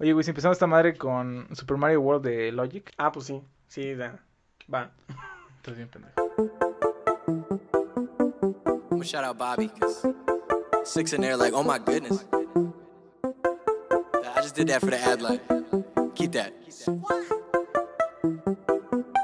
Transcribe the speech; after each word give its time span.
Oye, 0.00 0.12
güey, 0.12 0.24
si 0.24 0.30
empezamos 0.30 0.56
esta 0.56 0.66
madre 0.66 0.96
con 0.96 1.46
Super 1.52 1.76
Mario 1.76 2.00
World 2.00 2.24
de 2.24 2.50
Logic. 2.50 2.92
Ah, 2.96 3.12
pues 3.12 3.26
sí. 3.26 3.40
Sí, 3.68 3.94
da. 3.94 4.20
Va. 4.72 4.90
Estás 5.56 5.76
bien 5.76 5.88
pendejo. 5.88 6.14
Shout 9.02 9.22
out 9.22 9.38
Bobby 9.38 9.68
because 9.68 10.02
six 10.84 11.12
in 11.12 11.20
there, 11.20 11.36
like, 11.36 11.52
oh 11.52 11.62
my 11.62 11.78
goodness. 11.78 12.24
I 14.34 14.40
just 14.42 14.56
did 14.56 14.68
that 14.68 14.80
for 14.80 14.90
the 14.90 14.98
ad 14.98 15.20
lib. 15.20 15.40
Keep 16.14 16.32
that. 16.32 16.54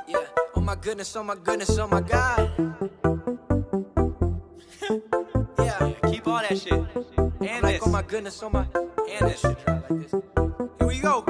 Yeah. 0.07 0.27
Oh 0.55 0.61
my 0.61 0.77
goodness, 0.77 1.17
oh 1.17 1.25
my 1.25 1.35
goodness, 1.35 1.79
oh 1.79 1.89
my 1.89 2.03
god. 2.03 2.51
yeah. 5.59 5.93
keep 6.11 6.29
all 6.29 6.43
that 6.47 6.59
shit. 6.59 6.73
And 7.41 7.63
like, 7.63 7.81
oh 7.85 7.91
my 7.91 8.03
goodness, 8.03 8.41
oh 8.43 8.51
my. 8.51 8.67
And 9.11 9.29
that 9.29 9.39
shit. 9.39 9.59
Try 9.65 9.75
like 9.75 9.89
this. 9.89 10.13
Here 10.13 10.87
we 10.87 11.01
go. 11.01 11.25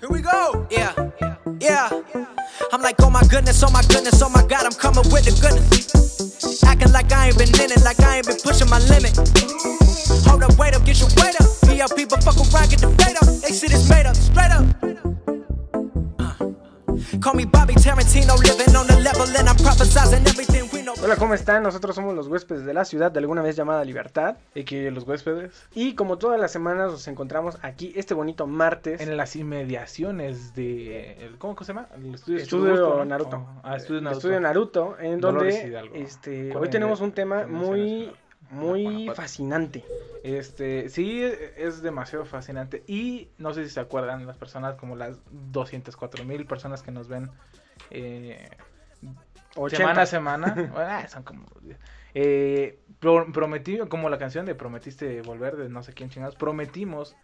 Here 0.00 0.10
we 0.10 0.20
go. 0.20 0.66
Yeah. 0.70 1.10
Yeah. 1.60 2.02
I'm 2.72 2.80
like, 2.80 2.96
oh 3.00 3.10
my 3.10 3.22
goodness, 3.28 3.62
oh 3.62 3.70
my 3.70 3.82
goodness, 3.82 4.22
oh 4.22 4.28
my 4.28 4.46
god, 4.46 4.64
I'm 4.64 4.72
coming 4.72 5.04
with 5.12 5.24
the 5.24 5.34
goodness. 5.40 6.62
Acting 6.64 6.92
like 6.92 7.12
I 7.12 7.28
ain't 7.28 7.38
been 7.38 7.48
in 7.60 7.70
it, 7.70 7.82
like 7.82 8.00
I 8.00 8.18
ain't 8.18 8.26
been 8.26 8.38
pushing 8.38 8.68
my 8.70 8.78
limit. 8.88 9.16
Hold 10.26 10.42
up, 10.42 10.56
wait 10.58 10.74
up, 10.74 10.84
get 10.84 11.00
your 11.00 11.08
weight 11.18 11.36
up. 11.40 11.48
PLP, 11.66 12.08
but 12.08 12.22
fuck 12.24 12.36
around, 12.38 12.70
get 12.70 12.80
the 12.80 12.90
fade 12.96 13.16
up. 13.20 13.28
They 13.42 13.52
shit 13.52 13.72
is 13.72 13.88
made 13.90 14.06
up, 14.06 14.16
straight 14.16 14.52
up. 14.52 14.64
Uh. 16.18 17.18
Call 17.20 17.34
me 17.34 17.44
Bobby 17.44 17.74
Tarantino, 17.74 18.38
living 18.38 18.74
on 18.76 18.86
the 18.86 18.98
level, 19.00 19.26
and 19.36 19.48
I'm 19.48 19.56
prophesizing 19.56 20.26
everything. 20.26 20.71
Hola, 21.04 21.16
¿cómo 21.16 21.34
están? 21.34 21.64
Nosotros 21.64 21.96
somos 21.96 22.14
los 22.14 22.28
huéspedes 22.28 22.64
de 22.64 22.72
la 22.72 22.84
ciudad 22.84 23.10
de 23.10 23.18
alguna 23.18 23.42
vez 23.42 23.56
llamada 23.56 23.84
Libertad. 23.84 24.36
Y 24.54 24.62
que 24.62 24.88
los 24.92 25.02
huéspedes. 25.02 25.66
Y 25.74 25.96
como 25.96 26.16
todas 26.16 26.38
las 26.38 26.52
semanas 26.52 26.92
nos 26.92 27.08
encontramos 27.08 27.58
aquí 27.62 27.92
este 27.96 28.14
bonito 28.14 28.46
martes. 28.46 29.00
En 29.00 29.16
las 29.16 29.34
inmediaciones 29.34 30.54
de. 30.54 31.32
¿Cómo 31.38 31.56
se 31.58 31.64
llama? 31.64 31.88
El 31.96 32.14
estudio. 32.14 33.04
Naruto. 33.04 33.38
Oh, 33.38 33.60
ah, 33.64 33.76
estudio 33.76 33.98
el 33.98 34.04
Naruto. 34.04 34.18
Estudio 34.18 34.40
Naruto, 34.40 34.96
en 35.00 35.20
donde 35.20 35.90
este, 35.94 36.56
hoy 36.56 36.70
tenemos 36.70 37.00
un 37.00 37.10
tema 37.10 37.48
muy, 37.48 38.12
muy 38.50 39.10
fascinante. 39.12 39.84
Este, 40.22 40.88
sí, 40.88 41.20
es 41.56 41.82
demasiado 41.82 42.24
fascinante. 42.26 42.84
Y 42.86 43.28
no 43.38 43.52
sé 43.52 43.64
si 43.64 43.70
se 43.70 43.80
acuerdan 43.80 44.24
las 44.24 44.36
personas, 44.36 44.76
como 44.76 44.94
las 44.94 45.18
204 45.32 46.24
mil 46.24 46.46
personas 46.46 46.80
que 46.84 46.92
nos 46.92 47.08
ven 47.08 47.28
eh, 47.90 48.48
80. 49.56 49.76
semana 49.76 50.02
a 50.02 50.06
semana. 50.06 50.54
Bueno, 50.54 50.72
ah, 50.78 51.06
son 51.08 51.22
como. 51.22 51.46
Eh, 52.14 52.78
pro- 52.98 53.32
prometí, 53.32 53.78
como 53.88 54.08
la 54.10 54.18
canción 54.18 54.44
de 54.46 54.54
Prometiste 54.54 55.22
volver, 55.22 55.56
de 55.56 55.68
no 55.68 55.82
sé 55.82 55.92
quién 55.94 56.10
chingados. 56.10 56.36
Prometimos 56.36 57.16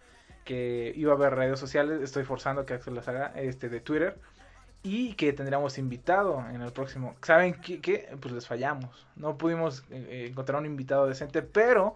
que 0.45 0.93
iba 0.97 1.13
a 1.13 1.17
haber 1.17 1.35
redes 1.35 1.59
sociales. 1.61 2.01
Estoy 2.03 2.25
forzando 2.25 2.65
que 2.65 2.75
Axel 2.75 2.95
las 2.95 3.09
haga, 3.09 3.33
este, 3.37 3.69
de 3.69 3.81
Twitter. 3.81 4.19
Y 4.83 5.15
que 5.15 5.33
tendríamos 5.33 5.77
invitado 5.77 6.43
en 6.53 6.63
el 6.63 6.73
próximo. 6.73 7.17
¿Saben 7.23 7.55
qué? 7.55 7.81
qué? 7.81 8.17
Pues 8.21 8.33
les 8.33 8.47
fallamos. 8.47 9.07
No 9.17 9.37
pudimos 9.37 9.81
eh, 9.91 10.07
eh, 10.09 10.27
encontrar 10.31 10.61
un 10.61 10.67
invitado 10.67 11.07
decente, 11.07 11.43
pero 11.43 11.95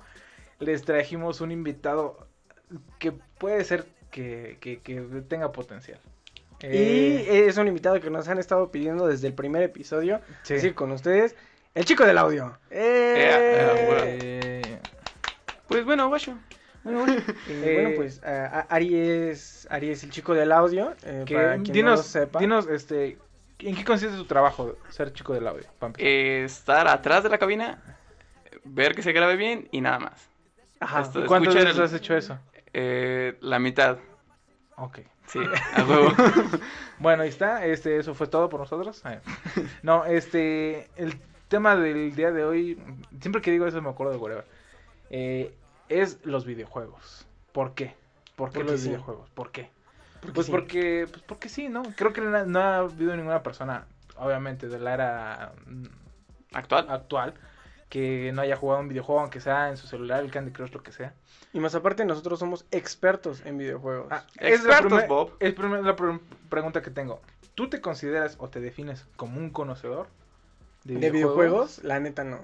les 0.58 0.82
trajimos 0.84 1.40
un 1.40 1.52
invitado 1.52 2.26
que 2.98 3.12
puede 3.12 3.62
ser 3.64 3.86
que, 4.10 4.58
que- 4.60 4.80
que 4.80 5.00
tenga 5.28 5.52
potencial. 5.52 6.00
Y 6.62 6.66
Eh, 6.68 7.46
es 7.48 7.56
un 7.56 7.66
invitado 7.68 8.00
que 8.00 8.10
nos 8.10 8.28
han 8.28 8.38
estado 8.38 8.70
pidiendo 8.70 9.06
desde 9.06 9.26
el 9.28 9.34
primer 9.34 9.62
episodio. 9.62 10.20
sí. 10.42 10.54
Es 10.54 10.62
decir, 10.62 10.74
con 10.74 10.92
ustedes, 10.92 11.34
el 11.74 11.84
chico 11.84 12.04
del 12.04 12.18
audio. 12.18 12.58
¡Eh! 12.70 14.00
Eh, 14.04 14.78
Pues 15.68 15.84
bueno, 15.84 16.08
guacho. 16.08 16.36
Bueno, 16.84 17.00
bueno, 17.06 17.22
eh, 17.48 17.72
bueno, 17.82 17.90
pues 17.96 18.22
a- 18.24 18.60
Ari, 18.68 18.96
es, 18.96 19.66
Ari 19.70 19.90
es 19.90 20.02
el 20.04 20.10
chico 20.10 20.34
del 20.34 20.52
audio. 20.52 20.94
eh, 21.04 21.24
que- 21.26 21.34
para 21.34 21.52
quien 21.54 21.62
no 21.68 21.72
dinos, 21.72 21.98
lo 22.00 22.02
sepa. 22.04 22.38
dinos, 22.40 22.66
este, 22.68 23.18
¿en 23.60 23.74
qué 23.76 23.84
consiste 23.84 24.16
tu 24.16 24.24
trabajo, 24.26 24.76
ser 24.90 25.12
chico 25.12 25.32
del 25.32 25.46
audio? 25.46 25.64
Eh, 25.98 26.42
estar 26.44 26.86
atrás 26.88 27.22
de 27.22 27.28
la 27.30 27.38
cabina, 27.38 27.80
ver 28.64 28.94
que 28.94 29.02
se 29.02 29.12
grabe 29.12 29.36
bien 29.36 29.68
y 29.72 29.80
nada 29.80 29.98
más. 29.98 30.28
Ajá. 30.80 31.08
¿Cuántas 31.26 31.54
veces 31.54 31.76
el- 31.76 31.82
has 31.82 31.92
hecho 31.94 32.16
eso? 32.16 32.38
Eh, 32.74 33.36
la 33.40 33.58
mitad, 33.58 33.98
Ok. 34.76 35.00
Sí, 35.32 35.40
a 35.74 35.84
huevo. 35.84 36.10
Bueno, 36.98 37.22
ahí 37.24 37.28
está, 37.30 37.66
este, 37.66 37.96
eso 37.98 38.14
fue 38.14 38.26
todo 38.28 38.48
por 38.48 38.60
nosotros. 38.60 39.00
Ay. 39.04 39.18
No, 39.82 40.04
este, 40.04 40.88
el 40.96 41.18
tema 41.48 41.74
del 41.76 42.14
día 42.14 42.30
de 42.30 42.44
hoy, 42.44 42.78
siempre 43.20 43.42
que 43.42 43.50
digo 43.50 43.66
eso 43.66 43.82
me 43.82 43.90
acuerdo 43.90 44.12
de 44.12 44.18
whatever, 44.18 44.46
eh, 45.10 45.52
es 45.88 46.24
los 46.24 46.44
videojuegos. 46.44 47.26
¿Por 47.52 47.74
qué? 47.74 47.96
¿Por 48.36 48.50
qué 48.50 48.60
Porque 48.60 48.72
los 48.72 48.80
sí. 48.80 48.88
videojuegos? 48.88 49.28
¿Por 49.30 49.50
qué? 49.50 49.70
Porque 50.20 50.32
Pues 50.34 50.46
sí. 50.46 50.52
porque, 50.52 51.06
pues 51.10 51.22
porque 51.22 51.48
sí, 51.48 51.68
¿no? 51.68 51.82
Creo 51.96 52.12
que 52.12 52.20
no, 52.20 52.46
no 52.46 52.60
ha 52.60 52.76
habido 52.78 53.16
ninguna 53.16 53.42
persona, 53.42 53.86
obviamente, 54.16 54.68
de 54.68 54.78
la 54.78 54.94
era 54.94 55.52
mm, 55.66 55.86
Actual. 56.54 56.86
actual 56.88 57.34
que 57.92 58.32
no 58.32 58.40
haya 58.40 58.56
jugado 58.56 58.80
un 58.80 58.88
videojuego, 58.88 59.20
aunque 59.20 59.38
sea 59.38 59.68
en 59.68 59.76
su 59.76 59.86
celular, 59.86 60.24
el 60.24 60.30
Candy 60.30 60.50
Crush, 60.50 60.72
lo 60.72 60.82
que 60.82 60.92
sea. 60.92 61.12
Y 61.52 61.60
más 61.60 61.74
aparte, 61.74 62.06
nosotros 62.06 62.38
somos 62.38 62.64
expertos 62.70 63.42
en 63.44 63.58
videojuegos. 63.58 64.06
Ah, 64.10 64.24
es 64.38 64.64
la, 64.64 64.78
Expertos, 64.78 65.06
Bob. 65.08 65.32
es 65.40 65.54
la 65.58 65.94
pregunta 66.48 66.80
que 66.80 66.90
tengo. 66.90 67.20
¿Tú 67.54 67.68
te 67.68 67.82
consideras 67.82 68.36
o 68.38 68.48
te 68.48 68.62
defines 68.62 69.04
como 69.16 69.38
un 69.38 69.50
conocedor 69.50 70.06
de 70.84 71.10
videojuegos, 71.10 71.84
la 71.84 72.00
neta 72.00 72.24
no. 72.24 72.40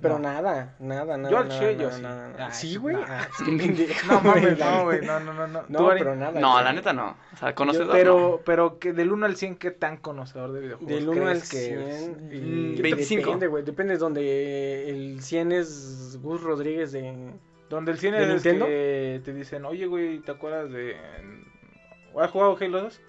Pero 0.00 0.14
No. 0.18 0.20
nada, 0.20 0.76
nada, 0.78 1.16
nada. 1.16 1.30
Yo 1.30 1.38
al 1.38 1.48
che, 1.48 1.76
yo 1.76 1.82
nada, 1.88 1.96
sí. 1.96 2.02
nada, 2.02 2.28
nada. 2.28 2.46
Ay, 2.46 2.52
Sí, 2.54 2.68
sí, 2.72 2.76
güey. 2.76 2.96
nah. 2.96 3.04
Ah, 3.08 3.28
es 3.38 3.44
que 3.44 3.56
pendejo, 3.56 4.06
No 4.12 4.20
mames, 4.22 4.58
no, 4.58 4.84
güey, 4.84 5.00
no, 5.04 5.20
no, 5.20 5.32
no, 5.34 5.46
no. 5.46 5.62
No, 5.68 5.88
pero 5.88 6.16
nada. 6.16 6.40
No, 6.40 6.62
la 6.62 6.72
neta 6.72 6.92
no. 6.92 7.16
O 7.32 7.36
sea, 7.36 7.54
conocedor 7.54 7.90
Pero, 7.92 8.40
pero 8.44 8.78
que 8.78 8.92
del 8.92 9.12
1 9.12 9.26
al 9.26 9.36
100, 9.36 9.56
¿qué 9.56 9.70
tan 9.70 9.96
conocedor 9.96 10.52
de 10.52 10.60
videojuegos 10.60 10.94
Del 10.94 11.08
1 11.08 11.22
al 11.26 11.38
crees 11.38 11.50
que 11.50 11.72
eres? 11.72 11.96
100. 12.04 12.10
Mm, 12.28 12.32
y 12.32 12.70
yo 12.70 12.76
te- 12.76 12.82
25. 12.82 13.22
Depende, 13.26 13.46
güey. 13.48 13.64
Depende 13.64 13.92
de 13.94 13.98
donde 13.98 14.90
el 14.90 15.22
100 15.22 15.52
es 15.52 16.18
Gus 16.22 16.42
Rodríguez 16.42 16.92
de. 16.92 17.32
Donde 17.68 17.92
el 17.92 17.98
100 17.98 18.12
¿De 18.14 18.22
es 18.22 18.28
Nintendo? 18.28 18.66
que 18.66 19.20
te 19.24 19.32
dicen, 19.32 19.64
oye, 19.64 19.86
güey, 19.86 20.18
¿te 20.20 20.30
acuerdas 20.32 20.70
de... 20.70 20.96
¿Has 22.20 22.30
jugado 22.30 22.56
Halo 22.60 22.82
2? 22.82 23.00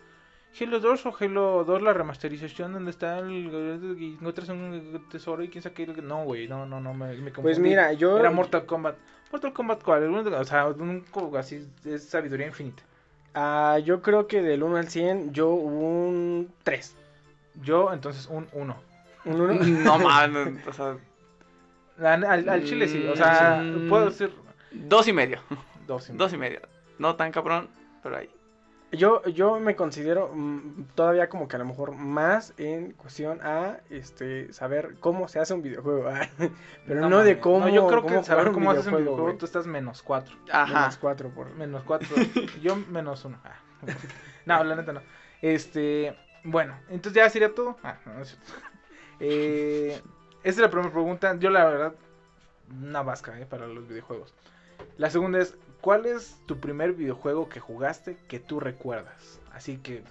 Halo 0.60 0.80
2 0.80 1.06
o 1.08 1.16
Halo 1.20 1.64
2 1.66 1.82
la 1.82 1.94
remasterización 1.94 2.74
donde 2.74 2.92
está 2.92 3.20
el... 3.20 3.98
y 4.00 4.14
encuentras 4.14 4.50
un 4.50 5.06
tesoro 5.10 5.44
y 5.44 5.50
quién 5.50 5.62
sabe 5.64 5.74
qué... 5.76 5.88
No, 5.88 6.24
güey, 6.26 6.48
no, 6.48 6.66
no, 6.66 6.80
no, 6.80 6.94
me, 6.94 7.08
me 7.08 7.32
confundí. 7.32 7.42
Pues 7.42 7.60
mira, 7.60 7.92
yo. 7.94 8.18
Era 8.20 8.30
Mortal 8.30 8.66
Kombat. 8.66 8.96
¿Mortal 9.32 9.52
Kombat 9.54 9.82
cuál? 9.84 10.04
El 10.04 10.10
uno- 10.10 10.38
O 10.40 10.44
sea, 10.44 10.68
un, 10.68 11.04
así 11.38 11.68
es 11.86 12.04
sabiduría 12.08 12.46
infinita. 12.48 12.84
ah, 13.34 13.80
yo 13.84 14.02
creo 14.04 14.28
que 14.28 14.42
del 14.44 14.62
1 14.62 14.78
al 14.78 14.88
100, 14.90 15.34
yo 15.34 15.50
un 15.50 16.52
3. 16.64 16.96
Yo, 17.64 17.92
entonces, 17.92 18.28
un 18.30 18.48
1. 18.52 18.76
Un 19.26 19.42
1. 19.42 19.54
No 19.84 19.98
mames, 19.98 20.68
o 20.68 20.74
sea, 20.74 20.98
Al, 22.00 22.48
al 22.50 22.64
chile 22.64 22.88
sí, 22.88 23.06
o 23.08 23.16
sea, 23.16 23.60
Mm. 23.64 23.90
puedo 23.90 24.06
decir 24.06 24.32
dos 24.72 25.08
y 25.08 25.14
medio. 25.14 25.40
dos. 25.88 26.10
y 26.10 26.14
Dos 26.14 26.32
y 26.34 26.38
medio. 26.38 26.62
No 27.00 27.16
tan 27.16 27.32
cabrón, 27.32 27.70
pero 28.04 28.18
ahí. 28.18 28.30
Yo, 28.94 29.24
yo 29.26 29.60
me 29.60 29.76
considero 29.76 30.32
mm, 30.34 30.84
todavía 30.94 31.28
como 31.28 31.48
que 31.48 31.56
a 31.56 31.60
lo 31.60 31.66
mejor 31.66 31.94
más 31.94 32.54
en 32.58 32.92
cuestión 32.92 33.40
a 33.42 33.80
este 33.90 34.54
saber 34.54 34.96
cómo 35.00 35.28
se 35.28 35.40
hace 35.40 35.54
un 35.54 35.64
videojuego. 35.64 36.08
ah, 36.14 36.30
Pero 36.86 37.10
no, 37.10 37.24
de 37.24 37.40
cómo. 37.40 37.66
No, 37.66 37.70
yo 37.70 37.88
creo 37.88 38.04
cómo 38.04 38.20
que 38.20 38.24
saber 38.24 38.46
jugar 38.46 38.54
cómo 38.54 38.72
haces 38.72 38.88
un 38.88 38.98
videojuego, 38.98 39.38
tú 39.38 39.46
estás 39.46 39.66
menos 39.66 40.04
4. 40.04 40.36
Ajá. 40.52 40.74
Menos 40.74 40.98
cuatro 40.98 41.30
por. 41.30 41.50
Menos 41.56 41.84
4. 41.84 42.08
yo 42.62 42.76
menos 42.76 43.26
1. 43.26 43.38
no, 44.46 44.64
la 44.64 44.76
neta 44.76 44.94
no. 44.94 45.02
Este, 45.42 46.16
bueno, 46.44 46.78
entonces 46.90 47.14
ya 47.14 47.30
sería 47.30 47.54
todo. 47.54 47.78
Ah, 47.84 47.98
no, 48.06 48.14
no 48.14 48.22
es 48.22 48.30
cierto. 48.30 48.52
Eh, 49.20 50.02
esa 50.44 50.50
es 50.50 50.58
la 50.58 50.70
primera 50.70 50.92
pregunta. 50.92 51.38
Yo 51.40 51.50
la 51.50 51.64
verdad, 51.64 51.94
una 52.70 53.04
vasca 53.04 53.40
eh, 53.40 53.46
para 53.46 53.68
los 53.68 53.88
videojuegos. 53.88 54.34
La 54.98 55.10
segunda 55.10 55.40
es, 55.40 55.56
¿cuál 55.84 56.08
es 56.08 56.36
tu 56.48 56.60
primer 56.60 56.94
videojuego 56.94 57.48
que 57.50 57.60
jugaste 57.60 58.18
que 58.28 58.40
tú 58.40 58.60
recuerdas? 58.60 59.40
Así 59.54 59.78
que... 59.78 60.02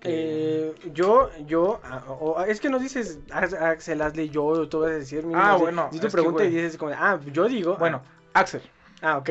que- 0.00 0.72
Eh, 0.74 0.74
yo, 0.92 1.30
yo, 1.46 1.80
ah, 1.84 2.44
es 2.48 2.60
que 2.60 2.68
no 2.68 2.78
dices 2.78 3.20
Ax- 3.30 3.54
Axel 3.54 4.02
Asley, 4.02 4.28
yo, 4.28 4.68
tú 4.68 4.80
vas 4.80 4.90
a 4.90 4.94
decir. 4.94 5.24
Ah, 5.34 5.54
así, 5.54 5.62
bueno, 5.62 5.88
Si 5.92 6.00
tú 6.00 6.08
preguntas 6.08 6.46
y 6.48 6.50
dices 6.50 6.76
como, 6.76 6.92
ah, 6.94 7.20
yo 7.32 7.46
digo. 7.48 7.76
bueno, 7.76 8.02
Axel. 8.34 8.62
Ah, 9.00 9.18
ok. 9.18 9.28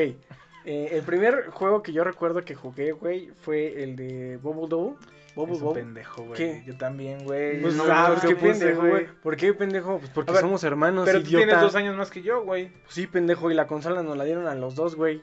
Eh, 0.64 0.88
el 0.92 1.02
primer 1.02 1.48
juego 1.50 1.82
que 1.82 1.92
yo 1.92 2.04
recuerdo 2.04 2.42
que 2.44 2.54
jugué, 2.54 2.92
güey, 2.92 3.30
fue 3.42 3.82
el 3.82 3.96
de 3.96 4.38
Bubble 4.38 4.68
Double. 4.68 4.96
Bubble 5.34 5.56
Es 5.56 5.62
un 5.62 5.74
pendejo, 5.74 6.22
güey. 6.24 6.34
¿Qué? 6.36 6.62
Yo 6.66 6.76
también, 6.76 7.24
güey. 7.24 7.60
Pues, 7.62 7.74
No, 7.74 7.84
ah, 7.88 8.08
¿por 8.12 8.20
qué 8.20 8.28
¿qué 8.28 8.36
puse, 8.36 8.52
pendejo, 8.66 8.80
güey? 8.88 9.06
¿Por 9.22 9.36
qué 9.36 9.54
pendejo? 9.54 9.98
Pues 9.98 10.10
porque 10.10 10.32
ver, 10.32 10.40
somos 10.42 10.62
hermanos, 10.64 11.04
Pero 11.06 11.22
tú 11.22 11.28
tienes 11.30 11.60
dos 11.60 11.74
años 11.74 11.96
más 11.96 12.10
que 12.10 12.22
yo, 12.22 12.42
güey. 12.44 12.68
Pues 12.82 12.94
sí, 12.94 13.06
pendejo, 13.06 13.50
y 13.50 13.54
la 13.54 13.66
consola 13.66 14.02
nos 14.02 14.16
la 14.16 14.24
dieron 14.24 14.46
a 14.46 14.54
los 14.54 14.74
dos, 14.74 14.94
güey. 14.96 15.22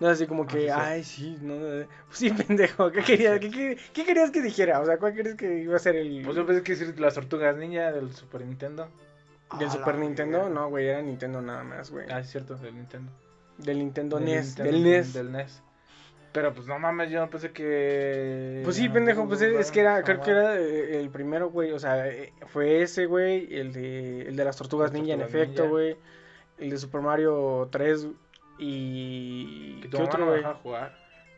No 0.00 0.06
es 0.08 0.12
así 0.14 0.26
como 0.28 0.44
Ah, 0.44 0.46
que, 0.46 0.60
sí, 0.60 0.66
sí. 0.66 0.70
ay, 0.72 1.04
sí, 1.04 1.38
no, 1.42 1.54
no, 1.56 1.86
pues 2.06 2.18
sí, 2.18 2.30
pendejo, 2.30 2.90
¿qué 2.92 3.02
querías, 3.02 3.40
qué, 3.40 3.50
qué- 3.50 3.78
qué 3.92 4.04
querías 4.04 4.30
que 4.30 4.40
dijera? 4.42 4.80
O 4.80 4.86
sea, 4.86 4.96
¿cuál 4.98 5.12
crees 5.14 5.34
que 5.34 5.58
iba 5.60 5.74
a 5.74 5.80
ser 5.80 5.96
el 5.96 6.22
Pues 6.24 6.36
yo 6.36 6.46
pensé 6.46 6.62
que 6.62 6.76
decir 6.76 7.00
las 7.00 7.14
tortugas 7.14 7.56
ninja 7.56 7.90
del 7.90 8.12
Super 8.14 8.44
Nintendo. 8.46 8.88
del 9.58 9.70
Super 9.70 9.96
Nintendo? 9.98 10.48
No, 10.48 10.68
güey, 10.68 10.86
era 10.86 11.02
Nintendo 11.02 11.40
nada 11.42 11.64
más, 11.64 11.90
güey. 11.90 12.06
Ah, 12.10 12.20
es 12.20 12.30
cierto, 12.30 12.54
del 12.56 12.76
Nintendo. 12.76 13.10
Del 13.56 13.78
Nintendo 13.78 14.18
del 14.18 14.26
NES. 14.26 14.46
Nintendo- 14.58 14.70
del 14.72 14.82
NES. 14.84 15.12
Del 15.14 15.32
NES. 15.32 15.62
Pero 16.32 16.52
pues 16.52 16.66
no 16.66 16.78
mames, 16.78 17.10
yo 17.10 17.20
no 17.20 17.30
pensé 17.30 17.52
que. 17.52 18.60
Pues 18.62 18.76
sí, 18.76 18.88
pendejo, 18.88 19.26
pues 19.26 19.40
es, 19.40 19.54
es 19.58 19.70
que 19.72 19.80
era, 19.80 20.02
creo 20.02 20.20
que 20.20 20.30
era 20.30 20.56
eh, 20.60 21.00
el 21.00 21.08
primero, 21.10 21.50
güey, 21.50 21.72
o 21.72 21.78
sea, 21.78 22.06
eh, 22.08 22.32
fue 22.48 22.82
ese, 22.82 23.06
güey, 23.06 23.52
el 23.54 23.72
de, 23.72 24.22
el 24.22 24.36
de 24.36 24.44
las 24.44 24.56
tortugas 24.56 24.92
Las 24.92 25.00
ninja, 25.00 25.14
en 25.14 25.22
efecto, 25.22 25.68
güey, 25.68 25.96
el 26.58 26.70
de 26.70 26.76
Super 26.78 27.00
Mario 27.00 27.68
3 27.72 28.08
y... 28.58 29.80
¿Qué 29.90 29.96
otro, 29.96 30.26
güey? 30.26 30.42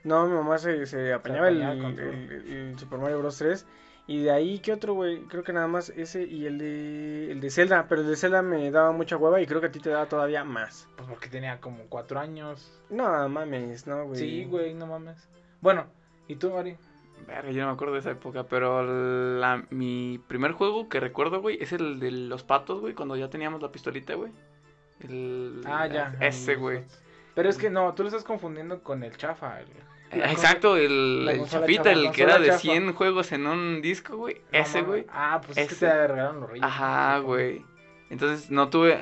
No, 0.02 0.26
mi 0.26 0.34
mamá 0.34 0.58
se, 0.58 0.86
se 0.86 1.12
apañaba 1.12 1.48
el, 1.48 1.62
apañaba 1.62 1.74
el 1.74 1.82
control. 1.82 2.08
el- 2.14 2.52
el 2.70 2.78
Super 2.78 2.98
Mario 2.98 3.18
Bros. 3.18 3.36
3 3.38 3.66
y 4.06 4.22
de 4.22 4.30
ahí, 4.30 4.58
¿qué 4.58 4.72
otro, 4.72 4.94
güey? 4.94 5.22
Creo 5.24 5.44
que 5.44 5.52
nada 5.52 5.68
más 5.68 5.90
ese 5.90 6.24
y 6.24 6.46
el 6.46 6.58
de, 6.58 7.30
el 7.32 7.40
de 7.40 7.50
Zelda, 7.50 7.86
pero 7.88 8.00
el 8.00 8.08
de 8.08 8.16
Zelda 8.16 8.42
me 8.42 8.70
daba 8.70 8.92
mucha 8.92 9.16
hueva 9.16 9.40
y 9.40 9.46
creo 9.46 9.60
que 9.60 9.68
a 9.68 9.72
ti 9.72 9.78
te 9.78 9.90
daba 9.90 10.06
todavía 10.06 10.42
más. 10.44 10.88
Pues 10.96 11.08
porque 11.08 11.28
tenía 11.28 11.60
como 11.60 11.84
cuatro 11.88 12.18
años. 12.18 12.82
No, 12.90 13.28
mames, 13.28 13.86
no, 13.86 14.06
güey. 14.06 14.18
Sí, 14.18 14.44
güey, 14.44 14.74
no 14.74 14.86
mames. 14.86 15.28
Bueno, 15.60 15.86
¿y 16.26 16.36
tú, 16.36 16.50
Mari? 16.50 16.76
Verga, 17.26 17.50
yo 17.50 17.60
no 17.60 17.68
me 17.68 17.74
acuerdo 17.74 17.94
de 17.94 18.00
esa 18.00 18.10
época, 18.10 18.44
pero 18.44 18.82
la, 19.38 19.64
mi 19.70 20.20
primer 20.26 20.52
juego 20.52 20.88
que 20.88 21.00
recuerdo, 21.00 21.40
güey, 21.40 21.58
es 21.60 21.72
el 21.72 22.00
de 22.00 22.10
los 22.10 22.42
patos, 22.42 22.80
güey, 22.80 22.94
cuando 22.94 23.14
ya 23.14 23.30
teníamos 23.30 23.62
la 23.62 23.70
pistolita, 23.70 24.14
güey. 24.14 24.32
El... 25.00 25.62
Ah, 25.66 25.86
ya. 25.86 26.16
Ese, 26.20 26.56
güey. 26.56 26.84
Pero 27.34 27.48
es 27.48 27.58
que 27.58 27.70
no, 27.70 27.94
tú 27.94 28.02
lo 28.02 28.08
estás 28.08 28.24
confundiendo 28.24 28.82
con 28.82 29.02
el 29.02 29.16
chafa. 29.16 29.60
Eh, 29.60 29.66
Exacto, 30.12 30.76
el, 30.76 31.28
el 31.30 31.44
chafa, 31.48 31.66
el 31.90 32.10
que 32.12 32.22
era 32.22 32.38
de 32.38 32.46
chafa. 32.48 32.58
100 32.58 32.92
juegos 32.94 33.32
en 33.32 33.46
un 33.46 33.80
disco, 33.82 34.16
güey. 34.16 34.40
No 34.52 34.58
Ese, 34.58 34.82
güey. 34.82 35.06
Ah, 35.08 35.40
pues 35.44 35.56
es 35.58 35.68
que 35.68 35.74
Ese. 35.74 35.86
te 35.86 36.06
regalaron 36.08 36.40
los 36.40 36.50
reyes. 36.50 36.64
Ajá, 36.64 37.18
güey. 37.18 37.64
Entonces 38.10 38.50
no 38.50 38.68
tuve. 38.70 38.98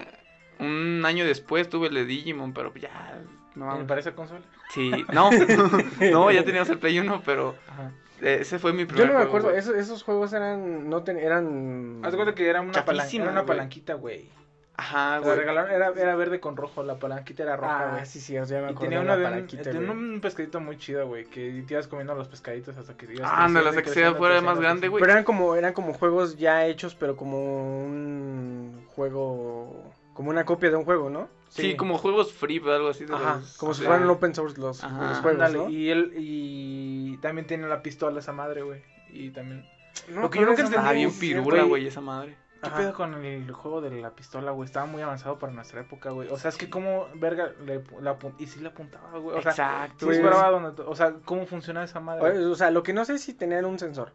Un 0.59 1.03
año 1.07 1.25
después 1.25 1.69
tuve 1.69 1.87
el 1.89 1.95
de 1.95 2.05
Digimon, 2.05 2.53
pero 2.53 2.75
ya. 2.75 3.21
No, 3.55 3.77
¿Me 3.79 3.85
parece 3.85 4.13
consola? 4.13 4.41
Sí, 4.71 4.91
no. 5.13 5.31
no, 6.13 6.31
ya 6.31 6.45
teníamos 6.45 6.69
el 6.71 6.79
Play 6.79 6.99
1, 6.99 7.23
pero 7.25 7.55
Ajá. 7.69 7.93
eh, 8.21 8.39
ese 8.41 8.59
fue 8.59 8.73
mi 8.73 8.85
primer 8.85 9.07
Yo 9.07 9.13
no 9.13 9.19
me 9.19 9.25
acuerdo, 9.25 9.51
esos, 9.53 9.75
esos 9.75 10.03
juegos 10.03 10.33
eran, 10.33 10.89
no 10.91 11.03
ten- 11.05 11.19
eran... 11.19 12.01
Haz 12.05 12.15
cuenta 12.15 12.35
que 12.35 12.47
era 12.49 12.61
una, 12.61 12.85
palan- 12.85 13.09
era 13.15 13.31
una 13.31 13.47
palanquita, 13.47 13.95
güey. 13.95 14.31
Ajá, 14.81 15.15
La 15.15 15.19
güey. 15.19 15.37
regalaron, 15.37 15.73
era, 15.73 15.89
era 15.91 16.15
verde 16.15 16.39
con 16.39 16.57
rojo, 16.57 16.85
la 16.85 17.01
palanquita 17.01 17.43
era 17.43 17.57
roja, 17.57 17.89
Ah, 17.89 17.93
güey. 17.95 18.07
sí, 18.07 18.21
sí, 18.21 18.35
ya 18.35 18.43
me 18.43 18.47
Y 18.47 18.55
acuerdo 18.57 18.79
tenía 18.79 19.03
la 19.03 19.17
de 19.17 19.25
un, 19.25 19.31
palanquita, 19.31 19.63
tenía 19.65 19.91
un 19.91 20.21
pescadito 20.21 20.61
muy 20.61 20.79
chido, 20.79 21.07
güey, 21.09 21.25
que 21.25 21.65
te 21.67 21.75
ibas 21.75 21.89
comiendo 21.89 22.15
los 22.15 22.29
pescaditos 22.29 22.77
hasta 22.77 22.97
que 22.97 23.07
ibas 23.13 23.29
Ah, 23.29 23.47
creciendo 23.47 23.69
hasta 23.71 23.83
que 23.83 23.91
sea 23.91 24.15
fuera 24.15 24.35
creciendo, 24.35 24.51
más 24.53 24.61
grande, 24.61 24.87
güey. 24.87 25.01
Pero 25.01 25.13
eran 25.13 25.25
como, 25.25 25.57
eran 25.57 25.73
como 25.73 25.95
juegos 25.95 26.37
ya 26.39 26.65
hechos, 26.67 26.95
pero 26.95 27.17
como 27.17 27.39
un 27.85 28.85
juego, 28.95 29.93
como 30.15 30.31
una 30.31 30.45
copia 30.45 30.71
de 30.71 30.77
un 30.77 30.85
juego, 30.85 31.11
¿no? 31.11 31.29
Sí, 31.49 31.75
como 31.77 31.99
juegos 31.99 32.33
free 32.33 32.61
o 32.61 32.71
algo 32.73 32.89
así. 32.91 33.05
De 33.05 33.15
Ajá, 33.15 33.37
los- 33.41 33.57
como 33.57 33.75
si 33.75 33.83
fueran 33.85 34.09
open 34.09 34.35
source 34.35 34.61
los, 34.61 34.85
Ajá. 34.85 35.09
los 35.09 35.19
juegos, 35.19 35.43
Ándale, 35.43 35.59
¿no? 35.59 35.71
y 35.71 35.91
él, 35.91 36.13
y 36.17 37.17
también 37.17 37.47
tiene 37.49 37.67
la 37.67 37.83
pistola 37.83 38.21
esa 38.21 38.33
madre, 38.33 38.63
güey. 38.63 38.83
Y 39.11 39.31
también... 39.31 39.67
No, 40.09 40.21
lo 40.23 40.31
que 40.31 40.39
yo 40.39 40.47
nunca 40.47 40.63
entendí 40.63 40.87
Ah, 40.89 40.93
bien 40.93 41.11
pirula, 41.19 41.65
güey, 41.65 41.87
esa 41.87 42.01
madre. 42.01 42.37
¿Qué 42.61 42.67
Ajá. 42.69 42.77
pedo 42.77 42.93
con 42.95 43.25
el 43.25 43.53
juego 43.53 43.81
de 43.81 43.91
la 44.01 44.11
pistola, 44.11 44.51
güey? 44.51 44.67
Estaba 44.67 44.87
muy 44.87 45.01
avanzado 45.01 45.39
para 45.39 45.53
nuestra 45.53 45.81
época, 45.81 46.11
güey. 46.11 46.29
O 46.29 46.37
sea, 46.37 46.49
es 46.49 46.57
que 46.57 46.69
como, 46.69 47.07
verga, 47.15 47.53
le, 47.65 47.85
la, 48.01 48.17
y 48.39 48.47
sí 48.47 48.59
le 48.61 48.69
apuntaba, 48.69 49.17
güey. 49.19 49.39
O 49.39 49.43
sea, 49.43 49.53
Exacto. 49.53 50.07
Pues- 50.07 50.21
donde... 50.21 50.83
O 50.83 50.97
sea, 50.97 51.15
¿cómo 51.25 51.47
funciona 51.47 51.85
esa 51.85 52.01
madre? 52.01 52.45
O 52.47 52.55
sea, 52.57 52.71
lo 52.73 52.83
que 52.83 52.93
no 52.93 53.05
sé 53.05 53.15
es 53.15 53.23
si 53.23 53.35
tenían 53.35 53.65
un 53.65 53.79
sensor. 53.79 54.13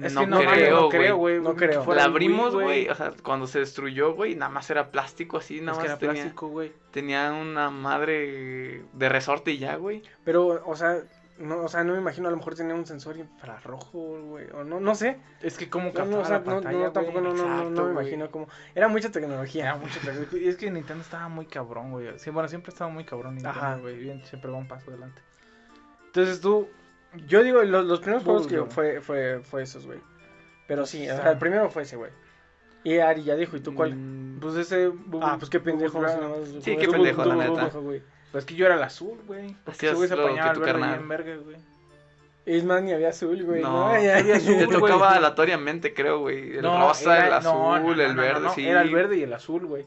Es 0.00 0.12
no, 0.12 0.20
que 0.22 0.26
no, 0.26 0.38
creo, 0.40 0.80
no 0.82 0.88
creo, 0.88 1.16
güey. 1.16 1.40
No 1.40 1.54
creo. 1.54 1.94
La 1.94 2.04
abrimos, 2.04 2.54
güey. 2.54 2.88
O 2.88 2.94
sea, 2.94 3.12
cuando 3.22 3.46
se 3.46 3.60
destruyó, 3.60 4.14
güey, 4.14 4.34
nada 4.34 4.50
más 4.50 4.68
era 4.70 4.90
plástico 4.90 5.36
así, 5.38 5.58
Es 5.58 5.62
nada 5.62 5.78
que 5.78 5.88
más 5.88 5.90
era 5.90 5.98
tenía, 5.98 6.14
plástico, 6.14 6.48
güey. 6.48 6.72
tenía 6.90 7.32
una 7.32 7.70
madre 7.70 8.84
de 8.92 9.08
resorte 9.08 9.52
y 9.52 9.58
ya, 9.58 9.76
güey. 9.76 10.02
Pero, 10.24 10.62
o 10.66 10.74
sea, 10.76 10.98
no, 11.38 11.62
o 11.62 11.68
sea, 11.68 11.82
no 11.84 11.92
me 11.94 11.98
imagino, 11.98 12.28
a 12.28 12.30
lo 12.30 12.36
mejor 12.36 12.54
tenía 12.54 12.74
un 12.74 12.86
sensor 12.86 13.16
infrarrojo, 13.16 14.20
güey, 14.22 14.46
o 14.52 14.62
no, 14.64 14.78
no 14.80 14.94
sé. 14.94 15.18
Es 15.42 15.56
que 15.58 15.68
como 15.68 15.92
captaba 15.92 16.10
no, 16.10 16.18
o 16.20 16.24
sea, 16.24 16.38
la 16.38 16.38
no, 16.38 16.44
pantalla, 16.44 16.78
no, 16.78 16.92
tampoco, 16.92 17.20
no, 17.20 17.30
güey. 17.30 17.42
no, 17.42 17.48
no, 17.48 17.70
no 17.70 17.84
me 17.86 17.92
güey. 17.92 18.06
imagino 18.06 18.30
cómo. 18.30 18.48
Era 18.74 18.88
mucha 18.88 19.08
Era 19.08 19.12
tecnología. 19.14 19.74
mucho 19.76 19.98
tecnología. 20.00 20.40
Y 20.40 20.48
es 20.48 20.56
que 20.56 20.70
Nintendo 20.70 21.02
estaba 21.02 21.28
muy 21.28 21.46
cabrón, 21.46 21.90
güey. 21.90 22.18
Sí, 22.18 22.30
bueno, 22.30 22.48
siempre 22.48 22.70
estaba 22.70 22.90
muy 22.90 23.04
cabrón 23.04 23.34
Nintendo, 23.34 23.58
Ajá. 23.58 23.76
güey. 23.76 23.98
Bien, 23.98 24.24
siempre 24.24 24.50
va 24.50 24.58
un 24.58 24.68
paso 24.68 24.90
adelante. 24.90 25.20
Entonces 26.06 26.40
tú... 26.40 26.68
Yo 27.28 27.42
digo, 27.44 27.62
los, 27.62 27.84
los 27.86 28.00
primeros 28.00 28.24
juegos 28.24 28.46
que 28.48 28.60
fue, 28.64 29.00
fue, 29.00 29.40
fue 29.44 29.62
esos, 29.62 29.86
güey. 29.86 30.00
Pero 30.66 30.84
sí, 30.86 31.08
o 31.08 31.16
sea, 31.16 31.30
el 31.32 31.38
primero 31.38 31.70
fue 31.70 31.82
ese, 31.82 31.96
güey. 31.96 32.10
Y 32.82 32.98
Ari 32.98 33.22
ya 33.22 33.36
dijo, 33.36 33.56
¿y 33.56 33.60
tú 33.60 33.74
cuál? 33.74 33.94
Mm, 33.94 34.40
Pues 34.40 34.56
ese... 34.56 34.92
Ah, 35.22 35.36
pues 35.38 35.48
qué 35.48 35.60
pendejo. 35.60 36.00
Más- 36.00 36.18
Sí, 36.60 36.76
qué 36.76 36.88
pendejo, 36.88 37.24
la 37.24 37.36
neta. 37.36 37.68
Güey. 37.78 38.02
Pues 38.34 38.42
es 38.42 38.48
que 38.48 38.56
yo 38.56 38.66
era 38.66 38.74
el 38.74 38.82
azul, 38.82 39.16
güey. 39.28 39.54
Porque 39.64 39.86
ese 39.86 39.94
güey 39.94 40.08
se 40.08 40.14
apañaba 40.14 40.54
tu 40.54 40.60
verde 40.60 40.88
bien 40.88 41.08
verga, 41.08 41.36
güey. 41.36 41.56
Es 42.44 42.64
más, 42.64 42.82
ni 42.82 42.92
había 42.92 43.10
azul, 43.10 43.40
güey. 43.44 43.62
No, 43.62 43.90
No, 43.94 43.94
ya, 44.02 44.18
ya, 44.18 44.34
te 44.40 44.40
ya. 44.40 44.66
güey. 44.66 44.80
tocaba 44.80 45.12
aleatoriamente, 45.12 45.94
creo, 45.94 46.18
güey. 46.18 46.56
El 46.56 46.64
rosa, 46.64 47.16
era- 47.16 47.26
el 47.28 47.32
azul, 47.34 47.52
no, 47.52 47.78
no, 47.78 47.94
no, 47.94 48.02
el 48.02 48.16
no, 48.16 48.22
verde, 48.22 48.40
no, 48.40 48.52
sí. 48.52 48.66
Era 48.66 48.82
el 48.82 48.92
verde 48.92 49.18
y 49.18 49.22
el 49.22 49.32
azul, 49.34 49.66
güey. 49.66 49.86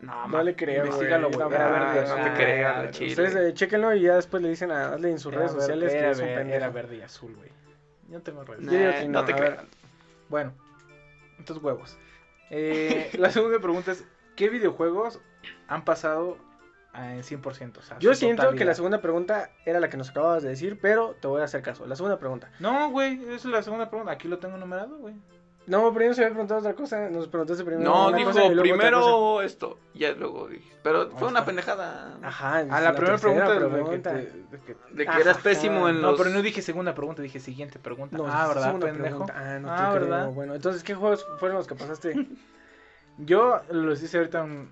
No, 0.00 0.26
No 0.28 0.42
le 0.42 0.56
creo, 0.56 0.86
güey. 0.86 1.06
Era 1.06 1.18
no, 1.18 1.28
verde, 1.28 2.06
no, 2.08 2.16
no 2.16 2.24
te 2.24 2.30
te 2.30 2.34
creas, 2.34 2.90
chile. 2.92 3.10
Ustedes 3.10 3.34
eh, 3.36 3.52
chéquenlo 3.52 3.94
y 3.94 4.00
ya 4.00 4.14
después 4.14 4.42
le 4.42 4.48
dicen 4.48 4.70
a 4.70 4.94
Adley 4.94 5.12
en 5.12 5.18
sus 5.18 5.30
Era 5.30 5.42
redes 5.42 5.52
verde, 5.56 5.66
sociales 5.66 5.92
que 5.92 5.98
era 5.98 6.10
es 6.12 6.18
un 6.18 6.24
pendejo. 6.24 6.56
Era 6.56 6.70
verde 6.70 6.96
y 6.96 7.02
azul, 7.02 7.34
güey. 7.36 7.50
Yo 8.08 8.22
tengo 8.22 8.42
redes. 8.42 8.64
Yo 8.64 8.70
digo 8.70 8.90
que 8.92 9.04
no 9.04 9.20
no, 9.20 9.24
te 9.26 9.34
creas. 9.34 9.64
Bueno, 10.30 10.54
entonces 11.38 11.62
huevos. 11.62 11.98
Eh, 12.48 13.10
la 13.18 13.30
segunda 13.30 13.58
pregunta 13.58 13.92
es, 13.92 14.02
¿qué 14.34 14.48
videojuegos 14.48 15.20
han 15.68 15.84
pasado 15.84 16.38
a- 16.92 17.14
en 17.14 17.22
100%? 17.22 17.78
O 17.78 17.82
sea, 17.82 17.98
Yo 17.98 18.14
siento 18.14 18.50
que 18.52 18.64
la 18.64 18.74
segunda 18.74 19.00
pregunta 19.00 19.50
era 19.64 19.80
la 19.80 19.88
que 19.88 19.96
nos 19.96 20.10
acababas 20.10 20.42
de 20.42 20.48
decir, 20.50 20.78
pero 20.80 21.14
te 21.20 21.28
voy 21.28 21.40
a 21.40 21.44
hacer 21.44 21.62
caso. 21.62 21.86
La 21.86 21.96
segunda 21.96 22.18
pregunta. 22.18 22.50
No, 22.60 22.90
güey, 22.90 23.22
esa 23.24 23.34
es 23.34 23.44
la 23.46 23.62
segunda 23.62 23.88
pregunta. 23.90 24.12
Aquí 24.12 24.28
lo 24.28 24.38
tengo 24.38 24.56
numerado, 24.56 24.96
güey. 24.98 25.14
No, 25.66 25.92
pero 25.92 26.06
yo 26.06 26.14
se 26.14 26.22
había 26.22 26.30
preguntado 26.32 26.58
otra 26.60 26.74
cosa. 26.74 27.10
Nos 27.10 27.28
preguntaste 27.28 27.62
primero. 27.64 27.88
No, 27.88 28.08
una 28.08 28.16
dijo 28.16 28.30
cosa 28.30 28.44
y 28.46 28.54
luego 28.54 28.62
otra 28.62 28.72
cosa. 28.74 28.80
primero 28.90 29.42
esto, 29.42 29.78
ya 29.94 30.10
luego 30.12 30.48
dije. 30.48 30.68
Pero 30.82 31.10
fue 31.12 31.28
una 31.28 31.44
pendejada. 31.44 32.18
Ajá. 32.22 32.56
A 32.58 32.80
la, 32.80 32.94
primera 32.94 33.18
pregunta, 33.18 33.52
de 33.52 33.84
que 33.90 33.98
te- 33.98 34.10
de 34.12 34.58
que- 34.64 34.76
De 34.90 35.04
que 35.04 35.10
Ajá, 35.10 35.20
eras 35.20 35.38
pésimo 35.38 35.88
en 35.88 36.00
No, 36.00 36.10
los... 36.12 36.18
pero 36.20 36.30
no 36.30 36.42
dije 36.42 36.60
segunda 36.62 36.94
pregunta, 36.94 37.22
dije 37.22 37.38
siguiente 37.38 37.78
pregunta. 37.78 38.16
No, 38.16 38.24
ah, 38.26 38.48
¿verdad, 38.48 38.80
pendejo? 38.80 39.26
Ah, 39.32 39.58
no 39.60 39.68
Ah, 39.70 39.90
te 39.92 39.98
¿verdad? 40.00 40.20
creo. 40.22 40.32
Bueno, 40.32 40.54
entonces, 40.56 40.82
¿qué 40.82 40.94
juegos 40.94 41.24
fueron 41.38 41.58
los 41.58 41.68
que 41.68 41.74
pasaste? 41.76 42.14
Yo 43.18 43.60
los 43.70 44.02
hice 44.02 44.16
ahorita 44.18 44.42
en 44.44 44.70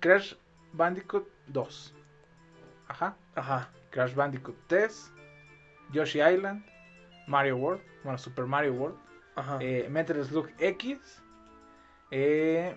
Crash 0.00 0.34
Bandicoot 0.72 1.26
2. 1.48 1.94
Ajá. 2.88 3.16
Ajá. 3.34 3.68
Crash 3.90 4.14
Bandicoot 4.14 4.56
3. 4.66 5.12
Yoshi 5.92 6.20
Island. 6.20 6.64
Mario 7.26 7.56
World. 7.56 7.82
Bueno, 8.02 8.18
Super 8.18 8.44
Mario 8.46 8.72
World. 8.74 8.96
Ajá. 9.36 9.58
eh, 9.60 9.86
Metal 9.90 10.22
Slug 10.24 10.48
X. 10.58 11.22
Eh, 12.10 12.76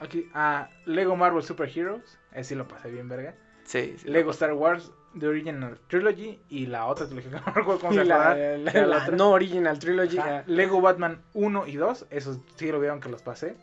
aquí, 0.00 0.28
ah, 0.34 0.68
Lego 0.86 1.16
Marvel 1.16 1.42
Super 1.42 1.68
Heroes. 1.68 2.18
Ese 2.32 2.50
sí 2.50 2.54
lo 2.54 2.66
pasé 2.68 2.90
bien, 2.90 3.08
verga. 3.08 3.34
Sí, 3.64 3.96
sí. 3.98 4.08
Lego 4.08 4.30
Star 4.30 4.52
Wars 4.54 4.90
The 5.18 5.26
Original 5.26 5.78
Trilogy. 5.88 6.40
Y 6.48 6.66
la 6.66 6.86
otra 6.86 7.06
trilogía 7.06 7.30
no 7.46 7.52
recuerdo 7.52 7.80
cómo 7.80 7.92
se 7.92 8.04
la, 8.04 8.34
llama. 8.34 8.34
la- 8.34 8.86
la 8.86 8.86
la 8.86 9.08
no 9.08 9.30
original 9.30 9.78
trilogy. 9.78 10.18
Ajá, 10.18 10.38
ah, 10.38 10.44
Lego 10.46 10.80
Batman 10.80 11.20
1 11.34 11.66
y 11.66 11.76
2. 11.76 12.06
Esos 12.10 12.38
sí 12.56 12.70
lo 12.70 12.80
vieron 12.80 13.00
que 13.00 13.08
los 13.08 13.22
pasé. 13.22 13.56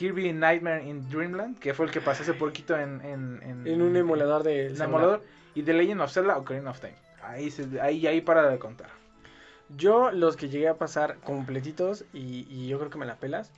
Kirby 0.00 0.32
Nightmare 0.32 0.82
in 0.82 1.06
Dreamland. 1.10 1.58
Que 1.58 1.74
fue 1.74 1.84
el 1.84 1.92
que 1.92 2.00
pasé 2.00 2.22
hace 2.22 2.32
poquito 2.32 2.74
en, 2.74 3.02
en, 3.04 3.42
en, 3.42 3.66
En 3.66 3.82
un 3.82 3.94
emulador 3.96 4.42
de. 4.42 4.68
en 4.68 4.80
emulador. 4.80 5.22
Y 5.54 5.62
The 5.62 5.74
Legend 5.74 6.00
of 6.00 6.10
Zelda 6.10 6.38
Ocarina 6.38 6.70
of 6.70 6.80
Time. 6.80 6.94
Ahí, 7.22 7.50
se, 7.50 7.78
ahí, 7.82 8.06
ahí 8.06 8.22
para 8.22 8.48
de 8.48 8.58
contar. 8.58 8.88
Yo, 9.76 10.10
los 10.10 10.36
que 10.36 10.48
llegué 10.48 10.68
a 10.68 10.74
pasar 10.78 11.18
completitos, 11.18 12.06
y, 12.14 12.46
y 12.48 12.66
yo 12.66 12.78
creo 12.78 12.90
que 12.90 12.96
me 12.96 13.04
la 13.04 13.16
pelas. 13.16 13.52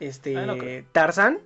Este. 0.00 0.34
Ah, 0.38 0.46
no. 0.46 0.54
Tarzan. 0.92 1.40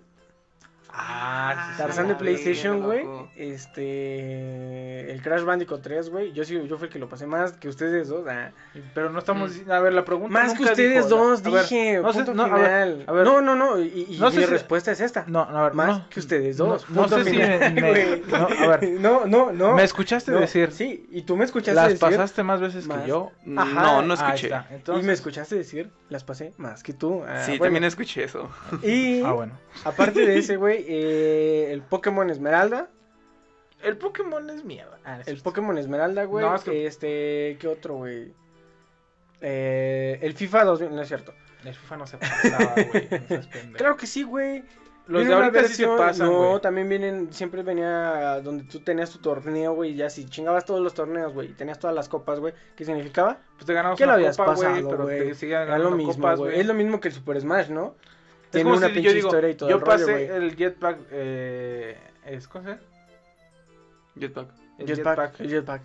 Ah, 0.91 1.75
sí, 1.77 1.83
sí, 1.93 2.03
de 2.03 2.15
PlayStation, 2.15 2.83
güey. 2.83 3.05
Este. 3.37 5.11
El 5.13 5.23
Crash 5.23 5.43
Bandicoot 5.45 5.83
3, 5.83 6.11
güey. 6.11 6.33
Yo 6.33 6.45
sí, 6.45 6.59
yo 6.69 6.79
fui 6.79 6.87
el 6.87 6.93
que 6.93 6.99
lo 6.99 7.09
pasé 7.09 7.27
más 7.27 7.53
que 7.53 7.69
ustedes 7.69 8.09
dos. 8.09 8.27
ah. 8.29 8.51
Pero 8.95 9.11
no 9.11 9.19
estamos. 9.19 9.53
Mm. 9.67 9.71
A 9.71 9.81
ver, 9.81 9.93
la 9.93 10.05
pregunta. 10.05 10.33
Más 10.33 10.55
que 10.55 10.65
ustedes 10.65 11.05
dijo- 11.05 11.09
dos, 11.09 11.45
a 11.45 11.51
ver, 11.51 11.63
dije. 11.63 12.01
no 12.03 12.13
sé- 12.13 12.19
punto 12.25 12.35
no, 12.35 12.43
a 12.45 12.49
ver, 12.59 12.65
final. 12.67 13.05
a 13.07 13.13
ver. 13.13 13.25
no, 13.27 13.41
no, 13.43 13.57
no. 13.57 13.79
Y, 13.81 14.07
y 14.11 14.19
No 14.19 14.31
sé 14.31 14.39
mi 14.39 14.45
si- 14.45 14.51
respuesta 14.51 14.93
es 14.93 15.01
esta. 15.01 15.25
No, 15.27 15.41
a 15.43 15.65
ver, 15.65 15.75
Más 15.75 15.99
no. 15.99 16.09
que 16.09 16.21
ustedes 16.21 16.57
dos. 16.57 16.89
No, 16.91 17.03
punto 17.03 17.23
sé 17.23 17.31
si 17.31 17.37
me- 17.37 17.59
me- 17.71 18.23
no, 18.27 18.49
a 18.49 18.77
ver. 18.77 18.91
No, 19.01 19.27
no, 19.27 19.53
no. 19.53 19.75
¿Me 19.75 19.85
escuchaste 19.85 20.33
No, 20.33 20.41
decir? 20.41 20.73
Sí, 20.73 21.07
y 21.11 21.23
tú 21.23 21.37
me 21.37 21.45
escuchaste 21.45 21.75
Las 21.75 21.89
decir. 21.89 22.01
pasaste 22.01 22.43
más 22.43 22.61
veces 22.61 22.87
Más. 22.87 23.03
que 23.03 23.09
yo. 23.09 23.31
Ajá, 23.57 23.83
No, 23.83 24.03
no 24.03 24.15
escuché. 24.15 24.47
está. 24.47 24.67
Y 24.71 24.75
Entonces, 24.75 25.05
me 25.07 25.13
escuchaste 25.13 25.57
decir, 25.57 25.91
las 26.09 26.25
pasé 26.25 26.53
más 26.57 26.83
que 26.83 26.93
tú. 26.93 27.23
Ah, 27.27 27.43
Sí, 27.45 27.53
bueno. 27.53 27.65
también 27.65 27.85
escuché 27.85 28.25
eso. 28.25 28.49
Y 28.83 29.23
Ah, 29.23 29.33
bueno. 29.33 29.53
aparte 29.85 30.21
de 30.27 30.39
ese, 30.39 30.57
güey, 30.57 30.76
eh, 30.87 31.73
el 31.73 31.83
Pokémon 31.83 32.29
Esmeralda. 32.31 32.89
El 33.83 33.97
Pokémon 33.99 34.49
es 34.51 34.65
mierda. 34.65 34.99
Ah, 35.05 35.21
El. 35.27 35.41
Pokémon 35.43 35.77
Esmeralda, 35.79 36.25
güey. 36.25 36.45
No, 36.45 36.55
es 36.55 36.65
que- 36.65 36.87
Este, 36.87 37.57
¿qué 37.61 37.69
otro, 37.69 37.97
güey? 37.97 38.33
Eh, 39.41 40.19
el 40.23 40.35
FIFA 40.35 40.65
2000, 40.65 40.95
no 40.95 41.03
es 41.03 41.09
cierto. 41.09 41.35
El 41.65 41.75
FIFA 41.75 41.97
no 41.97 42.07
se 42.07 42.17
pasaba, 42.19 42.75
güey. 42.75 43.09
no. 43.11 43.73
Claro 43.77 43.97
que 43.97 44.07
sí, 44.07 44.23
güey. 44.23 44.65
Los 45.09 45.21
Viene 45.23 45.37
de 45.37 45.43
ahorita 45.45 45.69
sí 45.69 45.75
se 45.75 45.87
pasan, 45.87 46.27
No, 46.33 46.61
también 46.61 46.89
vienen, 46.89 47.33
siempre 47.33 47.63
venía 47.63 48.41
donde 48.43 48.65
tú 48.65 48.81
tenías 48.81 49.09
tu 49.11 49.19
torneo, 49.19 49.73
güey, 49.73 49.93
y 49.93 49.95
ya 49.95 50.11
si 50.11 50.25
chingabas 50.27 50.65
todos 50.65 50.81
los 50.81 50.95
torneos, 50.95 51.33
güey, 51.33 51.51
y 51.51 51.53
tenías 51.53 51.79
todas 51.79 51.95
las 51.95 52.09
copas, 52.09 52.41
güey, 52.41 52.55
¿qué 52.75 52.85
significaba? 52.85 53.39
Pues 53.55 53.67
te 53.67 53.73
ganamos 53.73 53.97
¿Qué 53.99 54.05
lo 54.05 54.09
una 54.11 54.15
habías 54.17 54.37
copa, 54.37 54.55
güey, 54.55 54.69
pasado, 54.69 54.91
pero 54.91 55.07
te 55.07 55.47
Era 55.47 55.65
ganando 55.65 55.91
lo 55.91 55.97
mismo, 55.97 56.13
copas, 56.15 56.39
güey. 56.41 56.59
Es 56.59 56.67
lo 56.67 56.75
mismo 56.75 56.99
que 56.99 57.07
el 57.07 57.15
Super 57.15 57.41
Smash, 57.41 57.69
¿no? 57.69 57.95
Tiene 58.51 58.71
una 58.73 58.87
si 58.89 58.93
pinche 58.95 59.03
yo 59.09 59.15
digo, 59.15 59.29
historia 59.29 59.51
y 59.51 59.55
todo 59.55 59.69
yo 59.69 59.77
el 59.77 59.81
rollo, 59.83 59.93
pasé 60.07 60.13
güey. 60.27 60.45
el 60.45 60.57
jetpack, 60.57 60.99
eh, 61.11 61.99
es, 62.25 62.49
¿cómo 62.49 62.65
se 62.65 62.71
llama? 62.71 62.83
Jetpack. 64.19 64.66
El 64.79 64.87
Jetpack, 64.87 65.41
el 65.41 65.49
jetpack. 65.49 65.83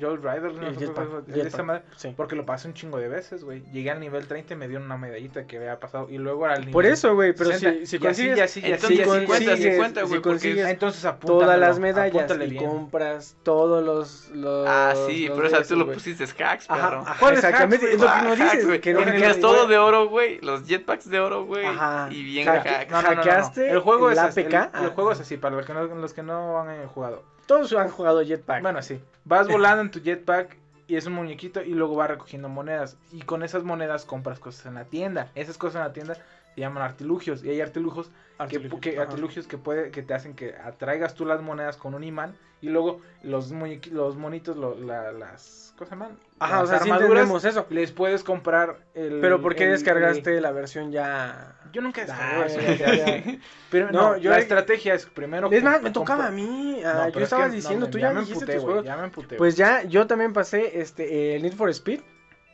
Joel 0.00 0.18
Rider, 0.22 0.52
no 0.52 0.66
El 0.66 0.76
jetpack, 0.76 1.28
esa 1.46 1.62
madre, 1.62 1.82
sí. 1.96 2.12
porque 2.14 2.36
lo 2.36 2.44
pasé 2.44 2.68
un 2.68 2.74
chingo 2.74 2.98
de 2.98 3.08
veces, 3.08 3.42
güey. 3.42 3.62
Llegué 3.72 3.90
al 3.90 4.00
nivel 4.00 4.26
30 4.26 4.52
y 4.52 4.56
me 4.58 4.68
dieron 4.68 4.84
una 4.84 4.98
medallita 4.98 5.46
que 5.46 5.56
había 5.56 5.80
pasado, 5.80 6.08
y 6.10 6.18
luego 6.18 6.44
al 6.44 6.58
nivel 6.60 6.72
Por 6.74 6.84
eso, 6.84 7.14
güey, 7.14 7.32
pero 7.32 7.50
60, 7.50 7.80
si, 7.80 7.86
si 7.86 7.98
consigues, 7.98 8.38
así, 8.40 8.60
así, 8.60 8.70
Entonces, 8.70 9.00
así, 9.00 9.18
50, 9.20 9.44
y 9.44 9.48
así. 9.54 9.62
50, 9.62 10.00
si 10.02 10.06
güey, 10.08 10.20
porque 10.20 10.28
consigues 10.30 10.64
Ah, 10.66 10.70
Entonces 10.70 11.04
apúntalelo, 11.06 11.44
todas 11.46 11.58
las 11.60 11.78
medallas 11.78 12.30
y 12.30 12.46
bien. 12.50 12.64
compras 12.66 13.36
todos 13.42 13.82
los, 13.82 14.28
los 14.36 14.68
Ah, 14.68 14.92
sí, 15.06 15.26
los 15.28 15.36
pero 15.36 15.48
esa 15.48 15.56
esos, 15.56 15.68
tú 15.68 15.76
lo 15.76 15.90
pusiste 15.90 16.24
hacks, 16.24 16.66
Ajá, 16.68 16.88
perro. 16.90 17.00
ajá, 17.00 17.16
¿Cuál 17.18 17.32
es 17.32 17.38
exactamente, 17.44 17.86
hacks, 17.86 17.94
es 17.94 18.00
lo 18.00 18.06
que 18.06 18.12
Ah, 18.12 18.22
no 18.22 18.30
hacks, 18.32 18.42
dices, 18.52 18.66
güey. 18.66 18.80
que 18.82 18.92
no 18.92 19.04
que- 19.04 19.34
todo 19.40 19.66
de 19.66 19.78
oro, 19.78 20.08
güey. 20.10 20.38
Los 20.42 20.66
jetpacks 20.66 21.08
de 21.08 21.18
oro, 21.20 21.46
güey. 21.46 21.64
Ajá. 21.64 22.08
Y 22.10 22.22
bien 22.24 22.46
Hack- 22.46 22.66
hacks. 22.66 22.92
Hackeaste 22.92 23.70
El 23.70 23.78
juego 23.78 24.10
es 24.10 24.18
el 24.18 24.24
así, 24.24 24.40
el, 24.40 24.90
juego 24.90 25.12
es 25.12 25.18
Ah. 25.18 25.22
así, 25.22 25.38
para 25.38 25.56
los 25.56 25.64
que 25.64 26.22
no, 26.22 26.60
han 26.60 26.70
eh, 26.70 26.86
jugado. 26.92 27.22
Todos 27.48 27.72
han 27.72 27.88
jugado 27.88 28.22
jetpack. 28.22 28.62
Bueno, 28.62 28.80
sí. 28.82 29.00
Vas 29.24 29.48
volando 29.52 29.82
en 29.82 29.90
tu 29.90 30.00
jetpack 30.00 30.56
y 30.86 30.94
es 30.96 31.06
un 31.06 31.14
muñequito 31.14 31.60
y 31.62 31.74
luego 31.74 31.96
vas 31.96 32.08
recogiendo 32.08 32.48
monedas. 32.48 32.96
Y 33.10 33.22
con 33.22 33.42
esas 33.42 33.64
monedas 33.64 34.04
compras 34.04 34.38
cosas 34.38 34.66
en 34.66 34.74
la 34.74 34.84
tienda. 34.84 35.32
Esas 35.34 35.58
cosas 35.58 35.76
en 35.80 35.88
la 35.88 35.92
tienda 35.92 36.14
se 36.54 36.60
llaman 36.60 36.82
artilugios. 36.84 37.42
Y 37.42 37.50
hay 37.50 37.60
artilugios 37.60 38.06
que, 38.08 38.42
Artilugios, 38.42 38.80
que- 38.80 38.98
artilugios 39.00 39.46
que, 39.48 39.58
puede, 39.58 39.90
que 39.90 40.02
te 40.02 40.14
hacen 40.14 40.34
que 40.34 40.54
atraigas 40.54 41.14
tú 41.14 41.24
las 41.26 41.42
monedas 41.42 41.76
con 41.76 41.94
un 41.94 42.04
imán. 42.04 42.36
Y 42.60 42.68
luego 42.68 43.00
los, 43.22 43.52
muñequi- 43.52 43.90
los 43.90 44.16
monitos, 44.16 44.56
lo- 44.56 44.78
la- 44.78 45.10
las... 45.12 45.67
¿Cómo 45.78 45.88
se 45.88 45.94
llaman? 45.94 46.18
Ajá, 46.40 46.58
o 46.58 46.60
Las 46.62 46.70
sea, 46.70 46.78
sí 46.80 46.90
entendemos 46.90 47.44
eso. 47.44 47.66
Les 47.70 47.92
puedes 47.92 48.24
comprar 48.24 48.78
el... 48.94 49.20
Pero 49.20 49.40
¿por 49.40 49.54
qué 49.54 49.64
el- 49.64 49.70
descargaste 49.70 50.36
el- 50.36 50.42
la 50.42 50.50
versión 50.50 50.90
ya...? 50.90 51.54
Yo 51.72 51.80
nunca 51.82 52.02
Ah, 52.10 52.42
descargué 52.44 52.78
ya, 52.78 52.94
ya, 52.96 53.22
ya. 53.22 53.38
Pero 53.70 53.92
No, 53.92 54.10
no, 54.12 54.16
yo- 54.16 54.30
la 54.30 54.38
estrategia 54.38 54.94
es 54.94 55.06
primero... 55.06 55.48
Es 55.52 55.62
más, 55.62 55.80
me 55.80 55.90
tocaba 55.90 56.26
a 56.26 56.30
mí. 56.30 56.80
No, 56.82 56.88
ah, 56.88 56.92
pero 57.06 57.10
yo 57.12 57.18
es 57.20 57.22
estaba 57.24 57.42
que- 57.44 57.48
no, 57.50 57.54
diciendo, 57.54 57.86
me- 57.86 57.92
tú 57.92 57.98
ya, 57.98 58.10
me 58.12 58.20
dijiste 58.20 58.34
emputé, 58.40 58.54
tus 58.56 58.64
juegos. 58.64 58.84
Ya 58.84 58.96
me 58.96 59.04
emputé, 59.04 59.36
Pues 59.36 59.56
ya, 59.56 59.82
yo 59.84 60.06
también 60.08 60.32
pasé 60.32 60.80
este, 60.80 61.36
el 61.36 61.42
Need 61.42 61.54
for 61.54 61.70
Speed. 61.70 62.00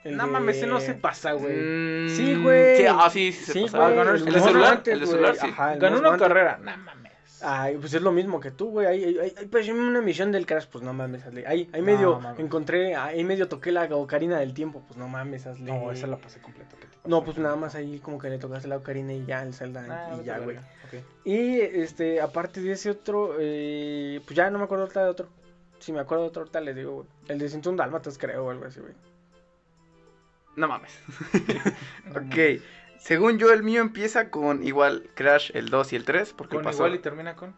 el 0.04 0.16
No 0.18 0.26
de- 0.26 0.30
mames, 0.32 0.56
ese 0.58 0.66
no 0.66 0.80
se 0.80 0.92
pasa, 0.94 1.32
güey. 1.32 1.56
Mm, 1.56 2.08
Sí, 2.10 2.34
güey. 2.42 2.76
Sí, 2.76 2.84
ah, 2.86 3.08
sí, 3.10 3.32
sí 3.32 3.44
se 3.44 3.52
Sí, 3.54 3.66
ganó 3.72 4.02
el, 4.02 4.08
el 4.28 4.40
celular, 4.42 4.74
Wanted, 4.74 4.92
el 4.92 5.06
celular, 5.06 5.36
sí. 5.36 5.54
Ganó 5.78 5.98
una 6.00 6.18
carrera. 6.18 6.58
No 6.62 6.76
mames. 6.76 7.12
Ay, 7.46 7.76
pues 7.76 7.92
es 7.92 8.00
lo 8.00 8.10
mismo 8.10 8.40
que 8.40 8.50
tú, 8.50 8.70
güey. 8.70 8.86
Hay, 8.86 9.04
hay, 9.04 9.32
hay, 9.36 9.46
pues, 9.46 9.68
una 9.68 10.00
misión 10.00 10.32
del 10.32 10.46
Crash, 10.46 10.66
pues 10.66 10.82
no 10.82 10.92
mames. 10.94 11.26
Ahí, 11.26 11.68
ahí 11.72 11.80
No, 11.80 11.82
medio 11.82 12.20
mames. 12.20 12.40
encontré, 12.40 12.96
ahí 12.96 13.22
medio 13.22 13.48
toqué 13.48 13.70
la 13.70 13.84
ocarina 13.94 14.38
del 14.38 14.54
tiempo, 14.54 14.82
pues 14.86 14.96
no 14.98 15.08
mames. 15.08 15.46
No, 15.60 15.92
esa 15.92 16.06
la 16.06 16.16
pasé 16.16 16.40
completa. 16.40 16.74
No, 17.04 17.22
pues 17.22 17.36
nada 17.36 17.54
más 17.56 17.74
ahí 17.74 17.98
como 17.98 18.18
que 18.18 18.30
le 18.30 18.38
tocaste 18.38 18.66
la 18.66 18.78
ocarina 18.78 19.12
y 19.12 19.26
ya, 19.26 19.42
el 19.42 19.52
Zelda, 19.52 19.84
Ah, 19.90 20.16
y 20.18 20.24
ya, 20.24 20.38
güey. 20.38 20.56
Y, 21.24 21.60
este, 21.60 22.20
aparte 22.20 22.62
de 22.62 22.72
ese 22.72 22.90
otro, 22.90 23.36
eh, 23.38 24.20
pues 24.24 24.34
ya 24.36 24.48
no 24.48 24.58
me 24.58 24.64
acuerdo 24.64 24.84
ahorita 24.84 25.04
de 25.04 25.10
otro. 25.10 25.28
Si 25.80 25.92
me 25.92 26.00
acuerdo 26.00 26.24
de 26.24 26.28
otro, 26.30 26.42
ahorita 26.42 26.60
les 26.62 26.76
digo, 26.76 26.92
güey. 26.94 27.06
El 27.28 27.38
de 27.38 27.48
101 27.50 27.76
Dálmatas, 27.76 28.16
creo, 28.16 28.46
o 28.46 28.50
algo 28.50 28.64
así, 28.64 28.80
güey. 28.80 28.94
No 30.56 30.66
mames. 30.68 30.98
ok. 32.10 32.62
Según 33.04 33.36
yo, 33.36 33.52
el 33.52 33.62
mío 33.62 33.82
empieza 33.82 34.30
con 34.30 34.64
igual 34.64 35.10
Crash 35.14 35.50
el 35.52 35.68
2 35.68 35.92
y 35.92 35.96
el 35.96 36.06
3. 36.06 36.32
Porque 36.32 36.56
Con 36.56 36.64
pasó. 36.64 36.78
igual 36.78 36.94
y 36.94 37.00
termina 37.00 37.36
con. 37.36 37.54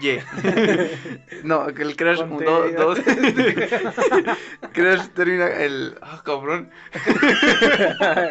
Yeah. 0.00 0.24
no, 1.44 1.68
el 1.68 1.96
Crash 1.96 2.18
Con 2.18 2.38
2. 2.38 2.70
T. 2.70 2.76
Dos... 2.76 2.98
Crash 4.72 5.08
termina 5.10 5.48
el. 5.48 5.96
Ah, 6.00 6.22
cabrón. 6.24 6.70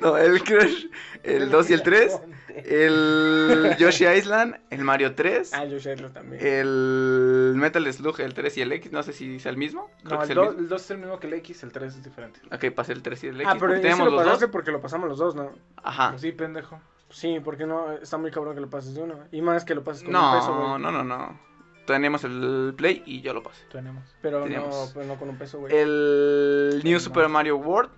No, 0.00 0.16
el 0.16 0.42
Crash 0.42 0.86
el 1.22 1.50
2 1.50 1.70
y 1.70 1.72
el 1.74 1.82
3. 1.82 2.20
El 2.64 3.76
Yoshi 3.78 4.06
Island, 4.06 4.56
el 4.70 4.84
Mario 4.84 5.14
3. 5.14 5.52
Ah, 5.54 5.64
yo 5.64 5.78
Shadow 5.78 6.10
también. 6.10 6.44
El 6.44 7.52
Metal 7.56 7.92
Slug, 7.92 8.20
el 8.20 8.34
3 8.34 8.56
y 8.58 8.60
el 8.62 8.72
X, 8.72 8.92
no 8.92 9.02
sé 9.02 9.12
si 9.12 9.36
es 9.36 9.46
el 9.46 9.56
mismo. 9.56 9.90
Creo 10.04 10.20
No, 10.20 10.26
que 10.26 10.32
el 10.32 10.38
el 10.38 10.44
2 10.44 10.56
mismo. 10.56 10.76
es 10.76 10.90
el 10.90 10.98
mismo 10.98 11.20
que 11.20 11.26
el 11.28 11.32
X, 11.34 11.62
el 11.62 11.72
3 11.72 11.94
es 11.96 12.02
diferente. 12.02 12.40
Ok, 12.50 12.72
pasé 12.74 12.92
el 12.92 13.02
3 13.02 13.24
y 13.24 13.26
el 13.28 13.40
X. 13.42 13.52
ah, 13.52 13.56
pero 13.60 13.74
tenemos 13.74 14.06
lo 14.06 14.10
los 14.16 14.24
pasaste 14.24 14.46
dos. 14.46 14.52
porque 14.52 14.70
lo 14.72 14.80
pasamos 14.80 15.08
los 15.08 15.18
dos, 15.18 15.34
¿no? 15.34 15.52
Ajá. 15.76 16.10
Pues 16.10 16.22
sí, 16.22 16.32
pendejo. 16.32 16.80
Sí, 17.10 17.40
porque 17.42 17.66
no, 17.66 17.92
está 17.92 18.18
muy 18.18 18.30
cabrón 18.30 18.54
que 18.54 18.60
lo 18.60 18.68
pases 18.70 18.94
de 18.94 19.02
uno. 19.02 19.14
Y 19.32 19.40
más 19.42 19.64
que 19.64 19.74
lo 19.74 19.82
pases 19.84 20.02
con 20.04 20.14
un 20.14 20.20
No, 20.20 20.32
peso, 20.38 20.54
güey. 20.54 20.68
no, 20.82 20.90
no, 20.92 21.04
no. 21.04 21.40
Tenemos 21.86 22.22
el 22.24 22.74
Play 22.76 23.02
y 23.06 23.22
yo 23.22 23.32
lo 23.32 23.42
pasé. 23.42 23.62
Tenemos. 23.72 24.04
Pero 24.20 24.46
no, 24.46 24.70
pero 24.92 25.06
no 25.06 25.16
con 25.16 25.30
un 25.30 25.38
peso, 25.38 25.58
güey. 25.58 25.74
El 25.74 26.82
New 26.84 27.00
Super 27.00 27.24
no. 27.24 27.28
Mario 27.30 27.56
World 27.56 27.90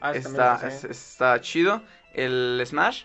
Ah, 0.00 0.12
lo 0.12 0.18
está, 0.18 0.60
es- 0.68 0.84
está 0.84 1.40
chido. 1.40 1.82
El 2.14 2.62
Smash, 2.66 3.04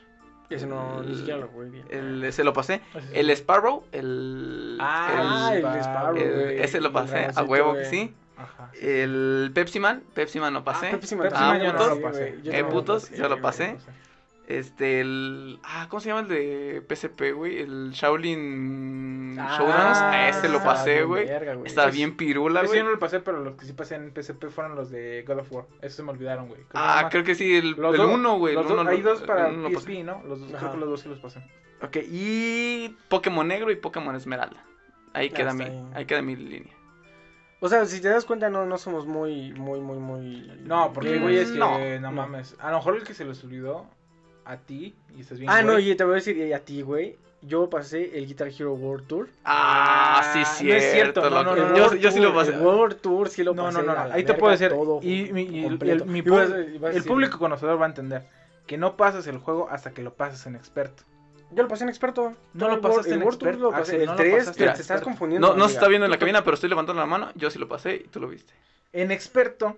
Ese 0.49 0.67
no, 0.67 1.01
ni 1.01 1.15
siquiera 1.15 1.39
lo 1.39 1.47
jugué 1.47 1.69
bien. 1.69 1.85
el, 1.89 2.23
ese 2.25 2.43
lo 2.43 2.51
pasé. 2.53 2.81
Ese 2.93 3.07
sí. 3.07 3.13
El 3.15 3.29
Sparrow, 3.31 3.85
el. 3.91 4.77
Ah, 4.81 5.51
el, 5.53 5.65
el- 5.65 5.79
Sparrow, 5.81 6.17
el- 6.17 6.33
güey. 6.43 6.61
ese 6.61 6.81
lo 6.81 6.87
El 6.87 6.93
pasé, 6.93 7.29
a 7.33 7.43
huevo 7.43 7.73
que 7.73 7.85
sí. 7.85 8.13
Ajá. 8.37 8.69
El 8.81 9.51
Pepsi 9.53 9.79
Man, 9.79 10.03
Pepsi 10.13 10.39
Man 10.39 10.53
lo 10.53 10.63
pasé. 10.63 10.87
Ah, 10.87 10.91
Pepsi 10.91 11.15
Man 11.15 11.29
Pepsi 11.29 11.41
Ah, 11.43 11.47
Man 11.47 11.59
yo 11.61 11.65
no 11.71 11.79
putos. 11.79 11.87
lo 11.97 12.01
pasé. 12.01 12.39
Yo 12.43 12.51
Eh, 12.51 12.61
lo 12.61 12.69
putos, 12.69 13.03
pasé, 13.03 13.15
yo 13.17 13.23
lo 13.23 13.29
güey. 13.29 13.41
pasé. 13.41 13.77
Este, 14.47 14.99
el. 14.99 15.59
Ah, 15.63 15.87
¿cómo 15.89 16.01
se 16.01 16.09
llama 16.09 16.21
el 16.21 16.27
de 16.27 16.83
PSP, 16.87 17.31
güey? 17.33 17.59
El 17.61 17.91
Shaolin 17.91 19.37
Ah, 19.39 19.55
Showdowns. 19.57 19.97
A 20.01 20.29
ese 20.29 20.49
lo 20.49 20.57
está 20.57 20.69
pasé, 20.73 20.93
bien 20.95 21.07
güey. 21.07 21.25
verga, 21.27 21.57
Está 21.65 21.87
Es- 21.87 21.95
bien 21.95 22.17
pirula, 22.17 22.63
güey. 22.63 22.79
yo 22.79 22.83
no 22.83 22.91
lo 22.91 22.99
pasé, 22.99 23.19
pero 23.21 23.39
los 23.41 23.55
que 23.55 23.65
sí 23.65 23.73
pasé 23.73 23.95
en 23.95 24.11
PSP 24.13 24.49
fueron 24.49 24.75
los 24.75 24.89
de 24.91 25.23
God 25.25 25.39
of 25.39 25.51
War. 25.51 25.65
Esos 25.81 25.95
se 25.95 26.03
me 26.03 26.11
olvidaron, 26.11 26.47
güey. 26.47 26.61
Creo 26.63 26.83
Ah, 26.83 27.03
que 27.05 27.09
creo 27.11 27.23
que 27.23 27.35
sí, 27.35 27.55
el 27.55 27.71
Los 27.71 27.95
el 27.95 28.01
dos- 28.01 28.11
uno, 28.13 28.37
güey. 28.37 28.53
los 28.53 28.69
uno 28.69 28.89
hay 28.89 29.01
dos 29.01 29.21
para. 29.21 29.49
PSP, 29.49 30.03
¿no? 30.03 30.21
Los 30.25 30.41
dos, 30.41 30.49
Ajá. 30.49 30.59
creo 30.59 30.71
que 30.73 30.77
los 30.79 30.89
dos 30.89 30.99
sí 31.01 31.09
los 31.09 31.19
pasé. 31.19 31.39
Ok, 31.81 31.97
y 32.09 32.89
Pokémon 33.09 33.47
Negro 33.47 33.71
y 33.71 33.75
Pokémon 33.77 34.13
Esmeralda. 34.15 34.63
Ahí 35.13 35.29
Ah, 35.31 35.35
queda 35.35 35.53
mi, 35.53 35.65
ahí 35.93 36.05
queda 36.05 36.21
mi 36.21 36.35
línea. 36.35 36.73
O 37.61 37.69
sea, 37.69 37.85
si 37.85 38.01
te 38.01 38.09
das 38.09 38.25
cuenta, 38.25 38.49
no, 38.49 38.65
no 38.65 38.77
somos 38.77 39.05
muy, 39.05 39.53
muy, 39.53 39.79
muy, 39.79 39.97
muy... 39.97 40.51
No, 40.63 40.91
porque 40.91 41.13
hay 41.13 41.19
Mm, 41.19 41.23
güeyes 41.23 41.51
que 41.51 41.57
no, 41.57 41.77
no, 41.79 41.99
no. 42.01 42.11
mames. 42.11 42.57
A 42.59 42.71
lo 42.71 42.77
mejor 42.77 42.97
el 42.97 43.03
que 43.03 43.13
se 43.13 43.23
les 43.23 43.41
olvidó 43.45 43.85
a 44.45 44.57
ti 44.57 44.95
y 45.15 45.21
estás 45.21 45.39
bien. 45.39 45.49
Ah, 45.49 45.61
no, 45.61 45.79
y 45.79 45.95
te 45.95 46.03
voy 46.03 46.13
a 46.13 46.15
decir 46.15 46.53
a 46.53 46.59
ti, 46.59 46.81
güey. 46.81 47.17
Yo 47.45 47.69
pasé 47.69 48.17
el 48.17 48.25
Guitar 48.25 48.47
Hero 48.47 48.73
World 48.73 49.05
Tour. 49.05 49.29
Ah, 49.43 50.31
sí, 50.31 50.39
no 50.39 50.45
cierto. 50.45 50.85
es 50.85 50.93
cierto, 50.93 51.29
no, 51.29 51.43
no, 51.43 51.55
no, 51.55 51.95
yo, 51.95 52.11
sí 52.11 52.21
lo 52.21 52.33
pasé. 52.33 52.53
El 52.53 52.61
World 52.61 53.01
Tour 53.01 53.27
sí 53.27 53.43
lo 53.43 53.53
No, 53.53 53.65
pasé. 53.65 53.79
no, 53.79 53.83
no, 53.83 53.93
no. 53.93 54.13
Ahí 54.13 54.23
te 54.23 54.33
puedo 54.33 54.51
decir. 54.51 54.69
todo 54.69 54.99
Y, 55.01 55.29
el, 55.29 56.05
mi 56.05 56.21
público 56.21 57.37
conocedor 57.37 57.81
va 57.81 57.85
a 57.85 57.89
entender 57.89 58.23
que 58.65 58.77
no 58.77 58.95
pasas 58.95 59.27
el 59.27 59.39
juego 59.39 59.67
hasta 59.69 59.91
que 59.91 60.01
lo 60.01 60.13
pasas 60.13 60.45
en 60.47 60.55
experto. 60.55 61.03
Yo 61.51 61.63
lo 61.63 61.69
pasé 61.69 61.83
en 61.83 61.89
experto. 61.89 62.33
No 62.53 62.69
lo 62.69 62.81
pasaste 62.81 63.13
en 63.13 63.21
World 63.23 63.39
Tour 63.39 63.49
experto, 63.49 63.71
lo 63.71 63.71
pasé. 63.71 63.81
Axel, 63.81 64.01
El 64.01 64.05
no 64.07 64.11
lo 64.13 64.17
3, 64.17 64.35
pasaste 64.37 64.65
te, 64.65 64.81
estás 64.81 65.01
confundiendo. 65.01 65.49
No, 65.49 65.55
no 65.55 65.67
se 65.67 65.75
está 65.75 65.87
viendo 65.87 66.05
en 66.05 66.11
la 66.11 66.17
cabina, 66.17 66.43
pero 66.43 66.55
estoy 66.55 66.69
levantando 66.69 67.01
la 67.01 67.05
mano. 67.05 67.31
Yo 67.35 67.51
sí 67.51 67.59
lo 67.59 67.67
pasé 67.67 67.95
y 67.95 68.07
tú 68.07 68.19
lo 68.21 68.29
viste. 68.29 68.53
En 68.93 69.11
experto, 69.11 69.77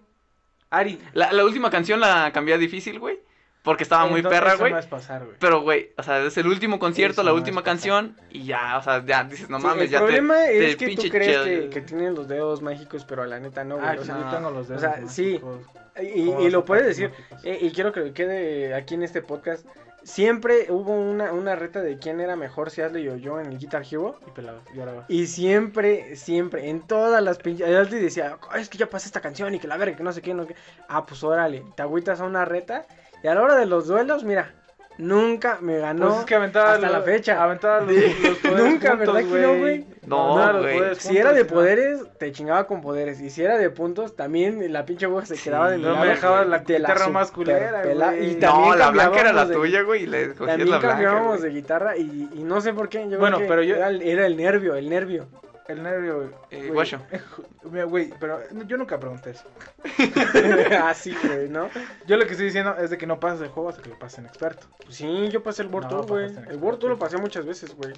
Ari. 0.69 1.01
La, 1.13 1.33
la 1.33 1.43
última 1.43 1.69
canción 1.71 1.99
la 1.99 2.31
cambié 2.31 2.53
a 2.53 2.57
difícil, 2.57 2.99
güey. 2.99 3.19
Porque 3.65 3.83
estaba 3.83 4.05
muy 4.05 4.19
entonces 4.21 4.39
perra, 4.41 4.55
güey. 4.55 4.71
No 4.71 4.79
es 4.79 4.85
pasar, 4.85 5.25
güey. 5.25 5.35
Pero, 5.39 5.61
güey, 5.61 5.89
o 5.97 6.03
sea, 6.03 6.23
es 6.23 6.37
el 6.37 6.47
último 6.47 6.79
concierto, 6.79 7.13
Eso 7.21 7.23
la 7.23 7.31
no 7.31 7.35
última 7.37 7.63
canción. 7.63 8.15
Y 8.29 8.45
ya, 8.45 8.77
o 8.77 8.81
sea, 8.83 9.03
ya 9.05 9.23
dices, 9.25 9.49
no 9.49 9.59
Sí, 9.59 9.65
mames, 9.65 9.85
el 9.85 9.89
ya 9.89 9.97
te. 9.99 10.03
problema 10.05 10.35
te 10.35 10.69
es 10.69 10.75
que 10.77 10.95
tú 10.95 11.01
crees 11.09 11.37
que, 11.39 11.69
que 11.69 11.81
tienen 11.81 12.13
los 12.15 12.27
dedos 12.29 12.61
mágicos, 12.61 13.03
pero 13.05 13.25
la 13.25 13.39
neta 13.39 13.63
no, 13.65 13.75
güey. 13.77 13.87
Ah, 13.89 13.95
o 13.97 14.01
sí, 14.01 14.05
sea, 14.05 14.19
yo 14.19 14.29
tengo 14.37 14.51
los 14.51 14.67
dedos. 14.69 14.83
o 14.83 14.85
sea, 14.87 15.07
sí. 15.07 15.23
mágicos. 15.41 15.59
y, 16.01 16.25
¿Cómo 16.27 16.39
y 16.39 16.43
vas 16.45 16.53
lo 16.53 16.59
a 16.59 16.65
puedes 16.65 16.85
decir. 16.85 17.09
mágicos? 17.09 17.45
eh, 17.45 17.57
y 17.59 17.71
quiero 17.71 17.91
que 17.91 18.13
quede 18.13 18.73
aquí 18.75 18.93
en 18.93 19.03
este 19.03 19.21
podcast. 19.21 19.65
Siempre 20.03 20.67
hubo 20.69 20.91
una, 20.93 21.33
una 21.33 21.55
reta 21.55 21.81
de 21.81 21.97
quién 21.97 22.21
era 22.21 22.35
mejor, 22.35 22.69
si 22.69 22.83
Ashley 22.83 23.07
o 23.09 23.15
yo 23.15 23.39
en 23.41 23.47
el 23.47 23.57
Guitar 23.57 23.81
Hero. 23.89 24.19
Y 24.27 24.29
pelabas, 24.29 24.61
y 24.75 24.79
ahora 24.79 24.91
vas. 24.93 25.05
Y 25.09 25.25
siempre, 25.25 26.15
siempre, 26.15 26.69
en 26.69 26.81
todas 26.81 27.23
las 27.23 27.39
pinches. 27.39 27.67
Ashley 27.67 27.99
decía, 28.03 28.37
"Ay, 28.51 28.61
es 28.61 28.69
que 28.69 28.77
ya 28.77 28.85
pasé 28.87 29.07
esta 29.07 29.19
canción 29.21 29.55
y 29.55 29.59
que 29.59 29.67
la 29.67 29.77
verga, 29.77 29.97
que 29.97 30.03
no 30.03 30.13
sé 30.13 30.21
qué, 30.21 30.35
no 30.35 30.43
sé 30.43 30.49
qué. 30.49 30.55
Ah, 30.87 31.07
pues 31.07 31.23
órale, 31.23 31.63
te 31.75 31.81
agüitas 31.81 32.19
a 32.21 32.25
una 32.25 32.45
reta. 32.45 32.85
Y 33.25 33.27
a 33.27 33.33
la 33.33 33.41
hora 33.41 33.55
de 33.55 33.65
los 33.65 33.87
duelos, 33.87 34.23
mira, 34.23 34.53
nunca 34.99 35.57
me 35.59 35.79
ganó. 35.79 36.09
Pues 36.09 36.19
es 36.19 36.25
que 36.25 36.35
aventaba 36.35 36.73
hasta 36.73 36.85
los- 36.85 36.91
la 36.91 37.01
fecha. 37.01 37.43
Aventaba 37.43 37.81
los, 37.81 37.91
los 37.91 38.37
poderes 38.37 38.63
Nunca, 38.71 38.89
juntos, 38.91 39.13
¿verdad 39.15 39.19
que 39.31 39.41
no, 39.41 39.57
güey? 39.57 39.85
No, 40.05 40.59
güey. 40.61 40.95
Si 40.99 41.17
era 41.17 41.33
de 41.33 41.43
poderes, 41.43 42.01
te 42.19 42.31
chingaba 42.31 42.67
con 42.67 42.81
poderes. 42.81 43.19
Y 43.21 43.31
si 43.31 43.43
era 43.43 43.57
de 43.57 43.71
puntos, 43.71 44.15
también 44.15 44.71
la 44.71 44.85
pinche 44.85 45.07
aguja 45.07 45.25
se 45.25 45.37
Sí, 45.37 45.45
quedaba 45.45 45.71
de 45.71 45.77
mi 45.79 45.85
no 45.85 45.95
me 45.95 46.05
dejabas 46.05 46.45
la 46.47 46.59
guitarra 46.59 47.07
más 47.09 47.31
culera, 47.31 47.81
güey. 47.81 47.93
Y 48.31 48.35
No, 48.35 48.39
también 48.41 48.69
No, 48.69 48.75
la 48.75 48.91
blanca 48.91 49.19
era 49.21 49.33
la 49.33 49.45
de- 49.45 49.55
tuya, 49.55 49.81
güey, 49.81 50.03
y 50.03 50.05
le 50.05 50.21
escogías 50.21 50.47
También 50.57 50.69
la 50.69 50.77
blanca. 50.77 50.87
cambiábamos 50.89 51.41
de 51.41 51.49
guitarra 51.49 51.97
y, 51.97 52.29
y 52.31 52.43
no 52.43 52.61
sé 52.61 52.73
por 52.73 52.89
qué. 52.89 53.09
Yo 53.09 53.17
Bueno, 53.17 53.37
creo 53.37 53.47
que 53.47 53.53
pero 53.55 53.63
yo- 53.63 53.75
Era, 53.77 53.87
el- 53.89 54.03
era 54.03 54.27
el 54.27 54.37
nervio, 54.37 54.75
el 54.75 54.87
nervio. 54.87 55.25
El 55.67 55.81
nervio. 55.81 56.31
Eh. 56.51 56.71
Mira, 57.63 57.85
güey, 57.85 58.13
pero 58.19 58.39
yo 58.65 58.77
nunca 58.77 58.99
pregunté 58.99 59.31
eso. 59.31 59.45
Así, 60.83 61.15
güey, 61.23 61.49
¿no? 61.49 61.69
Yo 62.05 62.17
lo 62.17 62.25
que 62.25 62.31
estoy 62.31 62.47
diciendo 62.47 62.75
es 62.77 62.91
de 62.91 62.97
que 62.97 63.07
no 63.07 63.19
pasas 63.19 63.41
el 63.41 63.49
juego 63.49 63.69
hasta 63.69 63.81
que 63.81 63.89
lo 63.89 63.97
pases 63.97 64.19
en 64.19 64.25
experto. 64.27 64.67
Pues 64.83 64.95
sí, 64.95 65.29
yo 65.29 65.41
pasé 65.41 65.63
el 65.63 65.69
World 65.69 65.91
No, 65.91 66.03
güey. 66.03 66.25
El 66.25 66.57
World 66.57 66.83
lo 66.83 66.99
pasé 66.99 67.17
muchas 67.17 67.45
veces, 67.45 67.75
güey. 67.75 67.93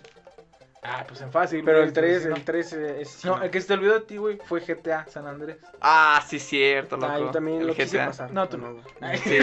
Ah, 0.83 1.03
pues 1.05 1.19
en 1.19 1.31
fácil. 1.31 1.63
Pero 1.65 1.79
güey, 1.79 1.87
el 1.89 1.93
3, 1.93 2.23
pues, 2.23 2.37
el 2.37 2.45
3 2.45 2.73
es... 2.73 3.25
No, 3.25 3.41
el 3.43 3.49
que 3.51 3.59
se 3.59 3.67
te 3.67 3.73
olvidó 3.73 3.95
de 3.95 4.01
ti, 4.01 4.15
güey, 4.15 4.37
fue 4.45 4.61
GTA 4.61 5.05
San 5.07 5.27
Andrés. 5.27 5.57
Ah, 5.81 6.23
sí, 6.25 6.39
cierto, 6.39 6.95
loco. 6.95 7.11
Ah, 7.11 7.19
yo 7.19 7.31
también 7.31 7.61
el 7.61 7.67
lo 7.67 7.73
quise 7.73 7.97
GTA. 7.97 8.05
pasar. 8.07 8.31
No, 8.31 8.47
tú 8.47 8.57
no. 8.59 8.81
Sí. 9.23 9.37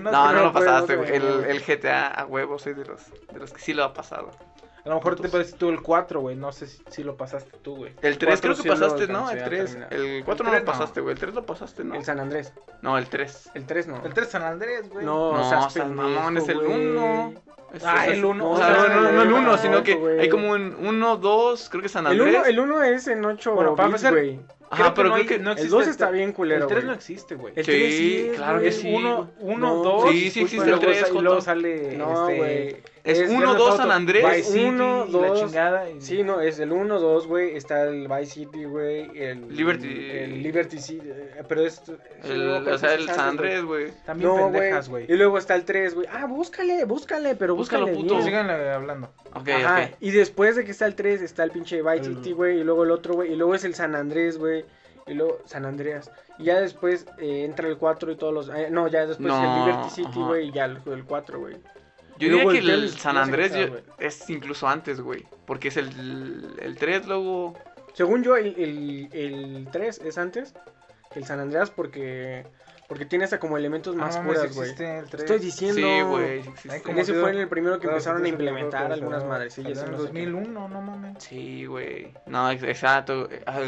no, 0.00 0.10
No, 0.10 0.32
no, 0.32 0.42
lo 0.42 0.52
pasaste, 0.52 0.96
güey. 0.96 1.14
El, 1.14 1.44
el 1.44 1.62
GTA 1.62 2.08
a 2.08 2.26
huevo, 2.26 2.58
soy 2.58 2.74
de 2.74 2.84
los, 2.84 3.00
de 3.32 3.38
los 3.38 3.52
que 3.52 3.60
sí 3.60 3.72
lo 3.72 3.84
ha 3.84 3.94
pasado. 3.94 4.30
A 4.84 4.88
lo 4.90 4.96
mejor 4.96 5.16
te 5.18 5.28
pareces 5.30 5.54
tú 5.54 5.70
el 5.70 5.80
4, 5.80 6.20
güey. 6.20 6.36
No 6.36 6.52
sé 6.52 6.66
si, 6.66 6.82
si 6.90 7.02
lo 7.04 7.16
pasaste 7.16 7.56
tú, 7.62 7.76
güey. 7.76 7.92
El 8.02 8.18
3 8.18 8.40
creo 8.40 8.54
que 8.54 8.62
sí 8.62 8.68
lo 8.68 8.74
pasaste, 8.74 9.06
¿no? 9.06 9.30
El 9.30 9.40
a 9.40 9.44
3. 9.46 9.64
terminar. 9.64 9.94
El 9.94 10.24
4 10.24 10.46
no 10.46 10.52
lo 10.58 10.64
pasaste, 10.64 11.00
güey. 11.00 11.14
El 11.14 11.20
3 11.20 11.34
lo 11.34 11.46
pasaste, 11.46 11.84
¿no? 11.84 11.94
El 11.94 12.04
San 12.04 12.20
Andrés. 12.20 12.52
No, 12.82 12.98
el 12.98 13.06
3. 13.06 13.50
El 13.54 13.64
3 13.64 13.86
no. 13.88 14.04
El 14.04 14.12
3 14.12 14.28
San 14.28 14.42
Andrés, 14.42 14.90
güey. 14.90 15.06
No, 15.06 15.32
No, 15.38 15.48
seas 15.48 15.72
pendejo, 15.72 16.08
mamón, 16.08 16.36
es 16.36 16.48
el 16.48 16.58
güey. 16.58 16.86
1. 16.96 17.34
Ah, 17.84 18.06
el 18.06 18.24
uno. 18.24 18.50
O 18.50 18.56
sea, 18.56 18.70
no, 18.70 18.88
no, 18.88 19.12
no 19.12 19.22
el 19.22 19.32
1, 19.32 19.58
sino 19.58 19.82
que 19.82 20.18
hay 20.20 20.28
como 20.28 20.52
un 20.52 20.76
1, 20.78 21.16
2, 21.16 21.68
creo 21.70 21.82
que 21.82 21.88
San 21.88 22.06
El 22.06 22.20
Andrés. 22.20 22.36
1 22.36 22.44
el 22.44 22.60
uno 22.60 22.82
es 22.82 23.08
en 23.08 23.24
8 23.24 23.52
Bueno, 23.52 23.74
para 23.74 23.88
bits, 23.88 24.04
empezar, 24.04 24.46
Ajá, 24.70 24.94
pero 24.94 25.08
no 25.10 25.14
creo 25.14 25.22
hay- 25.22 25.28
que. 25.28 25.38
no 25.38 25.50
El 25.52 25.56
existe 25.58 25.76
2 25.76 25.86
está 25.88 26.10
bien 26.10 26.32
culero, 26.32 26.62
El 26.62 26.66
3 26.68 26.80
güey. 26.80 26.86
no 26.88 26.92
existe, 26.94 27.34
güey. 27.36 27.52
El 27.56 27.64
Sí, 27.64 27.70
3 27.70 27.94
sí, 27.96 28.30
claro 28.36 28.60
que 28.60 28.68
Es 28.68 28.76
sí. 28.80 28.92
1, 28.92 29.30
1, 29.40 29.58
No, 29.58 29.82
2. 29.82 30.10
Sí, 30.10 30.30
sí 30.30 30.40
existe 30.40 30.56
el 30.64 30.70
luego 30.70 30.84
3, 30.86 30.98
sa- 31.00 31.08
Y 31.08 31.20
luego 31.22 31.40
sale. 31.40 31.96
No, 31.96 32.28
este, 32.28 32.38
güey. 32.38 32.76
Es 33.04 33.18
Grand 33.18 33.32
1, 33.36 33.40
Theft 33.48 33.58
2 33.58 33.70
Auto, 33.70 33.82
San 33.82 33.90
Andrés. 33.92 34.24
Vice 34.24 34.42
City 34.44 34.64
Uno, 34.64 35.04
y 35.06 35.12
la 35.12 35.18
dos. 35.28 35.40
chingada. 35.40 35.90
y- 35.90 36.00
Sí, 36.00 36.22
no, 36.22 36.40
es 36.40 36.58
el 36.58 36.72
1, 36.72 36.98
2, 37.00 37.26
güey. 37.26 37.54
Está 37.54 37.82
el 37.82 38.08
Vice 38.08 38.26
City, 38.32 38.64
güey. 38.64 39.10
El 39.14 39.48
Liberty- 39.54 40.10
El 40.10 40.42
Liberty 40.42 40.78
City. 40.78 41.08
eh, 41.10 41.42
Pero 41.46 41.66
es. 41.66 41.82
El, 42.22 42.62
creo 42.64 42.74
o 42.74 42.78
sea, 42.78 42.94
el 42.94 43.06
San. 43.06 43.20
Andrés, 43.28 43.62
güey. 43.62 43.92
También 44.06 44.30
No, 44.30 44.36
pendejas, 44.50 44.88
güey. 44.88 45.04
Y 45.06 45.16
luego 45.16 45.36
está 45.36 45.54
el 45.54 45.64
3, 45.66 45.94
güey. 45.94 46.08
Ah, 46.10 46.24
búscale, 46.26 46.84
búscale, 46.86 47.34
pero 47.36 47.54
Búscalo, 47.54 47.82
búscale 47.86 48.02
puto. 48.02 48.14
bien. 48.14 48.26
Síganle 48.26 48.70
hablando. 48.70 49.10
Ok, 49.34 49.48
Ajá, 49.50 49.90
ok. 49.90 49.96
y 50.00 50.10
después 50.12 50.56
de 50.56 50.64
que 50.64 50.70
está 50.70 50.86
el 50.86 50.94
3, 50.94 51.20
está 51.20 51.44
el 51.44 51.50
pinche 51.50 51.82
Vice 51.82 52.06
El- 52.06 52.16
City, 52.16 52.32
güey, 52.32 52.60
y 52.60 52.64
luego 52.64 52.84
el 52.84 52.90
otro, 52.90 53.14
güey, 53.14 53.32
y 53.32 53.36
luego 53.36 53.54
es 53.54 53.64
el 53.64 53.74
San 53.74 53.94
Andrés, 53.94 54.38
güey, 54.38 54.63
y 55.06 55.14
luego 55.14 55.38
San 55.46 55.64
Andreas. 55.64 56.10
Y 56.38 56.44
ya 56.44 56.60
después 56.60 57.06
eh, 57.18 57.44
entra 57.44 57.68
el 57.68 57.76
4 57.76 58.12
y 58.12 58.16
todos 58.16 58.32
los... 58.32 58.48
eh, 58.48 58.68
no, 58.70 58.88
ya 58.88 59.06
después 59.06 59.28
No, 59.28 59.42
el 59.42 59.66
Liberty 59.66 59.90
City, 59.90 60.18
güey, 60.20 60.48
y 60.48 60.52
ya 60.52 60.64
el, 60.66 60.78
el 60.86 61.04
4, 61.04 61.38
güey. 61.38 61.54
Yo 62.18 62.28
diría 62.28 62.44
que 62.48 62.58
el 62.58 62.70
el 62.70 62.90
San 62.90 63.16
Andrés 63.16 63.52
yo- 63.52 63.76
es 63.98 64.30
incluso 64.30 64.68
antes, 64.68 65.00
güey. 65.00 65.24
Porque 65.46 65.68
es 65.68 65.76
el, 65.76 66.54
el 66.60 66.76
3, 66.76 67.06
luego. 67.06 67.54
Según 67.92 68.22
yo, 68.22 68.36
el, 68.36 68.54
el, 68.56 69.08
el 69.12 69.68
3 69.70 69.98
es 70.04 70.18
antes 70.18 70.54
que 71.12 71.18
el 71.20 71.26
San 71.26 71.40
Andreas 71.40 71.70
porque 71.70 72.44
porque 72.88 73.06
tiene 73.06 73.24
hasta 73.24 73.38
como 73.38 73.56
elementos 73.56 73.96
más 73.96 74.16
Ah, 74.16 74.22
puras, 74.22 74.54
güey. 74.54 74.70
existe 74.70 74.98
el 74.98 75.08
3. 75.08 75.22
Estoy 75.22 75.38
diciendo... 75.38 75.80
Sí, 75.80 76.02
güey. 76.02 76.40
En 76.74 76.80
como 76.82 76.98
ese 77.00 77.14
fue 77.14 77.30
en 77.30 77.38
el 77.38 77.48
primero 77.48 77.76
que 77.76 77.82
Claro, 77.82 77.96
empezaron 77.96 78.24
a 78.24 78.28
implementar 78.28 78.92
algunas 78.92 79.20
salió- 79.20 79.28
madrecillas. 79.32 79.82
En 79.82 79.90
no 79.92 79.98
sé 79.98 80.10
qué. 80.12 80.26
2001, 80.26 80.68
no 80.68 80.80
mames. 80.82 81.22
Sí, 81.24 81.64
güey. 81.66 82.12
No, 82.26 82.50
ex- 82.50 82.62
exacto. 82.62 83.28
ah, 83.46 83.60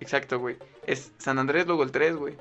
Exacto, 0.00 0.38
güey. 0.38 0.56
Es 0.86 1.12
San 1.18 1.38
Andrés, 1.38 1.66
luego 1.66 1.82
el 1.82 1.92
3, 1.92 2.16
güey. 2.16 2.36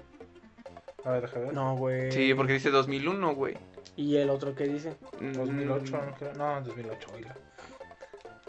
A 1.04 1.12
ver, 1.12 1.22
déjame 1.24 1.46
ver. 1.46 1.54
No, 1.54 1.76
güey. 1.76 2.12
Sí, 2.12 2.34
porque 2.34 2.54
dice 2.54 2.70
2001, 2.70 3.34
güey. 3.36 3.58
¿Y 3.96 4.16
el 4.18 4.30
otro 4.30 4.56
qué 4.56 4.66
dice? 4.66 4.96
Mm, 5.20 5.34
2008, 5.34 5.98
no 6.06 6.16
creo. 6.16 6.34
No, 6.36 6.62
2008, 6.62 7.08
oiga. 7.14 7.36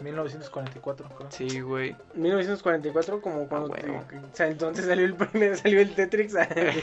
1944, 0.01 1.07
creo. 1.09 1.31
Sí, 1.31 1.61
güey. 1.61 1.95
1944 2.15 3.21
como 3.21 3.47
cuando 3.47 3.73
Ah, 3.73 3.77
te- 3.79 4.17
o 4.17 4.21
sea, 4.33 4.47
entonces 4.47 4.85
salió 4.85 5.05
el 5.05 5.15
primer, 5.15 5.57
salió 5.57 5.79
el 5.81 5.93
Tetrix 5.95 6.33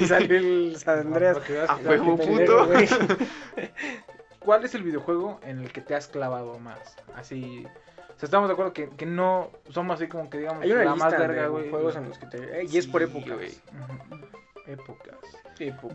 y 0.00 0.06
salió 0.06 0.38
el 0.38 0.76
San 0.76 1.00
Andreas. 1.00 1.34
Para 1.34 1.46
que 1.46 1.52
veas 1.54 1.70
A 1.70 1.78
que- 1.78 1.88
huevo, 1.88 2.16
Qué 2.18 2.26
puto. 2.26 2.66
güey. 2.66 2.88
¿Cuál 4.40 4.64
es 4.64 4.74
el 4.74 4.82
videojuego 4.82 5.38
en 5.42 5.60
el 5.60 5.72
que 5.72 5.80
te 5.82 5.94
has 5.94 6.08
clavado 6.08 6.58
más? 6.58 6.96
Así. 7.14 7.66
O 7.66 8.18
sea, 8.20 8.26
estamos 8.26 8.48
de 8.48 8.52
acuerdo 8.54 8.72
que, 8.72 8.88
que 8.90 9.06
no 9.06 9.50
somos 9.70 9.96
así 9.96 10.08
como 10.08 10.28
que 10.30 10.38
digamos 10.38 10.62
Hay 10.62 10.72
una 10.72 10.84
la 10.84 10.94
más 10.94 11.12
lista 11.12 11.28
de 11.28 11.48
güey. 11.48 11.70
juegos 11.70 11.96
en 11.96 12.08
los 12.08 12.18
que 12.18 12.26
te... 12.26 12.60
eh, 12.60 12.66
y 12.70 12.78
es 12.78 12.86
por 12.86 13.06
güey. 13.06 13.18
Épocas. 13.26 13.62
Épocas. 14.66 15.18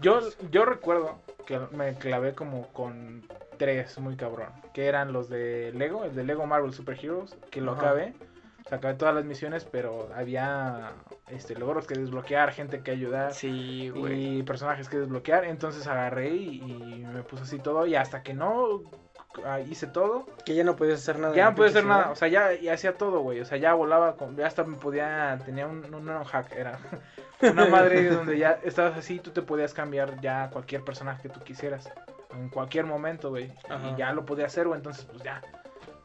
Yo, 0.02 0.20
yo 0.52 0.66
recuerdo 0.66 1.20
que 1.46 1.60
me 1.72 1.94
clavé 1.96 2.34
como 2.34 2.68
con 2.74 3.24
tres 3.58 3.98
muy 4.00 4.16
cabrón. 4.16 4.50
Que 4.74 4.88
eran 4.88 5.14
los 5.14 5.30
de 5.30 5.72
Lego, 5.74 6.04
el 6.04 6.16
de 6.16 6.24
Lego 6.24 6.46
Marvel 6.46 6.74
Super 6.74 6.98
Heroes, 7.04 7.36
que 7.52 7.62
lo 7.62 7.72
Ajá. 7.72 7.82
acabé. 7.82 8.14
O 8.66 8.70
sea, 8.70 8.80
acabé 8.80 8.96
todas 8.96 9.14
las 9.14 9.26
misiones, 9.26 9.64
pero 9.64 10.10
había 10.16 10.94
este, 11.28 11.56
logros 11.56 11.86
que 11.86 11.94
desbloquear, 11.94 12.52
gente 12.52 12.82
que 12.82 12.92
ayudar. 12.92 13.34
Sí, 13.34 13.90
güey. 13.90 14.40
y 14.40 14.44
personajes 14.44 14.90
que 14.90 14.98
desbloquear. 14.98 15.46
Entonces 15.46 15.86
agarré 15.86 16.30
y, 16.30 16.62
y 16.62 17.06
me 17.06 17.22
puse 17.22 17.44
así 17.44 17.60
todo. 17.60 17.86
Y 17.86 17.96
hasta 17.96 18.24
que 18.24 18.34
no 18.34 18.82
hice 19.70 19.88
todo, 19.88 20.26
Que 20.46 20.56
ya 20.56 20.64
no 20.64 20.76
podías 20.76 21.00
hacer 21.00 21.20
nada. 21.20 21.36
ya 21.36 21.50
no 21.50 21.56
pinche 21.56 21.70
hacer 21.72 21.86
nada. 21.86 22.12
O 22.12 22.16
sea, 22.16 22.28
ya, 22.28 22.54
ya 22.54 22.74
hacía 22.74 22.94
todo, 22.94 23.20
güey. 23.20 23.40
O 23.42 23.46
sea, 23.46 23.58
ya 23.58 23.74
volaba, 23.74 24.16
con, 24.16 24.36
ya 24.36 24.48
hasta 24.48 24.64
me 24.64 24.78
podía. 24.78 25.40
Tenía 25.46 25.68
un, 25.68 25.94
un, 25.94 26.10
un 26.10 26.24
hack, 26.24 26.52
era 26.56 26.80
una 27.42 27.66
madre 27.68 28.10
donde 28.10 28.38
ya 28.38 28.60
estabas 28.64 28.98
así. 28.98 29.20
Tú 29.20 29.32
te 29.32 29.42
podías 29.42 29.74
cambiar 29.74 30.20
ya 30.22 30.50
cualquier 30.52 30.84
personaje 30.84 31.24
que 31.24 31.30
tú 31.30 31.42
quisieras. 31.42 31.90
En 32.32 32.50
cualquier 32.50 32.86
momento, 32.86 33.30
güey. 33.30 33.52
Y 33.94 33.98
ya 33.98 34.12
lo 34.14 34.26
podía 34.26 34.46
hacer, 34.46 34.68
güey. 34.68 34.78
Entonces, 34.78 35.06
pues 35.06 35.24
ya. 35.24 35.42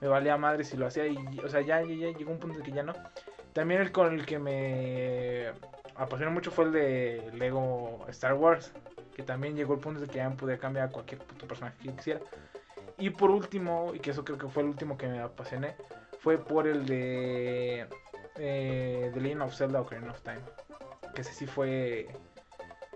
Me 0.00 0.08
valía 0.08 0.36
madre 0.36 0.64
si 0.64 0.76
lo 0.76 0.86
hacía. 0.86 1.06
Y, 1.06 1.16
o 1.44 1.48
sea, 1.48 1.60
ya, 1.60 1.82
ya, 1.82 1.94
ya 1.94 2.16
llegó 2.16 2.30
un 2.32 2.38
punto 2.38 2.58
de 2.58 2.64
que 2.64 2.72
ya 2.72 2.82
no. 2.82 2.94
También 3.52 3.80
el 3.80 3.90
con 3.92 4.14
el 4.14 4.24
que 4.26 4.38
me 4.38 5.50
apasionó 5.96 6.30
mucho 6.30 6.50
fue 6.50 6.66
el 6.66 6.72
de 6.72 7.30
Lego 7.34 8.04
Star 8.08 8.34
Wars. 8.34 8.72
Que 9.14 9.22
también 9.24 9.56
llegó 9.56 9.74
el 9.74 9.80
punto 9.80 10.00
de 10.00 10.06
que 10.06 10.16
ya 10.16 10.28
me 10.30 10.36
podía 10.36 10.56
cambiar 10.56 10.88
a 10.88 10.90
cualquier 10.90 11.20
puto 11.20 11.46
personaje 11.46 11.76
que 11.82 11.92
quisiera. 11.92 12.20
Y 13.00 13.10
por 13.10 13.30
último, 13.30 13.92
y 13.94 13.98
que 13.98 14.10
eso 14.10 14.24
creo 14.24 14.38
que 14.38 14.46
fue 14.48 14.62
el 14.62 14.68
último 14.68 14.96
que 14.96 15.08
me 15.08 15.20
apasioné, 15.20 15.74
fue 16.20 16.38
por 16.38 16.68
el 16.68 16.84
de 16.86 17.86
eh, 18.36 19.10
The 19.12 19.20
Legend 19.20 19.42
of 19.42 19.54
Zelda 19.54 19.80
Ocarina 19.80 20.10
of 20.12 20.20
Time. 20.22 20.40
Que 21.14 21.22
ese 21.22 21.32
sí 21.32 21.46
fue. 21.46 22.08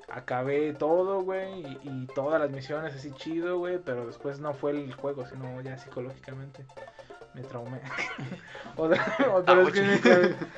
Acabé 0.09 0.75
todo, 0.75 1.23
güey, 1.23 1.61
y, 1.63 1.79
y 1.83 2.07
todas 2.15 2.41
las 2.41 2.51
misiones 2.51 2.95
así 2.95 3.11
chido, 3.13 3.59
güey, 3.59 3.79
pero 3.79 4.07
después 4.07 4.39
no 4.39 4.53
fue 4.55 4.71
el 4.71 4.93
juego, 4.95 5.27
sino 5.27 5.61
ya 5.63 5.77
psicológicamente 5.79 6.65
me 7.35 7.43
traumé. 7.43 7.81
Otra- 8.77 9.17
otra 9.35 9.55
vez 9.55 9.73
que 9.73 9.95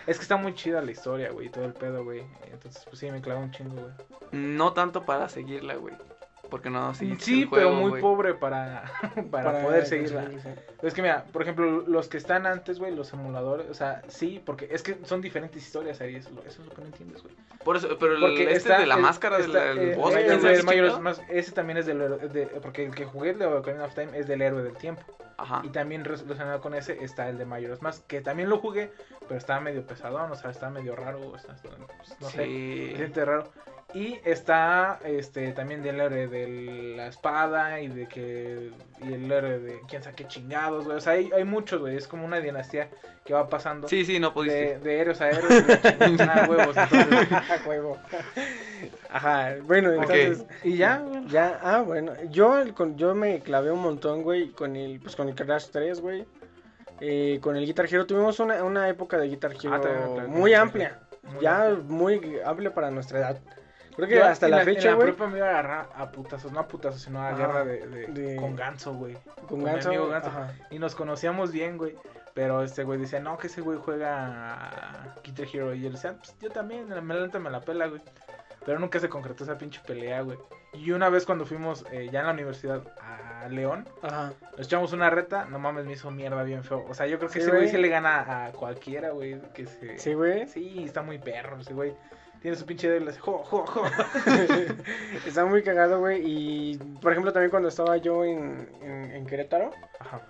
es 0.06 0.16
que 0.18 0.22
está 0.22 0.36
muy 0.36 0.54
chida 0.54 0.82
la 0.82 0.90
historia, 0.90 1.30
güey, 1.30 1.46
y 1.46 1.50
todo 1.50 1.64
el 1.64 1.72
pedo, 1.72 2.04
güey. 2.04 2.24
Entonces, 2.52 2.84
pues 2.84 2.98
sí, 2.98 3.10
me 3.10 3.22
clavé 3.22 3.40
un 3.40 3.50
chingo, 3.52 3.80
güey. 3.80 3.92
No 4.32 4.72
tanto 4.74 5.06
para 5.06 5.28
seguirla, 5.28 5.76
güey. 5.76 5.94
Porque 6.50 6.70
no 6.70 6.94
Sí, 6.94 7.10
el 7.42 7.48
pero 7.50 7.72
muy 7.72 8.00
pobre 8.00 8.34
para, 8.34 8.84
para, 9.30 9.62
poder 9.62 9.86
seguirla. 9.86 10.30
Es 10.82 10.94
que 10.94 11.02
mira, 11.02 11.24
por 11.32 11.42
ejemplo, 11.42 11.82
los 11.86 12.08
que 12.08 12.16
están 12.18 12.46
antes, 12.46 12.78
güey, 12.78 12.94
los 12.94 13.12
emuladores, 13.12 13.68
o 13.70 13.74
sea, 13.74 14.02
sí, 14.08 14.40
porque 14.44 14.68
es 14.70 14.82
que 14.82 14.98
son 15.04 15.20
diferentes 15.20 15.62
historias, 15.62 16.00
Ari, 16.00 16.16
eso, 16.16 16.28
es 16.28 16.34
lo- 16.34 16.42
eso 16.44 16.62
es 16.62 16.68
lo 16.68 16.74
que 16.74 16.80
no 16.82 16.86
entiendes, 16.86 17.22
güey. 17.22 17.34
Por 17.64 17.76
eso, 17.76 17.88
pero 17.98 18.14
el 18.14 18.24
este 18.24 18.52
está 18.56 18.78
de 18.80 18.86
la 18.86 18.94
el- 18.96 19.02
máscara 19.02 19.38
está, 19.38 19.64
del 19.64 19.78
el 19.78 19.88
eh, 19.90 19.96
boss, 19.96 20.12
eh, 20.14 20.14
¿quién 20.14 20.30
el 20.46 21.16
ese 21.30 21.52
también 21.52 21.78
es 21.78 21.86
del 21.86 22.00
héroe- 22.00 22.28
de, 22.28 22.46
porque 22.62 22.84
el 22.86 22.94
que 22.94 23.04
jugué 23.04 23.30
el 23.30 23.38
de 23.38 23.46
Ocarina 23.46 23.84
of 23.84 23.94
Time 23.94 24.16
es 24.18 24.26
del 24.26 24.42
héroe 24.42 24.62
del 24.62 24.76
tiempo. 24.76 25.02
Ajá. 25.38 25.60
Y 25.64 25.68
también 25.68 26.02
relacionado 26.04 26.60
con 26.62 26.72
ese 26.74 27.04
está 27.04 27.28
el 27.28 27.36
de 27.36 27.44
Majora's 27.44 27.82
Mask, 27.82 28.06
que 28.06 28.22
también 28.22 28.48
lo 28.48 28.58
jugué, 28.58 28.90
pero 29.28 29.36
estaba 29.36 29.60
medio 29.60 29.86
pesadón, 29.86 30.30
o 30.32 30.34
sea, 30.34 30.50
está 30.50 30.70
medio 30.70 30.96
raro, 30.96 31.20
o 31.30 31.38
sea, 31.38 31.54
está- 31.54 31.68
pues, 31.96 32.16
no 32.20 32.28
sé. 32.30 32.44
sí. 32.44 32.92
Siente 32.96 33.24
raro. 33.24 33.44
Y 33.92 34.18
está 34.24 34.98
este 35.04 35.52
también 35.52 35.82
del 35.82 36.00
héroe 36.00 36.26
de 36.36 36.94
la 36.96 37.06
espada 37.08 37.80
y 37.80 37.88
de 37.88 38.06
que 38.06 38.70
y 39.02 39.12
el 39.12 39.30
héroe 39.30 39.58
de 39.58 39.80
quién 39.88 40.02
sabe 40.02 40.16
qué 40.16 40.26
chingados, 40.26 40.84
güey. 40.84 40.96
O 40.96 41.00
sea, 41.00 41.14
hay, 41.14 41.30
hay 41.34 41.44
muchos, 41.44 41.80
güey. 41.80 41.96
Es 41.96 42.06
como 42.08 42.24
una 42.24 42.40
dinastía 42.40 42.88
que 43.24 43.34
va 43.34 43.48
pasando 43.48 43.88
Sí, 43.88 44.04
sí, 44.04 44.18
no 44.20 44.28
de, 44.28 44.34
pudiste. 44.34 44.78
de 44.78 45.00
héroes 45.00 45.20
a 45.20 45.30
héroes 45.30 45.66
de 45.66 45.74
huevos. 46.48 46.76
Entonces, 46.76 47.66
huevo. 47.66 47.98
Ajá, 49.10 49.54
bueno, 49.64 49.92
entonces. 49.92 50.44
y 50.64 50.76
ya, 50.76 50.98
güey. 50.98 51.26
Ya, 51.28 51.58
ah, 51.62 51.80
bueno. 51.82 52.12
Yo, 52.30 52.58
el 52.58 52.74
con, 52.74 52.96
yo 52.96 53.14
me 53.14 53.40
clavé 53.40 53.70
un 53.70 53.80
montón, 53.80 54.22
güey, 54.22 54.50
con 54.50 54.76
el, 54.76 55.00
pues 55.00 55.16
con 55.16 55.28
el 55.28 55.34
Crash 55.34 55.68
3, 55.70 56.00
güey. 56.00 56.24
Eh, 57.00 57.38
con 57.42 57.56
el 57.56 57.66
Guitar 57.66 57.86
Hero 57.86 58.06
tuvimos 58.06 58.40
una, 58.40 58.64
una 58.64 58.88
época 58.88 59.18
de 59.18 59.28
Guitar 59.28 59.52
Hero 59.52 59.74
Ah, 59.74 59.80
con 59.80 60.30
muy 60.30 60.54
amplia. 60.54 60.98
Muy 61.22 61.42
ya 61.42 61.66
amplia. 61.66 61.84
muy 61.88 62.38
amplia 62.44 62.72
para 62.72 62.90
nuestra 62.90 63.18
edad. 63.18 63.40
Creo 63.96 64.08
que 64.08 64.14
Yo 64.16 64.24
hasta 64.26 64.48
la 64.48 64.58
en 64.60 64.64
fecha, 64.66 64.90
la 64.90 64.94
güey, 64.96 65.08
prepa 65.08 65.26
me 65.26 65.38
iba 65.38 65.46
a 65.46 65.50
agarrar 65.50 65.88
a 65.94 66.10
putazos, 66.12 66.52
no 66.52 66.60
a 66.60 66.68
putazos, 66.68 67.00
sino 67.02 67.20
a 67.22 67.28
Ajá. 67.28 67.36
guerra 67.38 67.64
de, 67.64 67.86
de- 67.86 68.06
De- 68.08 68.36
con 68.36 68.54
ganso, 68.54 68.92
güey. 68.94 69.16
con 69.48 69.58
mi 69.60 69.64
Ganso, 69.64 69.88
amigo 69.88 70.08
Ganso. 70.08 70.30
Y 70.70 70.78
nos 70.78 70.94
conocíamos 70.94 71.50
bien, 71.52 71.78
güey. 71.78 71.96
Pero 72.34 72.62
este 72.62 72.84
güey 72.84 72.98
decía, 73.00 73.18
no, 73.20 73.38
que 73.38 73.46
ese 73.46 73.62
güey 73.62 73.78
juega 73.78 74.54
a 74.54 75.14
Guitar 75.24 75.46
Hero. 75.50 75.74
Y 75.74 75.78
le 75.80 75.90
decía, 75.90 76.14
pues 76.18 76.36
yo 76.40 76.50
también, 76.50 76.86
me 76.88 76.94
la 76.94 77.00
me 77.00 77.50
la 77.50 77.60
pela, 77.62 77.86
güey. 77.86 78.02
pero 78.66 78.78
nunca 78.78 79.00
se 79.00 79.08
concretó 79.08 79.44
esa 79.44 79.56
pinche 79.56 79.80
pelea, 79.86 80.20
güey. 80.20 80.36
Y 80.74 80.90
una 80.92 81.08
vez 81.08 81.24
cuando 81.24 81.46
fuimos 81.46 81.86
eh, 81.90 82.10
ya 82.12 82.20
en 82.20 82.26
la 82.26 82.32
universidad 82.32 82.82
a 83.00 83.48
León, 83.48 83.88
Ajá. 84.02 84.34
nos 84.58 84.66
echamos 84.66 84.92
una 84.92 85.08
reta, 85.08 85.46
no 85.46 85.58
mames, 85.58 85.86
me 85.86 85.92
hizo 85.94 86.10
mierda 86.10 86.42
bien 86.42 86.62
feo. 86.64 86.84
O 86.86 86.92
sea, 86.92 87.06
yo 87.06 87.16
creo 87.16 87.30
que 87.30 87.34
Sí, 87.34 87.38
ese 87.40 87.48
güey 87.50 87.62
güey. 87.62 87.70
se 87.72 87.78
le 87.78 87.88
gana 87.88 88.44
a 88.46 88.52
cualquiera, 88.52 89.10
güey, 89.12 89.40
que 89.54 89.66
se... 89.66 89.98
Sí, 89.98 90.12
güey. 90.12 90.46
Sí, 90.48 90.82
está 90.84 91.00
muy 91.00 91.16
perro 91.18 91.58
ese 91.60 91.72
güey. 91.72 91.94
Tiene 92.42 92.56
su 92.56 92.64
pinche 92.66 92.88
hace, 92.88 93.18
jo, 93.20 93.38
jo, 93.38 93.64
jo. 93.66 93.82
Está 95.26 95.44
muy 95.44 95.62
cagado, 95.62 95.98
güey. 96.00 96.22
Y, 96.24 96.76
por 97.00 97.12
ejemplo, 97.12 97.32
también 97.32 97.50
cuando 97.50 97.68
estaba 97.68 97.96
yo 97.96 98.24
en, 98.24 98.68
en, 98.82 99.10
en 99.12 99.26
Querétaro, 99.26 99.70
Ajá. 99.98 100.20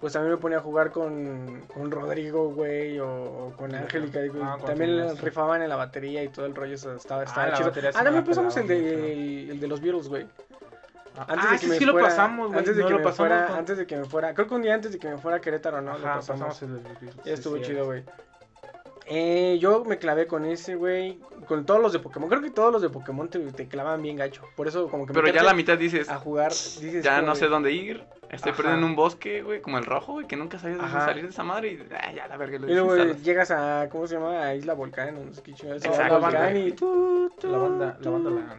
pues 0.00 0.12
también 0.14 0.32
me 0.34 0.38
ponía 0.40 0.58
a 0.58 0.60
jugar 0.62 0.90
con, 0.90 1.62
con 1.74 1.90
Rodrigo, 1.90 2.50
güey, 2.50 2.98
o, 2.98 3.08
o 3.48 3.52
con 3.56 3.74
Angélica. 3.74 4.20
ah, 4.42 4.56
también 4.64 5.16
rifaban 5.18 5.62
en 5.62 5.68
la 5.68 5.76
batería 5.76 6.22
y 6.22 6.28
todo 6.28 6.46
el 6.46 6.54
rollo. 6.54 6.74
eso 6.74 6.94
estaba, 6.94 7.24
estaba 7.24 7.48
la 7.48 7.56
chido. 7.56 7.70
Ah, 7.70 7.98
me 7.98 8.04
también 8.04 8.24
pasamos 8.24 8.56
el 8.56 8.66
de, 8.68 9.12
el, 9.12 9.50
el 9.52 9.60
de 9.60 9.66
los 9.68 9.80
Beatles, 9.80 10.08
güey. 10.08 10.26
Ah, 11.18 11.26
Antes 11.28 11.50
de 11.50 11.58
que 11.58 11.66
me 11.68 11.78
sí 11.78 11.84
lo 11.86 11.92
fuera- 11.92 12.08
pasamos, 12.08 12.46
güey. 12.48 12.58
Antes 12.58 12.76
de 12.76 12.82
no 12.82 12.88
que 12.88 12.92
lo 12.92 12.98
me 12.98 13.04
pasamos. 13.04 13.28
fuera, 13.30 13.46
con- 13.48 13.56
antes 13.58 13.78
de 13.78 13.86
que 13.86 13.96
me 13.96 14.04
fuera, 14.04 14.34
creo 14.34 14.46
que 14.48 14.54
un 14.54 14.62
día 14.62 14.74
antes 14.74 14.92
de 14.92 14.98
que 14.98 15.08
me 15.08 15.16
fuera 15.18 15.38
a 15.38 15.40
Querétaro, 15.40 15.80
¿no? 15.80 15.96
Lo 15.98 16.06
Ajá, 16.06 16.16
pasamos. 16.16 16.42
pasamos 16.42 16.62
el 16.62 16.72
los 16.74 16.82
Beatles, 16.82 17.16
Ya 17.24 17.32
estuvo 17.32 17.56
sí, 17.56 17.62
chido, 17.62 17.86
güey. 17.86 18.04
Eh, 19.08 19.58
yo 19.60 19.84
me 19.84 19.98
clavé 19.98 20.26
con 20.26 20.44
ese, 20.44 20.74
güey. 20.74 21.18
Con 21.46 21.64
todos 21.64 21.80
los 21.80 21.92
de 21.92 22.00
Pokémon. 22.00 22.28
Creo 22.28 22.42
que 22.42 22.50
todos 22.50 22.72
los 22.72 22.82
de 22.82 22.88
Pokémon 22.90 23.28
te, 23.28 23.38
te 23.52 23.68
clavan 23.68 24.02
bien 24.02 24.16
gacho. 24.16 24.42
Por 24.56 24.66
eso, 24.66 24.88
como 24.88 25.06
que 25.06 25.12
Pero 25.12 25.28
ya 25.28 25.44
la 25.44 25.54
mitad 25.54 25.78
dices, 25.78 26.08
a 26.08 26.16
jugar. 26.16 26.50
Dices, 26.50 27.04
ya 27.04 27.22
no 27.22 27.34
de- 27.34 27.38
sé 27.38 27.46
dónde 27.46 27.72
ir. 27.72 28.04
Estoy 28.30 28.50
Ajá. 28.50 28.56
perdiendo 28.56 28.84
en 28.84 28.90
un 28.90 28.96
bosque, 28.96 29.42
güey, 29.42 29.60
como 29.60 29.78
el 29.78 29.84
rojo, 29.84 30.14
güey, 30.14 30.26
que 30.26 30.34
nunca 30.34 30.58
sabías 30.58 30.80
de 30.80 30.84
Ajá. 30.84 31.04
salir 31.04 31.22
de 31.22 31.30
esa 31.30 31.44
madre 31.44 31.68
y 31.74 31.86
ah, 31.94 32.12
ya 32.12 32.26
la 32.26 32.36
verga 32.36 32.58
lo 32.58 32.68
Y 32.68 32.74
luego 32.74 32.96
llegas 33.22 33.52
a, 33.52 33.88
¿cómo 33.88 34.08
se 34.08 34.14
llama? 34.16 34.42
A 34.42 34.54
Isla 34.56 34.74
Volcán, 34.74 35.14
no 35.28 35.32
sé 35.32 35.40
qué 35.44 35.54
chingados, 35.54 35.84
a 35.84 35.88
Exacto, 35.88 36.18
Volcán 36.20 36.56
y 36.56 36.72
tu, 36.72 37.30
tu, 37.40 37.48
La 37.48 37.58
banda, 37.58 37.96
la 38.00 38.10
banda, 38.10 38.30
la, 38.30 38.58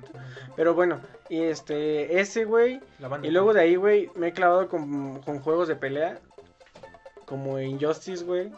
Pero 0.55 0.73
bueno, 0.73 1.01
y 1.27 1.41
este, 1.41 2.17
ese, 2.17 2.45
güey. 2.45 2.79
la 2.99 3.09
banda. 3.09 3.27
Y 3.27 3.31
luego 3.31 3.53
de 3.53 3.59
ahí, 3.59 3.75
güey, 3.75 4.09
me 4.15 4.27
he 4.27 4.31
clavado 4.31 4.69
con, 4.69 5.21
con 5.21 5.39
juegos 5.41 5.67
de 5.67 5.75
pelea. 5.75 6.17
Como 7.25 7.59
Injustice, 7.59 8.23
güey. 8.23 8.53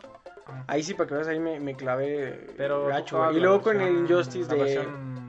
Ahí 0.67 0.83
sí, 0.83 0.93
para 0.93 1.07
que 1.07 1.15
veas, 1.15 1.27
ahí 1.27 1.39
me, 1.39 1.59
me 1.59 1.75
clavé 1.75 2.47
Pero 2.57 2.87
gacho. 2.87 3.31
Y 3.31 3.39
luego 3.39 3.61
con 3.61 3.79
el 3.81 3.93
versión- 4.05 4.05
Injustice 4.11 4.49
de, 4.55 4.61
versión- 4.63 5.19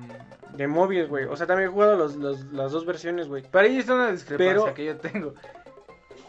de 0.55 0.67
móviles, 0.67 1.09
güey. 1.09 1.25
O 1.27 1.37
sea, 1.37 1.47
también 1.47 1.69
he 1.69 1.73
jugado 1.73 1.97
los, 1.97 2.17
los- 2.17 2.45
las 2.53 2.73
dos 2.73 2.85
versiones, 2.87 3.29
güey. 3.29 3.45
Pero 3.51 3.67
ahí 3.67 3.79
está 3.79 3.95
una 3.95 4.13
discrepancia 4.13 4.63
Pero- 4.65 4.75
que 4.75 4.85
yo 4.85 4.97
tengo. 4.97 5.35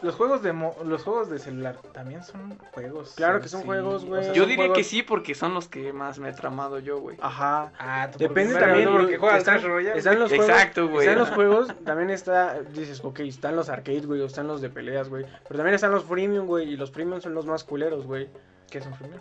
Los 0.00 0.16
juegos 0.16 0.42
de 0.42 0.52
mo- 0.52 0.74
los 0.84 1.04
juegos 1.04 1.30
de 1.30 1.38
celular 1.38 1.76
también 1.92 2.24
son 2.24 2.58
juegos. 2.72 3.12
Claro 3.14 3.40
que 3.40 3.46
son 3.46 3.60
sí. 3.60 3.66
juegos, 3.66 4.04
güey. 4.04 4.24
sea, 4.24 4.32
Yo 4.32 4.42
diría 4.46 4.64
juegos- 4.64 4.78
que 4.78 4.82
sí 4.82 5.04
porque 5.04 5.32
son 5.36 5.54
los 5.54 5.68
que 5.68 5.92
más 5.92 6.18
me 6.18 6.30
he 6.30 6.32
tramado 6.32 6.80
yo, 6.80 6.98
güey. 6.98 7.16
Ajá. 7.20 7.70
Ah, 7.78 8.08
Depende 8.18 8.58
también, 8.58 8.90
porque 8.90 9.16
juegas 9.16 9.38
están-. 9.38 9.58
Están 9.94 10.18
los 10.18 10.28
juegos. 10.30 10.48
Exacto, 10.48 10.88
güey. 10.88 11.06
Están 11.06 11.20
los 11.20 11.30
juegos, 11.30 11.68
también 11.84 12.10
está, 12.10 12.60
dices, 12.62 13.00
ok, 13.04 13.20
están 13.20 13.54
los 13.54 13.68
arcades, 13.68 14.04
güey, 14.06 14.20
o 14.22 14.26
están 14.26 14.48
los 14.48 14.60
de 14.60 14.70
peleas, 14.70 15.08
güey. 15.08 15.24
Pero 15.46 15.56
también 15.58 15.74
están 15.76 15.92
los 15.92 16.02
freemium, 16.02 16.46
güey, 16.48 16.68
y 16.72 16.76
los 16.76 16.90
freemium 16.90 17.20
son 17.20 17.34
los 17.34 17.46
más 17.46 17.62
culeros, 17.62 18.04
güey. 18.04 18.28
¿Qué 18.72 18.78
es 18.78 18.86
un 18.86 18.94
freemium? 18.94 19.20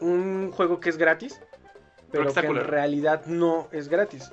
Un 0.00 0.52
juego 0.52 0.78
que 0.80 0.88
es 0.90 0.96
gratis, 0.96 1.40
pero 2.12 2.32
que 2.32 2.40
en 2.46 2.54
realidad 2.56 3.26
no 3.26 3.68
es 3.72 3.88
gratis. 3.88 4.32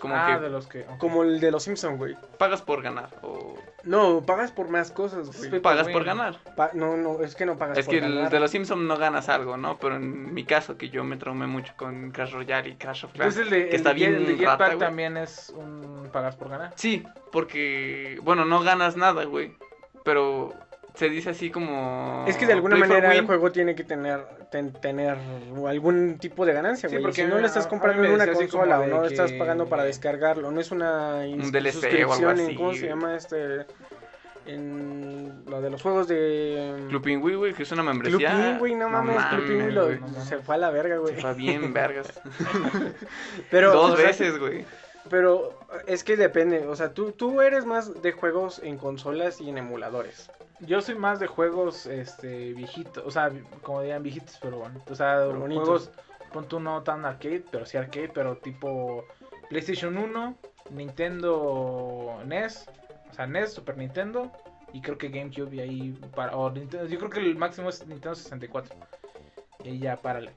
Como 0.00 0.14
ah, 0.14 0.34
que 0.36 0.42
de 0.44 0.50
los 0.50 0.66
que. 0.66 0.82
ok. 0.82 0.98
Como 0.98 1.22
el 1.24 1.40
de 1.40 1.50
los 1.50 1.62
Simpsons, 1.62 1.96
güey. 1.98 2.16
pagas 2.38 2.60
por 2.60 2.82
ganar 2.82 3.08
o 3.22 3.54
No, 3.82 4.20
pagas 4.20 4.52
por 4.52 4.68
más 4.68 4.90
cosas, 4.90 5.30
güey. 5.48 5.60
pagas 5.60 5.88
por 5.88 6.04
ganar. 6.04 6.36
Pa- 6.54 6.70
no, 6.74 6.96
no, 6.98 7.22
es 7.22 7.34
que 7.34 7.46
no 7.46 7.56
pagas 7.56 7.78
Es 7.78 7.86
por 7.86 7.94
que 7.94 8.04
el 8.04 8.14
ganar. 8.14 8.30
de 8.30 8.38
los 8.40 8.50
Simpsons 8.50 8.82
no 8.82 8.96
ganas 8.98 9.30
algo, 9.30 9.56
¿no? 9.56 9.78
Pero 9.78 9.96
en 9.96 10.34
mi 10.34 10.44
caso, 10.44 10.76
que 10.76 10.90
yo 10.90 11.02
me 11.02 11.16
traumé 11.16 11.46
mucho 11.46 11.72
con 11.78 12.10
Crash 12.10 12.32
Royale 12.32 12.68
y 12.68 12.76
Crash 12.76 13.06
of 13.06 13.12
Clans, 13.14 13.36
Entonces 13.38 13.52
el 13.52 13.58
de, 13.58 13.64
que 13.64 13.70
el 13.70 13.76
está 13.76 13.88
de 13.88 13.94
bien 13.94 14.14
el 14.16 14.26
de 14.26 14.32
rata, 14.44 14.50
Jetpack 14.50 14.66
güey. 14.68 14.78
también 14.78 15.16
es 15.16 15.48
un 15.56 16.08
pagas 16.12 16.36
por 16.36 16.50
ganar. 16.50 16.72
Sí, 16.76 17.02
porque, 17.32 18.20
bueno, 18.22 18.44
no 18.44 18.60
ganas 18.62 18.96
nada, 18.98 19.24
güey. 19.24 19.56
Pero 20.04 20.52
se 20.96 21.08
dice 21.08 21.30
así 21.30 21.50
como... 21.50 22.24
Es 22.26 22.36
que 22.36 22.46
de 22.46 22.54
alguna 22.54 22.76
manera 22.76 23.14
el 23.14 23.24
juego 23.26 23.52
tiene 23.52 23.74
que 23.76 23.84
tener 23.84 24.20
ten- 24.50 24.72
tener 24.72 25.16
algún 25.68 26.18
tipo 26.18 26.44
de 26.44 26.52
ganancia, 26.54 26.88
Sí, 26.88 26.94
güey. 26.96 27.02
porque 27.04 27.22
si 27.22 27.28
no 27.28 27.36
a- 27.36 27.40
le 27.40 27.46
estás 27.46 27.66
comprando 27.66 28.02
en 28.02 28.12
una 28.12 28.26
consola 28.32 28.80
o 28.80 28.86
no 28.86 29.02
de 29.02 29.08
estás 29.08 29.30
pagando 29.32 29.66
para 29.68 29.84
descargarlo, 29.84 30.50
no 30.50 30.60
es 30.60 30.70
una 30.70 31.16
Un 31.26 31.52
DLC 31.52 31.68
o 31.68 31.72
suscripción 31.72 32.30
algo 32.30 32.40
en 32.40 32.46
así, 32.46 32.54
cómo 32.56 32.72
se 32.72 32.78
güey. 32.80 32.88
llama 32.90 33.14
este 33.16 33.66
en 34.46 35.42
lo 35.46 35.60
de 35.60 35.70
los 35.70 35.82
juegos 35.82 36.06
de 36.08 36.84
Club 36.88 37.02
Pingüí, 37.02 37.34
güey, 37.34 37.52
que 37.52 37.64
es 37.64 37.72
una 37.72 37.82
membresía. 37.82 38.30
Pingüi, 38.52 38.74
no 38.76 38.88
mames, 38.88 39.16
Club 39.24 39.46
Pingüi 39.46 39.72
lo- 39.72 39.86
güey. 39.86 40.00
no 40.00 40.24
se 40.24 40.38
fue 40.38 40.54
a 40.54 40.58
la 40.58 40.70
verga, 40.70 40.98
güey. 40.98 41.14
Se 41.16 41.20
fue 41.20 41.34
bien 41.34 41.72
vergas. 41.74 42.06
Pero 43.50 43.72
Dos 43.72 43.92
o 43.92 43.96
sea, 43.96 44.06
veces, 44.06 44.38
güey. 44.38 44.64
Pero 45.10 45.58
es 45.86 46.02
que 46.04 46.16
depende, 46.16 46.66
o 46.66 46.74
sea, 46.74 46.92
tú 46.92 47.12
tú 47.12 47.40
eres 47.40 47.64
más 47.64 48.02
de 48.02 48.12
juegos 48.12 48.60
en 48.64 48.76
consolas 48.76 49.40
y 49.40 49.48
en 49.48 49.58
emuladores. 49.58 50.30
Yo 50.60 50.80
soy 50.80 50.94
más 50.94 51.20
de 51.20 51.26
juegos 51.26 51.86
este 51.86 52.54
viejitos, 52.54 53.04
o 53.04 53.10
sea, 53.10 53.30
como 53.62 53.80
dirían 53.82 54.02
viejitos, 54.02 54.38
pero 54.40 54.58
bueno. 54.58 54.80
O 54.88 54.94
sea, 54.94 55.24
Pero 55.26 55.40
juegos, 55.40 55.90
pon 56.32 56.48
tú 56.48 56.60
no 56.60 56.82
tan 56.82 57.04
arcade, 57.04 57.44
pero 57.50 57.66
sí 57.66 57.76
arcade, 57.76 58.08
pero 58.08 58.38
tipo 58.38 59.04
PlayStation 59.50 59.98
1, 59.98 60.36
Nintendo 60.70 62.20
NES, 62.24 62.68
o 63.10 63.14
sea, 63.14 63.26
NES, 63.26 63.52
Super 63.52 63.76
Nintendo, 63.76 64.32
y 64.72 64.80
creo 64.80 64.96
que 64.96 65.08
GameCube 65.08 65.54
y 65.54 65.60
ahí 65.60 65.92
para, 66.14 66.36
o 66.36 66.50
Nintendo, 66.50 66.86
yo 66.86 66.98
creo 66.98 67.10
que 67.10 67.20
el 67.20 67.36
máximo 67.36 67.68
es 67.68 67.86
Nintendo 67.86 68.14
64. 68.14 68.74
Y 69.62 69.68
ahí 69.68 69.78
ya 69.78 69.96
párale. 69.96 70.32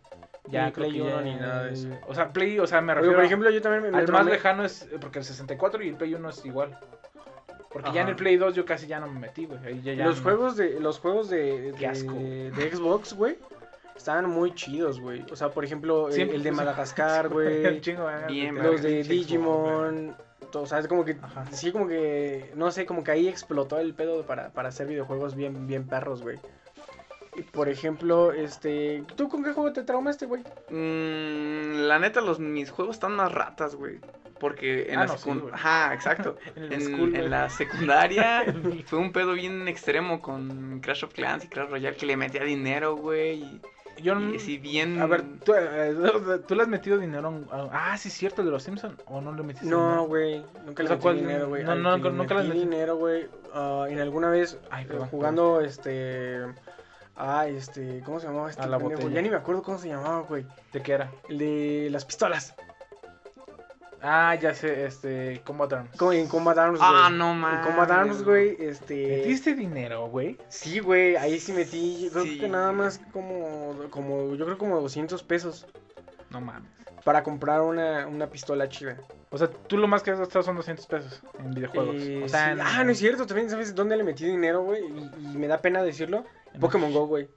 Ya 0.48 0.66
Ni 0.66 0.72
Play 0.72 0.92
que 0.94 1.02
uno 1.02 1.18
ya- 1.18 1.22
ni 1.22 1.36
nada 1.36 1.64
de 1.64 1.74
eso. 1.74 1.90
O 2.08 2.16
sea, 2.16 2.34
Play, 2.34 2.60
o 2.60 2.66
sea, 2.66 2.82
me 2.82 2.94
Oye, 2.94 3.02
refiero 3.02 3.18
por 3.18 3.26
ejemplo, 3.26 3.50
yo 3.52 3.62
también 3.62 3.84
me, 3.84 3.92
me 3.92 3.98
al 4.00 4.12
más 4.12 4.26
lejano 4.26 4.66
es 4.66 4.88
porque 5.00 5.20
el 5.20 5.26
64 5.26 5.84
y 5.84 5.90
el 5.90 5.96
Play 5.96 6.14
1 6.14 6.30
es 6.30 6.44
igual. 6.46 6.78
Porque 7.72 7.92
ya 7.94 8.02
en 8.02 8.10
el 8.10 8.16
Play 8.16 8.38
2 8.38 8.56
yo 8.56 8.66
casi 8.66 8.88
ya 8.88 9.00
no 9.00 9.08
me 9.08 9.20
metí, 9.20 9.46
güey. 9.46 9.60
Ahí 9.66 9.82
ya- 9.84 9.94
ya 9.94 10.06
los 10.06 10.18
no- 10.18 10.24
juegos 10.24 10.58
de 10.58 10.80
los 10.80 11.00
juegos 11.00 11.30
de, 11.30 11.74
asco. 11.88 12.14
de, 12.14 12.52
de 12.52 12.72
Xbox, 12.76 13.14
güey, 13.14 13.38
estaban 13.96 14.28
muy 14.30 14.56
chidos, 14.56 15.00
güey. 15.00 15.24
O 15.32 15.36
sea, 15.36 15.50
por 15.50 15.64
ejemplo, 15.66 16.08
el- 16.08 16.14
Siempre- 16.14 16.38
el 16.38 16.44
de 16.44 16.52
Madagascar, 16.52 17.28
Un 17.28 17.34
güey, 17.34 17.66
eh, 17.66 18.52
los 18.54 18.82
de. 18.82 19.04
Digimon, 19.04 20.16
todo, 20.52 20.64
o 20.64 20.66
sea, 20.66 20.80
es 20.80 20.88
como 20.88 21.06
que 21.06 21.16
Ajá. 21.22 21.46
sí 21.52 21.72
como 21.72 21.88
que 21.88 22.52
no 22.56 22.72
sé, 22.72 22.86
como 22.88 23.04
que 23.04 23.12
ahí 23.12 23.28
explotó 23.28 23.78
el 23.80 23.94
pedo 23.94 24.24
para, 24.24 24.50
para 24.50 24.70
hacer 24.70 24.88
videojuegos 24.88 25.36
bien 25.36 25.68
bien 25.68 25.86
perros, 25.88 26.24
güey. 26.24 26.40
Y 27.40 27.44
por 27.44 27.70
ejemplo, 27.70 28.32
este, 28.34 29.04
¿tú 29.16 29.30
con 29.30 29.44
qué 29.44 29.54
juego 29.54 29.72
te 29.72 29.84
traumaste, 29.84 30.26
güey? 30.26 30.44
Mm, 30.70 31.88
la 31.88 32.00
neta, 32.00 32.22
los, 32.22 32.40
mis 32.40 32.70
juegos 32.72 32.96
están 32.98 33.16
más 33.16 33.32
ratas, 33.32 33.76
güey. 33.76 34.00
Porque 34.40 34.88
en 34.92 35.00
Ah, 35.00 35.06
la 35.06 35.06
no, 35.08 35.18
sí. 35.18 35.30
Ajá, 35.52 35.94
exacto. 35.94 36.38
En 36.56 36.64
el 36.64 36.74
En, 36.74 36.82
school, 36.82 37.10
en 37.16 37.22
güey. 37.22 37.30
la 37.30 37.50
secundaria 37.50 38.44
fue 38.86 39.00
un 39.00 39.12
pedo 39.12 39.34
bien 39.34 39.68
extremo 39.68 40.22
con 40.22 40.80
Crash 40.82 41.04
of 41.06 41.14
Clans 41.14 41.44
y 41.46 41.48
Crash 41.48 41.70
Royale 41.70 41.96
que 41.98 42.06
le 42.06 42.16
metía 42.18 42.44
dinero, 42.44 42.96
güey. 42.96 43.44
Y, 43.44 43.62
Yo 44.02 44.14
y 44.20 44.24
no- 44.24 44.36
así 44.38 44.58
bien. 44.58 45.02
A 45.02 45.08
ver, 45.08 45.24
¿tú, 45.44 45.54
eh, 45.54 45.94
¿tú 46.48 46.56
le 46.56 46.62
has 46.62 46.70
metido 46.70 46.98
dinero 46.98 47.42
a... 47.52 47.92
Ah, 47.92 47.98
sí, 47.98 48.08
es 48.08 48.14
cierto, 48.14 48.44
de 48.46 48.50
los 48.52 48.64
Simpsons. 48.64 48.96
¿O 49.08 49.20
no 49.20 49.34
le 49.34 49.44
metiste 49.44 49.68
No, 49.70 49.84
dinero? 49.84 50.04
güey, 50.08 50.46
nunca 50.66 50.84
le 50.84 50.90
metí 50.90 51.02
¿cuál- 51.02 51.18
dinero, 51.18 51.48
güey. 51.50 51.64
no, 51.66 51.76
no, 51.76 51.98
le 51.98 52.12
nunca 52.12 52.34
le 52.36 52.44
metí 52.48 52.60
dinero, 52.60 52.96
güey. 52.96 53.28
en 53.90 54.00
alguna 54.00 54.30
vez 54.30 54.58
Ay, 54.72 54.86
eh, 54.86 54.88
perdón, 54.88 55.08
jugando 55.10 55.60
este 55.60 56.46
ah, 57.20 57.48
este, 57.48 58.02
¿cómo 58.06 58.20
se 58.20 58.28
llamaba 58.28 58.50
este 58.50 58.62
A 58.62 58.68
la 58.68 58.78
pendejo? 58.80 59.02
botella. 59.02 59.16
Ya 59.16 59.22
ni 59.22 59.30
me 59.30 59.36
acuerdo 59.38 59.62
cómo 59.62 59.78
se 59.78 59.90
llamaba, 59.90 60.22
güey. 60.22 60.46
¿De 60.74 60.82
qué 60.82 60.94
era? 60.94 61.12
El 61.30 61.38
de 61.38 61.88
las 61.92 62.06
pistolas. 62.06 62.56
Ah, 64.02 64.34
ya 64.36 64.54
sé, 64.54 64.86
este... 64.86 65.42
Combat 65.44 65.74
Arms. 65.74 65.90
En 66.14 66.28
Combat 66.30 66.58
Arms, 66.58 66.80
güey. 66.80 66.92
Ah, 66.94 67.10
no 67.12 67.32
En 67.34 67.38
mames. 67.40 67.66
Combat 67.68 67.92
Arms, 67.92 68.24
güey, 68.24 68.56
este 68.60 69.18
¿Metiste 69.18 69.56
dinero, 69.56 70.08
güey? 70.08 70.38
Sí, 70.48 70.80
güey, 70.80 71.18
ahí 71.18 71.38
sí 71.38 71.52
metí, 71.52 72.06
yo 72.06 72.12
creo 72.12 72.24
Sí. 72.24 72.40
que 72.40 72.48
nada 72.48 72.72
más 72.72 73.02
como 73.12 73.76
como 73.90 74.36
yo 74.36 74.46
creo 74.46 74.58
como 74.58 74.80
200 74.80 75.22
pesos 75.24 75.68
No 76.30 76.40
mames. 76.40 76.70
para 77.04 77.24
comprar 77.24 77.60
una, 77.60 78.08
una 78.08 78.28
pistola 78.28 78.70
chida. 78.70 78.96
O 79.32 79.38
sea, 79.38 79.50
tú 79.50 79.76
lo 79.78 79.88
más 79.90 80.02
que 80.02 80.12
has 80.12 80.20
gastado 80.20 80.44
son 80.44 80.56
200 80.56 80.88
pesos 80.88 81.22
en 81.38 81.52
videojuegos. 81.54 81.96
Eh, 82.00 82.22
o 82.24 82.30
sea, 82.30 82.46
sí. 82.46 82.52
en- 82.54 82.62
Ah, 82.62 82.84
no 82.86 82.92
es 82.92 83.00
cierto, 83.00 83.26
también 83.28 83.50
sabes 83.50 83.76
dónde 83.76 83.98
le 83.98 84.06
metí 84.06 84.24
dinero, 84.26 84.64
güey, 84.64 84.82
y, 84.86 85.34
y 85.34 85.38
me 85.38 85.48
da 85.48 85.58
pena 85.58 85.84
decirlo. 85.84 86.24
Pokémon 86.60 86.94
Go, 86.94 87.08
güey. 87.08 87.30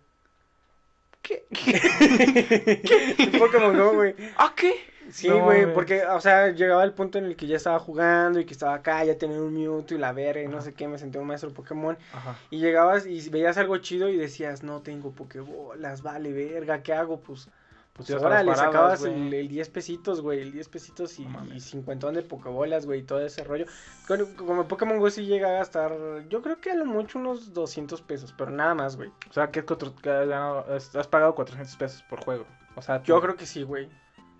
¿Qué? 1.22 1.46
Pokémon 3.38 3.76
Go, 3.76 3.94
güey. 3.94 4.14
¿Ah, 4.36 4.52
qué? 4.56 4.74
Sí, 5.10 5.28
güey, 5.28 5.72
porque, 5.74 6.04
o 6.06 6.20
sea, 6.20 6.52
llegaba 6.52 6.84
el 6.84 6.92
punto 6.92 7.18
en 7.18 7.24
el 7.24 7.36
que 7.36 7.46
ya 7.46 7.56
estaba 7.56 7.78
jugando 7.78 8.40
y 8.40 8.44
que 8.44 8.52
estaba 8.52 8.74
acá, 8.74 9.04
ya 9.04 9.18
tenía 9.18 9.38
un 9.38 9.52
Mewtwo 9.52 9.96
y 9.96 10.00
la 10.00 10.12
verga 10.12 10.42
y 10.42 10.48
no 10.48 10.62
sé 10.62 10.74
qué, 10.74 10.88
me 10.88 10.98
sentía 10.98 11.20
un 11.20 11.26
maestro 11.26 11.52
Pokémon. 11.52 11.98
Ajá. 12.12 12.38
Y 12.50 12.60
llegabas 12.60 13.04
y 13.06 13.28
veías 13.28 13.58
algo 13.58 13.76
chido 13.78 14.08
y 14.08 14.16
decías, 14.16 14.62
no 14.62 14.80
tengo 14.80 15.10
Pokébolas, 15.12 16.02
vale, 16.02 16.32
verga, 16.32 16.82
¿qué 16.82 16.92
hago? 16.94 17.20
Pues, 17.20 17.48
Pues 17.94 18.08
pues 18.10 18.22
ahora 18.22 18.42
le 18.42 18.54
sacabas 18.56 19.04
el, 19.04 19.34
el 19.34 19.48
10 19.48 19.68
pesitos, 19.68 20.22
güey, 20.22 20.40
el 20.40 20.50
10 20.50 20.68
pesitos 20.70 21.18
y, 21.18 21.26
No 21.26 21.44
y 21.54 21.60
50 21.60 22.10
de 22.12 22.22
Pokébolas, 22.22 22.86
güey, 22.86 23.00
y 23.00 23.02
todo 23.02 23.20
ese 23.20 23.44
rollo. 23.44 23.66
Con- 24.08 24.34
como 24.34 24.66
Pokémon 24.66 24.98
Go 24.98 25.10
sí 25.10 25.26
llega 25.26 25.48
a 25.48 25.52
gastar, 25.52 25.92
yo 26.30 26.40
creo 26.40 26.58
que 26.58 26.70
a 26.70 26.74
lo 26.74 26.86
mucho 26.86 27.18
unos 27.18 27.52
200 27.52 28.00
pesos, 28.00 28.34
pero 28.36 28.50
nada 28.50 28.74
más, 28.74 28.96
güey. 28.96 29.10
O 29.28 29.32
sea, 29.32 29.50
¿qué 29.50 29.62
cuatro- 29.62 29.94
que 29.94 30.08
has 30.10 30.26
ganado? 30.26 30.64
Has 30.74 31.06
pagado 31.08 31.34
400 31.34 31.76
pesos 31.76 32.02
por 32.08 32.24
juego. 32.24 32.46
O 32.76 32.80
sea, 32.80 33.02
Yo 33.02 33.20
creo 33.20 33.36
que 33.36 33.44
sí, 33.44 33.62
güey. 33.62 33.90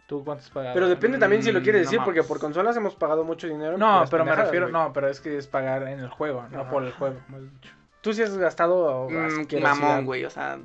¿Tú 0.07 0.25
cuántos 0.25 0.49
pagabas? 0.51 0.75
Pero 0.75 0.88
depende 0.88 1.19
también 1.19 1.43
si 1.43 1.53
lo 1.53 1.61
quieres 1.62 1.83
Mm, 1.83 1.85
decir, 1.85 1.99
no 2.01 2.05
porque 2.07 2.23
por 2.23 2.38
consolas 2.38 2.77
hemos 2.77 2.95
pagado 2.97 3.23
mucho 3.25 3.47
dinero. 3.47 3.77
No, 3.79 4.05
pero 4.11 4.25
me 4.25 4.35
refiero, 4.35 4.69
no, 4.69 4.93
pero 4.95 5.09
es 5.09 5.21
que 5.21 5.37
es 5.37 5.47
pagar 5.47 5.83
en 5.88 6.01
el 6.01 6.09
juego, 6.09 6.43
no 6.51 6.69
por 6.71 6.83
el 6.85 6.93
juego. 6.93 7.21
más 7.29 7.43
dicho. 7.43 7.75
Tú 8.03 8.12
sí 8.12 8.23
has 8.23 8.37
gastado 8.37 9.09
Mm, 9.09 9.62
mamón, 9.62 10.05
güey, 10.05 10.25
o 10.25 10.31
sea, 10.31 10.59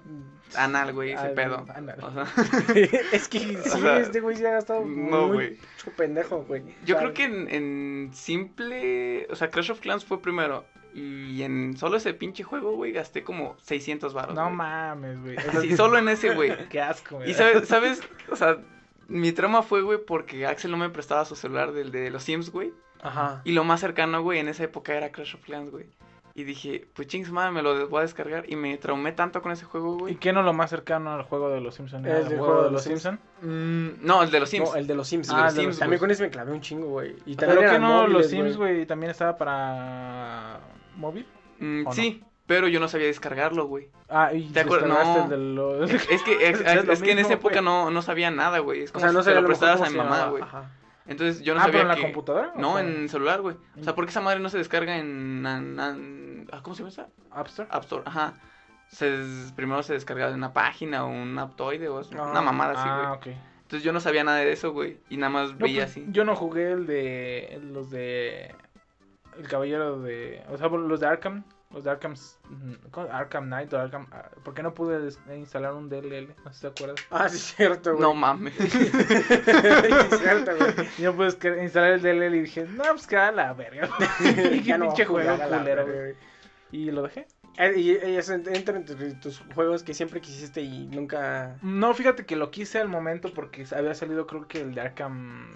anal, 0.56 0.92
güey, 0.94 1.12
ese 1.14 1.30
pedo. 1.30 1.66
anal. 1.74 1.98
O 2.02 2.12
sea, 2.12 2.26
es 3.14 3.28
que 3.30 3.40
sí, 3.40 3.56
O 3.56 3.78
sea, 3.78 4.00
este 4.00 4.20
güey 4.20 4.36
sí 4.36 4.46
ha 4.46 4.52
gastado 4.52 4.84
no, 4.86 5.28
güey. 5.28 5.58
pendejo, 5.96 6.44
güey. 6.44 6.64
yo 6.86 6.98
creo 6.98 7.14
que 7.14 7.24
en, 7.24 7.48
en 7.50 8.10
simple, 8.14 9.28
o 9.30 9.36
sea, 9.36 9.50
Clash 9.50 9.72
of 9.72 9.80
Clans 9.80 10.04
fue 10.04 10.22
primero. 10.22 10.66
Y 10.94 11.44
en 11.44 11.78
solo 11.78 11.98
ese 11.98 12.16
pinche 12.16 12.44
juego, 12.44 12.72
güey, 12.76 12.92
gasté 12.92 13.24
como 13.24 13.56
600 13.62 14.16
baros. 14.16 14.34
No 14.34 14.50
mames, 14.50 15.22
güey. 15.22 15.38
Sí, 15.62 15.78
solo 15.78 16.00
en 16.00 16.10
ese, 16.10 16.34
güey. 16.34 16.52
Qué 16.70 16.82
asco, 16.82 17.18
güey. 17.18 17.30
Y 17.30 17.34
sabes, 17.36 17.68
sabes, 17.68 18.02
o 18.32 18.36
sea, 18.36 18.58
mi 19.08 19.32
trauma 19.32 19.62
fue, 19.62 19.84
güey, 19.84 20.00
porque 20.04 20.48
Axel 20.48 20.72
no 20.72 20.78
me 20.78 20.90
prestaba 20.90 21.24
su 21.26 21.36
celular 21.36 21.72
del 21.72 21.92
de 21.92 22.10
los 22.10 22.24
Sims, 22.24 22.50
güey. 22.50 22.74
Ajá. 23.00 23.42
Y 23.44 23.52
lo 23.52 23.64
más 23.64 23.80
cercano, 23.80 24.24
güey, 24.24 24.40
en 24.40 24.48
esa 24.48 24.64
época 24.64 24.96
era 24.96 25.12
Clash 25.12 25.36
of 25.36 25.42
Clans, 25.46 25.70
güey. 25.70 25.86
Y 26.38 26.44
dije, 26.44 26.88
pues 26.94 27.08
chings 27.08 27.32
madre, 27.32 27.50
me 27.50 27.64
lo 27.64 27.88
voy 27.90 27.98
a 27.98 28.02
descargar. 28.04 28.48
Y 28.48 28.56
me 28.56 28.78
traumé 28.78 29.12
tanto 29.12 29.42
con 29.42 29.52
ese 29.52 29.66
juego, 29.66 29.96
¿Y 29.96 30.00
güey. 30.00 30.16
qué 30.18 30.32
no 30.32 30.44
lo 30.44 30.54
más 30.54 30.70
cercano 30.70 31.12
al 31.12 31.24
juego 31.24 31.50
de 31.50 31.62
los 31.62 31.74
Simpsons? 31.74 32.06
El 32.06 32.12
¿El, 32.12 32.38
juego 32.38 32.66
de 32.66 32.70
los 32.70 32.84
Simpsons? 32.84 33.20
Mm, 33.42 34.06
no, 34.06 34.22
el 34.22 34.30
de 34.30 34.40
los 34.42 34.48
Sims. 34.48 34.70
No, 34.70 34.76
el 34.76 34.86
de 34.86 34.94
los 34.94 35.08
Sims. 35.08 35.32
Ah, 35.32 35.34
güey. 35.34 35.48
el 35.50 35.56
de 35.56 35.64
los 35.64 35.80
También 35.80 35.98
Sims, 35.98 36.00
con 36.00 36.12
ese 36.12 36.24
me 36.24 36.30
clavé 36.30 36.52
un 36.52 36.62
chingo, 36.62 36.90
güey. 36.90 37.16
Y 37.26 37.36
¿Pero 37.36 37.54
también 37.54 37.72
que 37.72 37.80
no 37.80 38.06
los 38.06 38.28
Sims, 38.28 38.56
güey, 38.56 38.86
también 38.86 39.10
estaba 39.10 39.36
para 39.36 40.60
móvil? 40.96 41.26
Mm, 41.58 41.88
¿o 41.88 41.90
no? 41.90 41.92
sí, 41.92 42.24
pero 42.46 42.68
yo 42.68 42.80
no 42.80 42.88
sabía 42.88 43.08
descargarlo, 43.08 43.66
güey. 43.66 43.90
Ah, 44.08 44.32
y 44.32 44.44
¿Te 44.50 44.60
acuerdas? 44.60 44.90
No. 44.90 45.24
el 45.24 45.30
de 45.32 45.38
los... 45.38 45.90
Es 45.90 46.22
que, 46.22 46.50
es, 46.50 46.62
Es 46.66 46.86
lo 46.86 46.94
es 46.94 47.02
que 47.02 47.12
en 47.14 47.18
mismo, 47.18 47.32
esa 47.32 47.34
época 47.34 47.62
no, 47.62 47.90
no 47.90 48.04
sabía 48.04 48.30
nada, 48.30 48.60
güey. 48.60 48.84
Es 48.84 48.92
O 48.92 48.94
como 48.94 49.06
sea, 49.06 49.12
no 49.12 49.24
si 49.24 49.32
te 49.32 49.38
a 49.38 49.42
lo 49.42 49.52
cómo 49.52 49.66
a 49.66 49.78
se 49.78 49.90
mi 49.90 49.98
mamá, 49.98 50.28
güey. 50.28 50.44
Entonces 51.08 51.42
yo 51.42 51.54
no 51.56 51.62
ah, 51.62 51.66
pero 51.68 51.82
en 51.82 51.88
la 51.88 51.98
computadora? 51.98 52.52
o 52.56 52.60
No, 52.60 52.68
cómo? 52.70 52.80
en 52.80 53.08
celular, 53.10 53.42
güey. 53.42 53.56
O 53.80 53.84
sea, 53.84 53.96
porque 53.96 54.10
esa 54.12 54.22
madre 54.22 54.40
no 54.40 54.50
se 54.50 54.58
descarga 54.58 54.98
en... 54.98 55.46
en- 55.46 55.80
en- 55.80 56.48
ah, 56.52 56.60
¿Cómo 56.62 56.76
se 56.76 56.80
llama 56.84 56.90
esa? 56.90 57.08
App 57.32 57.48
Store. 57.48 57.70
App 57.72 57.84
Store, 57.84 58.04
ajá. 58.06 58.34
Se 58.90 59.10
des- 59.10 59.52
primero 59.54 59.84
se 59.84 59.94
descarga 59.94 60.28
de 60.30 60.36
una 60.36 60.54
página 60.54 61.06
o 61.06 61.10
un 61.10 61.38
aptoide 61.40 61.88
o 61.90 62.00
Ah, 62.00 62.30
una 62.32 62.42
mamada 62.42 62.74
así, 62.74 62.90
güey. 62.90 63.06
Ah, 63.06 63.14
ok. 63.14 63.28
Entonces 63.64 63.84
yo 63.84 63.92
no 63.92 64.00
sabía 64.00 64.24
nada 64.24 64.38
de 64.38 64.52
eso, 64.52 64.72
güey. 64.72 64.98
Y 65.10 65.18
nada 65.18 65.30
más 65.30 65.52
No, 65.52 65.58
veía 65.60 65.82
pues, 65.84 65.92
así. 65.92 66.06
Yo 66.10 66.24
no 66.24 66.36
jugué 66.36 66.72
el 66.72 66.86
de... 66.88 67.60
Los 67.72 67.90
de... 67.90 68.56
El 69.38 69.48
caballero 69.48 70.00
de... 70.02 70.42
O 70.50 70.58
sea, 70.58 70.68
los 70.70 71.00
de 71.00 71.06
Arkham. 71.08 71.44
Los 71.74 71.84
de 71.84 71.92
Arkham... 71.92 72.16
¿cómo? 72.92 73.12
Arkham 73.12 73.46
Knight 73.48 73.74
o 73.74 73.78
Arkham... 73.80 74.08
ah, 74.12 74.30
¿Por 74.44 74.54
qué 74.54 74.64
no 74.64 74.74
pude 74.74 75.10
instalar 75.36 75.74
un 75.74 75.90
DLL? 75.90 76.34
No 76.46 76.54
sé 76.54 76.56
si 76.56 76.62
te 76.62 76.68
acuerdas. 76.68 77.06
Ah, 77.12 77.28
sí, 77.28 77.36
es 77.38 77.56
cierto, 77.56 77.92
güey. 77.92 78.02
No 78.02 78.14
mames. 78.14 78.54
Sí, 78.58 78.64
es 78.90 80.20
cierto, 80.20 80.52
güey. 80.58 80.74
Yo 80.98 81.14
pude 81.16 81.28
descar- 81.28 81.62
instalar 81.62 81.92
el 81.92 82.02
DLL 82.02 82.36
y 82.36 82.42
dije, 82.42 82.66
no, 82.70 82.84
pues 82.92 83.06
que 83.08 83.18
a 83.18 83.32
la 83.32 83.54
verga. 83.54 83.90
y 84.22 84.62
qué 84.64 84.76
pinche 84.80 85.06
juego 85.06 85.30
jugar 85.32 85.42
a 85.42 85.48
la 85.48 85.58
culero, 85.60 85.86
verga, 85.86 86.02
güey. 86.02 86.16
Y 86.72 86.92
lo 86.92 87.04
dejé. 87.04 87.28
Eh, 87.58 87.74
Y, 87.76 87.92
y 87.92 88.16
eso 88.18 88.34
entra 88.34 88.76
entre 88.78 89.14
tus 89.16 89.42
juegos 89.56 89.84
que 89.84 89.94
siempre 89.94 90.22
quisiste 90.22 90.62
y 90.62 90.86
nunca. 90.88 91.58
No, 91.62 91.94
fíjate 91.94 92.26
que 92.26 92.36
lo 92.36 92.50
quise 92.52 92.80
al 92.80 92.88
momento 92.88 93.34
porque 93.34 93.66
había 93.76 93.94
salido 93.96 94.26
creo 94.28 94.48
que 94.48 94.62
el 94.62 94.74
de 94.76 94.82
Arkham 94.82 95.50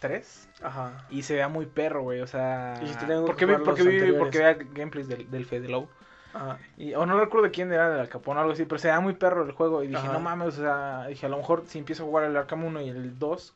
3 0.00 0.48
Ajá. 0.62 1.06
y 1.10 1.22
se 1.22 1.34
veía 1.34 1.48
muy 1.48 1.66
perro, 1.66 2.02
güey, 2.02 2.20
o 2.20 2.26
sea, 2.26 2.74
Y 2.82 2.88
si 2.88 2.94
tengo 3.06 3.24
que 3.24 3.32
porque 3.32 3.46
vi, 3.46 3.54
porque 3.64 3.82
vi, 3.84 4.12
porque 4.12 4.38
veía 4.38 4.54
gameplays 4.54 5.06
del, 5.06 5.30
del 5.30 5.46
Fede 5.46 5.68
Low 5.68 5.88
Ajá. 6.34 6.58
y 6.76 6.94
o 6.94 7.06
no 7.06 7.18
recuerdo 7.20 7.46
de 7.46 7.52
quién 7.52 7.72
era 7.72 7.90
del 7.90 8.08
Capón 8.08 8.36
o 8.36 8.40
algo 8.40 8.52
así, 8.52 8.64
pero 8.64 8.78
se 8.78 8.88
veía 8.88 9.00
muy 9.00 9.14
perro 9.14 9.44
el 9.44 9.52
juego 9.52 9.82
y 9.84 9.88
dije, 9.88 10.00
Ajá. 10.00 10.12
no 10.12 10.20
mames, 10.20 10.58
o 10.58 10.62
sea, 10.62 11.06
dije, 11.06 11.26
a 11.26 11.28
lo 11.28 11.36
mejor 11.36 11.64
si 11.66 11.78
empiezo 11.78 12.02
a 12.02 12.06
jugar 12.06 12.24
el 12.24 12.36
Arkham 12.36 12.64
1 12.64 12.80
y 12.80 12.88
el 12.88 13.18
2 13.18 13.54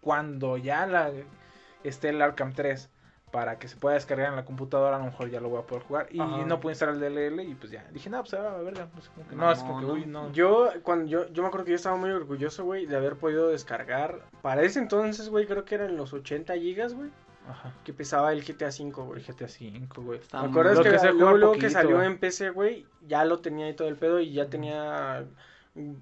cuando 0.00 0.56
ya 0.56 0.86
la 0.86 1.10
esté 1.82 2.10
el 2.10 2.22
Arkham 2.22 2.52
3 2.52 2.88
para 3.36 3.58
que 3.58 3.68
se 3.68 3.76
pueda 3.76 3.96
descargar 3.96 4.30
en 4.30 4.36
la 4.36 4.46
computadora, 4.46 4.96
a 4.96 4.98
lo 4.98 5.04
mejor 5.04 5.28
ya 5.28 5.42
lo 5.42 5.50
voy 5.50 5.58
a 5.58 5.66
poder 5.66 5.82
jugar. 5.84 6.06
Y 6.10 6.20
Ajá. 6.20 6.38
no 6.46 6.58
pude 6.58 6.72
instalar 6.72 6.94
el 6.94 7.00
DLL 7.02 7.42
y 7.42 7.54
pues 7.54 7.70
ya. 7.70 7.84
Dije, 7.92 8.08
no, 8.08 8.22
pues 8.22 8.32
a 8.32 8.56
verga. 8.62 8.88
Pues, 8.94 9.10
como 9.10 9.28
que 9.28 9.36
no, 9.36 9.52
es 9.52 9.58
como 9.58 9.80
que, 9.80 9.86
No, 9.86 9.92
uy, 9.92 10.06
no. 10.06 10.32
Yo, 10.32 10.70
cuando 10.82 11.04
yo, 11.04 11.28
yo 11.30 11.42
me 11.42 11.48
acuerdo 11.48 11.66
que 11.66 11.72
yo 11.72 11.76
estaba 11.76 11.96
muy 11.98 12.08
orgulloso, 12.12 12.64
güey, 12.64 12.86
de 12.86 12.96
haber 12.96 13.16
podido 13.16 13.48
descargar. 13.48 14.22
Para 14.40 14.62
ese 14.62 14.78
entonces, 14.78 15.28
güey, 15.28 15.44
creo 15.46 15.66
que 15.66 15.74
eran 15.74 15.98
los 15.98 16.14
80 16.14 16.54
gigas, 16.54 16.94
güey, 16.94 17.10
Ajá. 17.46 17.74
que 17.84 17.92
pesaba 17.92 18.32
el 18.32 18.42
GTA 18.42 18.68
V, 18.70 18.90
güey. 19.02 19.20
El 19.20 19.26
GTA 19.26 19.48
5, 19.48 20.00
güey. 20.02 20.18
Está 20.18 20.38
¿Me 20.40 20.48
muy- 20.48 20.50
acuerdas 20.52 20.78
que, 20.80 21.06
que 21.08 21.12
luego, 21.12 21.52
que 21.52 21.68
salió 21.68 21.96
güey. 21.96 22.06
en 22.06 22.18
PC, 22.18 22.48
güey, 22.52 22.86
ya 23.06 23.26
lo 23.26 23.40
tenía 23.40 23.68
y 23.68 23.74
todo 23.74 23.88
el 23.88 23.96
pedo 23.96 24.18
y 24.18 24.32
ya 24.32 24.46
tenía 24.48 25.26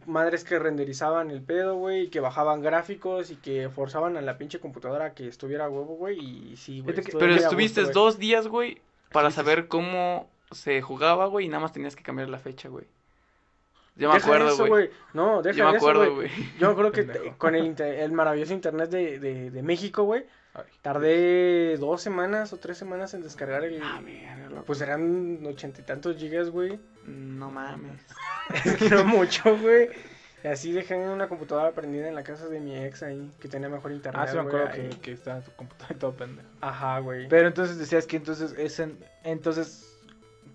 madres 0.07 0.45
que 0.45 0.59
renderizaban 0.59 1.31
el 1.31 1.43
pedo, 1.43 1.77
güey, 1.77 2.03
y 2.03 2.09
que 2.09 2.21
bajaban 2.21 2.63
gráficos 2.63 3.31
y 3.31 3.37
que 3.37 3.69
forzaban 3.69 4.17
a 4.17 4.21
la 4.23 4.39
pinche 4.39 4.61
computadora 4.61 5.07
a 5.07 5.15
que 5.15 5.27
estuviera 5.29 5.69
huevo, 5.69 5.97
güey, 5.97 6.19
y 6.19 6.57
sí, 6.57 6.81
güey. 6.81 6.95
Pero 7.19 7.35
estuviste 7.35 7.83
gusto, 7.83 8.01
dos 8.01 8.19
días, 8.19 8.47
güey, 8.49 8.81
para 9.13 9.31
Sí, 9.31 9.37
saber 9.37 9.69
cómo 9.69 10.29
se 10.53 10.81
jugaba, 10.83 11.27
güey, 11.27 11.47
y 11.47 11.49
nada 11.49 11.61
más 11.63 11.73
tenías 11.73 11.97
que 11.97 12.03
cambiar 12.03 12.29
la 12.29 12.39
fecha, 12.39 12.69
güey. 12.69 12.85
Yo 13.97 14.09
me 14.09 14.15
Deja 14.15 14.27
acuerdo, 14.27 14.67
güey. 14.67 14.91
No, 15.13 15.41
deja 15.43 15.57
Yo 15.57 15.71
me 15.71 15.77
acuerdo, 15.77 16.15
güey. 16.17 16.29
Yo 16.59 16.67
me 16.67 16.73
acuerdo 16.73 16.91
que 16.93 17.05
te- 17.05 17.33
con 17.39 17.55
el, 17.55 17.65
inter- 17.65 18.01
el 18.01 18.13
maravilloso 18.13 18.53
internet 18.53 18.91
de, 18.91 19.19
de, 19.21 19.51
de 19.51 19.63
México, 19.63 20.03
güey, 20.03 20.25
Ay. 20.55 20.65
tardé 20.83 21.77
dos 21.79 22.01
semanas 22.01 22.53
o 22.53 22.59
tres 22.59 22.79
semanas 22.79 23.13
en 23.15 23.23
descargar 23.23 23.65
el... 23.65 23.83
Ah, 23.83 24.01
loco. 24.51 24.65
Pues 24.65 24.81
eran 24.81 25.45
ochenta 25.45 25.81
y 25.81 25.85
tantos 25.85 26.17
gigas, 26.17 26.51
güey. 26.51 26.79
No 27.07 27.51
mames. 27.51 28.01
Es 28.65 28.77
que 28.77 28.89
no 28.91 29.05
mucho, 29.05 29.57
güey. 29.59 29.89
Y 30.45 30.49
así 30.49 30.73
dejé 30.73 30.97
una 30.97 31.29
computadora 31.29 31.73
prendida 31.73 32.07
en 32.07 32.15
la 32.15 32.23
casa 32.23 32.47
de 32.49 32.61
mi 32.61 32.77
ex 32.77 33.03
ahí, 33.03 33.33
que 33.41 33.49
tenía 33.49 33.69
mejor 33.71 33.93
internet. 33.93 34.23
Ah, 34.23 34.31
sí, 34.31 34.37
me 34.37 34.43
acuerdo 34.43 34.71
que, 34.73 34.91
que 35.01 35.13
estaba 35.13 35.41
tu 35.41 35.51
computadora 35.53 35.97
y 35.97 35.99
todo 35.99 36.13
pendejo. 36.13 36.49
Ajá, 36.61 36.99
güey. 36.99 37.27
Pero 37.29 37.49
entonces 37.49 37.79
decías 37.79 38.07
que 38.07 38.17
entonces 38.17 38.55
es 38.59 38.79
en, 38.79 38.99
entonces 39.23 39.91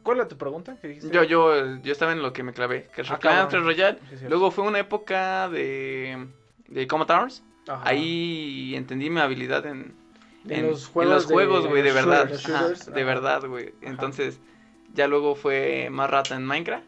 ¿cuál 0.04 0.18
era 0.18 0.28
tu 0.28 0.38
pregunta? 0.38 0.78
¿Qué 0.82 0.88
dijiste? 0.90 1.10
Yo, 1.12 1.24
yo, 1.24 1.78
yo 1.78 1.92
estaba 1.92 2.12
en 2.12 2.22
lo 2.22 2.34
que 2.34 2.44
me 2.44 2.54
clavé. 2.54 2.88
Clash 2.94 3.12
Ah, 3.24 3.48
Royale. 3.52 4.00
Sí. 4.18 4.26
Luego 4.28 4.52
fue 4.52 4.64
una 4.64 4.80
época 4.80 5.50
de, 5.50 6.28
de 6.68 6.88
Commodores. 6.88 7.44
Ajá. 7.70 7.82
Ahí 7.88 8.74
entendí 8.76 9.10
mi 9.10 9.20
habilidad 9.22 9.66
en, 9.66 9.94
En 10.48 10.68
los 10.68 10.86
en 10.88 10.92
juegos 10.94 11.14
los 11.14 11.28
de- 11.28 11.34
juegos, 11.34 11.68
güey, 11.68 11.82
de 11.84 11.92
verdad. 11.94 12.24
shooters, 12.30 12.46
Ajá, 12.50 12.60
shooters, 12.68 12.94
de 12.94 13.04
verdad, 13.04 13.46
güey. 13.46 13.74
Entonces, 13.82 14.40
ya 14.94 15.08
luego 15.08 15.36
fue 15.36 15.90
más 15.92 16.10
rata 16.10 16.36
en 16.36 16.46
Minecraft. 16.46 16.86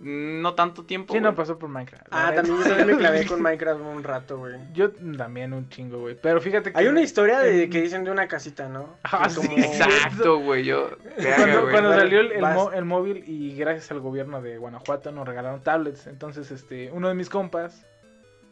No 0.00 0.54
tanto 0.54 0.84
tiempo. 0.84 1.12
Sí, 1.12 1.18
no 1.18 1.34
pasó 1.34 1.58
por 1.58 1.68
Minecraft. 1.68 2.06
Ah, 2.12 2.30
también 2.32 2.56
yo 2.58 2.62
neta. 2.62 2.68
también 2.76 2.96
me 2.96 3.02
clavé 3.02 3.26
con 3.26 3.42
Minecraft 3.42 3.80
un 3.80 4.04
rato, 4.04 4.38
güey. 4.38 4.54
Yo 4.72 4.92
también 4.92 5.52
un 5.52 5.68
chingo, 5.70 5.98
güey. 5.98 6.16
Pero 6.22 6.40
fíjate 6.40 6.72
que 6.72 6.78
Hay 6.78 6.86
una 6.86 7.00
historia 7.00 7.40
de 7.40 7.64
en- 7.64 7.70
que 7.70 7.82
dicen 7.82 8.04
de 8.04 8.12
una 8.12 8.28
casita, 8.28 8.68
¿no? 8.68 8.96
Ah, 9.02 9.28
sí, 9.28 9.40
Exacto, 9.56 10.38
güey. 10.38 10.64
Yo. 10.64 10.90
Cuando, 11.72 11.94
salió 11.94 12.20
el, 12.20 12.30
el 12.30 12.42
mo- 12.42 12.70
el 12.70 12.84
móvil 12.84 13.24
y 13.26 13.56
gracias 13.56 13.90
al 13.90 13.98
gobierno 13.98 14.40
de 14.40 14.56
Guanajuato 14.58 15.10
nos 15.10 15.26
regalaron 15.26 15.62
tablets. 15.62 16.06
Entonces, 16.06 16.52
este, 16.52 16.92
uno 16.92 17.08
de 17.08 17.14
mis 17.16 17.28
compas, 17.28 17.84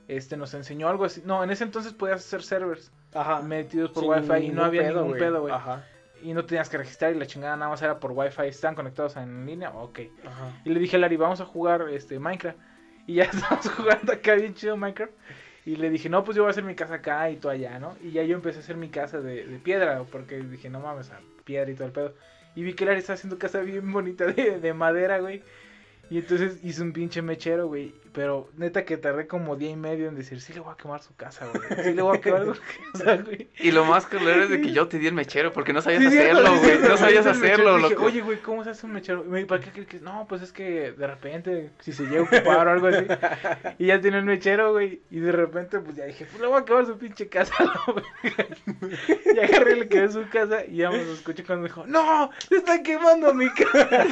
este, 0.09 0.37
nos 0.37 0.55
enseñó 0.55 0.89
algo 0.89 1.05
así. 1.05 1.23
No, 1.25 1.43
en 1.43 1.51
ese 1.51 1.65
entonces 1.65 1.93
podías 1.93 2.21
hacer 2.21 2.43
servers 2.43 2.93
Ajá. 3.15 3.43
metidos 3.43 3.91
por 3.91 4.03
Sin 4.03 4.31
wifi 4.31 4.47
y 4.47 4.49
no 4.51 4.65
había 4.65 4.83
ningún 4.91 5.13
pedo, 5.19 5.43
güey. 5.43 5.55
Ajá. 5.55 5.85
Y 6.23 6.33
no 6.33 6.45
tenías 6.45 6.69
que 6.69 6.79
registrar 6.79 7.15
y 7.15 7.19
la 7.19 7.27
chingada 7.27 7.57
nada 7.57 7.71
más 7.71 7.83
era 7.83 7.99
por 7.99 8.13
wifi. 8.13 8.43
¿Están 8.43 8.75
conectados 8.75 9.17
en 9.17 9.47
línea? 9.47 9.71
Ok. 9.71 10.01
Ajá. 10.25 10.61
Y 10.65 10.71
le 10.71 10.81
dije 10.81 10.97
a 10.97 10.99
Larry, 10.99 11.17
vamos 11.17 11.41
a 11.41 11.45
jugar 11.45 11.87
este 11.91 12.19
Minecraft. 12.19 12.59
Y 13.07 13.15
ya 13.15 13.25
estamos 13.33 13.69
jugando 13.71 14.13
acá 14.13 14.35
bien 14.35 14.55
chido 14.55 14.77
Minecraft. 14.77 15.13
Y 15.65 15.77
le 15.77 15.91
dije, 15.91 16.09
no, 16.09 16.23
pues 16.23 16.37
yo 16.37 16.45
voy 16.45 16.51
a 16.51 16.53
hacer 16.53 16.63
mi 16.63 16.77
casa 16.77 16.95
acá 16.95 17.29
y 17.29 17.37
tú 17.37 17.49
allá, 17.49 17.79
¿no? 17.81 17.97
Y 18.01 18.13
ya 18.13 18.23
yo 18.23 18.37
empecé 18.37 18.59
a 18.59 18.63
hacer 18.63 18.77
mi 18.77 18.89
casa 18.89 19.21
de, 19.21 19.45
de 19.45 19.59
piedra, 19.59 20.05
porque 20.13 20.39
dije, 20.39 20.71
no 20.71 20.79
mames, 20.79 21.11
a 21.11 21.19
piedra 21.45 21.69
y 21.71 21.75
todo 21.75 21.89
el 21.89 21.93
pedo. 21.93 22.15
Y 22.55 22.63
vi 22.63 22.75
que 22.75 22.87
Larry 22.87 23.01
estaba 23.01 23.15
haciendo 23.15 23.37
casa 23.37 23.61
bien 23.61 23.93
bonita 23.93 24.27
de, 24.27 24.61
de 24.61 24.73
madera, 24.75 25.19
güey. 25.19 25.43
Y 26.09 26.19
entonces 26.19 26.61
hice 26.63 26.83
un 26.83 26.93
pinche 26.93 27.21
mechero, 27.21 27.67
güey. 27.67 27.93
Pero 28.17 28.49
neta 28.57 28.87
que 28.87 28.97
tardé 28.97 29.27
como 29.27 29.57
día 29.57 29.69
y 29.69 29.77
medio 29.77 30.09
en 30.09 30.15
decir, 30.15 30.41
sí 30.41 30.55
le 30.55 30.61
voy 30.61 30.73
a 30.73 30.77
quemar 30.79 31.03
su 31.03 31.15
casa, 31.17 31.47
güey. 31.53 31.85
Sí 31.85 31.93
le 31.93 32.01
voy 32.01 32.17
a 32.17 32.21
quemar 32.23 32.47
su 32.47 32.55
casa, 32.95 33.17
güey. 33.17 33.51
Y 33.59 33.73
lo 33.73 33.85
más 33.85 34.07
culero 34.07 34.45
es 34.45 34.49
de 34.49 34.63
que 34.63 34.73
yo 34.73 34.89
te 34.89 34.99
di 34.99 35.07
el 35.07 35.13
mechero 35.13 35.53
porque 35.53 35.75
no 35.75 35.83
sabías 35.83 36.01
Sí, 36.01 36.07
hacerlo, 36.07 36.49
sí, 36.49 36.59
güey. 36.61 36.79
No 36.79 36.97
sabías 36.97 37.27
hacerlo, 37.27 37.77
Dije, 37.77 37.91
loco. 37.91 38.05
Oye, 38.07 38.23
güey, 38.23 38.39
¿cómo 38.41 38.65
se 38.65 38.71
hace 38.71 38.87
un 38.87 38.95
mechero? 38.95 39.23
Y 39.23 39.29
me 39.29 39.37
dijo, 39.37 39.49
¿para 39.49 39.61
qué 39.61 39.71
crees 39.71 39.87
que? 39.87 40.01
No, 40.01 40.25
pues 40.27 40.41
es 40.41 40.51
que 40.51 40.93
de 40.93 41.07
repente, 41.07 41.73
si 41.81 41.93
se 41.93 42.05
llega 42.05 42.21
a 42.21 42.23
ocupar 42.23 42.69
o 42.69 42.71
algo 42.71 42.87
así. 42.87 43.05
Y 43.79 43.89
ya 43.89 44.01
tenía 44.01 44.21
el 44.21 44.25
mechero, 44.25 44.73
güey. 44.73 45.03
Y 45.11 45.21
de 45.21 45.33
repente, 45.33 45.79
pues 45.81 45.95
ya 45.95 46.07
dije, 46.07 46.25
pues 46.25 46.41
le 46.41 46.47
voy 46.47 46.57
a 46.57 46.61
acabar 46.61 46.87
su 46.87 46.97
pinche 46.97 47.29
casa, 47.29 47.53
¿no, 47.87 47.93
güey? 47.93 48.05
Y 49.35 49.39
agarré 49.41 49.77
le 49.77 49.89
quedé 49.89 50.11
su 50.11 50.27
casa. 50.31 50.65
Y 50.65 50.77
ya 50.77 50.91
me 50.91 51.05
lo 51.05 51.13
escuché 51.13 51.45
cuando 51.45 51.65
me 51.65 51.69
dijo, 51.69 51.87
¡No! 51.87 52.31
¡Se 52.49 52.57
está 52.57 52.83
quemando 52.83 53.35
mi 53.35 53.51
casa! 53.51 54.07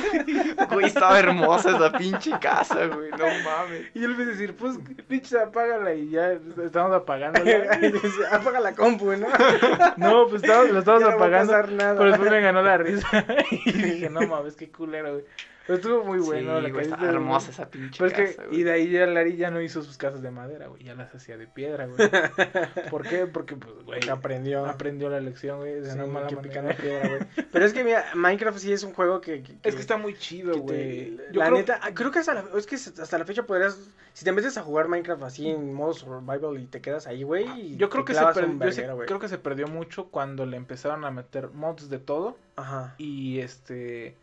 Güey, 0.70 0.88
estaba 0.88 1.18
hermosa 1.18 1.70
esa 1.70 1.90
pinche 1.90 2.32
casa, 2.38 2.84
güey. 2.88 3.10
No 3.12 3.24
mames. 3.42 3.93
Y 3.94 4.00
yo 4.00 4.08
le 4.08 4.14
empecé 4.14 4.30
a 4.30 4.32
decir, 4.32 4.56
pues, 4.56 4.76
pinche, 5.06 5.38
apágala. 5.38 5.94
Y 5.94 6.10
ya 6.10 6.32
estamos 6.64 6.92
apagando. 6.92 7.40
Dice, 7.44 8.26
Apaga 8.30 8.58
la 8.60 8.74
compu, 8.74 9.12
¿no? 9.12 9.28
No, 9.96 10.26
pues 10.28 10.42
estamos, 10.42 10.70
lo 10.70 10.80
estamos 10.80 11.00
Ya 11.00 11.06
no 11.06 11.06
va 11.06 11.12
a 11.12 11.26
apagando. 11.26 11.52
pasar 11.52 11.72
nada. 11.72 11.94
Pero 11.96 12.08
después 12.10 12.30
me 12.30 12.40
ganó 12.40 12.62
la 12.62 12.76
risa. 12.76 13.06
y 13.50 13.72
dije, 13.72 14.10
no 14.10 14.22
mames, 14.26 14.56
qué 14.56 14.68
culero, 14.70 15.12
güey. 15.12 15.24
Pero 15.66 15.76
estuvo 15.78 16.04
muy 16.04 16.18
bueno. 16.18 16.56
sí, 16.60 16.62
la 16.62 16.68
güey, 16.70 16.90
hermosa 17.08 17.50
esa 17.50 17.70
pinche 17.70 17.96
Pero 17.98 18.08
es 18.10 18.12
que, 18.14 18.36
casa, 18.36 18.42
y 18.44 18.48
güey. 18.48 18.62
de 18.64 18.72
ahí 18.72 18.90
ya 18.90 19.06
Larry 19.06 19.36
ya 19.36 19.50
no 19.50 19.62
hizo 19.62 19.82
sus 19.82 19.96
casas 19.96 20.20
de 20.22 20.30
madera, 20.30 20.66
güey. 20.66 20.84
Ya 20.84 20.94
las 20.94 21.14
hacía 21.14 21.36
de 21.38 21.46
piedra, 21.46 21.86
güey. 21.86 21.96
¿Por 22.90 23.02
qué? 23.08 23.26
Porque, 23.26 23.56
pues, 23.56 23.74
güey, 23.84 24.08
Aprendió. 24.08 24.66
aprendió 24.66 25.08
la 25.08 25.20
lección, 25.20 25.58
güey. 25.60 25.80
De 25.80 25.90
Sí, 25.90 25.94
una 25.96 26.06
mala 26.06 26.26
que 26.26 26.36
picando 26.36 26.70
piedra, 26.76 27.08
güey. 27.08 27.20
Pero 27.52 27.64
es 27.64 27.72
que 27.72 27.82
mira, 27.84 28.04
Minecraft 28.14 28.58
sí 28.58 28.72
es 28.72 28.82
un 28.84 28.92
juego 28.92 29.20
que. 29.20 29.42
que- 29.42 29.56
Es 29.62 29.74
que 29.74 29.80
está 29.80 29.96
muy 29.96 30.14
chido, 30.18 30.52
te- 30.52 30.58
güey. 30.60 31.16
Yo 31.32 31.40
La 31.40 31.46
creo- 31.46 31.58
neta, 31.58 31.80
ah, 31.82 31.90
creo 31.94 32.10
que 32.10 32.18
hasta 32.18 32.34
la, 32.34 32.44
es 32.56 32.66
que 32.66 32.74
hasta 32.76 33.18
la 33.18 33.24
fecha 33.24 33.44
podrías. 33.44 33.78
Si 34.12 34.24
te 34.24 34.32
metes 34.32 34.56
a 34.58 34.62
jugar 34.62 34.88
Minecraft 34.88 35.22
así 35.22 35.48
en 35.48 35.72
modo 35.74 35.92
survival 35.92 36.58
y 36.60 36.66
te 36.66 36.80
quedas 36.80 37.06
ahí, 37.06 37.22
güey. 37.22 37.76
Yo 37.76 37.88
creo 37.90 38.04
te 38.04 38.08
que 38.08 38.14
se 38.14 38.18
clavas 38.20 38.34
per- 38.36 38.44
un 38.44 38.60
yo 38.60 38.94
güey. 38.96 39.06
creo 39.06 39.18
que 39.18 39.28
se 39.28 39.38
perdió 39.38 39.66
mucho 39.66 40.08
cuando 40.10 40.46
le 40.46 40.56
empezaron 40.56 41.04
a 41.04 41.10
meter 41.10 41.48
mods 41.48 41.88
de 41.88 41.98
todo 41.98 42.36
Ajá. 42.56 42.94
y 42.98 43.40
este 43.40 44.16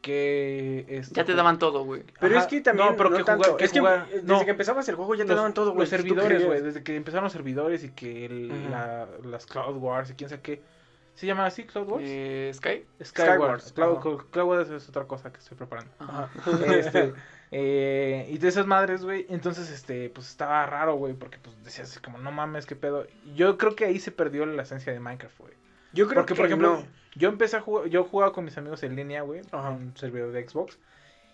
que 0.00 0.86
este, 0.88 1.14
Ya 1.14 1.24
te 1.24 1.34
daban 1.34 1.58
todo, 1.58 1.84
güey. 1.84 2.04
Pero 2.20 2.36
Ajá, 2.36 2.44
es 2.44 2.50
que 2.50 2.60
también. 2.60 2.88
no, 2.90 2.96
pero 2.96 3.10
que 3.16 3.24
tanto. 3.24 3.44
jugar- 3.50 3.62
es 3.62 3.72
que 3.72 3.80
jugar- 3.80 4.06
eh, 4.10 4.14
desde 4.16 4.26
no. 4.26 4.44
que 4.44 4.50
empezabas 4.50 4.88
el 4.88 4.94
juego 4.96 5.14
ya 5.14 5.24
te 5.24 5.28
los, 5.28 5.36
daban 5.36 5.54
todo, 5.54 5.70
güey. 5.70 5.80
los 5.80 5.88
servidores, 5.88 6.44
güey, 6.46 6.62
desde 6.62 6.82
que 6.82 6.96
empezaron 6.96 7.24
los 7.24 7.32
servidores 7.32 7.84
y 7.84 7.90
que 7.90 8.24
el- 8.26 8.50
Ujú. 8.50 8.70
la- 8.70 9.08
las 9.24 9.46
Cloud 9.46 9.76
Wars 9.76 10.10
y 10.10 10.14
quién 10.14 10.30
sabe 10.30 10.42
qué. 10.42 10.62
¿Se 11.14 11.26
llama 11.26 11.44
así 11.44 11.64
Cloud 11.64 11.88
Wars? 11.88 12.04
Eh, 12.06 12.50
Sky. 12.54 12.84
Skywars. 13.04 13.64
Skywars, 13.64 13.72
Cloud, 13.72 13.98
ajá. 14.18 14.26
Cloud 14.30 14.46
Wars 14.48 14.70
es 14.70 14.88
otra 14.88 15.04
cosa 15.04 15.30
que 15.32 15.38
estoy 15.40 15.56
preparando. 15.58 15.92
Ajá. 15.98 16.30
Este, 16.74 17.12
eh, 17.50 18.26
y 18.30 18.38
de 18.38 18.48
esas 18.48 18.66
madres, 18.66 19.04
güey, 19.04 19.26
entonces, 19.28 19.70
este, 19.70 20.08
pues 20.10 20.28
estaba 20.28 20.64
raro, 20.66 20.94
güey, 20.94 21.12
porque 21.14 21.38
pues 21.42 21.62
decías 21.62 21.90
así 21.90 22.00
como, 22.00 22.16
no 22.18 22.32
mames, 22.32 22.64
qué 22.64 22.74
pedo. 22.76 23.06
Yo 23.34 23.58
creo 23.58 23.74
que 23.76 23.84
ahí 23.84 23.98
se 23.98 24.12
perdió 24.12 24.46
la 24.46 24.62
esencia 24.62 24.92
de 24.92 25.00
Minecraft, 25.00 25.38
güey. 25.40 25.52
Yo 25.92 26.06
creo 26.06 26.20
Porque, 26.22 26.34
que 26.34 26.36
por 26.38 26.46
ejemplo, 26.46 26.76
no. 26.76 26.86
Yo 27.14 27.28
empecé 27.28 27.56
a 27.56 27.60
jugar, 27.60 27.88
yo 27.88 28.04
jugaba 28.04 28.32
con 28.32 28.44
mis 28.44 28.56
amigos 28.58 28.82
en 28.82 28.96
línea, 28.96 29.22
güey, 29.22 29.42
Ajá. 29.50 29.68
en 29.70 29.74
un 29.74 29.96
servidor 29.96 30.32
de 30.32 30.48
Xbox. 30.48 30.78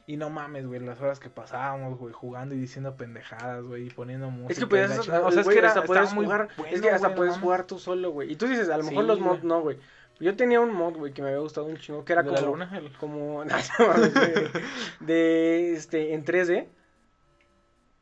Y 0.09 0.17
no 0.17 0.31
mames, 0.31 0.67
güey, 0.67 0.79
las 0.79 1.01
horas 1.01 1.19
que 1.19 1.29
pasábamos, 1.29 1.99
güey, 1.99 2.13
jugando 2.13 2.55
y 2.55 2.59
diciendo 2.59 2.95
pendejadas, 2.95 3.65
güey, 3.65 3.89
y 3.89 3.91
poniendo 3.91 4.31
música. 4.31 4.53
Es 4.53 4.59
que 4.61 4.67
podías, 4.69 5.01
chingada. 5.01 5.27
o 5.27 5.33
sea, 5.33 5.41
es 5.43 5.49
que 5.49 5.59
era, 5.59 5.69
hasta 5.69 5.83
puedes 5.83 6.13
jugar, 6.13 6.49
bueno, 6.57 6.73
es 6.73 6.81
que 6.81 6.91
hasta 6.91 7.15
puedes 7.17 7.37
jugar 7.39 7.65
tú 7.65 7.81
solo, 7.81 8.13
güey. 8.13 8.31
Y 8.31 8.37
tú 8.37 8.47
dices, 8.47 8.69
a 8.69 8.77
lo 8.79 8.85
mejor 8.85 9.03
Sí, 9.03 9.09
los 9.09 9.21
mods 9.21 9.43
no, 9.43 9.61
güey. 9.63 9.79
Yo 10.21 10.35
tenía 10.37 10.61
un 10.61 10.73
mod, 10.73 10.95
güey, 10.95 11.13
que 11.13 11.23
me 11.23 11.29
había 11.29 11.41
gustado 11.41 11.67
un 11.67 11.77
chingo, 11.77 12.05
que 12.05 12.13
era 12.13 12.23
¿De 12.23 12.29
como 12.29 12.41
la 12.41 12.47
luna? 12.47 12.83
Como 13.01 13.45
no, 13.45 13.55
no 13.55 15.07
de 15.07 15.73
este 15.75 16.15
en 16.15 16.25
3D, 16.25 16.67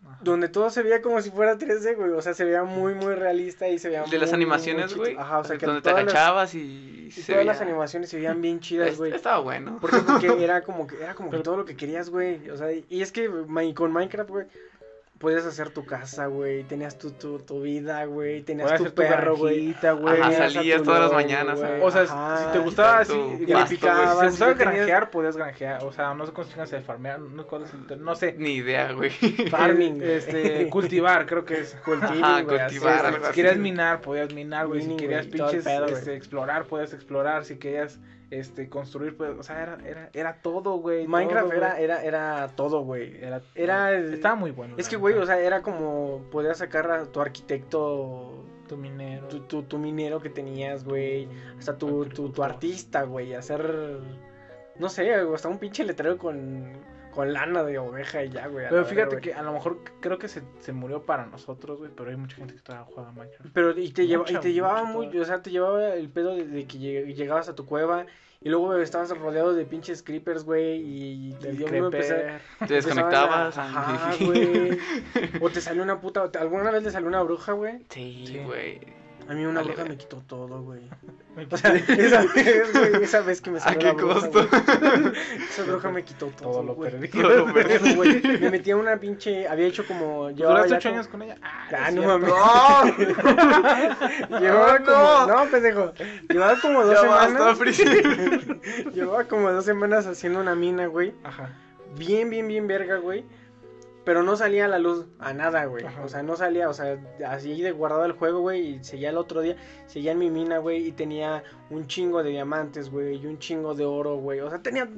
Ajá. 0.06 0.18
donde 0.22 0.48
todo 0.48 0.70
se 0.70 0.82
veía 0.82 1.00
como 1.02 1.20
si 1.22 1.30
fuera 1.30 1.56
3D, 1.58 1.96
güey, 1.96 2.10
o 2.10 2.20
sea, 2.22 2.34
se 2.34 2.44
veía 2.44 2.62
muy 2.64 2.94
muy 2.94 3.14
realista 3.14 3.68
y 3.68 3.78
se 3.78 3.88
veía 3.88 4.02
De 4.04 4.18
las 4.18 4.30
muy, 4.30 4.34
animaciones, 4.36 4.90
muy 4.90 4.98
güey. 4.98 5.10
chido. 5.12 5.22
Ajá, 5.22 5.38
o 5.38 5.44
sea, 5.44 5.56
que 5.58 5.66
donde 5.66 5.80
te 5.82 5.90
las- 5.92 6.00
agachabas 6.02 6.54
y, 6.54 7.06
y 7.08 7.10
se 7.10 7.32
todas 7.32 7.46
las 7.46 7.60
animaciones 7.60 8.08
se 8.10 8.16
veían 8.16 8.40
bien 8.42 8.60
chidas, 8.60 8.90
Es- 8.90 8.98
güey. 8.98 9.12
Estaba 9.12 9.38
bueno. 9.40 9.78
¿Por 9.80 9.90
qué? 9.90 9.96
Porque 9.98 10.26
era 10.44 10.62
como 10.62 10.86
que 10.86 10.96
era 11.02 11.14
como 11.14 11.30
que 11.30 11.38
todo 11.38 11.56
lo 11.56 11.64
que 11.64 11.76
querías, 11.76 12.10
güey. 12.10 12.48
O 12.50 12.56
sea, 12.56 12.70
y 12.72 13.02
es 13.02 13.12
que 13.12 13.28
con 13.74 13.92
Minecraft, 13.92 14.30
güey, 14.30 14.46
podías 15.18 15.46
hacer 15.46 15.70
tu 15.70 15.84
casa, 15.86 16.26
güey. 16.26 16.64
Tenías 16.64 16.98
tu, 16.98 17.12
tu, 17.12 17.38
tu 17.38 17.62
vida, 17.62 18.04
güey. 18.04 18.42
Tenías 18.42 18.72
Podías 18.72 18.88
tu 18.90 18.94
perro, 18.94 19.36
güey. 19.36 19.74
salías 19.74 20.82
todas 20.82 21.00
las 21.00 21.12
mañanas, 21.12 21.60
güey. 21.60 21.80
O 21.82 21.90
sea, 21.90 22.02
Ajá. 22.02 22.38
si 22.46 22.52
te 22.52 22.58
gustaba 22.58 22.98
así, 22.98 23.12
le 23.40 23.46
picabas, 23.46 23.68
si 23.70 23.76
te 23.78 24.28
gustaba 24.28 24.52
granjear, 24.54 25.10
podías 25.10 25.36
granjear. 25.36 25.84
O 25.84 25.92
sea, 25.92 26.14
no 26.14 26.26
sé 26.26 26.32
cómo 26.32 26.46
se 26.48 26.56
llama, 26.56 26.82
farmear, 26.84 27.20
no, 27.20 27.46
cuál 27.46 27.62
es 27.64 27.70
el- 27.72 28.04
no 28.04 28.14
sé. 28.14 28.34
Ni 28.38 28.54
idea, 28.56 28.92
güey. 28.92 29.10
Farming. 29.50 30.02
Este, 30.02 30.68
cultivar, 30.68 31.26
creo 31.26 31.44
que 31.44 31.60
es. 31.60 31.74
Cultiving, 31.84 32.24
Ajá, 32.24 32.44
cultivar, 32.44 33.20
Si 33.26 33.32
querías 33.32 33.56
minar, 33.56 34.00
podías 34.00 34.32
minar, 34.32 34.66
güey. 34.66 34.82
Si 34.82 34.96
querías 34.96 35.26
pinches 35.26 35.64
pedo, 35.64 35.86
este, 35.86 36.14
explorar, 36.16 36.64
podías 36.64 36.92
explorar. 36.92 37.44
Si 37.44 37.56
querías 37.56 37.98
este, 38.38 38.68
construir, 38.68 39.16
pues, 39.16 39.38
o 39.38 39.42
sea, 39.42 39.62
era, 39.62 39.78
era, 39.86 40.10
era 40.12 40.42
todo, 40.42 40.76
güey. 40.78 41.06
Minecraft 41.06 41.46
todo, 41.48 41.56
era, 41.56 41.70
güey. 41.72 41.84
era, 41.84 42.02
era 42.04 42.48
todo, 42.56 42.80
güey. 42.82 43.16
Era, 43.22 43.42
era- 43.54 43.92
Estaba 43.92 44.34
muy 44.34 44.50
bueno. 44.50 44.74
Es 44.78 44.88
que, 44.88 44.96
güey, 44.96 45.14
o 45.16 45.26
sea, 45.26 45.38
era 45.40 45.62
como 45.62 46.22
podías 46.30 46.58
sacar 46.58 46.90
a 46.90 47.04
tu 47.06 47.20
arquitecto, 47.20 48.44
Tu 48.68 48.76
minero. 48.76 49.28
tu, 49.28 49.40
tu, 49.40 49.62
tu 49.62 49.78
minero 49.78 50.20
que 50.20 50.30
tenías, 50.30 50.84
güey. 50.84 51.28
Hasta 51.58 51.76
tu, 51.76 52.06
tu, 52.06 52.30
tu 52.30 52.42
artista, 52.42 53.02
güey. 53.02 53.34
Hacer, 53.34 53.98
no 54.78 54.88
sé, 54.88 55.12
hasta 55.14 55.48
un 55.48 55.58
pinche 55.58 55.84
letrero 55.84 56.18
con, 56.18 56.72
con 57.12 57.32
lana 57.32 57.62
de 57.62 57.78
oveja 57.78 58.24
y 58.24 58.30
ya, 58.30 58.46
güey. 58.48 58.66
Pero 58.68 58.84
fíjate 58.84 59.10
güey. 59.16 59.20
que 59.22 59.34
a 59.34 59.42
lo 59.42 59.52
mejor 59.52 59.78
creo 60.00 60.18
que 60.18 60.28
se, 60.28 60.42
se 60.58 60.72
murió 60.72 61.02
para 61.04 61.26
nosotros, 61.26 61.78
güey. 61.78 61.90
Pero 61.94 62.10
hay 62.10 62.16
mucha 62.16 62.36
gente 62.36 62.54
que 62.54 62.60
todavía 62.60 62.86
juega 62.92 63.12
Minecraft. 63.12 63.50
Pero 63.52 63.70
y 63.78 63.92
te, 63.92 64.06
lleva, 64.06 64.24
y 64.26 64.32
Mucha, 64.32 64.40
te 64.40 64.52
llevaba 64.52 64.84
mucha 64.84 65.08
muy, 65.10 65.18
o 65.20 65.24
sea, 65.24 65.42
te 65.42 65.50
llevaba 65.50 65.94
el 65.94 66.08
pedo 66.10 66.34
de, 66.34 66.44
de 66.46 66.66
que 66.66 66.78
lleg- 66.78 67.14
llegabas 67.14 67.48
a 67.48 67.54
tu 67.54 67.66
cueva 67.66 68.06
y 68.44 68.48
luego 68.50 68.66
güey, 68.66 68.82
estabas 68.82 69.10
rodeado 69.18 69.54
de 69.54 69.64
pinches 69.64 70.02
creepers, 70.04 70.44
güey, 70.44 70.76
y, 70.80 71.36
y 71.50 71.56
yo 71.56 71.66
me 71.68 71.78
empecé-. 71.78 72.38
Te 72.68 72.74
desconectabas. 72.74 73.56
empezaban 73.56 73.76
a- 73.76 73.94
Ajá, 73.94 74.14
güey. 74.24 74.78
O 75.40 75.50
te 75.50 75.60
salió 75.60 75.82
una 75.82 76.00
puta, 76.00 76.30
¿alguna 76.38 76.70
vez 76.70 76.82
le 76.84 76.90
salió 76.92 77.08
una 77.08 77.22
bruja, 77.22 77.52
güey? 77.52 77.78
Sí, 77.88 78.24
Sí. 78.28 78.38
A 79.28 79.32
mí 79.32 79.44
una 79.46 79.60
Vale, 79.62 79.72
bruja 79.72 79.88
me 79.88 79.96
quitó 79.96 80.18
todo, 80.26 80.62
güey. 80.62 80.82
Me 81.34 81.46
O 81.50 81.56
sea, 81.56 81.74
esa 81.74 82.24
vez, 82.34 82.72
güey, 82.72 83.02
esa 83.02 83.20
vez 83.22 83.40
que 83.40 83.50
me 83.50 83.56
¿A 83.58 83.60
salió 83.62 83.78
qué 83.80 83.86
la 83.86 83.92
bruja, 83.94 84.14
costo? 84.30 84.48
güey. 84.48 85.12
Esa 85.48 85.62
bruja 85.64 85.90
me 85.90 86.04
quitó 86.04 86.26
todo, 86.26 86.50
Todo 86.50 86.62
lo 86.62 86.74
güey. 86.74 86.90
perdí. 86.92 87.08
Todo 87.08 87.46
lo 87.46 87.52
perdí. 87.54 87.94
Güey. 87.94 88.22
Me 88.40 88.50
metí 88.50 88.70
a 88.70 88.76
una 88.76 88.98
pinche, 88.98 89.48
había 89.48 89.66
hecho 89.66 89.86
como... 89.86 90.30
llevaba 90.30 90.64
¿Duraste 90.66 90.70
ya 90.72 90.76
ocho 90.76 90.88
años 90.90 91.08
con 91.08 91.22
ella? 91.22 91.36
Ah, 91.42 91.66
Ah, 91.86 91.90
no 91.90 92.02
cierto. 92.02 92.18
mames. 92.18 93.08
Llevaba 94.40 94.78
No, 94.78 94.84
como, 94.84 94.96
no. 94.96 95.26
no, 95.44 95.50
pendejo. 95.50 95.92
Llevaba 96.28 96.60
como 96.60 96.84
dos 96.84 96.94
Ya 97.02 97.08
basta, 97.08 97.54
semanas. 97.56 97.78
Llevaba 98.94 99.24
como 99.24 99.50
dos 99.50 99.64
semanas 99.64 100.06
haciendo 100.06 100.40
una 100.40 100.54
mina, 100.54 100.86
güey. 100.86 101.14
Ajá. 101.24 101.50
Bien, 101.96 102.28
bien, 102.30 102.46
bien 102.48 102.66
verga, 102.66 102.96
güey. 102.98 103.24
Pero 104.04 104.22
no 104.22 104.36
salía 104.36 104.66
a 104.66 104.68
la 104.68 104.78
luz 104.78 105.06
a 105.18 105.32
nada, 105.32 105.64
güey. 105.64 105.84
Ajá. 105.84 106.02
O 106.04 106.08
sea, 106.08 106.22
no 106.22 106.36
salía, 106.36 106.68
o 106.68 106.74
sea, 106.74 106.98
así 107.26 107.60
de 107.62 107.72
guardado 107.72 108.04
el 108.04 108.12
juego, 108.12 108.40
güey. 108.40 108.74
Y 108.76 108.84
seguía 108.84 109.10
el 109.10 109.16
otro 109.16 109.40
día, 109.40 109.56
seguía 109.86 110.12
en 110.12 110.18
mi 110.18 110.30
mina, 110.30 110.58
güey. 110.58 110.86
Y 110.88 110.92
tenía 110.92 111.42
un 111.70 111.86
chingo 111.86 112.22
de 112.22 112.30
diamantes, 112.30 112.90
güey. 112.90 113.16
Y 113.16 113.26
un 113.26 113.38
chingo 113.38 113.74
de 113.74 113.84
oro, 113.86 114.16
güey. 114.16 114.40
O 114.40 114.50
sea, 114.50 114.60
tenía 114.60 114.88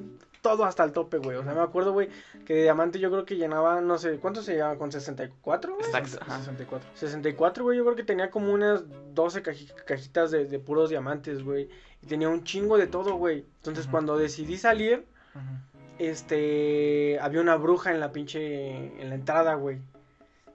todo 0.42 0.64
hasta 0.64 0.84
el 0.84 0.92
tope, 0.92 1.18
güey. 1.18 1.36
O 1.36 1.42
sea, 1.44 1.54
me 1.54 1.60
acuerdo, 1.60 1.92
güey, 1.92 2.08
que 2.44 2.54
de 2.54 2.62
diamante 2.62 2.98
yo 3.00 3.10
creo 3.10 3.24
que 3.24 3.36
llenaba, 3.36 3.80
no 3.80 3.98
sé, 3.98 4.18
¿cuánto 4.18 4.42
se 4.42 4.52
llenaba? 4.54 4.76
¿Con 4.76 4.92
64, 4.92 5.74
güey? 5.74 5.84
Exacto, 5.86 6.18
ajá. 6.20 6.38
64. 6.38 6.88
64, 6.94 7.64
güey, 7.64 7.78
yo 7.78 7.84
creo 7.84 7.96
que 7.96 8.04
tenía 8.04 8.30
como 8.30 8.52
unas 8.52 8.84
12 9.14 9.42
caji- 9.42 9.72
cajitas 9.84 10.30
de, 10.30 10.44
de 10.46 10.58
puros 10.60 10.88
diamantes, 10.90 11.42
güey. 11.42 11.68
Y 12.02 12.06
tenía 12.06 12.28
un 12.28 12.44
chingo 12.44 12.76
de 12.78 12.86
todo, 12.86 13.14
güey. 13.16 13.44
Entonces, 13.56 13.86
cuando 13.88 14.16
decidí 14.16 14.56
salir, 14.56 15.04
Ajá. 15.34 15.62
Este, 15.98 17.18
había 17.20 17.40
una 17.40 17.56
bruja 17.56 17.92
en 17.92 18.00
la 18.00 18.12
pinche, 18.12 19.00
en 19.00 19.08
la 19.08 19.14
entrada, 19.14 19.54
güey. 19.54 19.78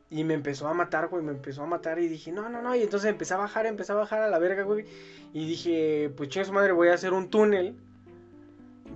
Y 0.10 0.24
me 0.26 0.34
empezó 0.34 0.68
a 0.68 0.74
matar, 0.74 1.08
güey, 1.08 1.24
me 1.24 1.32
empezó 1.32 1.64
a 1.64 1.68
matar 1.68 2.00
y 2.00 2.08
dije, 2.08 2.32
no, 2.32 2.50
no, 2.50 2.62
no. 2.62 2.76
Y 2.76 2.82
entonces 2.82 3.10
empecé 3.10 3.34
a 3.34 3.38
bajar, 3.38 3.66
empecé 3.66 3.94
a 3.94 3.96
bajar 3.96 4.22
a 4.22 4.28
la 4.28 4.40
verga, 4.40 4.64
güey. 4.64 4.86
Y 5.34 5.48
dije, 5.48 6.12
pues 6.18 6.30
chingue 6.30 6.46
su 6.46 6.54
madre, 6.54 6.74
voy 6.74 6.90
a 6.90 6.94
hacer 6.94 7.14
un 7.14 7.30
túnel. 7.30 7.76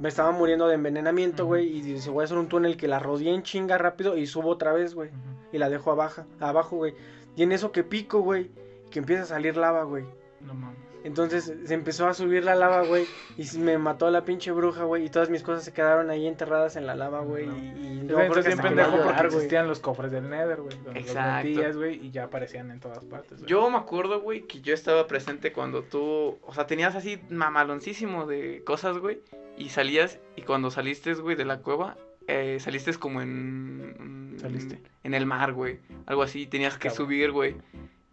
Me 0.02 0.10
estaba 0.10 0.32
muriendo 0.32 0.68
de 0.68 0.76
envenenamiento, 0.76 1.46
güey. 1.46 1.78
Y 1.78 1.82
dice, 1.82 2.10
voy 2.10 2.24
a 2.24 2.26
hacer 2.26 2.38
un 2.38 2.50
túnel 2.50 2.76
que 2.76 2.90
la 2.90 3.00
rodeé 3.00 3.34
en 3.34 3.44
chinga 3.44 3.78
rápido 3.78 4.18
y 4.18 4.28
subo 4.28 4.50
otra 4.50 4.74
vez, 4.74 4.94
güey. 4.94 5.10
Y 5.54 5.58
la 5.58 5.70
dejo 5.70 5.92
abajo, 5.92 6.26
abajo, 6.42 6.76
güey. 6.76 6.94
Y 7.38 7.44
en 7.44 7.54
eso 7.54 7.72
que 7.72 7.84
pico, 7.84 8.20
güey, 8.20 8.52
que 8.92 9.00
empieza 9.00 9.24
a 9.24 9.28
salir 9.28 9.56
lava, 9.56 9.84
güey. 9.84 10.04
No 10.42 10.54
mames. 10.54 10.85
Entonces 11.06 11.54
se 11.66 11.74
empezó 11.76 12.08
a 12.08 12.16
subir 12.16 12.44
la 12.44 12.56
lava, 12.56 12.82
güey. 12.82 13.06
Y 13.38 13.46
me 13.60 13.78
mató 13.78 14.10
la 14.10 14.26
pinche 14.26 14.52
bruja, 14.52 14.86
güey. 14.86 15.06
Y 15.06 15.10
todas 15.10 15.30
mis 15.30 15.44
cosas 15.44 15.64
se 15.64 15.72
quedaron 15.72 16.10
ahí 16.10 16.26
enterradas 16.26 16.78
en 16.78 16.88
la 16.88 16.96
lava, 16.96 17.22
güey. 17.22 17.46
No. 17.46 17.56
Y, 17.56 17.60
y 17.60 18.08
bien 18.08 18.08
pendejo 18.08 18.62
quería 18.62 18.86
porque 18.88 18.98
llorar, 18.98 19.28
güey. 19.28 19.36
existían 19.36 19.68
los 19.68 19.80
cofres 19.80 20.12
del 20.12 20.28
Nether, 20.28 20.62
güey. 20.62 20.76
Los 20.84 21.76
güey, 21.76 22.08
y 22.08 22.10
ya 22.10 22.24
aparecían 22.24 22.72
en 22.72 22.80
todas 22.80 23.06
partes. 23.06 23.40
Yo 23.46 23.70
me 23.70 23.78
acuerdo, 23.78 24.20
güey, 24.22 24.48
que 24.48 24.62
yo 24.62 24.74
estaba 24.74 25.06
presente 25.06 25.54
cuando 25.54 25.84
tú, 25.84 26.40
o 26.42 26.54
sea, 26.56 26.66
tenías 26.66 26.96
así 26.96 27.20
mamaloncísimo 27.30 28.26
de 28.26 28.64
cosas, 28.66 28.98
güey, 28.98 29.20
y 29.58 29.70
salías, 29.70 30.20
y 30.36 30.42
cuando 30.42 30.72
saliste, 30.72 31.14
güey, 31.14 31.36
de 31.36 31.46
la 31.46 31.60
cueva, 31.60 31.98
eh, 32.28 32.58
saliste 32.60 32.96
como 32.96 33.22
en... 33.22 34.38
Saliste. 34.40 34.82
En 35.04 35.14
el 35.14 35.28
mar, 35.28 35.54
güey, 35.54 35.80
algo 36.08 36.24
así, 36.24 36.48
tenías 36.48 36.80
que 36.80 36.90
subir, 36.90 37.32
güey, 37.32 37.56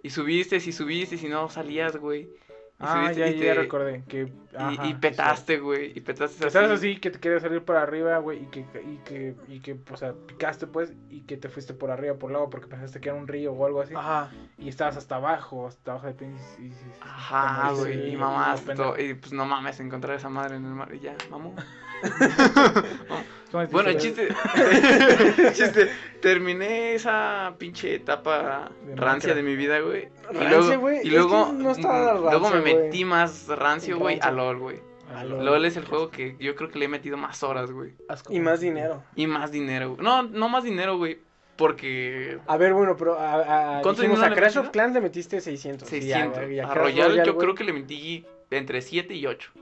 y 0.03 0.11
subiste, 0.11 0.57
y 0.57 0.73
subiste, 0.73 1.15
y 1.15 1.19
si 1.19 1.29
no 1.29 1.49
salías, 1.49 1.97
güey, 1.97 2.29
Ah, 2.83 3.03
subiste 3.13 3.21
ya, 3.21 3.27
y 3.29 3.33
ya 3.39 3.55
te- 3.55 3.55
recordé. 3.55 4.03
Que, 4.09 4.23
y, 4.23 4.57
ajá, 4.57 4.73
y 4.85 4.89
sí, 4.89 4.95
petaste, 4.95 5.59
güey, 5.59 5.93
y 5.97 6.01
petaste 6.01 6.47
estabas 6.47 6.71
así, 6.73 6.97
que 6.99 7.11
te 7.11 7.19
querías 7.21 7.43
salir 7.43 7.63
para 7.63 7.83
arriba, 7.83 8.19
güey, 8.19 8.43
y 8.43 8.47
que, 8.47 8.61
y 8.61 8.97
que, 9.05 9.35
y 9.49 9.61
que, 9.61 9.79
o 9.91 9.97
sea, 9.97 10.13
picaste, 10.27 10.67
pues, 10.67 10.93
y 11.09 11.21
que 11.23 11.37
te 11.37 11.49
fuiste 11.49 11.75
por 11.75 11.91
arriba, 11.91 12.15
por 12.15 12.31
el 12.31 12.35
lado, 12.35 12.51
porque 12.51 12.67
pensaste 12.67 13.01
que 13.01 13.09
era 13.09 13.17
un 13.19 13.29
río 13.29 13.53
o 13.53 13.67
algo 13.67 13.81
así. 13.81 13.95
Ajá. 13.97 14.31
Y 14.59 14.69
estabas 14.69 14.97
hasta 14.97 15.17
abajo, 15.17 15.67
hasta 15.67 15.93
abajo 15.93 16.07
de 16.09 16.15
pinche. 16.15 16.43
y- 16.59 16.63
y- 16.65 16.67
y- 16.69 16.75
Ajá, 17.01 17.73
güey, 17.73 18.13
y 18.13 18.17
mamás, 18.17 18.63
y 18.99 19.15
pues 19.15 19.33
no 19.33 19.47
mames, 19.47 19.81
encontrar 19.81 20.17
esa 20.17 20.29
madre 20.29 20.57
en 20.57 20.65
el 20.65 20.73
mar, 20.73 20.93
y 20.95 21.01
ya, 21.01 21.15
mamó. 21.31 21.55
¿Cómo 23.51 23.67
Bueno, 23.67 23.91
el 23.91 23.99
chiste, 23.99 24.29
chiste, 25.53 25.91
terminé 26.21 26.95
esa 26.95 27.55
pinche 27.59 27.97
etapa 27.97 28.71
De 28.87 28.97
rancia 28.97 29.35
de 29.35 29.43
mi 29.43 29.57
vida, 29.57 29.81
güey. 29.81 30.09
Y 30.31 30.35
Rancia, 30.35 30.59
luego, 30.59 30.81
güey, 30.81 31.01
y 31.05 31.11
luego, 31.11 31.53
no 31.53 31.71
estaba 31.73 32.15
mm, 32.15 32.23
luego 32.23 32.51
me 32.51 32.61
metí 32.61 33.05
más 33.05 33.49
rancio, 33.49 33.99
güey, 33.99 34.17
a 34.21 34.31
Rancio. 34.31 34.37
LOL, 34.37 34.59
güey. 34.59 34.81
A 35.15 35.25
LOL. 35.25 35.45
LOL 35.45 35.65
es 35.67 35.77
el 35.77 35.85
juego 35.85 36.11
que 36.11 36.37
yo 36.41 36.55
creo 36.55 36.71
que 36.71 36.79
le 36.79 36.87
he 36.87 36.89
metido 36.89 37.19
más 37.19 37.43
horas, 37.43 37.71
güey. 37.71 37.93
Asco. 38.09 38.33
Y 38.33 38.41
más 38.41 38.61
dinero. 38.61 39.03
Y 39.17 39.27
más 39.27 39.53
dinero, 39.53 39.91
güey. 39.91 40.03
No, 40.03 40.23
no 40.23 40.49
más 40.49 40.65
dinero, 40.65 40.97
güey. 40.97 41.19
Porque 41.57 42.39
A 42.47 42.57
ver, 42.57 42.73
bueno, 42.73 42.97
pero 42.97 43.19
a, 43.19 43.79
a, 43.79 43.83
¿Cuánto 43.83 44.01
dijimos, 44.01 44.21
dinero 44.21 44.35
a 44.35 44.41
metido? 44.47 44.63
of 44.63 44.71
Clans 44.71 44.95
le 44.95 45.01
metiste 45.03 45.41
600. 45.41 45.87
y 45.87 46.01
600. 46.01 46.41
ya, 46.41 46.47
y 46.49 46.59
a 46.59 46.73
Royal 46.73 47.17
yo 47.25 47.35
güey, 47.35 47.45
creo 47.45 47.55
que 47.55 47.65
le 47.65 47.75
metí 47.75 48.25
entre 48.51 48.81
7 48.81 49.15
y 49.15 49.27
8. 49.27 49.53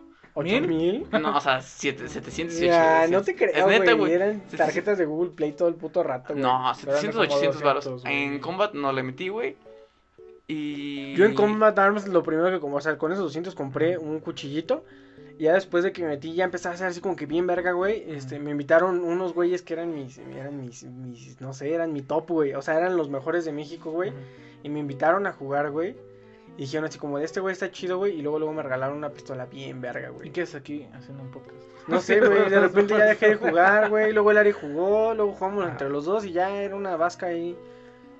¿Ocho 0.41 0.61
mil. 0.69 1.07
No, 1.13 1.37
o 1.37 1.41
sea, 1.41 1.61
7, 1.61 2.09
700 2.09 2.61
y 2.61 2.67
Ya, 2.67 3.03
800. 3.05 3.11
no 3.11 3.23
te 3.25 3.37
creo, 3.37 3.51
Es 3.55 3.67
neta, 3.67 3.93
güey. 3.93 4.13
Eran 4.13 4.41
tarjetas 4.57 4.99
de 4.99 5.05
Google 5.07 5.31
Play 5.31 5.53
todo 5.53 5.69
el 5.69 5.75
puto 5.75 6.03
rato, 6.03 6.33
güey. 6.35 6.43
No, 6.43 6.73
Pero 6.81 6.93
eran 6.93 7.03
700, 7.03 7.13
como 7.13 7.37
800 7.37 7.63
varos. 7.63 7.85
200, 7.85 8.03
güey. 8.05 8.23
En 8.25 8.39
Combat 8.41 8.75
no 8.75 8.93
le 8.93 9.03
metí, 9.03 9.29
güey. 9.29 9.57
Y. 10.47 11.15
Yo 11.15 11.25
en 11.25 11.35
Combat 11.35 11.79
Arms 11.79 12.09
lo 12.09 12.23
primero 12.23 12.51
que 12.51 12.61
como, 12.61 12.77
o 12.77 12.81
sea, 12.81 12.99
con 12.99 13.13
esos 13.13 13.25
200 13.25 13.55
compré 13.55 13.99
un 13.99 14.21
cuchillito. 14.21 14.85
Y 15.39 15.45
ya 15.45 15.55
después 15.55 15.85
de 15.85 15.93
que 15.93 16.03
me 16.03 16.09
metí, 16.09 16.35
ya 16.35 16.45
empezaba 16.45 16.75
a 16.75 16.79
ser 16.79 16.89
así 16.89 17.01
como 17.01 17.17
que 17.17 17.25
bien 17.25 17.47
verga, 17.47 17.73
güey. 17.73 18.05
Este, 18.09 18.39
me 18.39 18.51
invitaron 18.51 19.03
unos 19.03 19.33
güeyes 19.33 19.63
que 19.63 19.73
eran 19.73 19.95
mis, 19.95 20.19
eran 20.19 20.61
mis, 20.61 20.83
mis, 20.85 21.41
no 21.41 21.55
sé, 21.55 21.73
eran 21.73 21.95
mi 21.95 22.03
top, 22.03 22.29
güey. 22.29 22.53
O 22.55 22.61
sea, 22.63 22.77
eran 22.77 22.97
los 22.97 23.09
mejores 23.09 23.47
de 23.47 23.53
México, 23.53 23.91
güey. 23.91 24.13
Y 24.63 24.69
me 24.69 24.81
invitaron 24.81 25.27
a 25.27 25.33
jugar, 25.33 25.71
güey. 25.71 25.97
Y 26.61 26.65
dijeron 26.65 26.85
así 26.85 26.99
como, 26.99 27.17
de 27.19 27.25
este 27.25 27.41
güey 27.41 27.55
está 27.55 27.71
chido, 27.71 27.97
güey. 27.97 28.19
Y 28.19 28.21
luego, 28.21 28.39
luego 28.39 28.53
me 28.53 28.63
regalaron 28.63 28.99
una 28.99 29.09
pistola 29.09 29.47
bien 29.47 29.81
verga, 29.81 30.09
¿Y 30.09 30.13
güey. 30.13 30.31
qué 30.31 30.43
es 30.43 30.55
aquí 30.55 30.87
haciendo 30.93 31.23
un 31.23 31.31
podcast? 31.31 31.57
No 31.89 32.03
sé, 32.03 32.21
güey. 32.21 32.51
De 32.51 32.61
repente 32.61 32.93
ya 32.99 33.07
dejé 33.07 33.29
de 33.31 33.37
jugar, 33.37 33.89
güey. 33.89 34.13
Luego 34.13 34.31
el 34.31 34.37
Ari 34.37 34.53
jugó, 34.53 35.15
luego 35.15 35.33
jugamos 35.33 35.67
entre 35.67 35.89
los 35.89 36.05
dos. 36.05 36.27
Y 36.27 36.33
ya 36.33 36.51
era 36.63 36.77
una 36.77 36.97
vasca 36.97 37.29
ahí 37.29 37.57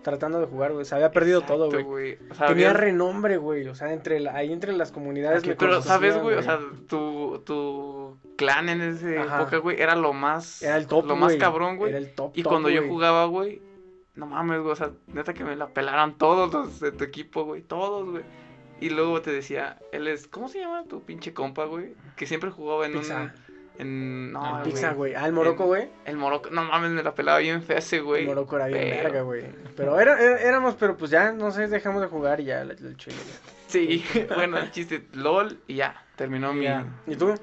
tratando 0.01 0.41
de 0.41 0.47
jugar, 0.47 0.73
güey. 0.73 0.87
Se 0.87 0.95
había 0.95 1.11
perdido 1.11 1.43
todo, 1.43 1.69
güey. 1.85 2.17
O 2.31 2.35
sea, 2.35 2.47
Tenía 2.47 2.73
renombre, 2.73 3.37
güey. 3.37 3.69
O 3.69 3.75
sea, 3.75 3.93
entre 3.93 4.19
la- 4.21 4.35
ahí 4.35 4.51
entre 4.55 4.73
las 4.73 4.91
comunidades. 4.91 5.41
Aquí, 5.41 5.51
me 5.51 5.57
Pero, 5.57 5.83
¿sabes, 5.83 6.17
güey? 6.17 6.37
O 6.37 6.43
sea, 6.43 6.59
tu, 6.89 7.43
tu 7.45 8.17
clan 8.39 8.71
en 8.71 8.81
esa 8.81 9.21
Ajá. 9.21 9.43
época, 9.43 9.59
güey, 9.59 9.79
era 9.83 9.95
lo 9.97 10.15
más. 10.15 10.63
era 10.63 10.79
el 10.79 10.87
top, 10.87 11.05
Lo 11.05 11.17
más 11.17 11.37
cabrón, 11.37 11.77
güey. 11.77 11.91
Era 11.91 11.99
el 11.99 12.15
top, 12.15 12.33
Y 12.35 12.43
top, 12.43 12.53
cuando 12.53 12.71
yo 12.71 12.87
jugaba, 12.89 13.27
güey, 13.27 13.61
no 14.21 14.27
mames, 14.27 14.61
güey, 14.61 14.73
o 14.73 14.77
sea, 14.77 14.91
neta 15.09 15.33
que 15.35 15.43
me 15.45 15.57
la 15.57 15.69
pelaron 15.69 16.19
todos 16.19 16.53
los 16.53 16.79
de 16.79 16.93
tu 16.93 17.03
equipo, 17.05 17.45
güey, 17.45 17.63
todos, 17.63 18.09
güey. 18.09 18.23
Y 18.81 18.91
luego 18.91 19.21
te 19.23 19.33
decía, 19.33 19.79
él 19.93 20.07
es, 20.09 20.27
¿cómo 20.29 20.49
se 20.49 20.61
llama 20.61 20.85
tu 20.85 21.03
pinche 21.03 21.33
compa, 21.35 21.65
güey? 21.65 21.95
Que 22.17 22.27
siempre 22.27 22.51
jugaba 22.51 22.87
en 22.87 22.93
Pizza. 22.93 23.21
un... 23.23 23.51
En, 23.79 24.33
no, 24.33 24.61
Pizza, 24.63 24.93
güey. 24.93 25.15
Ah, 25.15 25.25
el 25.27 25.33
Morocco, 25.33 25.65
güey. 25.65 25.89
El 26.05 26.19
Morocco, 26.19 26.51
no 26.51 26.65
mames, 26.65 26.91
me 26.91 27.03
la 27.03 27.15
pelaba 27.15 27.39
bien 27.39 27.63
fea 27.63 27.79
ese, 27.79 28.01
güey. 28.01 28.23
El 28.23 28.29
Morocco 28.29 28.57
era 28.57 28.67
bien 28.67 28.81
Pero- 28.91 29.03
verga, 29.05 29.23
güey. 29.23 29.45
Pero 29.75 29.99
era, 29.99 30.21
era- 30.21 30.39
éramos, 30.43 30.75
pero 30.75 30.97
pues 30.99 31.11
ya, 31.11 31.33
no 31.33 31.51
sé, 31.51 31.67
dejamos 31.67 32.03
de 32.03 32.09
jugar 32.09 32.41
y 32.41 32.45
ya, 32.45 32.61
el, 32.61 32.73
el 32.73 32.97
chile. 32.99 33.17
ya. 33.17 33.53
Sí, 33.69 34.05
bueno, 34.35 34.59
el 34.59 34.71
chiste, 34.71 35.07
LOL, 35.15 35.59
y 35.67 35.77
ya, 35.77 36.05
terminó 36.17 36.53
mi... 36.53 36.65
Ya. 36.65 36.85
¿Y 37.07 37.17
tú? 37.17 37.35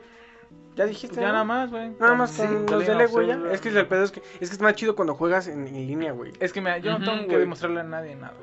¿Ya 0.77 0.85
dijiste? 0.85 1.15
Pues 1.15 1.21
ya 1.21 1.27
no? 1.27 1.33
nada 1.33 1.43
más, 1.43 1.69
güey. 1.71 1.89
Nada 1.99 2.13
más 2.13 2.31
Sí, 2.31 2.43
con 2.43 2.79
los 2.79 2.87
of 2.87 3.11
güey. 3.11 3.31
Es 3.51 3.59
que 3.61 3.69
el 3.69 3.87
pedo 3.87 4.03
es 4.03 4.11
que, 4.11 4.21
es 4.39 4.49
que 4.49 4.55
es 4.55 4.61
más 4.61 4.75
chido 4.75 4.95
cuando 4.95 5.15
juegas 5.15 5.47
en, 5.47 5.67
en 5.67 5.87
línea, 5.87 6.11
güey. 6.11 6.33
Es 6.39 6.53
que 6.53 6.61
mira, 6.61 6.77
yo 6.77 6.97
no 6.97 7.03
tengo 7.05 7.27
que 7.27 7.37
demostrarle 7.37 7.79
a 7.81 7.83
nadie 7.83 8.15
nada. 8.15 8.35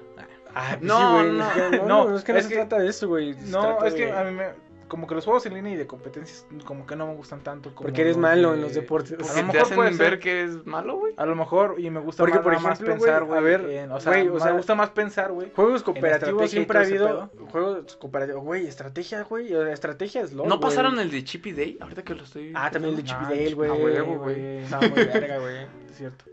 Ah, 0.56 0.76
No, 0.80 0.98
sí, 0.98 1.04
güey, 1.26 1.36
no. 1.38 1.46
es 1.46 1.52
que 1.52 1.76
no, 1.78 1.86
No, 1.86 2.08
no, 2.10 2.16
es 2.16 2.22
que 2.24 2.32
no 2.32 2.38
es 2.38 2.44
se 2.44 2.50
que- 2.50 2.56
trata 2.56 2.78
de 2.78 2.88
eso, 2.88 3.08
güey. 3.08 3.34
No, 3.46 3.60
trata 3.62 3.86
es 3.88 3.94
que 3.94 4.06
de- 4.06 4.12
a 4.12 4.22
mí 4.24 4.30
me... 4.32 4.44
Como 4.88 5.06
que 5.06 5.14
los 5.14 5.24
juegos 5.24 5.44
en 5.46 5.54
línea 5.54 5.72
y 5.72 5.76
de 5.76 5.86
competencias 5.86 6.46
como 6.66 6.86
que 6.86 6.94
no 6.94 7.06
me 7.06 7.14
gustan 7.14 7.40
tanto 7.42 7.74
como 7.74 7.86
Porque 7.88 8.02
eres 8.02 8.16
malo 8.16 8.50
de- 8.50 8.56
en 8.56 8.62
los 8.62 8.74
deportes. 8.74 9.12
A 9.12 9.16
lo 9.22 9.26
te 9.34 9.42
mejor 9.42 9.60
hacen 9.62 9.76
puede 9.76 9.92
ser. 9.94 10.10
ver 10.10 10.18
que 10.20 10.42
es 10.44 10.66
malo, 10.66 10.98
güey. 10.98 11.14
A 11.16 11.24
lo 11.26 11.34
mejor, 11.34 11.76
y 11.78 11.88
me 11.90 12.00
gusta 12.00 12.22
Porque, 12.22 12.36
más, 12.38 12.44
por 12.44 12.60
más 12.60 12.78
pensar, 12.80 13.24
güey, 13.24 13.38
a 13.38 13.42
ver, 13.42 13.60
en- 13.70 13.90
o 13.92 13.98
sea, 14.00 14.12
o 14.12 14.34
me 14.34 14.40
sea- 14.40 14.52
gusta 14.52 14.74
más 14.74 14.90
pensar, 14.90 15.32
güey. 15.32 15.50
Juegos 15.54 15.82
cooperativos 15.82 16.50
siempre 16.50 16.78
ha 16.78 16.82
habido. 16.82 17.30
Juegos 17.50 17.96
cooperativos. 17.96 18.42
Güey, 18.44 18.66
estrategia, 18.66 19.22
güey. 19.22 19.52
o 19.54 19.62
sea, 19.64 19.72
Estrategia 19.72 20.20
es 20.22 20.32
LOL. 20.32 20.48
¿No 20.48 20.60
pasaron 20.60 20.98
el 21.00 21.10
de 21.10 21.24
Chippy 21.24 21.52
Day? 21.52 21.78
Ahorita 21.80 22.02
que 22.04 22.14
lo 22.14 22.24
estoy... 22.24 22.52
Ah, 22.54 22.70
también 22.70 22.94
el 22.94 22.96
de. 23.02 23.04
Chippy 23.04 23.24
Dale, 23.24 23.54
güey. 23.54 23.70
a 23.70 23.74
huevo, 23.74 24.18
güey. 24.18 24.58
Estaba 24.58 24.86
muy 24.88 25.04
verga, 25.04 25.38
güey. 25.38 25.56
Es 25.90 25.96
cierto. 25.96 26.24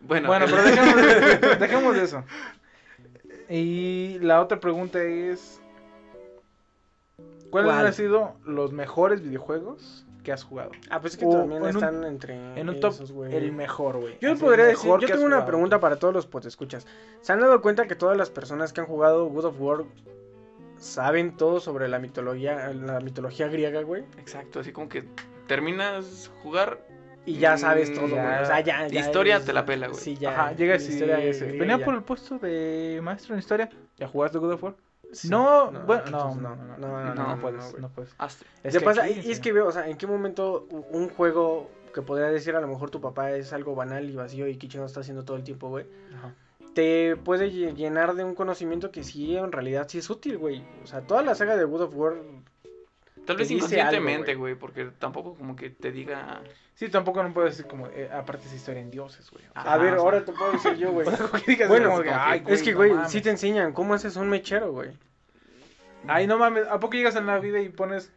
Bueno, 0.00 0.28
Bueno, 0.28 0.46
pero 0.48 0.62
dejemos 0.62 0.96
de, 0.96 1.56
dejemos 1.58 1.94
de 1.96 2.02
eso. 2.04 2.24
Y 3.48 4.18
la 4.20 4.40
otra 4.42 4.60
pregunta 4.60 5.02
es... 5.02 5.57
¿Cuáles 7.50 7.72
¿Cuál? 7.72 7.86
han 7.86 7.92
sido 7.92 8.34
los 8.44 8.72
mejores 8.72 9.22
videojuegos 9.22 10.04
que 10.22 10.32
has 10.32 10.44
jugado? 10.44 10.70
Ah, 10.90 11.00
pues 11.00 11.14
es 11.14 11.18
que 11.18 11.26
O- 11.26 11.30
también 11.30 11.62
un- 11.62 11.68
están 11.68 12.04
entre. 12.04 12.34
En 12.60 12.68
un 12.68 12.80
top, 12.80 12.92
esos, 12.92 13.12
güey. 13.12 13.34
el 13.34 13.52
mejor, 13.52 13.98
güey. 13.98 14.16
Yo 14.20 14.32
Así, 14.32 14.40
podría 14.42 14.66
decir, 14.66 14.90
yo 14.90 14.98
tengo 14.98 15.24
una 15.24 15.36
jugado. 15.36 15.46
pregunta 15.46 15.80
para 15.80 15.96
todos 15.96 16.12
los 16.14 16.26
escuchas. 16.46 16.86
¿Se 17.22 17.32
han 17.32 17.40
dado 17.40 17.60
cuenta 17.62 17.86
que 17.86 17.94
todas 17.94 18.16
las 18.16 18.30
personas 18.30 18.72
que 18.72 18.80
han 18.80 18.86
jugado 18.86 19.26
God 19.26 19.44
of 19.46 19.60
War 19.60 19.84
saben 20.78 21.36
todo 21.36 21.60
sobre 21.60 21.88
la 21.88 21.98
mitología, 21.98 22.72
la 22.72 23.00
mitología 23.00 23.48
griega, 23.48 23.82
güey? 23.82 24.04
Exacto, 24.18 24.60
así 24.60 24.72
como 24.72 24.88
que 24.88 25.04
terminas 25.46 26.30
jugar 26.42 26.78
Y 27.26 27.34
ya 27.38 27.56
sabes 27.58 27.92
todo, 27.92 28.08
ya. 28.08 28.22
güey. 28.22 28.42
O 28.42 28.46
sea, 28.46 28.60
ya, 28.60 28.86
historia 28.88 29.34
eres- 29.36 29.46
te 29.46 29.52
la 29.52 29.64
pela, 29.66 29.88
güey. 29.88 29.98
Sí, 30.00 30.16
ya. 30.16 30.30
Ajá, 30.30 30.52
llegas 30.52 30.82
la 31.06 31.54
y 31.54 31.58
venía 31.58 31.78
ya. 31.78 31.84
por 31.84 31.94
el 31.94 32.02
puesto 32.02 32.38
de 32.38 33.00
maestro 33.02 33.34
en 33.34 33.40
historia. 33.40 33.68
¿Ya 33.96 34.06
jugaste 34.08 34.38
God 34.38 34.52
of 34.52 34.62
War? 34.64 34.74
Sí. 35.12 35.28
No, 35.28 35.70
bueno, 35.86 36.02
no, 36.02 36.06
entonces 36.06 36.42
no, 36.42 36.56
no, 36.56 36.56
no, 36.56 36.76
no, 36.76 36.88
no, 37.04 37.14
no, 37.14 37.36
no, 37.36 37.40
puedes, 37.40 37.78
no 37.78 37.88
puedes. 37.88 38.14
Es 38.62 38.72
¿Qué 38.74 38.78
que 38.78 38.84
pasa? 38.84 39.04
aquí, 39.04 39.20
Y- 39.24 39.30
es 39.30 39.40
que 39.40 39.52
veo, 39.52 39.66
o 39.66 39.72
sea, 39.72 39.88
¿en 39.88 39.96
qué 39.96 40.06
momento 40.06 40.66
un 40.90 41.08
juego 41.08 41.70
que 41.94 42.02
podría 42.02 42.28
decir 42.28 42.54
a 42.56 42.60
lo 42.60 42.68
mejor 42.68 42.90
tu 42.90 43.00
papá 43.00 43.30
es 43.32 43.52
algo 43.52 43.74
banal 43.74 44.08
y 44.10 44.14
vacío 44.16 44.46
y 44.46 44.56
que 44.56 44.68
no 44.78 44.84
está 44.84 45.00
haciendo 45.00 45.24
todo 45.24 45.36
el 45.36 45.44
tiempo, 45.44 45.68
güey? 45.68 45.86
Ajá. 46.16 46.34
te 46.74 47.16
puede 47.16 47.50
lle- 47.50 47.74
llenar 47.74 48.14
de 48.14 48.22
un 48.22 48.34
conocimiento 48.36 48.92
que 48.92 49.02
sí, 49.02 49.36
en 49.36 49.50
realidad 49.50 49.86
sí 49.88 49.98
es 49.98 50.08
útil, 50.10 50.38
güey. 50.38 50.62
O 50.84 50.86
sea, 50.86 51.00
toda 51.00 51.22
la 51.22 51.34
saga 51.34 51.56
de 51.56 51.64
God 51.64 51.80
of 51.80 51.94
War. 51.96 52.14
Tal 53.28 53.36
vez 53.36 53.50
inconscientemente, 53.50 54.34
güey. 54.34 54.54
porque 54.54 54.86
tampoco 54.98 55.34
como 55.34 55.54
que 55.54 55.70
te 55.70 55.92
diga... 55.92 56.40
Sí, 56.74 56.88
tampoco 56.88 57.22
no 57.22 57.32
puedes 57.34 57.56
decir 57.56 57.68
como, 57.70 57.86
eh, 57.88 58.08
aparte 58.12 58.46
esa 58.46 58.56
historia 58.56 58.80
en 58.80 58.90
dioses, 58.90 59.30
güey. 59.30 59.44
O 59.48 59.52
sea, 59.52 59.72
A 59.74 59.76
ver, 59.76 59.92
o 59.92 59.96
sea. 59.96 60.02
ahora 60.02 60.24
te 60.24 60.32
puedo 60.32 60.52
decir 60.52 60.76
yo, 60.76 60.92
güey. 60.92 61.06
o 61.06 61.10
sea, 61.10 61.26
como 61.26 61.42
que 61.44 61.50
digas 61.50 61.68
Bueno, 61.68 61.90
como 61.90 62.02
que, 62.02 62.10
ay, 62.10 62.42
es 62.46 62.62
que, 62.62 62.70
no 62.72 62.78
güey, 62.78 62.92
mames. 62.92 63.10
sí 63.10 63.20
te 63.20 63.30
enseñan 63.30 63.72
cómo 63.72 63.94
haces 63.94 64.16
un 64.16 64.28
mechero, 64.28 64.72
güey. 64.72 64.92
Ay, 66.06 66.26
no 66.26 66.38
mames, 66.38 66.66
¿a 66.68 66.80
poco 66.80 66.94
llegas 66.96 67.16
en 67.16 67.26
la 67.26 67.38
vida 67.38 67.60
y 67.60 67.68
pones... 67.68 68.10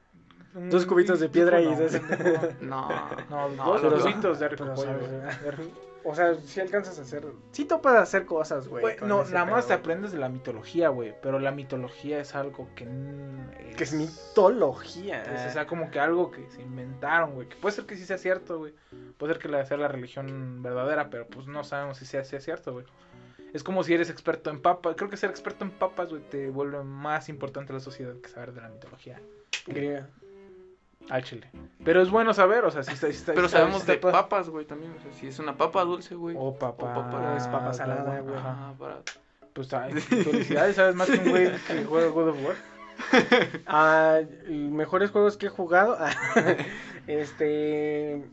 un 0.56 0.70
Dos 0.70 0.86
cubitos 0.86 1.20
de 1.20 1.28
tipo? 1.28 1.34
piedra 1.34 1.60
y 1.62 1.66
No. 2.62 2.88
No, 3.30 3.30
No, 3.30 3.50
no, 3.50 3.66
dos 3.66 3.82
trocitos 3.82 4.40
de 4.40 4.48
Pero 4.50 5.58
rico. 5.58 5.91
O 6.04 6.16
sea, 6.16 6.36
sí 6.36 6.60
alcanzas 6.60 6.98
a 7.00 7.04
hacer. 7.04 7.26
Sí 7.52 7.66
topas 7.66 7.96
hacer 7.96 8.26
cosas, 8.26 8.68
güey. 8.68 8.96
No, 9.02 9.24
nada 9.26 9.46
más 9.46 9.68
te 9.68 9.74
aprendes 9.74 10.12
de 10.12 10.18
la 10.18 10.30
mitología, 10.30 10.90
güey. 10.90 11.14
Pero 11.22 11.40
la 11.40 11.52
mitología 11.52 12.20
es 12.20 12.36
algo 12.36 12.70
que. 12.76 12.86
güey. 12.86 13.76
Que 13.76 13.84
es 13.84 13.94
mitología. 13.94 15.24
es, 15.24 15.48
o 15.48 15.54
sea, 15.54 15.68
como 15.68 15.92
que 15.92 16.00
algo 16.00 16.32
que 16.32 16.50
se 16.50 16.62
inventaron, 16.62 17.36
güey. 17.36 17.48
Que 17.48 17.56
puede 17.56 17.76
ser 17.76 17.86
que 17.86 17.96
sí 17.96 18.06
sea 18.06 18.18
cierto, 18.18 18.58
güey. 18.58 18.74
Puede 19.18 19.34
ser 19.34 19.42
que 19.42 19.48
la 19.48 19.66
sea 19.66 19.78
la 19.78 19.88
religión 19.88 20.64
verdadera, 20.64 21.10
pero 21.10 21.28
pues 21.28 21.48
no 21.48 21.64
sabemos 21.64 21.98
si 21.98 22.06
sea, 22.06 22.24
sea 22.24 22.40
cierto, 22.40 22.74
güey. 22.74 22.86
Es 23.54 23.64
como 23.64 23.84
si 23.84 23.94
eres 23.94 24.10
experto 24.10 24.50
en 24.50 24.62
papas. 24.62 24.96
Creo 24.96 25.10
que 25.10 25.18
ser 25.18 25.30
experto 25.30 25.66
en 25.66 25.72
papas, 25.72 26.10
güey, 26.10 26.22
te 26.22 26.50
vuelve 26.50 26.84
más 26.84 27.30
importante 27.30 27.74
a 27.74 27.76
la 27.76 27.82
sociedad 27.82 28.16
que 28.22 28.30
saber 28.30 28.54
de 28.54 28.62
la 28.62 28.70
mitología. 28.70 29.22
Griega. 29.68 30.10
Al 31.10 31.24
chile. 31.24 31.50
Pero 31.84 32.02
es 32.02 32.10
bueno 32.10 32.34
saber, 32.34 32.64
o 32.64 32.72
sea, 32.72 32.84
si 32.84 32.94
está. 32.94 33.08
si 33.08 33.14
está- 33.14 33.34
Pero 33.34 33.48
si 33.48 33.54
sabemos 33.54 33.82
está 33.82 33.92
de 33.94 33.98
pa- 33.98 34.12
papas, 34.12 34.50
güey, 34.50 34.66
también. 34.66 34.94
O 34.98 35.02
sea, 35.02 35.12
si 35.14 35.28
es 35.28 35.40
una 35.40 35.58
papa 35.58 35.84
dulce, 35.84 36.16
güey. 36.16 36.36
O 36.40 36.54
papa. 36.58 36.86
O 36.92 36.94
papa- 36.94 37.36
es 37.38 37.48
papa 37.48 37.74
salada, 37.74 38.20
güey. 38.22 38.36
Ah, 38.38 38.74
para... 38.78 39.00
Pues 39.54 39.68
felicidades, 40.10 40.76
sabes 40.78 40.96
más 40.96 41.10
que 41.10 41.18
un 41.18 41.30
güey 41.30 41.52
que 41.68 41.84
juega 41.84 42.08
God 42.10 42.30
of 42.30 42.38
War. 42.46 42.56
Ah, 43.66 44.20
mejores 44.48 45.10
juegos 45.12 45.36
que 45.38 45.48
he 45.48 45.50
jugado. 45.50 45.98
este. 47.08 48.24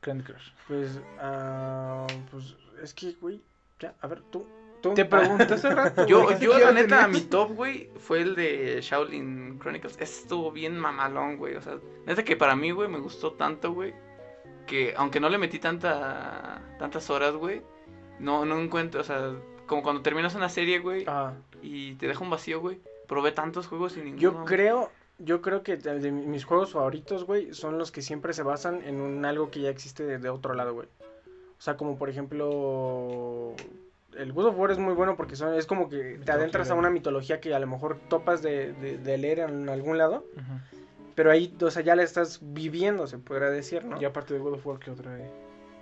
Candy 0.00 0.24
Crush. 0.24 0.50
Pues. 0.66 0.98
ah, 1.20 2.06
pues 2.30 2.56
es 2.82 2.94
que, 2.94 3.12
güey. 3.20 3.40
Ya, 3.78 3.94
a 4.00 4.06
ver, 4.06 4.22
tú. 4.30 4.46
Tú. 4.80 4.94
Te 4.94 5.04
pregunté 5.04 5.54
hace 5.54 5.70
rato. 5.70 6.06
Yo, 6.06 6.22
güey, 6.24 6.38
¿qué 6.38 6.44
yo 6.46 6.58
la 6.58 6.72
neta, 6.72 7.04
tener? 7.04 7.10
mi 7.10 7.20
top, 7.22 7.52
güey, 7.54 7.90
fue 7.98 8.20
el 8.20 8.34
de 8.34 8.80
Shaolin 8.82 9.58
Chronicles. 9.58 9.94
Ese 10.00 10.20
Estuvo 10.22 10.50
bien 10.52 10.78
mamalón, 10.78 11.36
güey. 11.36 11.56
O 11.56 11.62
sea, 11.62 11.78
neta 12.06 12.24
que 12.24 12.36
para 12.36 12.56
mí, 12.56 12.70
güey, 12.70 12.88
me 12.88 12.98
gustó 12.98 13.32
tanto, 13.32 13.72
güey. 13.72 13.94
Que 14.66 14.94
aunque 14.96 15.20
no 15.20 15.28
le 15.28 15.38
metí 15.38 15.58
tanta, 15.58 16.62
tantas 16.78 17.10
horas, 17.10 17.34
güey, 17.34 17.62
no, 18.18 18.44
no 18.44 18.60
encuentro, 18.60 19.00
o 19.00 19.04
sea, 19.04 19.34
como 19.66 19.82
cuando 19.82 20.02
terminas 20.02 20.34
una 20.34 20.48
serie, 20.48 20.78
güey, 20.78 21.04
Ah, 21.08 21.34
y 21.62 21.94
te 21.94 22.06
deja 22.06 22.22
un 22.22 22.30
vacío, 22.30 22.60
güey. 22.60 22.80
Probé 23.08 23.32
tantos 23.32 23.66
juegos 23.66 23.96
y 23.96 24.00
ninguno. 24.00 24.20
yo 24.20 24.44
creo. 24.44 24.90
Yo 25.22 25.42
creo 25.42 25.62
que 25.62 25.76
de 25.76 25.98
de 25.98 26.10
mis 26.12 26.44
juegos 26.46 26.72
favoritos, 26.72 27.24
güey, 27.24 27.52
son 27.52 27.76
los 27.76 27.90
que 27.92 28.00
siempre 28.00 28.32
se 28.32 28.42
basan 28.42 28.82
en 28.84 29.02
un 29.02 29.22
algo 29.26 29.50
que 29.50 29.60
ya 29.60 29.68
existe 29.68 30.04
de, 30.04 30.16
de 30.18 30.30
otro 30.30 30.54
lado, 30.54 30.72
güey. 30.72 30.88
O 31.58 31.60
sea, 31.62 31.76
como 31.76 31.98
por 31.98 32.08
ejemplo. 32.08 33.54
El 34.18 34.32
God 34.32 34.46
of 34.46 34.58
War 34.58 34.70
es 34.70 34.78
muy 34.78 34.94
bueno 34.94 35.16
porque 35.16 35.36
son, 35.36 35.54
es 35.54 35.66
como 35.66 35.88
que 35.88 36.18
te 36.24 36.32
adentras 36.32 36.70
a 36.70 36.74
una 36.74 36.90
mitología 36.90 37.40
que 37.40 37.54
a 37.54 37.58
lo 37.60 37.66
mejor 37.66 37.98
topas 38.08 38.42
de, 38.42 38.72
de- 38.74 38.98
de 38.98 39.18
leer 39.18 39.38
en 39.40 39.68
algún 39.68 39.98
lado. 39.98 40.24
Pero 41.14 41.30
ahí, 41.30 41.54
o 41.60 41.70
sea, 41.70 41.82
ya 41.82 41.94
la 41.96 42.02
estás 42.02 42.38
viviendo, 42.42 43.06
se 43.06 43.18
podría 43.18 43.50
decir, 43.50 43.84
¿no? 43.84 44.00
Y 44.00 44.04
aparte 44.04 44.34
de 44.34 44.40
God 44.40 44.54
of 44.54 44.66
War, 44.66 44.78
¿qué 44.78 44.90
otra 44.90 45.14
hay? 45.14 45.24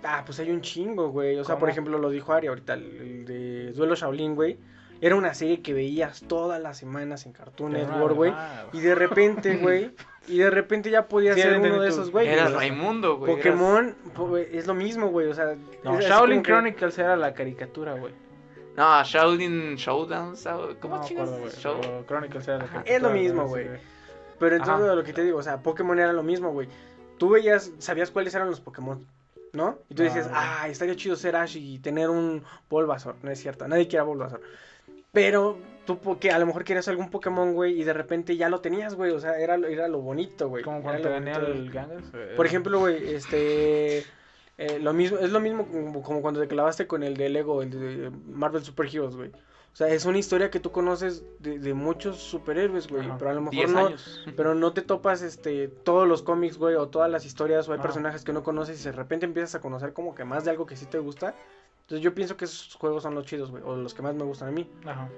Ah, 0.03 0.23
pues 0.25 0.39
hay 0.39 0.49
un 0.51 0.61
chingo, 0.61 1.09
güey. 1.09 1.37
O 1.37 1.43
sea, 1.43 1.55
por 1.59 1.69
ejemplo, 1.69 1.97
lo 1.97 2.09
dijo 2.09 2.33
Ari 2.33 2.47
ahorita, 2.47 2.73
el, 2.73 2.83
el 3.01 3.25
de 3.25 3.71
Duelo 3.73 3.95
Shaolin, 3.95 4.35
güey. 4.35 4.57
Era 5.01 5.15
una 5.15 5.33
serie 5.33 5.61
que 5.61 5.73
veías 5.73 6.23
todas 6.27 6.61
las 6.61 6.77
semanas 6.77 7.25
en 7.25 7.31
Cartoon 7.33 7.71
Network, 7.73 8.15
güey. 8.15 8.33
Y 8.73 8.79
de 8.81 8.95
repente, 8.95 9.55
güey, 9.61 9.91
y 10.27 10.39
de 10.39 10.49
repente 10.49 10.89
ya 10.91 11.07
podías 11.07 11.35
Sí, 11.35 11.41
ser 11.41 11.57
uno 11.59 11.81
de 11.81 11.89
esos 11.89 12.11
güeyes. 12.11 12.33
Eras 12.33 12.53
Raimundo, 12.53 13.17
güey. 13.17 13.31
eras- 13.33 13.43
Pokémon 13.45 13.95
po- 14.13 14.27
güey, 14.27 14.47
es 14.51 14.67
lo 14.67 14.73
mismo, 14.73 15.07
güey, 15.07 15.27
o 15.27 15.33
sea... 15.33 15.55
No, 15.83 15.99
Shaolin 16.01 16.37
como 16.39 16.43
que- 16.43 16.51
Chronicles 16.51 16.97
era 16.99 17.15
la 17.15 17.33
caricatura, 17.33 17.93
güey. 17.93 18.13
No, 18.75 19.03
Shaolin 19.03 19.75
Showdown. 19.75 20.35
¿Cómo 20.79 20.95
no 20.97 21.01
me 21.01 21.07
chingas? 21.07 21.29
acuerdo, 21.29 21.39
güey, 21.39 21.51
Show- 21.53 22.05
Chronicles 22.05 22.47
era 22.47 22.57
la 22.57 22.63
caricatura. 22.65 22.95
Es 22.95 23.01
lo 23.01 23.09
mismo, 23.11 23.47
güey. 23.47 23.67
Pero 24.39 24.55
entonces 24.55 24.85
Ajá. 24.85 24.95
lo 24.95 25.03
que 25.03 25.13
te 25.13 25.23
digo, 25.23 25.39
o 25.39 25.43
sea, 25.43 25.61
Pokémon 25.61 25.99
era 25.99 26.13
lo 26.13 26.23
mismo, 26.23 26.51
güey. 26.51 26.69
Tú 27.17 27.29
veías, 27.29 27.71
sabías 27.79 28.09
cuáles 28.11 28.33
eran 28.35 28.49
los 28.49 28.61
Pokémon, 28.61 29.05
¿no? 29.51 29.77
Y 29.89 29.95
tú 29.95 30.03
Ah, 30.03 30.05
decías, 30.05 30.27
güey. 30.29 30.39
ah, 30.41 30.67
estaría 30.69 30.95
chido 30.95 31.15
ser 31.17 31.35
Ash 31.35 31.57
y 31.57 31.79
tener 31.79 32.09
un 32.09 32.43
Bulbasaur. 32.69 33.15
No 33.21 33.31
es 33.31 33.39
cierto, 33.39 33.67
nadie 33.67 33.87
quiere 33.89 34.05
Bulbasaur. 34.05 34.41
Pero 35.11 35.57
tú 35.85 35.99
que 36.19 36.31
a 36.31 36.37
lo 36.39 36.45
mejor 36.45 36.63
querías 36.63 36.87
algún 36.87 37.09
Pokémon, 37.09 37.53
güey, 37.53 37.79
y 37.79 37.83
de 37.83 37.93
repente 37.93 38.37
ya 38.37 38.49
lo 38.49 38.61
tenías, 38.61 38.95
güey. 38.95 39.11
O 39.11 39.19
sea, 39.19 39.39
era, 39.39 39.57
lo- 39.57 39.67
era 39.67 39.87
lo 39.87 39.99
bonito, 40.01 40.47
güey. 40.49 40.63
Como 40.63 40.81
cuando 40.81 41.01
te 41.01 41.09
gané 41.09 41.37
güey. 41.39 41.69
Gangas. 41.69 42.03
eh, 42.13 42.33
Por 42.35 42.45
ejemplo, 42.45 42.79
güey, 42.79 43.13
este... 43.15 43.99
eh, 44.57 44.79
lo 44.81 44.93
mismo, 44.93 45.17
es 45.17 45.31
lo 45.31 45.39
mismo 45.39 45.67
como, 45.67 46.01
como 46.03 46.21
cuando 46.21 46.39
te 46.41 46.47
clavaste 46.47 46.85
con 46.85 47.01
el 47.03 47.15
de 47.17 47.29
Lego, 47.29 47.61
el 47.63 47.69
de 47.71 48.11
Marvel 48.27 48.63
Super 48.63 48.87
Heroes, 48.87 49.15
güey. 49.15 49.31
O 49.71 49.75
sea, 49.79 49.87
es 49.89 50.05
una 50.05 50.17
historia 50.17 50.49
que 50.49 50.59
tú 50.59 50.71
conoces 50.71 51.23
de, 51.39 51.59
de 51.59 51.73
muchos 51.73 52.17
superhéroes, 52.17 52.87
güey. 52.87 53.05
Ajá. 53.05 53.17
Pero 53.17 53.31
a 53.31 53.33
lo 53.35 53.41
mejor 53.41 53.55
10 53.55 53.71
no, 53.71 53.87
años. 53.87 54.25
pero 54.35 54.55
no 54.55 54.73
te 54.73 54.81
topas 54.81 55.21
este 55.21 55.67
todos 55.69 56.07
los 56.07 56.21
cómics, 56.23 56.57
güey, 56.57 56.75
o 56.75 56.87
todas 56.89 57.09
las 57.09 57.25
historias, 57.25 57.67
o 57.67 57.71
hay 57.71 57.77
Ajá. 57.77 57.83
personajes 57.87 58.23
que 58.23 58.33
no 58.33 58.43
conoces 58.43 58.81
y 58.81 58.83
de 58.83 58.91
repente 58.91 59.25
empiezas 59.25 59.55
a 59.55 59.61
conocer 59.61 59.93
como 59.93 60.13
que 60.15 60.25
más 60.25 60.43
de 60.43 60.51
algo 60.51 60.65
que 60.65 60.75
sí 60.75 60.85
te 60.87 60.99
gusta. 60.99 61.35
Entonces 61.89 62.01
yo 62.03 62.13
pienso 62.13 62.37
que 62.37 62.45
esos 62.45 62.75
juegos 62.75 63.01
son 63.01 63.15
los 63.15 63.25
chidos, 63.25 63.49
güey, 63.49 63.63
o 63.65 63.75
los 63.75 63.95
que 63.95 64.03
más 64.03 64.13
me 64.13 64.23
gustan 64.23 64.49
a 64.49 64.51
mí. 64.51 64.69
Ajá. 64.85 65.09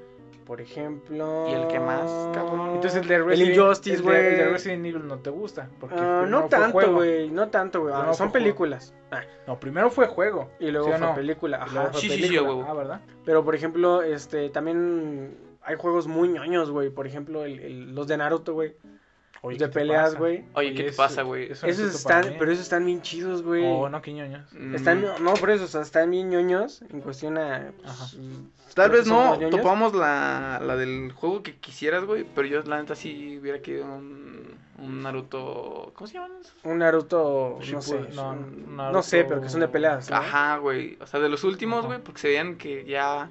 Por 0.45 0.61
ejemplo... 0.61 1.45
¿Y 1.49 1.53
el 1.53 1.67
que 1.67 1.79
más, 1.81 2.09
cabrón? 2.33 2.75
Entonces 2.75 3.01
el 3.01 3.07
de 3.09 3.15
El 3.15 3.25
Resident, 3.25 3.55
Injustice, 3.57 3.97
el 3.97 4.03
de- 4.05 4.17
el 4.29 4.35
de 4.37 4.41
güey. 4.43 4.53
Resident 4.53 4.85
Evil 4.85 5.05
no 5.07 5.19
te 5.19 5.29
gusta. 5.29 5.69
Porque 5.81 5.95
Ah, 5.99 6.25
no 6.27 6.45
tanto, 6.45 6.93
güey, 6.93 7.29
no 7.29 7.49
tanto, 7.49 7.81
güey. 7.81 7.93
Ah, 7.93 7.97
Primero 7.97 8.13
son 8.15 8.31
películas. 8.31 8.93
Ah, 9.11 9.21
No, 9.47 9.59
primero 9.59 9.89
fue 9.91 10.07
juego. 10.07 10.49
y 10.59 10.71
luego 10.71 10.87
¿sí 10.87 10.91
fue 10.97 10.99
no? 11.07 11.13
película, 11.15 11.57
ajá. 11.63 11.89
fue 11.91 12.01
Sí, 12.01 12.07
sí, 12.09 12.15
sí, 12.15 12.21
película. 12.21 12.49
huevo. 12.53 12.65
Ah, 12.67 12.73
¿verdad? 12.73 13.01
Pero 13.25 13.43
por 13.43 13.53
ejemplo, 13.53 14.01
este 14.01 14.49
también 14.49 15.37
hay 15.61 15.75
juegos 15.75 16.07
muy 16.07 16.29
ñoños, 16.29 16.71
güey. 16.71 16.89
Por 16.89 17.05
ejemplo, 17.05 17.43
el- 17.43 17.59
el- 17.59 17.95
los 17.95 18.07
de 18.07 18.15
Naruto, 18.17 18.53
güey. 18.53 18.75
Oye, 19.43 19.57
de 19.57 19.65
¿qué 19.65 19.67
te 19.69 19.73
peleas, 19.73 20.15
güey. 20.15 20.43
Oye, 20.53 20.73
¿qué 20.75 20.83
te 20.83 20.93
pasa, 20.93 21.23
güey? 21.23 21.51
eso 21.51 21.65
Esos 21.65 21.95
están, 21.95 22.35
pero 22.37 22.51
esos 22.51 22.63
están 22.63 22.85
bien 22.85 23.01
chidos, 23.01 23.41
güey. 23.41 23.63
Oh, 23.65 23.89
no, 23.89 24.01
qué 24.01 24.13
ñoños. 24.13 24.45
Mm, 24.53 24.75
Están, 24.75 25.01
no, 25.19 25.33
por 25.33 25.49
eso, 25.49 25.63
o 25.63 25.67
sea, 25.67 25.81
están 25.81 26.11
bien 26.11 26.29
ñoños 26.29 26.83
en 26.89 27.01
cuestión 27.01 27.37
a... 27.39 27.71
pues, 27.81 27.89
Ajá. 27.89 28.07
Tal 28.75 28.89
vez 28.91 29.05
no 29.07 29.37
topamos 29.49 29.93
la, 29.93 30.61
la 30.63 30.75
del 30.77 31.11
juego 31.11 31.41
que 31.43 31.55
quisieras, 31.57 32.05
güey, 32.05 32.23
pero 32.35 32.47
yo 32.47 32.61
la 32.63 32.79
neta 32.79 32.95
sí 32.95 33.37
hubiera 33.41 33.59
querido 33.61 33.85
un, 33.85 34.55
un 34.77 35.01
Naruto... 35.03 35.91
¿Cómo 35.95 36.07
se 36.07 36.13
llaman 36.13 36.31
esos? 36.39 36.53
Un 36.63 36.77
Naruto, 36.77 37.57
no 37.73 37.81
sé, 37.81 37.99
no, 38.13 38.29
un- 38.33 38.77
Naruto- 38.77 38.91
no 38.93 39.03
sé, 39.03 39.23
pero 39.25 39.41
que 39.41 39.49
son 39.49 39.59
de 39.61 39.67
peleas. 39.67 40.09
¿no? 40.09 40.15
Ajá, 40.17 40.57
güey. 40.57 40.97
O 41.01 41.07
sea, 41.07 41.19
de 41.19 41.27
los 41.29 41.43
últimos, 41.43 41.85
güey, 41.85 41.99
porque 42.01 42.21
se 42.21 42.27
veían 42.29 42.57
que 42.57 42.85
ya 42.85 43.29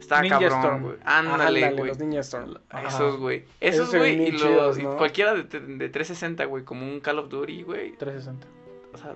estaba 0.00 0.22
Ninja 0.22 0.38
cabrón, 0.38 0.58
Storm. 0.60 0.82
güey. 0.82 0.96
Ándale, 1.04 1.70
güey. 1.72 1.88
los 1.88 1.98
Ninja 1.98 2.20
Storm. 2.20 2.54
Ajá. 2.68 2.88
Esos, 2.88 3.16
güey. 3.18 3.44
Esos 3.60 3.94
güey, 3.94 4.28
y, 4.28 4.32
los, 4.32 4.42
chidos, 4.42 4.78
y 4.78 4.82
¿no? 4.82 4.96
cualquiera 4.96 5.34
de, 5.34 5.42
de 5.44 5.88
360, 5.88 6.44
güey, 6.46 6.64
como 6.64 6.84
un 6.86 7.00
Call 7.00 7.18
of 7.18 7.28
Duty, 7.28 7.62
güey. 7.62 7.92
360. 7.96 8.46
O 8.92 8.96
sea, 8.98 9.14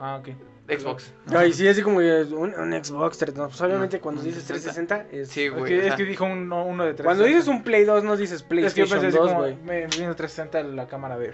Ah, 0.00 0.16
ok. 0.20 0.30
Xbox. 0.68 1.12
Ay, 1.26 1.52
sí, 1.52 1.68
así 1.68 1.82
como 1.82 1.98
que 1.98 2.22
un, 2.32 2.54
un 2.54 2.84
Xbox 2.84 3.18
3, 3.18 3.34
no, 3.34 3.48
pues 3.48 3.60
obviamente 3.60 4.00
cuando 4.00 4.22
dices 4.22 4.44
360 4.46 5.06
es... 5.12 5.28
Sí, 5.28 5.44
Es 5.44 5.52
güey. 5.52 5.64
que, 5.64 5.78
o 5.80 5.82
es 5.82 5.94
que 5.96 6.04
dijo 6.04 6.24
uno, 6.24 6.64
uno 6.64 6.84
de 6.84 6.94
360. 6.94 7.04
Cuando 7.04 7.24
dices 7.24 7.48
un 7.48 7.62
Play 7.62 7.84
2 7.84 8.02
no 8.04 8.16
dices 8.16 8.40
Es 8.40 8.42
que 8.42 8.46
yo 8.46 8.48
PlayStation 8.48 8.88
pensé 9.00 9.06
así 9.08 9.16
2, 9.18 9.28
como, 9.28 9.40
güey. 9.40 9.56
me 9.56 9.86
vino 9.88 10.14
360 10.16 10.62
la 10.74 10.86
cámara 10.86 11.18
de... 11.18 11.28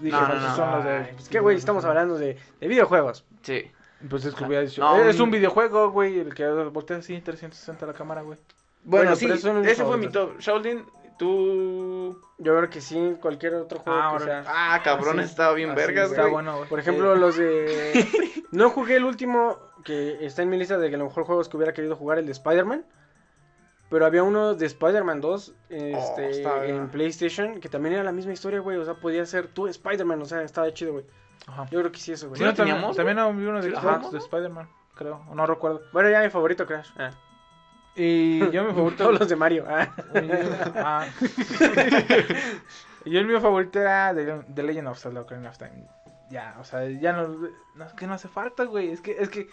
Dije, 0.00 0.10
No, 0.10 0.20
no, 0.22 0.28
pues 0.28 0.40
no. 0.42 0.56
son 0.56 0.70
los 0.72 0.84
de... 0.84 0.90
Ay, 0.92 1.10
pues 1.14 1.28
que, 1.28 1.40
güey, 1.40 1.56
estamos 1.56 1.84
hablando 1.84 2.16
de, 2.16 2.36
de 2.60 2.68
videojuegos. 2.68 3.24
Sí. 3.42 3.70
Pues 4.08 4.24
es 4.24 4.34
que 4.34 4.44
hubiera 4.44 4.62
dicho, 4.62 4.80
No, 4.82 4.96
"Eh, 4.96 5.10
es 5.10 5.16
un- 5.16 5.24
un 5.24 5.30
videojuego, 5.32 5.90
güey, 5.90 6.18
el 6.20 6.34
que 6.34 6.46
voltea 6.48 6.96
así 6.98 7.20
360 7.20 7.84
la 7.86 7.92
cámara, 7.92 8.22
güey. 8.22 8.38
Bueno, 8.82 9.04
Bueno, 9.10 9.16
sí, 9.16 9.26
pero 9.26 9.34
eso 9.38 9.52
no 9.52 9.60
es 9.60 9.68
ese 9.68 9.84
fue 9.84 9.98
mi 9.98 10.08
top. 10.08 10.38
Shaolin, 10.38 10.84
tú... 11.18 12.18
Yo 12.38 12.56
creo 12.56 12.70
que 12.70 12.80
sí, 12.80 13.16
cualquier 13.20 13.54
otro 13.56 13.78
juego 13.80 13.98
Ah, 13.98 14.08
que 14.16 14.22
ahora- 14.24 14.42
sea. 14.44 14.74
Ah, 14.74 14.80
cabrón, 14.82 15.20
Así- 15.20 15.28
estaba 15.30 15.52
bien 15.54 15.70
así 15.70 15.76
vergas, 15.76 16.08
Está 16.10 16.22
güey. 16.22 16.32
bueno, 16.32 16.56
güey. 16.56 16.68
Por 16.68 16.78
ejemplo, 16.80 17.14
los 17.14 17.36
de... 17.36 18.06
No 18.52 18.70
jugué 18.70 18.96
el 18.96 19.04
último 19.04 19.58
que 19.84 20.24
está 20.24 20.42
en 20.42 20.48
mi 20.48 20.56
lista 20.56 20.76
de 20.78 20.88
que 20.88 20.94
a 20.94 20.98
lo 20.98 21.04
mejor 21.04 21.24
juegos 21.24 21.48
que 21.48 21.56
hubiera 21.56 21.72
querido 21.74 21.94
jugar, 21.94 22.18
el 22.18 22.26
de 22.26 22.32
Spider-Man. 22.32 22.84
Pero 23.90 24.06
había 24.06 24.22
uno 24.22 24.54
de 24.54 24.66
Spider-Man 24.66 25.20
2 25.20 25.54
este, 25.68 25.94
Oh, 26.26 26.30
está 26.30 26.64
en 26.66 26.88
PlayStation 26.90 27.60
que 27.60 27.68
también 27.68 27.94
era 27.94 28.04
la 28.04 28.12
misma 28.12 28.32
historia, 28.32 28.60
güey. 28.60 28.76
O 28.78 28.84
sea, 28.84 28.94
podía 28.94 29.24
ser 29.26 29.48
tú 29.48 29.66
Spider-Man, 29.66 30.22
o 30.22 30.24
sea, 30.24 30.42
estaba 30.42 30.72
chido, 30.72 30.92
güey. 30.92 31.04
Ajá. 31.46 31.66
Yo 31.70 31.80
creo 31.80 31.92
que 31.92 31.98
sí 31.98 32.12
eso, 32.12 32.28
güey. 32.28 32.38
Sí, 32.38 32.44
lo 32.44 32.50
no, 32.50 32.56
también, 32.56 32.76
teníamos, 32.76 32.96
también 32.96 33.18
había 33.18 33.48
uno 33.48 33.60
de 33.62 33.70
Sí, 33.70 33.76
Xbox, 33.76 33.86
ajá. 33.86 34.10
de 34.10 34.18
Spider-Man, 34.18 34.68
creo, 34.94 35.24
o 35.28 35.34
no 35.34 35.46
recuerdo. 35.46 35.82
Bueno, 35.92 36.10
ya 36.10 36.20
mi 36.20 36.30
favorito, 36.30 36.66
Crash. 36.66 36.90
Ah. 36.98 37.10
Y 37.96 38.38
yo 38.50 38.64
mi 38.64 38.72
favorito... 38.74 39.04
Todos 39.04 39.18
los 39.20 39.28
de 39.28 39.36
Mario. 39.36 39.64
Ah. 39.68 39.88
Ah. 40.76 41.06
y 43.04 43.10
yo 43.10 43.20
el 43.20 43.26
mío 43.26 43.40
favorito 43.40 43.80
era 43.80 44.14
The, 44.14 44.44
The 44.54 44.62
Legend 44.62 44.88
of 44.88 44.98
Zelda 44.98 45.22
Ocarina 45.22 45.50
of 45.50 45.58
Time. 45.58 45.86
Ya, 46.30 46.56
o 46.60 46.64
sea, 46.64 46.88
ya 46.88 47.12
no, 47.12 47.28
no 47.74 47.84
es 47.84 47.92
que 47.94 48.06
no 48.06 48.14
hace 48.14 48.28
falta, 48.28 48.64
güey. 48.64 48.90
Es 48.90 49.00
que, 49.00 49.16
es 49.18 49.28
que 49.28 49.48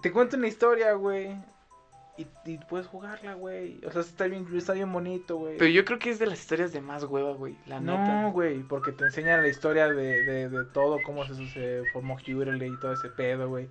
te 0.00 0.12
cuento 0.12 0.36
una 0.36 0.46
historia, 0.46 0.92
güey. 0.92 1.36
Y, 2.16 2.26
y 2.44 2.58
puedes 2.58 2.86
jugarla, 2.86 3.34
güey. 3.34 3.80
O 3.84 3.90
sea, 3.90 4.02
está 4.02 4.26
bien, 4.28 4.46
está 4.56 4.72
bien 4.72 4.92
bonito, 4.92 5.36
güey. 5.36 5.56
Pero 5.58 5.70
yo 5.70 5.84
creo 5.84 5.98
que 5.98 6.10
es 6.10 6.18
de 6.20 6.26
las 6.26 6.38
historias 6.38 6.72
de 6.72 6.80
más 6.80 7.02
hueva, 7.04 7.32
güey. 7.32 7.56
La 7.66 7.80
No, 7.80 7.98
neta. 7.98 8.30
güey, 8.30 8.62
porque 8.62 8.92
te 8.92 9.04
enseñan 9.04 9.42
la 9.42 9.48
historia 9.48 9.88
de, 9.88 10.22
de, 10.22 10.48
de 10.48 10.64
todo, 10.66 10.98
cómo 11.04 11.24
se, 11.24 11.34
se 11.48 11.82
formó 11.92 12.16
Hyrule 12.18 12.66
y 12.68 12.78
todo 12.78 12.92
ese 12.92 13.08
pedo, 13.08 13.48
güey. 13.48 13.68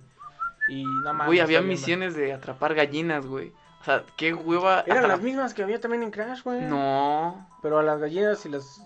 Y 0.68 0.84
no 0.84 1.12
mames. 1.14 1.26
Güey, 1.26 1.40
había 1.40 1.60
bien, 1.60 1.70
misiones 1.70 2.14
de 2.14 2.32
atrapar 2.34 2.74
gallinas, 2.74 3.24
güey. 3.26 3.52
O 3.80 3.84
sea, 3.84 4.02
qué 4.16 4.32
hueva. 4.34 4.82
Eran 4.86 5.08
las 5.08 5.20
mismas 5.22 5.52
que 5.54 5.62
había 5.62 5.80
también 5.80 6.02
en 6.02 6.10
Crash, 6.10 6.42
güey. 6.42 6.62
No. 6.62 7.48
Pero 7.62 7.78
a 7.78 7.82
las 7.82 7.98
gallinas 8.00 8.44
y 8.46 8.48
las... 8.50 8.82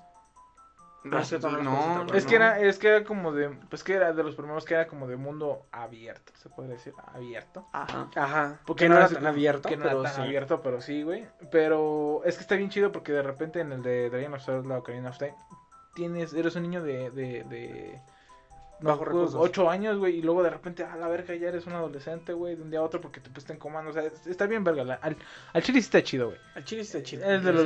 No, 1.04 1.18
es 1.20 1.28
cierto, 1.28 1.50
no, 1.50 1.62
no, 1.62 2.04
no, 2.04 2.14
Es 2.14 2.24
no. 2.24 2.30
que 2.30 2.36
era, 2.36 2.58
es 2.60 2.78
que 2.78 2.88
era 2.88 3.04
como 3.04 3.32
de, 3.32 3.50
pues 3.70 3.84
que 3.84 3.94
era 3.94 4.12
de 4.12 4.22
los 4.22 4.34
primeros 4.34 4.64
que 4.64 4.74
era 4.74 4.86
como 4.88 5.06
de 5.06 5.16
mundo 5.16 5.66
abierto, 5.70 6.32
se 6.36 6.48
puede 6.50 6.70
decir, 6.70 6.92
abierto. 7.14 7.66
Ajá. 7.72 8.10
Ajá. 8.16 8.60
Porque 8.66 8.84
que 8.84 8.88
no 8.88 8.96
era 8.96 9.08
tan 9.08 9.26
abierto, 9.26 9.68
que 9.68 9.76
no 9.76 9.84
pero 9.84 10.00
era 10.00 10.10
tan 10.10 10.16
sí. 10.16 10.20
abierto, 10.22 10.60
pero 10.60 10.80
sí, 10.80 11.02
güey. 11.04 11.26
Pero 11.50 12.22
es 12.24 12.36
que 12.36 12.42
está 12.42 12.56
bien 12.56 12.68
chido 12.70 12.92
porque 12.92 13.12
de 13.12 13.22
repente 13.22 13.60
en 13.60 13.72
el 13.72 13.82
de 13.82 14.10
Dragon 14.10 14.34
of 14.34 14.44
Zelda 14.44 14.78
Ocarina 14.78 15.10
of 15.10 15.18
Time 15.18 15.36
tienes, 15.94 16.32
eres 16.34 16.54
un 16.56 16.62
niño 16.62 16.82
de, 16.82 17.10
de, 17.10 17.44
de 17.44 18.02
no, 18.80 18.90
Bajos 18.90 19.06
recursos. 19.08 19.34
8 19.40 19.70
años, 19.70 19.98
güey, 19.98 20.16
y 20.18 20.22
luego 20.22 20.42
de 20.42 20.50
repente, 20.50 20.84
a 20.84 20.96
la 20.96 21.08
verga, 21.08 21.34
ya 21.34 21.48
eres 21.48 21.66
un 21.66 21.72
adolescente, 21.72 22.32
güey, 22.32 22.54
de 22.56 22.62
un 22.62 22.70
día 22.70 22.78
a 22.78 22.82
otro 22.82 23.00
porque 23.00 23.20
te 23.20 23.28
pusiste 23.30 23.52
en 23.52 23.58
comando, 23.58 23.90
o 23.90 23.92
sea, 23.92 24.02
es- 24.04 24.26
está 24.26 24.46
bien 24.46 24.62
verga. 24.64 24.84
la- 24.84 24.94
al, 24.94 25.16
al 25.52 25.62
chile 25.62 25.80
sí 25.80 25.86
está 25.86 26.02
chido, 26.02 26.26
güey. 26.28 26.38
El 26.54 26.64
chile 26.64 26.82
está 26.82 27.02
chido. 27.02 27.24
Es 27.24 27.42
de 27.42 27.52
los, 27.52 27.64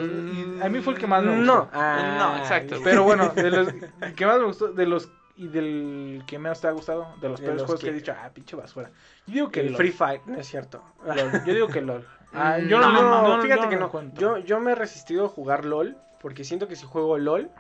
a 0.63 0.69
mí 0.69 0.81
fue 0.81 0.95
el 0.95 0.99
que 0.99 1.07
más 1.07 1.23
me 1.23 1.37
gustó. 1.37 1.45
No. 1.55 1.69
Ah, 1.73 2.17
No, 2.19 2.39
exacto. 2.39 2.77
Pero 2.83 3.05
bueno, 3.05 3.29
de 3.31 3.51
los 3.51 3.69
el 4.01 4.15
que 4.17 4.27
más 4.27 4.39
me 4.39 4.45
gustó, 4.47 4.69
de 4.73 4.87
los 4.87 5.11
y 5.37 5.49
del 5.49 6.23
que 6.27 6.39
menos 6.39 6.61
te 6.61 6.69
ha 6.69 6.73
gustado, 6.73 7.15
de 7.21 7.29
los 7.29 7.41
De 7.41 7.45
peores 7.47 7.63
los 7.63 7.67
juegos 7.67 7.81
que... 7.81 7.87
que- 7.87 7.91
he 7.91 7.99
dicho, 7.99 8.15
ah, 8.19 8.31
pinche 8.33 8.55
basura. 8.57 8.91
Yo 9.27 9.35
digo 9.35 9.51
que 9.51 9.61
el 9.61 9.67
LOL. 9.69 9.77
Free 9.77 9.91
Fire, 9.93 10.21
no 10.27 10.39
es 10.39 10.47
cierto. 10.47 10.83
LOL. 11.05 11.45
Yo 11.45 11.55
digo 11.55 11.69
que 11.69 11.81
LOL. 11.81 12.07
Ah, 12.35 12.57
Mm, 12.59 12.67
yo 12.69 12.81
No, 12.81 12.91
no, 12.91 13.03
no, 13.03 13.37
no, 13.37 13.43
fíjate 13.43 13.69
que 13.69 13.77
no. 13.77 13.91
Yo, 14.15 14.39
yo 14.39 14.59
me 14.59 14.73
he 14.73 14.75
resistido 14.75 15.27
a 15.27 15.29
jugar 15.29 15.67
LOL 15.67 15.99
porque 16.19 16.45
siento 16.45 16.67
que 16.67 16.77
si 16.77 16.87
juego 16.87 17.19
LOL 17.19 17.51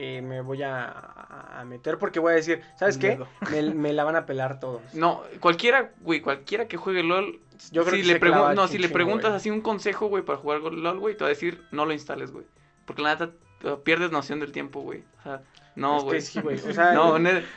eh, 0.00 0.22
me 0.22 0.42
voy 0.42 0.62
a, 0.62 1.64
meter 1.66 1.98
porque 1.98 2.20
voy 2.20 2.32
a 2.32 2.36
decir, 2.36 2.62
¿sabes 2.78 2.98
qué? 2.98 3.18
Me, 3.50 3.74
me 3.74 3.92
la 3.92 4.04
van 4.04 4.14
a 4.14 4.26
pelar 4.26 4.60
todos. 4.60 4.80
No, 4.94 5.24
cualquiera, 5.40 5.90
güey, 6.02 6.20
cualquiera 6.20 6.68
que 6.68 6.76
juegue 6.76 7.02
LOL. 7.02 7.40
Yo 7.72 7.84
creo 7.84 7.96
si 7.96 8.02
que 8.02 8.14
le 8.14 8.20
pregun- 8.20 8.54
No, 8.54 8.68
si 8.68 8.78
le 8.78 8.88
preguntas 8.88 9.30
güey. 9.30 9.36
así 9.36 9.50
un 9.50 9.60
consejo, 9.60 10.06
güey, 10.06 10.22
para 10.22 10.38
jugar 10.38 10.60
LOL, 10.60 11.00
güey, 11.00 11.16
te 11.16 11.24
va 11.24 11.26
a 11.26 11.30
decir, 11.30 11.64
no 11.72 11.84
lo 11.84 11.92
instales, 11.92 12.30
güey. 12.30 12.46
Porque 12.84 13.02
la 13.02 13.10
neta, 13.16 13.32
eh, 13.64 13.76
pierdes 13.82 14.12
noción 14.12 14.38
del 14.38 14.52
tiempo, 14.52 14.82
güey. 14.82 15.02
O 15.18 15.22
sea, 15.24 15.42
no, 15.74 15.96
Es 15.96 16.02
que 16.02 16.08
güey. 16.08 16.22
sí, 16.22 16.40
güey, 16.40 16.70
o 16.70 16.72
sea, 16.72 16.92
no, 16.92 17.14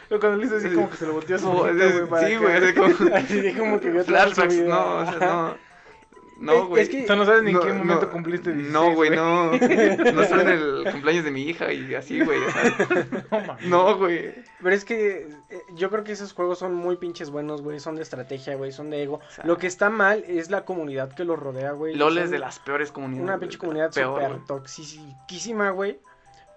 Pero 0.10 0.20
cuando 0.20 0.38
le 0.38 0.46
hice 0.48 0.56
así 0.56 0.74
como 0.74 0.90
que 0.90 0.98
se 0.98 1.06
lo 1.06 1.14
volteó 1.14 1.36
a 1.36 1.40
su 1.40 1.52
güey, 1.52 1.74
sí, 2.26 2.36
güey, 2.38 2.56
así 2.56 2.74
como 2.74 2.88
Así 3.16 3.54
como 3.54 3.80
que 3.80 3.92
vio 3.92 4.04
flashbacks, 4.06 4.56
no, 4.62 4.96
o 4.98 5.06
sea, 5.06 5.20
no. 5.20 5.71
Es- 6.42 6.48
No, 6.48 6.68
güey. 6.68 6.84
es 6.84 6.90
que- 6.90 7.04
O 7.04 7.08
sea, 7.08 7.16
no 7.16 7.26
sabes 7.26 7.44
ni 7.44 7.52
en 7.52 7.56
No, 7.58 7.62
qué 7.62 7.72
momento 7.74 8.06
no, 8.08 8.12
cumpliste 8.12 8.52
16, 8.52 8.74
No, 8.74 8.94
güey, 8.96 9.10
no. 9.12 9.52
No 9.52 10.24
sabes 10.26 10.48
el 10.48 10.86
cumpleaños 10.92 11.24
de 11.24 11.32
mi 11.32 11.44
hija 11.44 11.72
y 11.72 11.94
así, 11.94 12.20
güey. 12.22 12.40
o 13.30 13.68
No, 13.68 13.98
güey. 13.98 14.34
Pero 14.62 14.76
es 14.76 14.86
que 14.86 15.28
eh, 15.50 15.62
yo 15.76 15.90
creo 15.90 16.04
que 16.04 16.12
esos 16.12 16.34
juegos 16.34 16.60
son 16.60 16.74
muy 16.76 16.98
pinches 16.98 17.30
buenos, 17.30 17.62
güey. 17.62 17.80
Son 17.80 17.96
de 17.96 18.02
estrategia, 18.04 18.56
güey. 18.56 18.72
Son 18.72 18.90
de 18.90 19.04
ego. 19.04 19.20
sea, 19.30 19.46
Lo 19.46 19.58
que 19.58 19.68
está 19.68 19.90
mal 19.90 20.24
es 20.28 20.50
la 20.50 20.66
comunidad 20.66 21.14
que 21.14 21.26
los 21.26 21.40
rodea, 21.40 21.72
güey. 21.72 21.96
LOL 21.96 22.18
es 22.18 22.32
de 22.32 22.40
las 22.40 22.60
peores 22.60 22.92
comunidades. 22.92 23.24
Una 23.24 23.40
pinche 23.40 23.58
comunidad 23.58 23.92
súper 23.92 24.40
toxiquísima, 24.48 25.70
güey. 25.72 26.00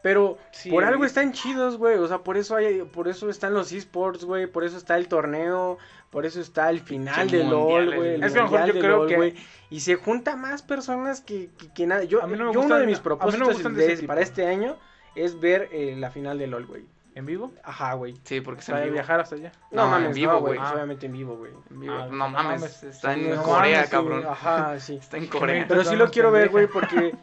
Pero 0.04 0.36
Sí, 0.50 0.68
por 0.68 0.84
algo 0.84 1.02
he 1.04 1.06
están 1.06 1.32
chidos, 1.32 1.78
güey. 1.78 1.96
O 1.96 2.06
sea, 2.06 2.18
por 2.18 2.36
eso 2.36 2.56
hay, 2.56 2.82
por 2.82 3.08
eso 3.08 3.30
están 3.30 3.54
los 3.54 3.72
esports, 3.72 4.26
güey. 4.26 4.46
Por 4.46 4.62
eso 4.62 4.76
está 4.76 4.98
el 4.98 5.08
torneo. 5.08 5.78
Por 6.10 6.26
eso 6.26 6.42
está 6.42 6.68
el 6.68 6.80
final 6.80 7.30
Sí, 7.30 7.38
de 7.38 7.44
LOL, 7.44 7.96
güey. 7.96 8.14
el 8.16 8.22
Es 8.22 8.34
que 8.34 8.38
a 8.38 8.42
lo 8.42 8.50
mejor 8.50 8.58
mundial 8.60 8.66
yo 8.76 8.80
creo 8.82 8.96
LOL, 8.98 9.08
que- 9.08 9.16
güey, 9.16 9.34
Y 9.70 9.80
se 9.80 9.94
junta 9.94 10.36
más 10.36 10.60
personas 10.60 11.22
que, 11.22 11.48
que, 11.56 11.72
que 11.72 11.86
nada. 11.86 12.04
Yo, 12.04 12.22
A 12.22 12.26
mí 12.26 12.36
no 12.36 12.44
me 12.48 12.52
yo 12.52 12.60
uno 12.60 12.76
de 12.76 12.84
mis 12.84 12.96
a 12.96 12.98
no 12.98 13.02
propósitos 13.02 13.48
gustan 13.54 13.74
de 13.76 14.02
para 14.06 14.20
este 14.20 14.46
año 14.46 14.76
es 15.14 15.40
ver 15.40 15.70
eh, 15.72 15.96
la 15.98 16.10
final 16.10 16.36
de 16.36 16.48
LOL, 16.48 16.66
güey. 16.66 16.84
¿En 17.14 17.24
vivo? 17.24 17.54
Ajá, 17.62 17.94
güey. 17.94 18.14
Sí, 18.24 18.42
porque 18.42 18.60
se 18.60 18.72
¿Para 18.72 18.84
viajar 18.84 19.20
hasta 19.20 19.36
allá? 19.36 19.52
No, 19.70 19.84
No, 19.84 19.90
mames, 19.92 20.08
en 20.08 20.14
vivo, 20.16 20.32
no, 20.32 20.40
güey. 20.40 20.58
Ah. 20.60 20.72
obviamente 20.74 21.06
en 21.06 21.12
vivo, 21.12 21.36
güey. 21.38 21.52
Ah, 21.88 22.08
no 22.10 22.16
no 22.16 22.28
mames, 22.28 22.82
está 22.82 23.14
en 23.14 23.36
No 23.36 23.42
Corea, 23.42 23.76
mames, 23.78 23.88
cabrón. 23.90 24.26
Ajá, 24.28 24.78
sí. 24.80 24.96
Está 24.96 25.16
en 25.16 25.28
Corea. 25.28 25.64
Pero 25.66 25.82
sí 25.82 25.96
lo 25.96 26.10
quiero 26.10 26.30
ver, 26.30 26.50
güey, 26.50 26.66
porque. 26.66 27.14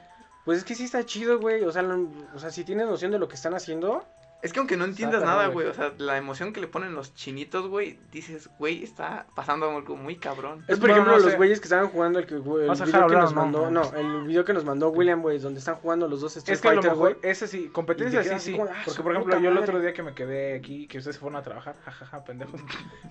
Pues 0.46 0.58
es 0.60 0.64
que 0.64 0.76
sí 0.76 0.86
está 0.86 1.06
chido, 1.06 1.40
güey. 1.40 1.64
O 1.64 1.72
sea, 1.72 1.82
lo- 1.84 2.10
o 2.34 2.40
sea, 2.40 2.50
si 2.52 2.64
tienes 2.64 2.88
noción 2.88 3.12
de 3.12 3.20
lo 3.20 3.28
que 3.28 3.36
están 3.36 3.54
haciendo. 3.54 4.04
Es 4.44 4.54
que 4.54 4.58
aunque 4.60 4.76
no 4.76 4.86
entiendas 4.86 5.22
nada, 5.24 5.46
güey. 5.50 5.68
o 5.68 5.74
sea, 5.76 5.94
la 6.00 6.18
emoción 6.18 6.52
que 6.52 6.60
le 6.62 6.68
ponen 6.68 6.96
los 6.96 7.14
chinitos, 7.14 7.68
güey, 7.68 8.00
dices, 8.12 8.50
güey, 8.58 8.84
está 8.84 9.28
pasando 9.36 9.70
algo 9.70 9.96
muy 9.96 10.16
cabrón. 10.16 10.66
Es 10.68 10.80
por 10.80 10.90
Bueno, 10.90 10.94
ejemplo 10.96 11.18
no 11.20 11.26
los 11.26 11.36
güeyes 11.38 11.60
que 11.60 11.66
estaban 11.66 11.90
jugando 11.90 12.18
el, 12.18 12.26
que, 12.26 12.38
güey, 12.38 12.64
el 12.64 12.70
¿Vas 12.70 12.82
a 12.82 12.86
video 12.86 13.06
que 13.06 13.16
nos 13.18 13.36
mandó. 13.36 13.70
No, 13.70 13.84
No. 13.92 13.96
el 13.96 14.24
video 14.26 14.44
que 14.44 14.54
nos 14.54 14.66
mandó 14.66 14.90
William, 14.90 15.22
güey, 15.22 15.38
donde 15.38 15.60
están 15.60 15.76
jugando 15.76 16.08
los 16.08 16.22
dos 16.22 16.36
Street 16.38 16.56
Es 16.56 16.60
que 16.60 16.70
a 16.70 16.74
lo 16.74 16.82
Fighter, 16.82 16.98
mejor, 16.98 17.18
güey. 17.20 17.32
ese 17.32 17.48
sí, 17.48 17.70
competencia 17.70 18.24
te 18.24 18.40
sí, 18.40 18.54
sí. 18.54 18.60
ah, 18.60 18.82
Porque, 18.84 19.04
por 19.04 19.12
ejemplo, 19.12 19.40
yo 19.40 19.50
el 19.52 19.58
otro 19.60 19.80
día 19.80 19.94
que 19.94 20.02
me 20.02 20.16
quedé 20.16 20.56
aquí, 20.56 20.88
que 20.88 20.98
ustedes 20.98 21.18
se 21.18 21.20
fueron 21.20 21.38
a 21.38 21.44
trabajar, 21.44 21.76
jajaja, 21.86 22.24
pendejos, 22.24 22.62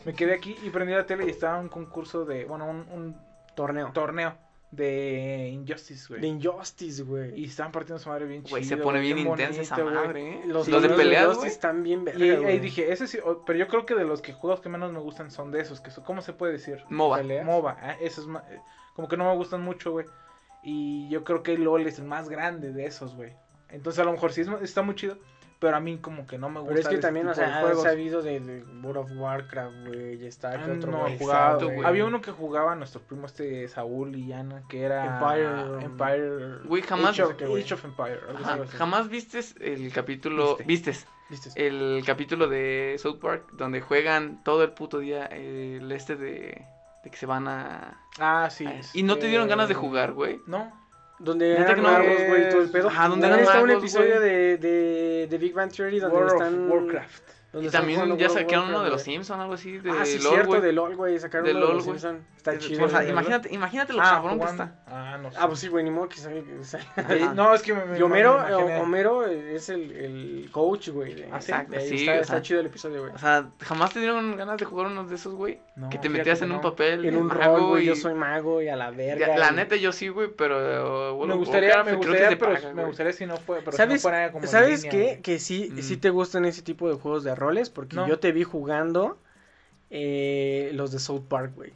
me 0.04 0.12
quedé 0.14 0.34
aquí 0.34 0.56
y 0.64 0.70
prendí 0.70 0.94
la 0.94 1.06
tele 1.06 1.26
y 1.26 1.30
estaba 1.30 1.60
un 1.60 1.68
concurso 1.68 2.24
de, 2.24 2.44
bueno, 2.44 2.66
un, 2.68 2.78
un 2.90 3.16
Torneo. 3.54 3.92
torneo 3.94 4.34
de 4.70 5.48
Injustice, 5.52 6.14
De 6.14 6.20
güey. 6.20 6.30
Injustice, 6.30 7.02
Y 7.02 7.04
güey. 7.04 7.44
estaban 7.44 7.72
partiendo 7.72 7.98
su 7.98 8.08
madre 8.08 8.26
bien 8.26 8.42
chido. 8.44 8.50
Güey, 8.50 8.64
se 8.64 8.76
pone 8.76 9.00
bien 9.00 9.18
intensa 9.18 9.62
esa 9.62 9.76
madre, 9.84 10.30
¿eh? 10.30 10.42
Los, 10.46 10.66
Sí, 10.66 10.70
los 10.70 10.82
de 10.82 10.90
peleas, 10.90 11.22
Injustice 11.24 11.38
güey. 11.40 11.50
están 11.50 11.82
bien 11.82 12.04
verga, 12.04 12.24
Y 12.24 12.30
ahí 12.44 12.58
dije, 12.60 12.92
ese 12.92 13.06
sí, 13.08 13.18
o- 13.24 13.44
pero 13.44 13.58
yo 13.58 13.66
creo 13.66 13.84
que 13.84 13.94
de 13.96 14.04
los 14.04 14.22
que 14.22 14.32
juegos 14.32 14.60
que 14.60 14.68
menos 14.68 14.92
me 14.92 15.00
gustan 15.00 15.30
son 15.30 15.50
de 15.50 15.60
esos, 15.60 15.80
que 15.80 15.90
son, 15.90 16.04
¿cómo 16.04 16.22
se 16.22 16.32
puede 16.32 16.52
decir? 16.52 16.78
MOBA. 16.88 17.18
Peleas. 17.18 17.44
MOBA, 17.46 17.76
ah, 17.80 17.96
esos 18.00 18.26
eh, 18.28 18.60
como 18.94 19.08
que 19.08 19.16
no 19.16 19.28
me 19.28 19.36
gustan 19.36 19.62
mucho, 19.62 19.90
güey. 19.92 20.06
Y 20.62 21.08
yo 21.08 21.24
creo 21.24 21.42
que 21.42 21.56
LOL 21.58 21.86
es 21.86 21.98
el 21.98 22.04
más 22.04 22.28
grande 22.28 22.72
de 22.72 22.84
esos, 22.86 23.16
güey. 23.16 23.32
Entonces 23.70 23.98
a 24.00 24.04
lo 24.04 24.12
mejor 24.12 24.32
sí 24.32 24.42
es- 24.42 24.48
está 24.62 24.82
muy 24.82 24.94
chido, 24.94 25.18
pero 25.60 25.76
a 25.76 25.80
mí 25.80 25.98
como 25.98 26.26
que 26.26 26.38
no 26.38 26.48
me 26.48 26.58
gusta. 26.60 26.74
Pero 26.74 26.80
es 26.80 26.88
que 26.88 26.98
también, 26.98 27.28
o 27.28 27.34
sea, 27.34 27.58
ha 27.58 27.60
juegos. 27.60 27.82
sabido 27.84 28.22
de, 28.22 28.40
de 28.40 28.64
World 28.82 28.96
of 28.96 29.10
Warcraft, 29.14 29.86
güey. 29.86 30.26
Está 30.26 30.52
Ah, 30.52 30.64
que 30.64 30.70
otro, 30.72 30.90
no 30.90 30.98
jugado. 31.18 31.54
Exacto, 31.56 31.66
güey. 31.66 31.84
Había 31.86 32.04
uno 32.06 32.20
que 32.20 32.32
jugaba 32.32 32.74
nuestro 32.74 33.00
primo 33.02 33.26
este 33.26 33.68
Saúl 33.68 34.16
y 34.16 34.32
Ana, 34.32 34.62
que 34.68 34.82
era 34.82 35.04
Empire, 35.20 35.84
Empire. 35.84 36.58
Güey, 36.64 36.82
jamás- 36.82 37.10
Age 37.20 37.22
of. 37.22 37.32
Age 37.42 37.74
Empire. 37.84 38.20
Ajá, 38.42 38.58
jamás 38.66 39.08
vistes 39.08 39.54
el 39.60 39.92
capítulo, 39.92 40.56
Viste. 40.56 40.64
vistes 40.64 41.06
¿Viste? 41.28 41.66
el 41.66 42.02
capítulo 42.04 42.48
de 42.48 42.96
South 42.98 43.18
Park 43.20 43.50
donde 43.52 43.80
juegan 43.82 44.42
todo 44.42 44.64
el 44.64 44.72
puto 44.72 44.98
día 44.98 45.26
el 45.26 45.92
este 45.92 46.16
de, 46.16 46.66
de 47.04 47.10
que 47.10 47.16
se 47.16 47.26
van 47.26 47.46
a... 47.46 48.00
Ah, 48.18 48.48
sí. 48.50 48.66
a- 48.66 48.80
y 48.94 49.02
no 49.02 49.16
te 49.18 49.26
dieron 49.28 49.46
ganas 49.46 49.68
de 49.68 49.74
jugar, 49.74 50.12
güey. 50.12 50.40
No. 50.46 50.79
Donde 51.20 51.52
eran 51.52 51.74
que 51.76 51.82
no, 51.82 51.88
magos, 51.88 52.16
güey, 52.28 52.48
todo 52.48 52.62
el 52.62 52.70
pedo. 52.70 52.88
Ajá, 52.88 53.08
donde 53.08 53.26
eran 53.26 53.40
está 53.40 53.60
un 53.60 53.66
magos, 53.68 53.82
episodio 53.82 54.16
güey. 54.16 54.28
de, 54.28 54.56
de, 54.56 55.26
de 55.30 55.38
Big 55.38 55.52
Bang 55.54 55.70
Theory 55.70 56.00
donde 56.00 56.16
World 56.16 56.32
están... 56.32 56.64
of 56.64 56.70
Warcraft. 56.72 57.22
donde 57.52 57.68
Y 57.68 57.70
también 57.70 58.16
ya 58.16 58.28
sacaron 58.30 58.68
uno 58.70 58.82
de 58.84 58.90
los. 58.90 59.02
Simpsons, 59.02 59.38
algo 59.40 59.52
así, 59.54 59.78
de 59.78 59.90
ah, 59.90 60.04
sí, 60.06 60.18
LOL, 60.18 60.32
cierto, 60.32 60.48
güey. 60.48 60.60
de 60.62 60.72
LOL, 60.72 60.96
güey. 60.96 61.18
Sacaron 61.18 61.44
De 61.44 61.50
uno 61.50 61.60
de 61.60 61.66
LOL, 61.66 61.76
los 61.76 61.84
güey. 61.84 61.98
Simpson. 61.98 62.24
Está 62.36 62.52
Es- 62.54 62.60
chido. 62.60 62.86
o 62.86 62.88
sea, 62.88 63.04
imagínate, 63.06 63.52
imagínate 63.52 63.92
lo 63.92 64.00
Ah, 64.00 64.10
cabrón 64.12 64.38
que 64.38 64.46
está. 64.46 64.82
Ah, 64.86 65.18
no 65.20 65.30
sé. 65.30 65.36
Ah, 65.38 65.46
pues 65.46 65.58
sí, 65.58 65.68
güey, 65.68 65.84
ni 65.84 65.90
modo 65.90 66.08
que. 66.08 66.16
Eh, 66.20 67.28
no, 67.34 67.52
es 67.52 67.60
que 67.62 67.74
me, 67.74 67.84
me- 67.84 67.98
Y 67.98 68.02
Homero, 68.02 68.38
me. 68.38 68.76
Homero 68.78 69.26
es 69.26 69.68
el, 69.68 69.90
el 69.92 70.48
coach, 70.52 70.88
güey. 70.88 71.14
de-. 71.14 71.28
Exacto, 71.28 71.72
de 71.72 71.78
ahí 71.78 71.88
sí, 71.88 71.96
está, 71.96 72.12
o 72.12 72.14
está 72.14 72.32
sea, 72.34 72.42
chido 72.42 72.60
el 72.60 72.66
episodio, 72.66 73.00
güey. 73.02 73.12
O 73.14 73.18
sea, 73.18 73.50
jamás 73.60 73.92
te 73.92 73.98
dieron 74.00 74.36
ganas 74.36 74.56
de 74.56 74.64
jugar 74.64 74.86
unos 74.86 75.10
de 75.10 75.16
esos, 75.16 75.34
güey. 75.34 75.58
No, 75.80 75.88
que 75.88 75.98
te 75.98 76.08
metías 76.10 76.38
que 76.40 76.44
en 76.44 76.52
un 76.52 76.60
papel. 76.60 77.04
En 77.06 77.16
un 77.16 77.26
mago 77.28 77.56
rol, 77.56 77.68
güey, 77.70 77.84
y- 77.84 77.86
yo 77.86 77.96
soy 77.96 78.12
mago 78.14 78.60
y 78.60 78.68
a 78.68 78.76
la 78.76 78.90
verga. 78.90 79.28
Ya, 79.28 79.38
La 79.38 79.50
y- 79.50 79.56
neta, 79.56 79.76
yo 79.76 79.92
sí, 79.92 80.08
güey, 80.08 80.28
pero. 80.28 80.56
uh, 81.12 81.16
World 81.16 81.32
Me 81.32 81.38
gustaría, 81.38 81.68
Warcraft 81.70 81.86
me 81.86 81.90
creo 81.92 82.00
que 82.00 82.06
gustaría, 82.08 82.28
se 82.30 82.36
pero 82.36 82.52
paga, 82.54 82.74
me 82.74 82.84
gustaría 82.84 83.12
si 83.14 83.26
no 83.26 83.36
fue, 83.38 83.58
pero 83.60 83.72
si 83.72 83.76
¿Sabes, 83.78 83.94
no 84.04 84.10
fuera 84.10 84.30
como 84.32 84.46
¿sabes 84.46 84.82
línea, 84.82 84.90
qué? 84.90 85.04
güey. 85.04 85.22
Que 85.22 85.38
sí, 85.38 85.70
Mm. 85.72 85.78
sí 85.80 85.96
te 85.96 86.10
gustan 86.10 86.44
ese 86.44 86.60
tipo 86.62 86.88
de 86.88 86.96
juegos 86.96 87.24
de 87.24 87.34
roles, 87.34 87.70
porque 87.70 87.96
No. 87.96 88.06
yo 88.06 88.18
te 88.18 88.30
vi 88.32 88.44
jugando 88.44 89.16
eh, 89.90 90.70
los 90.74 90.92
de 90.92 90.98
South 91.00 91.22
Park, 91.28 91.52
güey. 91.56 91.72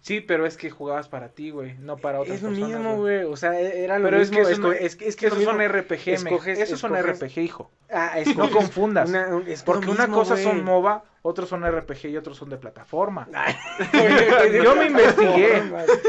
Sí, 0.00 0.20
pero 0.20 0.46
es 0.46 0.56
que 0.56 0.70
jugabas 0.70 1.08
para 1.08 1.28
ti, 1.28 1.50
güey, 1.50 1.74
no 1.78 1.96
para 1.98 2.20
otras 2.20 2.36
Es 2.36 2.42
lo 2.42 2.48
personas, 2.50 2.70
mismo, 2.80 2.96
güey. 2.96 3.24
O 3.24 3.36
sea, 3.36 3.60
e- 3.60 3.84
era 3.84 3.98
lo 3.98 4.04
Pero 4.06 4.20
es 4.20 4.30
mismo. 4.30 4.44
que 4.46 4.52
Es, 4.52 4.58
es, 4.58 4.96
que- 4.96 5.04
es 5.04 5.08
Es 5.10 5.16
que 5.16 5.20
que 5.20 5.26
es 5.26 5.32
lo 5.34 5.40
esos 5.40 5.52
son. 5.52 5.60
RPG, 5.60 6.14
Escoges- 6.14 6.58
esos 6.58 6.80
son 6.80 6.92
escoges- 6.94 7.04
RPG, 7.20 7.40
hijo. 7.42 7.70
Ah, 7.92 8.16
No 8.36 8.50
confundas. 8.50 9.08
una- 9.10 9.28
un- 9.36 9.46
es 9.46 9.62
Porque 9.62 9.90
una 9.90 10.08
cosa 10.08 10.36
son 10.36 10.64
MOBA, 10.64 11.04
otros 11.22 11.48
son 11.48 11.64
RPG 11.64 12.06
y 12.06 12.16
otros 12.16 12.36
son 12.36 12.48
de 12.48 12.56
plataforma. 12.56 13.28
Yo 14.62 14.76
me 14.76 14.86
investigué. 14.90 15.62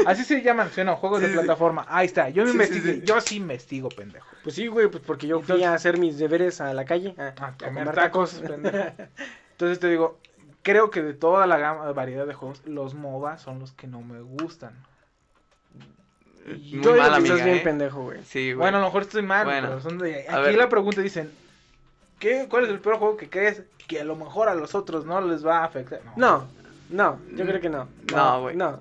Así 0.06 0.24
se 0.24 0.42
llaman, 0.42 0.70
¿sí 0.72 0.80
o 0.80 0.84
no? 0.84 0.96
Juegos 0.96 1.20
Sí, 1.20 1.26
de 1.26 1.32
sí. 1.32 1.38
plataforma. 1.38 1.84
Ahí 1.88 2.06
está, 2.06 2.28
yo 2.28 2.42
me 2.44 2.50
Sí, 2.50 2.54
investigué. 2.56 2.94
sí. 2.94 3.02
Yo 3.04 3.20
sí 3.20 3.36
investigo, 3.36 3.88
pendejo. 3.88 4.26
Pues 4.42 4.54
sí, 4.54 4.66
güey, 4.68 4.88
pues 4.88 5.02
porque 5.04 5.26
yo 5.26 5.36
fui 5.40 5.42
Entonces- 5.56 5.66
a 5.66 5.74
hacer 5.74 5.98
mis 5.98 6.18
deberes 6.18 6.60
a 6.60 6.72
la 6.74 6.84
calle. 6.84 7.14
A, 7.18 7.32
A 7.44 7.46
a 7.48 7.56
comer 7.56 7.92
tacos, 7.92 8.34
pendejo. 8.34 8.76
Entonces 9.52 9.78
te 9.80 9.88
digo, 9.88 10.18
creo 10.62 10.90
que 10.90 11.02
de 11.02 11.12
toda 11.14 11.46
la 11.46 11.58
gama, 11.58 11.90
variedad 11.92 12.26
de 12.26 12.34
juegos, 12.34 12.62
los 12.64 12.94
MOBA 12.94 13.36
son 13.38 13.58
los 13.58 13.72
que 13.72 13.86
no 13.86 14.00
me 14.00 14.20
gustan. 14.20 14.72
Muy 16.46 16.58
Yo 16.70 16.92
digo 16.92 16.96
mal, 16.96 17.10
que 17.10 17.16
amiga, 17.16 17.34
estás 17.34 17.44
bien 17.44 17.58
¿eh? 17.58 17.60
pendejo, 17.62 18.02
güey. 18.04 18.24
Sí, 18.24 18.52
güey. 18.52 18.56
Bueno, 18.64 18.78
a 18.78 18.80
lo 18.80 18.86
mejor 18.86 19.02
estoy 19.02 19.22
mal, 19.22 19.44
Bueno, 19.44 19.68
pero 19.68 19.80
son 19.82 19.98
de... 19.98 20.26
Aquí 20.28 20.42
ver. 20.42 20.54
la 20.56 20.68
pregunta 20.68 21.00
dicen, 21.02 21.30
¿qué, 22.20 22.46
¿cuál 22.48 22.64
es 22.64 22.70
el 22.70 22.78
peor 22.78 22.98
juego 22.98 23.16
que 23.16 23.28
crees 23.28 23.62
que 23.88 24.00
a 24.00 24.04
lo 24.04 24.14
mejor 24.14 24.48
a 24.48 24.54
los 24.54 24.76
otros 24.76 25.04
no 25.04 25.20
les 25.20 25.44
va 25.44 25.58
a 25.58 25.64
afectar? 25.64 26.00
No, 26.14 26.44
no, 26.90 27.18
yo 27.32 27.44
creo 27.44 27.60
que 27.60 27.68
no. 27.68 27.88
No, 28.14 28.42
güey. 28.42 28.54
No. 28.56 28.78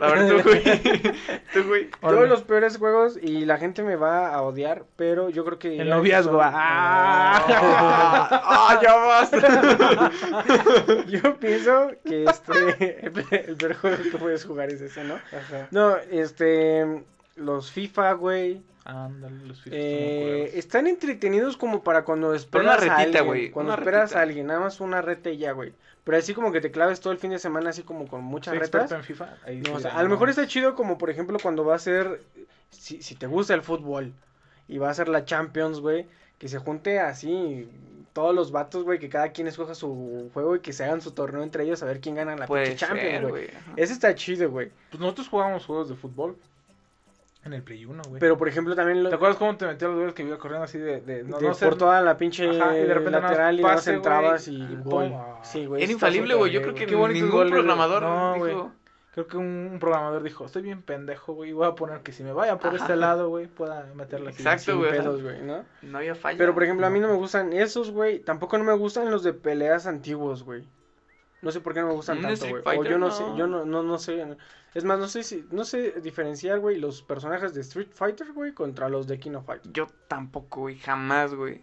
A 0.00 0.08
ver, 0.12 0.28
tú, 0.42 0.48
güey. 0.48 0.62
tú, 1.52 1.62
güey. 1.68 1.90
Yo 2.02 2.24
los 2.26 2.42
peores 2.42 2.78
juegos 2.78 3.18
y 3.20 3.44
la 3.44 3.58
gente 3.58 3.82
me 3.82 3.96
va 3.96 4.28
a 4.34 4.40
odiar, 4.40 4.84
pero 4.96 5.28
yo 5.28 5.44
creo 5.44 5.58
que... 5.58 5.78
El 5.78 5.90
noviazgo, 5.90 6.32
son- 6.40 6.50
ah. 6.54 7.44
¡Ah, 8.44 8.80
ya 8.82 8.94
basta! 8.96 10.10
Yo 11.06 11.36
pienso 11.36 11.90
que 12.04 12.24
este 12.24 13.04
el 13.46 13.56
peor 13.56 13.74
juego 13.74 14.02
que 14.10 14.18
puedes 14.18 14.44
jugar 14.44 14.70
es 14.70 14.80
ese, 14.80 15.04
¿no? 15.04 15.14
Ajá. 15.16 15.68
No, 15.70 15.96
este 16.10 17.04
los 17.36 17.70
FIFA, 17.70 18.12
güey, 18.14 18.62
Ándale, 18.84 19.44
los 19.46 19.60
FIFA 19.60 19.76
eh, 19.76 20.50
están 20.54 20.86
entretenidos 20.86 21.56
como 21.56 21.82
para 21.82 22.04
cuando 22.04 22.34
esperas 22.34 22.82
una 22.82 22.94
a 22.94 22.98
alguien, 22.98 23.52
cuando 23.52 23.72
una 23.74 23.80
esperas 23.80 24.02
retita. 24.04 24.18
a 24.18 24.22
alguien, 24.22 24.46
nada 24.46 24.60
más 24.60 24.80
una 24.80 25.02
reta 25.02 25.30
y 25.30 25.36
ya, 25.38 25.52
güey. 25.52 25.72
Pero 26.04 26.16
así 26.16 26.32
como 26.34 26.50
que 26.50 26.60
te 26.60 26.70
claves 26.70 27.00
todo 27.00 27.12
el 27.12 27.18
fin 27.18 27.30
de 27.30 27.38
semana 27.38 27.70
así 27.70 27.82
como 27.82 28.08
con 28.08 28.22
muchas 28.24 28.52
¿Soy 28.52 28.58
retas. 28.60 28.90
en 28.92 29.04
FIFA? 29.04 29.36
Ahí 29.44 29.58
No, 29.58 29.64
sí, 29.66 29.72
o 29.72 29.80
sea, 29.80 29.92
no. 29.92 29.98
a 29.98 30.02
lo 30.02 30.08
mejor 30.08 30.30
está 30.30 30.46
chido 30.46 30.74
como 30.74 30.96
por 30.98 31.10
ejemplo 31.10 31.38
cuando 31.40 31.64
va 31.64 31.74
a 31.74 31.78
ser, 31.78 32.22
si, 32.70 33.02
si 33.02 33.14
te 33.14 33.26
gusta 33.26 33.54
el 33.54 33.62
fútbol 33.62 34.12
y 34.66 34.78
va 34.78 34.88
a 34.90 34.94
ser 34.94 35.08
la 35.08 35.24
Champions, 35.24 35.80
güey, 35.80 36.06
que 36.38 36.48
se 36.48 36.58
junte 36.58 36.98
así 37.00 37.68
todos 38.14 38.34
los 38.34 38.50
vatos, 38.50 38.82
güey, 38.84 38.98
que 38.98 39.08
cada 39.08 39.30
quien 39.30 39.46
escoja 39.46 39.74
su 39.74 40.30
juego 40.32 40.56
y 40.56 40.60
que 40.60 40.72
se 40.72 40.84
hagan 40.84 41.00
su 41.02 41.12
torneo 41.12 41.42
entre 41.42 41.64
ellos 41.64 41.82
a 41.82 41.86
ver 41.86 42.00
quién 42.00 42.14
gana 42.16 42.34
la 42.34 42.46
Puede 42.46 42.68
pinche 42.68 42.86
Champions, 42.86 43.28
güey. 43.28 43.48
Ese 43.76 43.92
está 43.92 44.14
chido, 44.14 44.50
güey. 44.50 44.70
Pues 44.90 45.00
nosotros 45.00 45.28
jugábamos 45.28 45.66
juegos 45.66 45.88
de 45.90 45.94
fútbol 45.96 46.36
en 47.44 47.52
el 47.54 47.62
Play 47.62 47.84
1, 47.86 48.02
güey. 48.08 48.20
Pero 48.20 48.36
por 48.36 48.48
ejemplo 48.48 48.74
también 48.76 49.02
lo, 49.02 49.08
¿Te 49.08 49.14
acuerdas 49.14 49.38
cómo 49.38 49.56
te 49.56 49.66
metía 49.66 49.88
los 49.88 49.96
goles 49.98 50.14
que 50.14 50.22
iba 50.22 50.36
corriendo 50.38 50.64
así 50.64 50.78
de... 50.78 51.00
de 51.00 51.24
no, 51.24 51.38
de 51.38 51.48
no 51.48 51.54
ser- 51.54 51.68
por 51.70 51.78
toda 51.78 52.00
la 52.02 52.16
pinche 52.18 52.48
Ajá, 52.60 52.76
y 52.76 52.82
de 52.82 52.94
repente 52.94 53.20
lateral 53.20 53.58
y 53.58 53.62
pase, 53.62 53.94
entrabas 53.94 54.46
y 54.48 54.56
y 54.56 54.76
gol. 54.84 55.12
Sí, 55.42 55.64
güey. 55.66 55.82
Era 55.82 55.92
infalible, 55.92 56.34
güey. 56.34 56.52
Yo 56.52 56.60
creo 56.62 56.74
que 56.74 56.86
ningún 56.86 57.50
programador 57.50 58.02
No, 58.02 58.36
güey. 58.38 58.52
dijo... 58.54 58.72
Creo 59.12 59.26
que 59.26 59.36
un, 59.38 59.70
un 59.72 59.78
programador 59.80 60.22
dijo, 60.22 60.46
estoy 60.46 60.62
bien 60.62 60.82
pendejo, 60.82 61.32
güey, 61.34 61.50
y 61.50 61.52
voy 61.52 61.66
a 61.66 61.72
poner 61.74 62.00
que 62.02 62.12
si 62.12 62.22
me 62.22 62.32
vaya 62.32 62.58
por 62.58 62.68
Ajá. 62.68 62.76
este 62.84 62.94
lado, 62.94 63.28
güey, 63.28 63.48
pueda 63.48 63.84
meterla 63.96 64.30
así. 64.30 64.40
Exacto, 64.40 64.78
güey. 64.78 64.92
pedos, 64.92 65.20
güey, 65.20 65.42
¿no? 65.42 65.64
No 65.82 65.98
había 65.98 66.14
falla. 66.14 66.38
Pero 66.38 66.54
por 66.54 66.62
ejemplo, 66.62 66.86
a 66.86 66.90
mí 66.90 67.00
no 67.00 67.08
me 67.08 67.14
gustan 67.14 67.52
esos, 67.52 67.90
güey. 67.90 68.20
Tampoco 68.20 68.56
no 68.56 68.62
me 68.62 68.72
gustan 68.74 69.10
los 69.10 69.24
de 69.24 69.32
peleas 69.32 69.88
antiguos, 69.88 70.44
güey. 70.44 70.64
No 71.42 71.50
sé 71.50 71.60
por 71.60 71.72
qué 71.74 71.80
no 71.80 71.86
me 71.88 71.94
gustan 71.94 72.18
Un 72.18 72.22
tanto, 72.24 72.46
güey. 72.48 72.62
O 72.78 72.84
yo 72.84 72.98
no, 72.98 73.06
no. 73.06 73.10
sé, 73.10 73.24
yo 73.36 73.46
no, 73.46 73.64
no, 73.64 73.82
no 73.82 73.98
sé. 73.98 74.36
Es 74.74 74.84
más, 74.84 74.98
no 74.98 75.08
sé 75.08 75.22
si, 75.22 75.46
no 75.50 75.64
sé 75.64 75.92
diferenciar, 76.00 76.60
güey, 76.60 76.78
los 76.78 77.02
personajes 77.02 77.54
de 77.54 77.62
Street 77.62 77.88
Fighter, 77.92 78.32
güey, 78.32 78.52
contra 78.52 78.88
los 78.88 79.06
de 79.06 79.18
King 79.18 79.32
of 79.32 79.46
Fighters. 79.46 79.72
Yo 79.72 79.86
tampoco, 80.06 80.60
güey. 80.62 80.78
Jamás, 80.78 81.34
güey. 81.34 81.62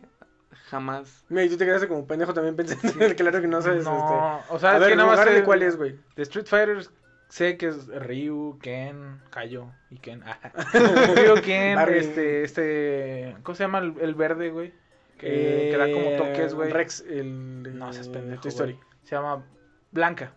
Jamás. 0.69 1.23
Mira, 1.29 1.45
y 1.45 1.49
tú 1.49 1.57
te 1.57 1.65
quedaste 1.65 1.87
como 1.87 2.05
pendejo 2.05 2.33
también 2.33 2.55
pensando, 2.55 2.91
claro 3.15 3.39
que 3.41 3.47
no 3.47 3.61
sabes, 3.61 3.79
este. 3.79 3.89
No, 3.91 4.41
o 4.49 4.59
sea, 4.59 4.71
A 4.71 4.73
es 4.75 4.79
ver, 4.81 4.89
que 4.89 4.95
nada 4.95 5.07
más 5.09 5.17
lugar 5.19 5.33
de 5.33 5.39
sé- 5.39 5.45
cuál 5.45 5.63
es, 5.63 5.77
güey. 5.77 5.95
De 6.15 6.23
Street 6.23 6.45
Fighter 6.47 6.85
sé 7.29 7.55
que 7.57 7.67
es 7.67 7.87
Ryu, 7.87 8.57
Ken, 8.61 9.21
Kaio 9.29 9.71
y 9.89 9.97
Ken. 9.99 10.23
Ryu, 10.73 11.41
Ken, 11.43 11.75
Barry. 11.75 11.99
este, 11.99 12.43
este, 12.43 13.37
¿cómo 13.43 13.55
se 13.55 13.63
llama 13.63 13.79
el, 13.79 13.93
el 14.01 14.15
verde, 14.15 14.49
güey? 14.49 14.73
Que, 15.17 15.69
que 15.71 15.77
da 15.77 15.91
como 15.91 16.11
toques, 16.17 16.53
güey. 16.53 16.69
Eh, 16.69 16.73
Rex, 16.73 17.01
el. 17.07 17.77
No 17.77 17.93
seas 17.93 18.07
eh, 18.07 18.11
pendejo, 18.11 18.47
Story. 18.47 18.77
Se 19.03 19.15
llama 19.15 19.43
Blanca. 19.97 20.31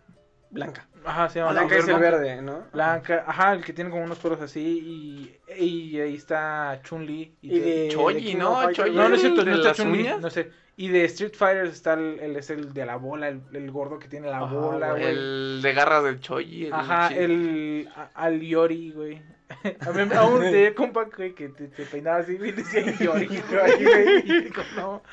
Blanca. 0.49 0.87
Ajá, 1.05 1.29
se 1.29 1.37
llama 1.39 1.51
Blanca 1.51 1.77
es 1.77 1.87
el 1.87 1.99
verde, 1.99 2.41
¿no? 2.41 2.63
Blanca, 2.73 3.23
ajá, 3.27 3.53
el 3.53 3.63
que 3.63 3.73
tiene 3.73 3.91
como 3.91 4.03
unos 4.03 4.17
pelos 4.17 4.41
así 4.41 4.59
y, 4.59 5.53
y 5.63 5.99
ahí 5.99 6.15
está 6.15 6.79
Chun-Li. 6.83 7.37
Y 7.41 7.59
de 7.59 7.87
Choji, 7.91 8.33
¿no? 8.35 8.71
Choji. 8.73 8.89
No, 8.89 9.07
no 9.07 9.15
es 9.15 9.21
cierto, 9.21 9.43
¿De 9.43 9.51
no 9.51 9.57
está 9.57 9.67
las 9.69 9.77
Chun-Li, 9.77 10.09
no 10.19 10.29
sé. 10.31 10.51
Y 10.77 10.87
de 10.87 11.05
Street 11.05 11.33
Fighter 11.35 11.65
está 11.67 11.93
el, 11.93 12.19
el- 12.19 12.35
es 12.37 12.49
el 12.49 12.73
de 12.73 12.85
la 12.87 12.95
bola, 12.95 13.27
el, 13.29 13.41
el 13.53 13.69
gordo 13.71 13.99
que 13.99 14.07
tiene 14.07 14.29
la 14.29 14.37
Ajá, 14.39 14.53
bola, 14.55 14.91
güey. 14.91 15.03
El 15.05 15.59
de 15.61 15.73
garras 15.73 16.03
del 16.03 16.19
Choji. 16.19 16.65
el 16.65 16.73
Ajá, 16.73 17.07
el 17.13 17.87
a- 17.95 18.09
al 18.15 18.41
Yori, 18.41 18.91
güey. 18.91 19.21
A 19.85 19.91
mí 19.91 20.01
aún 20.15 20.41
te 20.41 20.73
compa 20.73 21.05
güey, 21.15 21.35
que 21.35 21.49
te, 21.49 21.67
te 21.67 21.83
peinaba 21.85 22.17
así, 22.17 22.37
güey, 22.37 22.51
decía 22.51 22.83
Yori, 22.97 23.27
güey. 23.49 24.19
Y 24.25 24.41
digo, 24.43 24.63
no. 24.75 25.03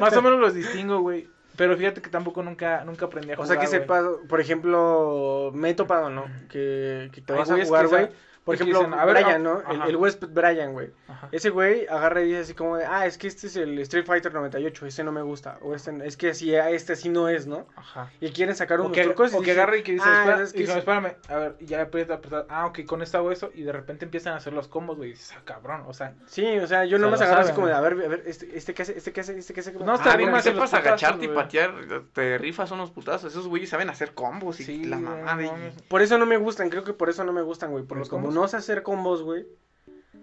Más 0.00 0.16
o 0.16 0.22
menos 0.22 0.40
los 0.40 0.54
distingo, 0.54 1.00
güey. 1.00 1.28
Pero 1.56 1.76
fíjate 1.76 2.02
que 2.02 2.10
tampoco 2.10 2.42
nunca, 2.42 2.84
nunca 2.84 3.06
aprendí 3.06 3.32
a 3.32 3.34
O 3.34 3.36
jugar. 3.36 3.48
sea 3.48 3.58
que 3.58 3.66
sepas, 3.66 4.04
por 4.28 4.40
ejemplo, 4.40 5.50
me 5.54 5.70
he 5.70 5.74
topado, 5.74 6.10
¿no? 6.10 6.24
Que, 6.48 7.10
que 7.12 7.20
te 7.22 7.32
vas 7.32 7.50
a 7.50 7.58
jugar, 7.58 7.88
güey. 7.88 8.08
Por 8.46 8.54
y 8.54 8.58
que 8.58 8.62
ejemplo, 8.62 8.84
dicen, 8.84 8.98
a 8.98 9.04
ver, 9.04 9.14
Brian, 9.16 9.46
ah, 9.46 9.62
¿no? 9.66 9.84
El, 9.84 9.90
el 9.90 9.96
huésped 9.96 10.28
Brian, 10.28 10.72
güey. 10.72 10.92
Ajá. 11.08 11.28
Ese 11.32 11.50
güey 11.50 11.86
agarra 11.88 12.22
y 12.22 12.26
dice 12.26 12.38
así 12.38 12.54
como 12.54 12.76
de, 12.76 12.86
ah, 12.86 13.04
es 13.04 13.18
que 13.18 13.26
este 13.26 13.48
es 13.48 13.56
el 13.56 13.76
Street 13.80 14.06
Fighter 14.06 14.32
98, 14.32 14.86
ese 14.86 15.02
no 15.02 15.10
me 15.10 15.20
gusta. 15.22 15.58
O 15.62 15.74
este, 15.74 15.92
es 16.06 16.16
que 16.16 16.30
así, 16.30 16.54
ah, 16.54 16.70
este 16.70 16.94
sí 16.94 17.08
no 17.08 17.28
es, 17.28 17.48
¿no? 17.48 17.66
Ajá. 17.74 18.08
Y 18.20 18.30
quieren 18.30 18.54
sacar 18.54 18.78
O 18.80 18.84
unos 18.84 18.96
que, 18.96 19.02
trucos 19.02 19.32
y 19.32 19.36
o 19.36 19.40
que 19.40 19.46
dice, 19.46 19.60
agarre 19.60 19.78
y 19.78 19.82
que 19.82 19.92
dice, 19.92 20.04
ah, 20.06 20.20
espera, 20.20 20.42
es 20.44 20.52
que 20.52 20.58
y 20.58 20.62
dice, 20.62 20.72
sí. 20.74 20.78
espérame, 20.78 21.16
a 21.28 21.36
ver, 21.36 21.56
y 21.58 21.66
ya 21.66 21.82
aprieta, 21.82 22.14
aprieta, 22.14 22.46
ah, 22.48 22.66
ok, 22.66 22.84
con 22.86 23.02
esta 23.02 23.18
hago 23.18 23.32
eso, 23.32 23.50
y 23.52 23.62
de 23.64 23.72
repente 23.72 24.04
empiezan 24.04 24.34
a 24.34 24.36
hacer 24.36 24.52
los 24.52 24.68
combos, 24.68 24.96
güey, 24.96 25.10
y 25.10 25.12
dices, 25.14 25.34
ah, 25.36 25.42
cabrón, 25.44 25.82
o 25.88 25.92
sea, 25.92 26.14
Sí, 26.26 26.46
o 26.58 26.66
sea, 26.68 26.84
yo 26.84 26.98
O 26.98 27.00
nomás 27.00 27.18
lo 27.18 27.26
agarro 27.26 27.40
así 27.40 27.48
saben, 27.48 27.54
como 27.56 27.66
de, 27.66 27.74
a 27.74 27.80
ver, 27.80 27.92
a 27.94 28.08
ver, 28.08 28.22
este, 28.26 28.56
este 28.56 28.74
qué 28.74 28.82
hace, 28.82 28.96
este 28.96 29.12
qué 29.12 29.20
hace, 29.22 29.36
este 29.38 29.52
qué 29.52 29.60
hace. 29.60 29.72
No, 29.72 29.92
Ah, 29.92 29.94
está 29.96 30.16
bien 30.16 30.30
con 30.30 30.34
que 30.34 30.40
hacer 30.40 30.54
los 30.54 30.70
sepas 30.70 30.86
agacharte 30.86 31.24
y 31.24 31.28
patear, 31.28 31.74
te 32.12 32.38
rifas 32.38 32.70
unos 32.70 32.90
putazos. 32.90 33.32
Esos 33.32 33.48
güeyes 33.48 33.70
saben 33.70 33.90
hacer 33.90 34.14
combos 34.14 34.60
y 34.60 34.64
sí, 34.64 34.84
la 34.84 34.98
mamada. 34.98 35.34
no. 35.36 35.52
Por 35.88 36.02
eso 36.02 36.18
no 36.18 36.26
me 36.26 36.36
gustan, 36.36 36.70
creo 36.70 36.84
que 36.84 36.92
por 36.92 37.08
eso 37.08 37.24
no 37.24 37.32
me 37.32 37.42
gustan, 37.42 37.70
güey. 37.70 37.84
Porque 37.84 38.00
los 38.00 38.08
como 38.08 38.24
combos? 38.26 38.34
No 38.36 38.46
sé 38.46 38.58
hacer 38.58 38.82
combos, 38.82 39.22
güey, 39.22 39.46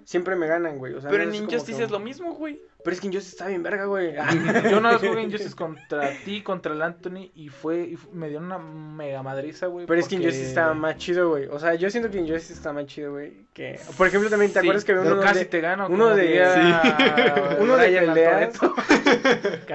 siempre 0.05 0.35
me 0.35 0.47
ganan, 0.47 0.77
güey. 0.77 0.93
O 0.93 1.01
sea, 1.01 1.09
Pero 1.09 1.23
no 1.23 1.29
en 1.29 1.35
es 1.35 1.41
como 1.41 1.51
Injustice 1.51 1.83
es 1.83 1.91
lo 1.91 1.99
mismo, 1.99 2.33
güey. 2.35 2.61
Pero 2.83 2.93
es 2.93 2.99
que 3.01 3.07
Injustice 3.07 3.35
está 3.35 3.47
bien 3.47 3.63
verga, 3.63 3.85
güey. 3.85 4.13
Yo 4.69 4.81
vez 4.81 4.97
jugué 4.97 5.21
Injustice 5.23 5.55
contra 5.55 6.11
ti, 6.25 6.41
contra 6.41 6.73
el 6.73 6.81
Anthony, 6.81 7.31
y 7.35 7.49
fue, 7.49 7.77
y 7.81 7.97
me 8.11 8.27
dieron 8.27 8.45
una 8.47 8.57
mega 8.57 9.23
madriza, 9.23 9.67
güey. 9.67 9.85
Pero 9.85 9.99
es 9.99 10.07
que 10.07 10.15
Injustice 10.15 10.47
está 10.47 10.73
más 10.73 10.97
chido, 10.97 11.29
güey. 11.29 11.47
O 11.47 11.59
sea, 11.59 11.75
yo 11.75 11.89
siento 11.89 12.09
que 12.11 12.17
Injustice 12.19 12.53
está 12.53 12.73
más 12.73 12.85
chido, 12.87 13.11
güey. 13.13 13.43
Que... 13.53 13.79
Por 13.97 14.07
ejemplo, 14.07 14.29
también, 14.29 14.51
¿te 14.51 14.59
Sí, 14.59 14.65
acuerdas 14.65 14.83
que 14.83 14.91
había 14.93 15.11
uno 15.13 15.21
casi 15.21 15.39
de... 15.39 15.45
te 15.45 15.61
gano. 15.61 15.87
uno 15.89 16.09
de- 16.09 16.21
diría 16.23 16.81
Uno 17.61 17.77
de 17.77 17.87
peleas. 18.01 18.59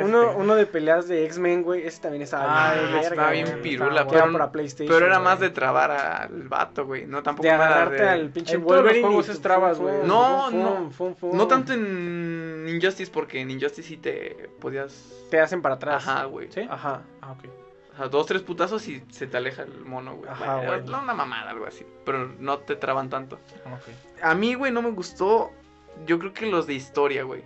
Uno, 0.03 0.33
uno 0.37 0.55
de 0.55 0.67
peleas 0.67 1.09
de 1.09 1.25
X-Men, 1.27 1.63
güey. 1.63 1.87
Ese 1.87 2.01
también 2.03 2.23
estaba 2.23 2.71
Ah, 2.71 2.75
bien 2.75 2.87
verga, 2.93 3.01
estaba 3.09 3.31
bien 3.31 3.47
güey. 3.47 3.63
pirula, 3.63 4.01
era 4.03 4.07
pero- 4.11 4.33
para 4.33 4.51
PlayStation. 4.53 4.89
Pero 4.95 5.07
era 5.07 5.17
güey. 5.19 5.25
más 5.25 5.41
de 5.41 5.51
trabar 5.51 5.91
al 5.91 6.49
vato, 6.49 6.87
güey. 6.87 7.07
No 7.07 7.23
tampoco 7.23 7.47
De 7.49 7.53
nada 7.53 7.67
agarrarte 7.67 8.03
de- 8.03 8.09
al 8.09 8.31
pinche 8.31 8.55
En 8.57 8.63
todos 8.63 8.73
los 8.73 8.83
Wolverine. 8.83 8.99
y 9.01 9.03
juegos 9.07 9.27
tu- 9.27 9.33
es 9.33 9.41
trabas, 9.41 9.77
fum, 9.79 9.87
güey. 9.87 10.07
No, 10.07 10.51
no. 10.51 10.91
No 11.33 11.47
tanto 11.47 11.73
en 11.73 12.67
Injustice, 12.69 12.98
porque 13.07 13.41
en 13.41 13.51
Injustice 13.51 13.89
sí 13.89 13.97
te 13.97 14.51
podías. 14.61 15.13
Te 15.31 15.41
hacen 15.41 15.63
para 15.63 15.77
atrás. 15.77 16.07
Ajá, 16.07 16.25
güey. 16.25 16.51
¿Sí? 16.51 16.61
Ajá. 16.69 17.03
Ah, 17.23 17.33
ok. 17.33 17.45
O 17.95 17.97
sea, 17.97 18.09
dos, 18.09 18.27
tres 18.27 18.43
putazos 18.43 18.87
y 18.89 19.03
se 19.11 19.27
te 19.27 19.37
aleja 19.37 19.63
el 19.63 19.85
mono, 19.85 20.17
güey. 20.17 20.31
Ajá, 20.31 20.57
Bueno, 20.57 20.83
güey. 20.85 20.89
una 21.03 21.15
mamada, 21.15 21.51
algo 21.51 21.67
así. 21.67 21.85
Pero 22.05 22.33
no 22.39 22.59
te 22.59 22.77
traban 22.77 23.09
tanto. 23.11 23.39
Ah, 23.67 23.75
ok. 23.75 24.23
A 24.25 24.35
mí, 24.35 24.55
güey, 24.55 24.73
no 24.73 24.83
me 24.83 24.91
gustó. 24.91 25.51
Yo 26.07 26.19
creo 26.19 26.33
que 26.33 26.47
los 26.47 26.67
de 26.67 26.75
historia, 26.75 27.25
güey. 27.25 27.43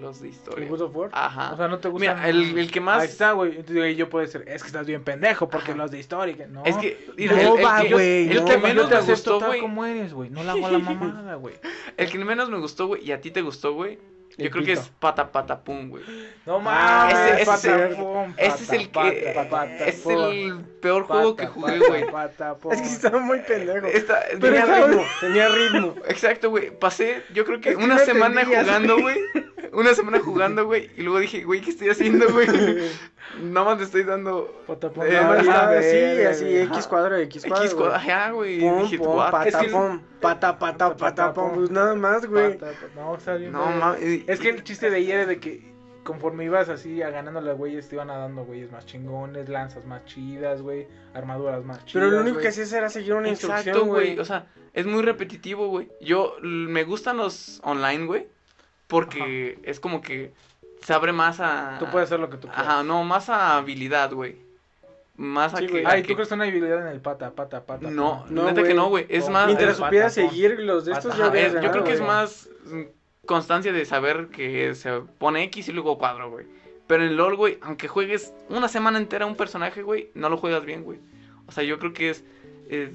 Los 0.00 0.20
de 0.20 0.28
¿El 0.28 0.34
historia. 0.34 0.68
God 0.68 0.80
of 0.82 0.94
War? 0.96 1.10
Ajá. 1.12 1.52
O 1.52 1.56
sea, 1.56 1.66
no 1.66 1.78
te 1.80 1.88
gusta. 1.88 2.14
Mira, 2.14 2.28
el, 2.28 2.56
el 2.56 2.70
que 2.70 2.80
más. 2.80 3.02
Ahí 3.02 3.08
está, 3.08 3.32
güey. 3.32 3.56
Entonces 3.56 3.96
yo 3.96 4.08
puedo 4.08 4.24
decir, 4.24 4.44
es 4.46 4.62
que 4.62 4.68
estás 4.68 4.86
bien 4.86 5.02
pendejo, 5.02 5.48
porque 5.50 5.72
Ajá. 5.72 5.78
los 5.82 5.90
de 5.90 5.98
historia. 5.98 6.36
que- 6.36 6.46
No. 6.46 6.62
Es 6.64 6.76
que. 6.76 7.04
No 7.08 7.14
mira, 7.16 7.40
el, 7.42 7.58
el 7.58 7.64
va, 7.64 7.82
que, 7.82 7.92
güey, 7.92 8.30
el 8.30 8.36
no 8.36 8.44
que 8.44 8.56
va. 8.56 8.62
menos 8.68 8.88
te 8.88 8.94
me 8.94 9.00
gustó, 9.02 9.40
güey. 9.40 9.60
como 9.60 9.84
eres, 9.84 10.12
güey. 10.14 10.30
No 10.30 10.44
la 10.44 10.52
hago 10.52 10.66
a 10.68 10.70
la 10.70 10.78
mamada, 10.78 11.34
güey. 11.34 11.56
El 11.96 12.08
que 12.08 12.18
menos 12.24 12.48
me 12.48 12.58
gustó, 12.60 12.86
güey, 12.86 13.04
y 13.04 13.10
a 13.10 13.20
ti 13.20 13.32
te 13.32 13.42
gustó, 13.42 13.74
güey. 13.74 13.98
Yo 14.44 14.50
creo 14.50 14.64
que 14.64 14.72
es 14.72 14.90
pata 14.98 15.30
pata 15.30 15.58
pum, 15.60 15.90
güey. 15.90 16.02
No 16.46 16.56
Ah, 16.66 17.08
mames. 17.10 17.14
ese- 17.14 17.34
ese 17.42 17.44
pata, 17.46 17.58
es 17.58 17.90
el- 17.90 17.96
pum, 17.96 18.34
Ese 18.36 18.48
es 18.48 18.88
pata, 18.88 19.08
el 19.08 19.14
que. 19.14 19.32
pata, 19.34 19.50
pata, 19.50 19.86
es 19.86 19.94
pum, 20.00 20.12
el 20.30 20.60
peor 20.80 21.02
juego 21.04 21.36
que 21.36 21.42
pata, 21.44 21.54
jugué, 21.54 21.72
pata, 21.78 21.88
güey. 21.88 22.10
pata. 22.10 22.56
Es 22.72 22.80
que 22.82 22.88
estaba 22.88 23.18
muy 23.20 23.38
pendejo. 23.40 23.86
Esta- 23.86 24.20
Tenía 24.40 24.64
tenía- 24.64 24.86
ritmo, 24.86 25.02
tenía 25.20 25.48
ritmo. 25.48 25.94
Exacto, 26.08 26.50
güey. 26.50 26.70
Pasé, 26.78 27.22
yo 27.34 27.44
creo 27.44 27.60
que 27.60 27.70
Es 27.70 27.76
una 27.76 27.98
semana 27.98 28.44
jugando, 28.44 28.98
güey. 29.00 29.18
Una 29.72 29.94
semana 29.94 30.18
jugando, 30.18 30.64
güey. 30.66 30.90
Y 30.96 31.02
luego 31.02 31.20
dije, 31.20 31.44
güey, 31.44 31.60
¿qué 31.60 31.70
estoy 31.70 31.90
haciendo, 31.90 32.28
güey? 32.32 32.48
Nada 33.40 33.64
más 33.66 33.78
le 33.78 33.84
estoy 33.84 34.02
dando. 34.02 34.64
Pata, 34.66 34.88
Eh, 34.88 35.20
no, 35.22 35.30
verga, 35.30 35.78
así. 36.30 36.56
X 36.62 36.86
cuadro, 36.88 37.16
X 37.18 37.44
cuadro. 37.46 37.64
X 37.64 37.74
güey. 37.76 37.92
ajá, 37.92 38.30
güey. 38.32 38.58
dije, 38.58 38.98
pata, 38.98 39.38
pata, 40.20 40.58
pata, 40.58 40.96
pata, 40.96 41.32
pum. 41.32 41.52
Pues 41.54 41.70
nada 41.70 41.94
más, 41.94 42.26
güey. 42.26 42.58
Pata, 42.58 42.72
pata. 42.72 43.40
Mames. 43.52 44.24
Es 44.32 44.40
que 44.40 44.48
el 44.50 44.62
chiste 44.64 44.90
de 44.90 44.96
ahí 44.96 45.10
era 45.10 45.26
de 45.26 45.38
que 45.40 45.70
conforme 46.04 46.44
ibas 46.44 46.68
así 46.68 47.02
a 47.02 47.10
ganándole 47.10 47.50
a 47.50 47.54
güeyes, 47.54 47.88
te 47.88 47.96
iban 47.96 48.10
a 48.10 48.16
dando 48.16 48.44
güeyes 48.44 48.70
más 48.72 48.86
chingones, 48.86 49.48
lanzas 49.48 49.84
más 49.84 50.04
chidas, 50.06 50.62
güey, 50.62 50.86
armaduras 51.14 51.64
más 51.64 51.78
chidas. 51.84 51.92
Pero 51.92 52.06
lo 52.10 52.20
único 52.22 52.38
que 52.38 52.48
hacías 52.48 52.72
era 52.72 52.88
seguir 52.88 53.14
una 53.14 53.28
Exacto, 53.28 53.56
instrucción, 53.56 53.88
güey. 53.88 54.06
güey. 54.14 54.18
O 54.18 54.24
sea, 54.24 54.46
es 54.72 54.86
muy 54.86 55.02
repetitivo, 55.02 55.68
güey. 55.68 55.88
Yo 56.00 56.36
me 56.42 56.84
gustan 56.84 57.16
los 57.18 57.60
online, 57.64 58.06
güey. 58.06 58.26
Porque 58.86 59.58
es 59.62 59.78
como 59.78 60.00
que 60.02 60.32
se 60.82 60.92
abre 60.92 61.12
más 61.12 61.38
a. 61.40 61.76
Tú 61.78 61.86
puedes 61.92 62.08
hacer 62.08 62.18
lo 62.18 62.28
que 62.28 62.38
tú 62.38 62.48
quieras. 62.48 62.66
Ajá, 62.66 62.82
no, 62.82 63.04
más 63.04 63.28
a 63.28 63.56
habilidad, 63.56 64.12
güey. 64.12 64.36
Más 65.16 65.54
a 65.54 65.58
que. 65.58 65.84
Ay, 65.86 66.02
que- 66.02 66.08
¿tú 66.08 66.14
crees 66.14 66.28
que 66.28 66.34
una 66.34 66.44
habilidad 66.44 66.80
en 66.80 66.88
el 66.88 67.00
pata, 67.00 67.30
pata, 67.32 67.64
pata? 67.66 67.88
No, 67.90 68.20
pata? 68.22 68.26
No, 68.30 68.44
neta 68.46 68.62
que 68.64 68.74
no, 68.74 68.88
güey. 68.88 69.06
Es 69.08 69.28
más. 69.28 69.46
Mientras 69.46 69.76
supieras 69.76 70.14
seguir 70.14 70.58
los 70.60 70.86
de 70.86 70.92
estos, 70.92 71.12
Ajá, 71.14 71.32
ya 71.32 71.40
es- 71.40 71.52
yo 71.60 71.70
creo 71.70 71.84
que 71.84 71.92
es 71.92 72.00
más 72.00 72.48
mm, 72.64 72.82
constancia 73.26 73.72
de 73.72 73.84
saber 73.84 74.28
que 74.28 74.74
se 74.74 75.00
pone 75.18 75.44
X 75.44 75.68
y 75.68 75.72
luego 75.72 75.98
cuadro, 75.98 76.30
güey. 76.30 76.46
Pero 76.86 77.04
en 77.04 77.16
LOL, 77.16 77.36
güey, 77.36 77.58
aunque 77.62 77.86
juegues 77.86 78.32
una 78.48 78.68
semana 78.68 78.98
entera 78.98 79.26
un 79.26 79.36
personaje, 79.36 79.82
güey, 79.82 80.10
no 80.14 80.28
lo 80.28 80.36
juegas 80.36 80.64
bien, 80.64 80.82
güey. 80.82 80.98
O 81.46 81.52
sea, 81.52 81.62
yo 81.62 81.78
creo 81.78 81.92
que 81.92 82.10
es, 82.10 82.24
es, 82.68 82.90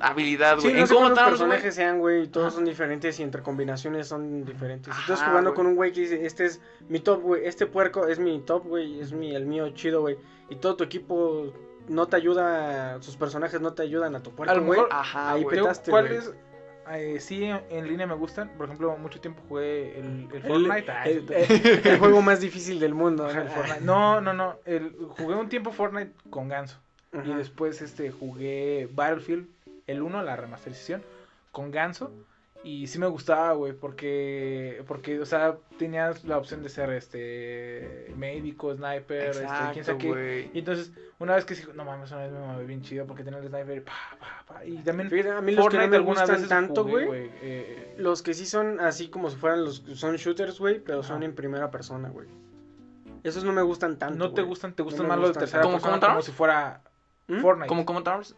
habilidad, 0.00 0.56
Sí, 0.58 0.64
güey. 0.64 0.74
no 0.74 0.80
en 0.80 0.86
sé 0.86 0.94
cómo 0.94 1.10
güey. 1.10 1.24
personajes 1.24 1.74
sean, 1.74 1.98
güey, 1.98 2.28
todos 2.28 2.48
Ajá. 2.48 2.56
son 2.56 2.64
diferentes 2.64 3.18
y 3.18 3.22
entre 3.22 3.42
combinaciones 3.42 4.06
son 4.08 4.44
diferentes. 4.44 4.94
Si 4.94 5.00
estás 5.00 5.22
jugando 5.22 5.54
con 5.54 5.66
un 5.66 5.74
güey 5.74 5.92
que 5.92 6.02
dice, 6.02 6.24
este 6.26 6.44
es 6.44 6.60
mi 6.88 7.00
top, 7.00 7.22
güey, 7.22 7.44
este 7.46 7.66
puerco 7.66 8.06
es 8.06 8.18
mi 8.18 8.38
top, 8.40 8.64
güey, 8.64 9.00
es 9.00 9.12
mi, 9.12 9.34
el 9.34 9.46
mío 9.46 9.68
chido, 9.70 10.00
güey, 10.02 10.16
y 10.50 10.56
todo 10.56 10.76
tu 10.76 10.84
equipo 10.84 11.52
no 11.88 12.06
te 12.06 12.16
ayuda, 12.16 13.00
sus 13.02 13.16
personajes 13.16 13.60
no 13.60 13.72
te 13.72 13.82
ayudan 13.82 14.14
a 14.16 14.22
tu 14.22 14.30
puerco, 14.30 14.54
güey. 14.60 14.78
mejor- 14.80 14.88
Ajá, 14.92 15.32
Ahí 15.32 15.42
güey. 15.42 15.56
Digo, 15.56 15.66
petaste, 15.68 15.90
¿Cuáles 15.90 16.32
eh, 16.92 17.18
sí 17.20 17.44
en, 17.44 17.60
en 17.70 17.88
línea 17.88 18.06
me 18.06 18.14
gustan? 18.14 18.48
Por 18.56 18.66
ejemplo, 18.66 18.96
mucho 18.98 19.20
tiempo 19.20 19.42
jugué 19.48 19.98
el, 19.98 20.28
el 20.32 20.42
Fortnite. 20.42 20.90
Ah, 20.92 21.04
el- 21.08 21.26
el- 21.32 21.86
el 21.86 21.98
juego 21.98 22.22
más 22.22 22.40
difícil 22.40 22.78
del 22.80 22.94
mundo. 22.94 23.28
No, 23.84 24.20
no, 24.20 24.32
no. 24.32 24.56
El, 24.64 24.94
jugué 25.18 25.34
un 25.34 25.48
tiempo 25.48 25.72
Fortnite 25.72 26.12
con 26.30 26.48
Ganso. 26.48 26.78
Y 27.24 27.32
después 27.34 27.80
este 27.82 28.10
jugué 28.10 28.88
Battlefield, 28.92 29.46
el 29.86 30.02
1, 30.02 30.22
la 30.22 30.36
remasterización, 30.36 31.02
con 31.52 31.70
Ganso. 31.70 32.12
Y 32.66 32.88
sí 32.88 32.98
me 32.98 33.06
gustaba, 33.06 33.52
güey, 33.52 33.74
porque, 33.74 34.82
porque, 34.88 35.20
o 35.20 35.24
sea, 35.24 35.56
tenías 35.78 36.24
la 36.24 36.36
opción 36.36 36.64
de 36.64 36.68
ser, 36.68 36.90
este, 36.90 38.12
médico, 38.16 38.74
sniper, 38.74 39.28
este, 39.28 39.46
quién 39.72 39.84
sabe 39.84 39.98
qué. 39.98 40.50
Y 40.52 40.58
entonces, 40.58 40.92
una 41.20 41.36
vez 41.36 41.44
que 41.44 41.54
sí, 41.54 41.62
no 41.76 41.84
mames, 41.84 42.10
una 42.10 42.22
vez 42.22 42.32
me 42.32 42.40
mavé 42.40 42.66
bien 42.66 42.82
chido 42.82 43.06
porque 43.06 43.22
tenía 43.22 43.38
el 43.38 43.46
sniper 43.46 43.76
y 43.76 43.80
pa, 43.82 43.92
pa, 44.18 44.44
pa. 44.52 44.64
Y 44.64 44.78
también 44.78 45.08
Fíjate, 45.08 45.30
a 45.30 45.40
mí 45.42 45.52
los 45.52 45.68
que 45.68 45.78
no 45.78 45.86
me 45.86 45.98
gustan 46.00 46.26
veces 46.26 46.48
tanto, 46.48 46.84
güey, 46.84 47.30
eh, 47.40 47.94
los 47.98 48.22
que 48.22 48.34
sí 48.34 48.44
son 48.44 48.80
así 48.80 49.10
como 49.10 49.30
si 49.30 49.36
fueran 49.36 49.64
los, 49.64 49.84
son 49.94 50.16
shooters, 50.16 50.58
güey, 50.58 50.80
pero 50.80 51.04
son 51.04 51.22
en 51.22 51.36
primera 51.36 51.70
persona, 51.70 52.08
güey. 52.08 52.26
Esos 53.22 53.44
no 53.44 53.52
me 53.52 53.62
gustan 53.62 53.96
tanto, 53.96 54.18
no 54.18 54.34
te 54.34 54.42
gustan, 54.42 54.72
te 54.72 54.82
gustan 54.82 55.06
más 55.06 55.20
los 55.20 55.34
de 55.34 55.38
tercera 55.38 55.62
tanto. 55.62 55.78
¿Como- 55.78 55.92
persona 55.92 56.14
como 56.14 56.22
si 56.22 56.32
fuera 56.32 56.80
¿Mm? 57.28 57.40
Fortnite. 57.40 57.68
Como 57.68 57.86
como 57.86 58.02
Towers 58.02 58.34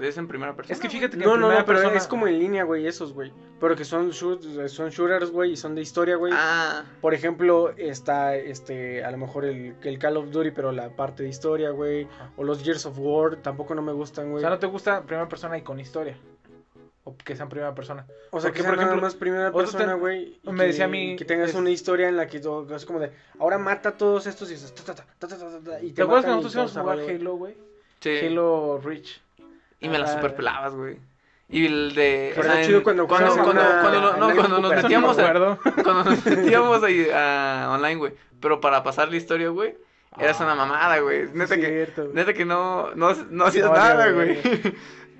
es 0.00 0.16
en 0.18 0.28
primera 0.28 0.54
persona. 0.54 0.74
Es 0.74 0.80
que 0.80 0.88
fíjate 0.90 1.16
que 1.18 1.24
No, 1.24 1.34
en 1.34 1.40
no, 1.40 1.48
no, 1.48 1.54
pero 1.64 1.78
persona- 1.80 1.96
es 1.96 2.06
como 2.06 2.26
en 2.26 2.38
línea, 2.38 2.64
güey, 2.64 2.86
esos, 2.86 3.12
güey. 3.12 3.32
Pero 3.60 3.74
que 3.76 3.84
son, 3.84 4.10
shoot- 4.10 4.68
son 4.68 4.90
shooters, 4.90 5.30
güey, 5.30 5.52
y 5.52 5.56
son 5.56 5.74
de 5.74 5.80
historia, 5.80 6.16
güey. 6.16 6.32
Ah, 6.36 6.84
Por 7.00 7.14
ejemplo, 7.14 7.70
está, 7.76 8.36
este, 8.36 9.02
a 9.04 9.10
lo 9.10 9.16
mejor 9.18 9.44
el, 9.46 9.74
el 9.82 9.98
Call 9.98 10.16
of 10.18 10.30
Duty, 10.30 10.50
pero 10.50 10.72
la 10.72 10.90
parte 10.90 11.22
de 11.22 11.30
historia, 11.30 11.70
güey. 11.70 12.06
O 12.36 12.44
los 12.44 12.62
Gears 12.62 12.84
of 12.86 12.98
War, 12.98 13.36
tampoco 13.36 13.74
no 13.74 13.82
me 13.82 13.92
gustan, 13.92 14.26
O 14.26 14.30
güey. 14.32 14.40
sea, 14.42 14.50
no 14.50 14.58
te 14.58 14.66
gusta 14.66 15.02
primera 15.02 15.28
persona 15.28 15.56
y 15.56 15.62
con 15.62 15.80
historia. 15.80 16.16
O 17.08 17.16
que 17.16 17.36
sean 17.36 17.48
primera 17.48 17.72
persona. 17.72 18.04
O 18.32 18.40
sea, 18.40 18.48
porque, 18.50 18.52
que 18.58 18.62
sea 18.62 18.70
por 18.72 18.76
nada 18.78 18.88
ejemplo, 18.88 19.06
más 19.06 19.14
primera 19.14 19.52
persona, 19.52 19.94
güey. 19.94 20.40
me 20.42 20.56
que- 20.58 20.66
decía 20.66 20.86
a 20.86 20.88
mí, 20.88 21.14
Que 21.16 21.24
tengas 21.24 21.50
es- 21.50 21.54
una 21.54 21.70
historia 21.70 22.08
en 22.08 22.16
la 22.16 22.26
que 22.26 22.40
todo, 22.40 22.74
es 22.74 22.84
como 22.84 22.98
de, 22.98 23.12
ahora 23.38 23.58
mata 23.58 23.90
a 23.90 23.96
todos 23.96 24.26
estos 24.26 24.50
y 24.50 24.54
dices, 24.54 24.74
ta, 24.74 24.82
ta, 24.82 24.94
ta, 24.96 25.04
ta, 25.18 25.28
ta, 25.28 25.36
ta, 25.38 25.60
ta, 25.70 25.80
y 25.80 25.92
¿Te 25.92 26.02
acuerdas 26.02 26.24
que 26.24 26.30
nosotros 26.32 26.54
íbamos 26.54 26.76
a 26.76 26.80
jugar 26.82 26.98
Halo, 27.08 27.36
güey? 27.36 27.54
sí. 28.00 28.18
Halo 28.26 28.80
Reach. 28.82 29.22
Y 29.80 29.88
me 29.88 29.98
la 29.98 30.04
Ah, 30.06 30.12
superpelabas, 30.14 30.74
güey. 30.74 30.98
Y 31.48 31.66
el 31.66 31.94
de. 31.94 32.32
Pero 32.34 32.48
está 32.48 32.62
chido 32.62 32.82
cuando 32.82 33.06
cuando, 33.06 33.32
cuando, 33.34 33.50
en 33.52 33.56
una- 33.58 33.80
cuando, 33.82 34.00
no, 34.00 34.30
en 34.30 34.36
la 34.36 34.42
cuando 34.42 34.58
nos 34.60 34.74
metíamos 34.82 35.16
No 35.16 35.22
me 35.22 35.22
a, 35.22 35.30
acuerdo. 35.30 35.58
cuando 35.84 36.04
nos 36.04 36.26
metíamos 36.26 36.82
ahí 36.82 37.08
a 37.14 37.68
online, 37.70 37.94
güey. 37.96 38.14
Pero 38.40 38.60
para 38.60 38.82
pasar 38.82 39.08
la 39.10 39.16
historia, 39.16 39.48
güey. 39.50 39.76
eras 40.18 40.40
una 40.40 40.54
mamada, 40.54 40.98
güey. 41.00 41.28
Neta 41.32 41.54
Sí, 41.54 41.60
que, 41.60 41.66
cierto, 41.68 42.08
neta 42.12 42.32
que 42.32 42.44
no, 42.44 42.94
no, 42.94 43.12
no 43.30 43.44
hacías 43.44 43.66
No, 43.66 43.74
nada, 43.74 44.10
güey. 44.10 44.38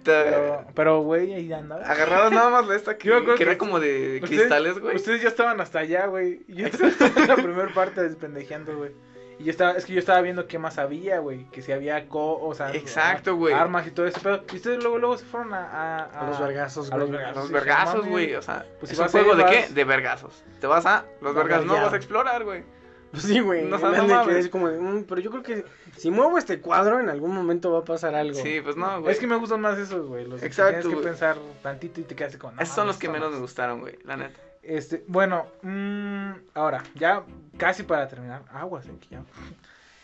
Pero, 0.07 0.65
pero, 0.77 1.01
güey, 1.01 1.35
ahí 1.35 1.53
andaba. 1.53 1.83
Agarrabas 1.85 2.31
nada 2.31 2.49
más 2.49 2.69
la 2.69 2.77
esta 2.77 2.97
que, 2.97 3.09
era 3.41 3.59
como 3.59 3.81
de 3.81 4.21
Ustedes- 4.23 4.29
cristales, 4.41 4.79
güey. 4.79 4.95
Ustedes 4.95 5.21
ya 5.21 5.29
estaban 5.29 5.61
hasta 5.61 5.81
allá, 5.81 6.07
güey. 6.07 6.45
Yo 6.47 6.67
estaba 6.67 6.91
en 7.23 7.27
la 7.29 7.35
primera 7.35 7.75
parte 7.75 8.03
despendejeando, 8.03 8.77
güey. 8.77 8.93
Y 9.39 9.45
yo 9.45 9.51
estaba, 9.51 9.73
es 9.73 9.85
que 9.85 9.93
yo 9.93 9.99
estaba 9.99 10.21
viendo 10.23 10.47
qué 10.47 10.59
más 10.59 10.79
había, 10.79 11.19
güey. 11.19 11.45
Que 11.51 11.61
si 11.61 11.71
había 11.71 12.09
co, 12.09 12.39
o 12.41 12.55
sea, 12.55 12.73
Exacto, 12.75 13.37
güey. 13.37 13.53
armas 13.53 13.87
y 13.87 13.91
todo 13.91 14.07
ese 14.07 14.19
pedo. 14.21 14.43
Y 14.51 14.57
ustedes 14.57 14.79
luego, 14.83 14.99
luego 14.99 15.19
se 15.19 15.27
fueron 15.27 15.53
a, 15.53 15.67
a, 15.67 16.05
A 16.21 16.27
los 16.27 16.41
vergazos, 16.41 16.91
a 16.91 16.97
los 16.97 17.09
güey. 17.09 17.19
A 17.21 17.27
vergazos. 17.27 17.43
los 17.45 17.53
vergazos, 17.53 18.07
güey. 18.09 18.35
O 18.35 18.41
sea, 18.43 18.65
Pues 18.81 18.93
es 18.93 18.97
si 18.97 19.03
un 19.03 19.07
vas 19.07 19.15
ahí, 19.15 19.21
juego 19.23 19.37
de 19.37 19.43
vas- 19.45 19.53
qué? 19.69 19.75
De 19.75 19.85
vergazos. 19.85 20.43
Te 20.61 20.67
vas 20.67 20.87
a. 20.87 21.05
Los 21.21 21.35
vergazos 21.35 21.67
no 21.67 21.75
vas 21.75 21.93
a 21.93 21.97
explorar, 21.97 22.45
güey. 22.45 22.65
Pues 23.11 23.23
sí, 23.23 23.39
güey. 23.41 23.63
No, 23.65 23.79
No, 23.79 23.79
sea, 23.79 24.03
no 24.03 24.27
quedé 24.27 24.41
así 24.41 24.49
como 24.51 24.69
de, 24.69 24.79
"Mm, 24.79 25.05
pero 25.05 25.21
yo 25.21 25.31
creo 25.31 25.43
que 25.43 25.65
si 25.97 26.11
muevo 26.11 26.39
este 26.39 26.61
cuadro 26.61 26.99
en 26.99 27.09
algún 27.09 27.33
momento 27.35 27.71
va 27.73 27.79
a 27.81 27.85
pasar 27.85 28.15
algo. 28.15 28.35
Sí, 28.35 28.61
pues 28.63 28.77
no, 28.77 29.01
güey. 29.01 29.13
Es 29.13 29.21
que 29.21 29.27
me 29.27 29.37
gustan 29.37 29.61
más 29.61 29.79
esos, 29.79 30.07
güey. 30.07 30.27
Los 30.27 30.41
que 30.41 30.47
Exacto, 30.47 30.81
tienes 30.81 30.99
que 30.99 31.05
pensar 31.05 31.37
tantito 31.63 32.01
y 32.01 32.05
te 32.05 32.17
quedas 32.17 32.37
con. 32.37 32.57
no 32.57 32.61
Esos 32.63 32.75
son 32.75 32.87
los 32.89 32.97
que 32.99 33.09
menos 33.09 33.31
no. 33.31 33.37
me 33.37 33.41
gustaron, 33.43 33.81
güey. 33.81 33.99
La 34.05 34.17
neta. 34.17 34.41
Este, 34.67 35.05
bueno, 35.07 35.47
mm, 35.63 36.31
ahora, 36.55 36.83
ya 36.95 37.25
casi 37.57 37.83
para 37.83 38.09
terminar. 38.09 38.43
Aguas, 38.53 38.87
que 38.87 39.09
ya. 39.09 39.23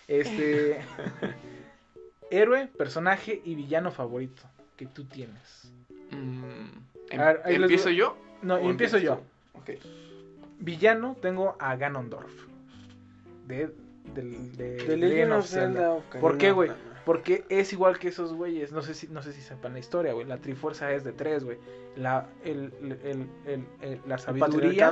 Este. 0.07 0.81
héroe, 2.33 2.67
personaje 2.67 3.43
y 3.45 3.55
villano 3.55 3.91
favorito 3.91 4.43
que 4.77 4.87
tú 4.87 5.05
tienes. 5.05 5.71
Mm, 6.11 7.19
A 7.19 7.25
ver, 7.25 7.43
ahí 7.45 7.59
les 7.59 7.71
¿Empiezo 7.71 7.91
yo? 7.91 8.17
No, 8.41 8.57
¿O 8.57 8.67
y 8.67 8.71
empiezo 8.71 8.99
yo. 8.99 9.21
Villano 10.59 11.17
tengo 11.21 11.57
a 11.59 11.77
Ganondorf. 11.77 12.33
De, 13.47 13.71
del, 14.15 14.57
de, 14.57 14.97
Legend 14.97 15.33
of 15.33 15.47
Zelda. 15.47 15.93
Ocarina 15.93 16.21
¿Por 16.21 16.39
qué, 16.39 16.53
güey? 16.53 16.71
Porque 17.05 17.45
es 17.49 17.73
igual 17.73 17.99
que 17.99 18.09
esos 18.09 18.33
güeyes. 18.33 18.73
No 18.73 18.83
sé 18.83 18.95
si, 18.95 19.09
no 19.09 19.23
sé 19.23 19.33
si 19.33 19.41
sepan 19.41 19.73
la 19.73 19.79
historia, 19.81 20.13
güey. 20.13 20.27
La 20.27 20.37
Trifuerza 20.39 20.93
es 20.93 21.03
de 21.05 21.13
tres, 21.13 21.43
güey. 21.45 21.59
La, 21.97 22.27
el, 22.45 22.73
el, 23.05 23.29
el- 23.81 24.01
la 24.07 24.15
¿El 24.15 24.21
sabiduría. 24.21 24.91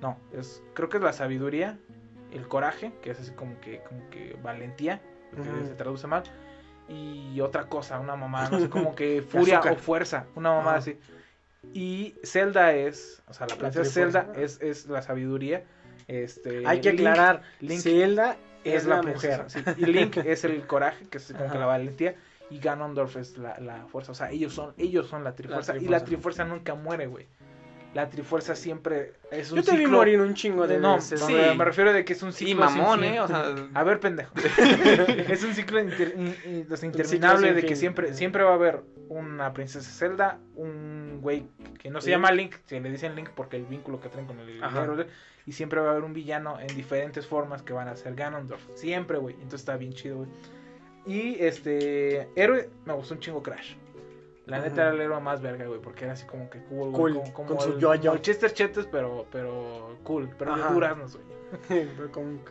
No, 0.00 0.18
es, 0.32 0.62
creo 0.74 0.88
que 0.88 0.96
es 0.98 1.02
la 1.02 1.12
sabiduría, 1.12 1.78
el 2.32 2.48
coraje, 2.48 2.92
que 3.02 3.10
es 3.10 3.20
así 3.20 3.32
como 3.32 3.60
que, 3.60 3.80
como 3.88 4.08
que 4.10 4.36
valentía, 4.42 5.00
que 5.34 5.66
se 5.66 5.74
traduce 5.74 6.06
mal, 6.06 6.24
y 6.88 7.40
otra 7.40 7.68
cosa, 7.68 7.98
una 8.00 8.16
mamá, 8.16 8.48
no 8.50 8.60
sé, 8.60 8.68
como 8.70 8.94
que 8.94 9.22
furia 9.22 9.60
o 9.60 9.76
fuerza, 9.76 10.26
una 10.34 10.50
mamá 10.52 10.74
así. 10.76 10.98
Y 11.72 12.14
Zelda 12.24 12.72
es, 12.74 13.22
o 13.28 13.32
sea, 13.32 13.46
la 13.48 13.56
princesa. 13.56 13.90
Zelda 13.90 14.32
es, 14.36 14.60
es 14.60 14.86
la 14.86 15.02
sabiduría. 15.02 15.64
Este, 16.06 16.64
Hay 16.66 16.80
que 16.80 16.92
Link 16.92 17.00
aclarar, 17.00 17.42
Link 17.60 17.80
Zelda 17.80 18.36
es 18.74 18.86
la 18.86 19.02
mujer. 19.02 19.44
sí, 19.48 19.60
y 19.76 19.86
Link 19.86 20.16
es 20.24 20.44
el 20.44 20.66
coraje, 20.66 21.06
que 21.08 21.18
es 21.18 21.32
como 21.32 21.50
que 21.50 21.58
la 21.58 21.66
valentía. 21.66 22.14
Y 22.48 22.60
Ganondorf 22.60 23.16
es 23.16 23.36
la, 23.38 23.58
la 23.58 23.86
fuerza. 23.86 24.12
O 24.12 24.14
sea, 24.14 24.30
ellos 24.30 24.52
son, 24.54 24.72
ellos 24.78 25.08
son 25.08 25.24
la 25.24 25.34
trifuerza. 25.34 25.72
Y 25.74 25.78
Trifuerza. 25.78 26.00
la 26.00 26.06
trifuerza 26.06 26.44
nunca 26.44 26.74
muere, 26.76 27.06
güey. 27.08 27.26
La 27.92 28.08
trifuerza 28.10 28.54
siempre 28.54 29.14
es 29.32 29.50
un 29.50 29.56
Yo 29.58 29.64
te 29.64 29.76
vi 29.76 29.84
ciclo- 29.84 29.96
morir 29.96 30.20
un 30.20 30.34
chingo 30.34 30.66
de 30.68 30.78
no, 30.78 30.96
veces. 30.96 31.18
sí. 31.20 31.32
me- 31.32 31.54
me 31.54 31.64
refiero 31.64 31.92
de 31.92 32.04
que 32.04 32.12
es 32.12 32.22
un 32.22 32.32
ciclo. 32.32 32.68
Sin 32.68 32.78
mamón, 32.78 33.00
fin. 33.00 33.14
¿eh? 33.14 33.20
O 33.20 33.26
sea, 33.26 33.54
A 33.74 33.82
ver, 33.84 33.98
pendejo. 34.00 34.32
es 35.28 35.42
un 35.44 35.54
ciclo 35.54 35.80
inter- 35.80 36.14
in- 36.16 36.36
in- 36.44 36.72
o 36.72 36.76
sea, 36.76 36.86
interminable 36.86 37.52
de 37.54 37.64
que 37.64 37.74
siempre, 37.74 38.12
siempre 38.14 38.44
va 38.44 38.50
a 38.50 38.54
haber 38.54 38.82
una 39.08 39.52
princesa 39.54 39.90
Zelda, 39.90 40.38
un 40.56 41.20
güey 41.22 41.46
que 41.78 41.90
no 41.90 42.00
se 42.00 42.06
Sí. 42.06 42.10
llama 42.10 42.30
Link, 42.32 42.54
se 42.66 42.78
le 42.80 42.90
dicen 42.90 43.14
Link 43.16 43.30
porque 43.34 43.56
el 43.56 43.64
vínculo 43.64 44.00
que 44.00 44.08
traen 44.08 44.26
con 44.26 44.38
el 44.40 44.62
Ajá. 44.62 44.86
Y 45.46 45.52
siempre 45.52 45.80
va 45.80 45.88
a 45.88 45.90
haber 45.92 46.04
un 46.04 46.12
villano 46.12 46.58
en 46.60 46.66
diferentes 46.68 47.26
formas 47.26 47.62
que 47.62 47.72
van 47.72 47.88
a 47.88 47.96
ser 47.96 48.14
Ganondorf. 48.14 48.62
Siempre, 48.74 49.18
güey. 49.18 49.34
Entonces 49.36 49.60
está 49.60 49.76
bien 49.76 49.92
chido, 49.92 50.18
güey. 50.18 50.28
Y 51.06 51.36
este 51.42 52.28
héroe, 52.34 52.68
me 52.84 52.92
gustó 52.92 53.14
un 53.14 53.20
chingo 53.20 53.42
Crash. 53.42 53.76
La 54.46 54.60
neta 54.60 54.82
era 54.82 54.90
el 54.92 55.00
héroe 55.00 55.20
más 55.20 55.40
verga, 55.40 55.66
güey, 55.66 55.80
porque 55.80 56.04
era 56.04 56.12
así 56.12 56.24
como 56.26 56.48
que 56.50 56.60
cool, 56.64 56.90
güey, 56.90 56.92
Cool, 56.92 57.12
como, 57.14 57.32
como 57.34 57.48
con 57.48 57.60
su 57.60 57.72
el- 57.72 57.80
como 57.80 58.22
Chester 58.22 58.52
Chetes, 58.52 58.86
pero, 58.86 59.26
pero 59.32 59.96
cool, 60.04 60.30
pero 60.38 60.54
de 60.56 60.62
Ajá. 60.62 60.72
duraznos, 60.72 61.18
güey. 61.68 61.88
Pero 61.96 62.12
con 62.12 62.44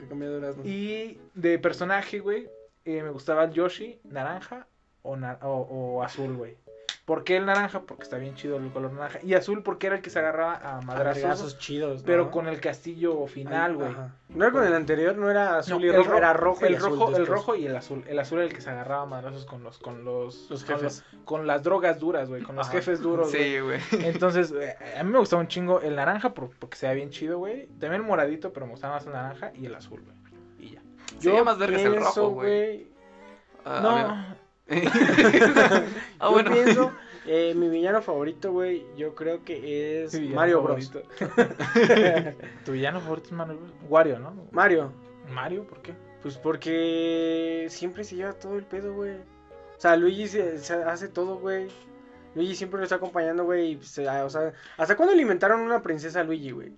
de. 0.58 0.68
Y 0.70 1.22
de 1.34 1.58
personaje, 1.60 2.20
güey, 2.20 2.50
eh, 2.86 3.02
me 3.04 3.10
gustaba 3.12 3.46
el 3.46 3.52
Yoshi, 3.52 4.00
naranja 4.04 4.68
o, 5.04 5.16
na- 5.16 5.40
o, 5.42 5.50
o 5.98 6.04
azul, 6.04 6.36
güey. 6.36 6.58
¿Por 7.06 7.24
qué 7.24 7.38
el 7.38 7.46
naranja? 7.46 7.82
Porque 7.82 8.02
está 8.02 8.18
bien 8.18 8.34
chido 8.34 8.58
el 8.58 8.72
color 8.72 8.92
naranja. 8.92 9.20
Y 9.22 9.36
azul 9.36 9.62
porque 9.62 9.86
era 9.86 9.98
el 9.98 10.02
que 10.02 10.10
se 10.10 10.18
agarraba 10.18 10.56
a 10.56 10.82
madrazos, 10.82 11.22
Madrazos 11.24 11.58
chidos. 11.60 12.02
¿no? 12.02 12.06
pero 12.08 12.32
con 12.32 12.48
el 12.48 12.60
castillo 12.60 13.28
final, 13.28 13.76
güey. 13.76 13.92
No 14.30 14.44
era 14.46 14.52
con 14.52 14.64
el 14.66 14.74
anterior, 14.74 15.16
no 15.16 15.30
era 15.30 15.60
azul 15.60 15.80
No, 15.82 15.86
y 15.86 15.92
rojo, 15.92 16.10
ro- 16.10 16.18
era 16.18 16.34
rojo 16.34 16.66
y 16.66 16.70
el 16.70 16.76
azul 16.78 16.90
rojo, 17.00 17.16
el 17.16 17.28
rojo 17.28 17.56
y 17.56 17.66
el 17.68 17.76
azul. 17.76 18.04
El 18.08 18.18
azul 18.18 18.40
era 18.40 18.48
el 18.48 18.54
que 18.56 18.62
se 18.62 18.72
agarraba 18.72 19.04
a 19.04 19.06
madrazos 19.06 19.46
con 19.46 19.62
los, 19.64 19.78
con 19.78 20.04
los, 20.04 20.50
Los 20.50 20.64
con 20.64 20.78
jefes. 20.78 21.04
los- 21.14 21.24
con 21.26 21.46
las 21.46 21.62
drogas 21.62 22.00
duras, 22.00 22.28
güey, 22.28 22.42
con 22.42 22.56
los 22.56 22.66
Ajá. 22.68 22.78
jefes 22.78 23.02
duros, 23.02 23.30
sí, 23.30 23.60
güey. 23.60 23.80
Entonces, 24.04 24.52
eh, 24.60 24.76
a 25.00 25.04
mí 25.04 25.12
me 25.12 25.20
gustaba 25.20 25.44
un 25.44 25.48
chingo 25.48 25.82
el 25.82 25.96
naranja 25.96 26.34
por- 26.34 26.50
porque 26.58 26.76
se 26.76 26.88
ve 26.88 26.96
bien 26.96 27.12
chido, 27.12 27.38
güey. 27.38 27.68
También 27.80 28.02
el 28.02 28.04
moradito, 28.04 28.52
pero 28.52 28.66
me 28.66 28.72
gustaba 28.72 28.96
más 28.96 29.06
el 29.06 29.14
naranja 29.14 29.52
y 29.54 29.68
el 29.68 29.76
azul, 29.76 30.02
güey. 30.02 30.18
Y 30.58 30.74
ya. 30.74 30.82
Se 31.20 31.32
ve 31.32 31.44
más 31.44 31.60
vergas 31.60 31.82
el 31.84 31.98
rojo, 31.98 32.30
güey. 32.30 32.88
Ah, 33.64 33.80
no, 33.84 34.36
ah, 34.70 35.84
yo 36.22 36.32
bueno. 36.32 36.52
pienso, 36.52 36.92
eh, 37.28 37.54
mi 37.56 37.70
villano 37.70 38.02
favorito, 38.02 38.52
güey, 38.52 38.86
yo 38.98 39.14
creo 39.16 39.44
que 39.44 40.04
es 40.04 40.20
Mario 40.22 40.62
Bros. 40.64 40.92
tu 42.66 42.72
villano 42.72 43.00
favorito 43.00 43.28
es 43.28 43.34
Mario 43.34 43.58
Bros. 43.58 43.72
Wario, 43.90 44.20
¿no? 44.20 44.34
Mario, 44.52 44.92
Mario, 45.30 45.64
¿por 45.66 45.82
qué? 45.82 45.94
pues 46.22 46.38
porque 46.40 47.68
siempre 47.70 48.04
se 48.04 48.16
lleva 48.16 48.34
todo 48.34 48.56
el 48.58 48.64
pedo, 48.64 48.94
güey. 48.96 49.14
O 49.14 49.80
sea, 49.80 49.96
Luigi 49.96 50.28
se, 50.28 50.58
se 50.58 50.74
hace 50.74 51.08
todo, 51.08 51.38
güey. 51.38 51.68
Luigi 52.34 52.56
siempre 52.56 52.80
lo 52.80 52.84
está 52.84 52.96
acompañando, 52.96 53.44
güey. 53.46 53.78
se- 53.84 54.10
O 54.10 54.30
sea, 54.32 54.52
¿hasta 54.78 54.96
cuándo 54.96 55.14
alimentaron 55.14 55.62
una 55.62 55.84
princesa 55.84 56.22
a 56.22 56.24
Luigi, 56.24 56.50
güey? 56.50 56.72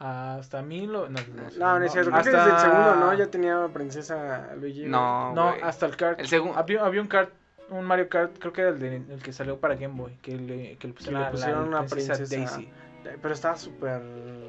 Hasta 0.00 0.62
mí 0.62 0.86
lo. 0.86 1.10
No, 1.10 1.20
no, 1.34 1.50
sé, 1.50 1.58
No, 1.58 1.78
no 1.78 1.84
es 1.84 1.92
cierto. 1.92 2.10
Creo 2.10 2.22
que 2.22 2.30
hasta- 2.30 2.44
desde 2.46 2.56
el 2.56 2.60
segundo, 2.72 2.94
¿no? 2.96 3.14
Ya 3.14 3.26
tenía 3.26 3.68
princesa 3.72 4.54
Luigi. 4.58 4.86
No, 4.86 5.34
No, 5.34 5.54
hasta 5.62 5.84
el 5.86 5.96
kart. 5.96 6.18
El 6.18 6.26
segundo. 6.26 6.58
Había, 6.58 6.84
había 6.84 7.02
un 7.02 7.06
kart, 7.06 7.30
un 7.68 7.84
Mario 7.84 8.08
Kart, 8.08 8.38
creo 8.38 8.52
que 8.52 8.62
era 8.62 8.70
el, 8.70 8.78
de- 8.78 8.96
el 8.96 9.22
que 9.22 9.32
salió 9.32 9.58
para 9.60 9.74
Game 9.74 9.94
Boy, 9.94 10.16
que 10.22 10.36
le, 10.36 10.76
que 10.76 10.88
le 10.88 10.94
pusieron, 10.94 11.22
le 11.22 11.30
pusieron 11.30 11.70
la 11.70 11.80
una 11.80 11.86
princesa. 11.86 12.24
Daisy. 12.34 12.68
Pero 13.22 13.32
estaba 13.32 13.56
súper 13.56 14.02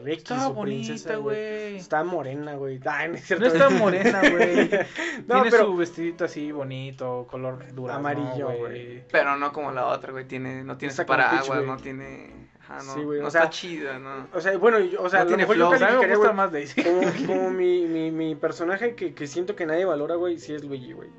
Estaba 0.06 0.48
bonita, 0.48 1.16
güey. 1.18 1.78
Está 1.78 2.04
morena, 2.04 2.56
güey. 2.56 2.80
No 2.80 2.92
es 3.16 3.26
cierto. 3.26 3.46
No 3.46 3.52
está 3.52 3.70
morena, 3.70 4.22
güey. 4.30 4.70
No, 5.28 5.36
Tiene 5.36 5.52
pero 5.52 5.66
su 5.66 5.76
vestidito 5.78 6.26
así 6.26 6.52
bonito, 6.52 7.28
color 7.30 7.74
durazno, 7.74 8.00
Amarillo, 8.00 8.52
güey. 8.58 9.04
Pero 9.12 9.38
no 9.38 9.52
como 9.54 9.72
la 9.72 9.86
otra, 9.88 10.12
güey. 10.12 10.26
Tiene, 10.26 10.64
no 10.64 10.78
tiene 10.78 10.94
paraguas, 11.06 11.64
no 11.64 11.78
tiene. 11.78 12.50
Ajá, 12.76 12.84
no. 12.84 12.94
Sí, 12.94 13.02
güey, 13.04 13.22
no 13.22 13.28
o 13.28 13.32
sea- 13.32 13.42
está 13.42 13.50
chida, 13.52 14.00
¿no. 14.00 14.28
O 14.34 14.42
sea, 14.42 14.58
bueno, 14.58 14.80
yo- 14.80 15.02
o 15.02 15.10
sea, 15.10 15.22
No 15.22 15.28
tiene 15.28 15.44
mejor 15.44 15.56
yo 15.58 15.68
flow. 15.68 15.74
a 15.74 15.74
mí 15.74 15.80
me 15.80 15.86
calificaría, 15.88 16.16
gusta 16.16 16.30
güey, 16.32 16.38
más 16.38 16.52
Daisy. 16.52 16.84
como, 16.84 17.02
como 17.28 17.50
mi, 17.52 17.86
mi, 17.88 18.12
mi 18.12 18.36
personaje 18.36 18.96
que, 18.96 19.14
que 19.14 19.28
siento 19.28 19.56
que 19.56 19.66
nadie 19.66 19.86
valora, 19.86 20.16
güey, 20.16 20.38
sí 20.40 20.54
es 20.54 20.64
Luigi, 20.64 20.94
güey. 20.94 21.10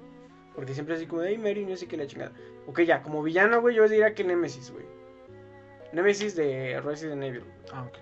Porque 0.54 0.74
siempre 0.74 0.94
así 0.96 1.06
como, 1.06 1.22
hey, 1.22 1.38
Mary, 1.38 1.64
no 1.64 1.76
sé 1.76 1.86
qué 1.88 1.96
la 1.96 2.06
chingada. 2.06 2.32
Ok, 2.66 2.80
ya, 2.82 3.02
como 3.02 3.22
villano, 3.22 3.60
güey, 3.60 3.74
yo 3.74 3.88
diría 3.88 4.14
que 4.14 4.22
Nemesis, 4.24 4.70
güey. 4.70 4.84
Nemesis 5.92 6.34
de 6.36 6.80
Resident 6.80 7.22
Evil. 7.22 7.44
Ah, 7.72 7.84
ok. 7.88 7.98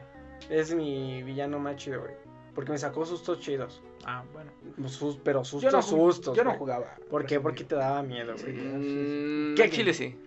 Es 0.51 0.75
mi 0.75 1.23
villano 1.23 1.59
más 1.59 1.77
chido, 1.77 2.01
güey. 2.01 2.15
Porque 2.55 2.73
me 2.73 2.79
sacó 2.79 3.07
sustos 3.07 3.39
chidos. 3.41 3.81
Ah, 4.05 4.25
bueno. 4.33 4.51
Sus- 4.89 5.19
pero 5.23 5.41
Yo 5.41 5.45
sustos, 5.45 5.73
no, 5.73 5.81
ju- 5.81 6.13
sustos. 6.13 6.37
yo 6.37 6.43
no 6.45 6.53
jugaba. 6.55 6.97
¿Por 7.09 7.25
qué? 7.25 7.39
Porque 7.41 7.63
te 7.65 7.77
daba 7.77 8.03
miedo, 8.03 8.35
güey. 8.41 8.53
Mm, 8.53 9.55
¿Qué? 9.55 9.71
Chile 9.71 9.95
sí. 9.95 10.19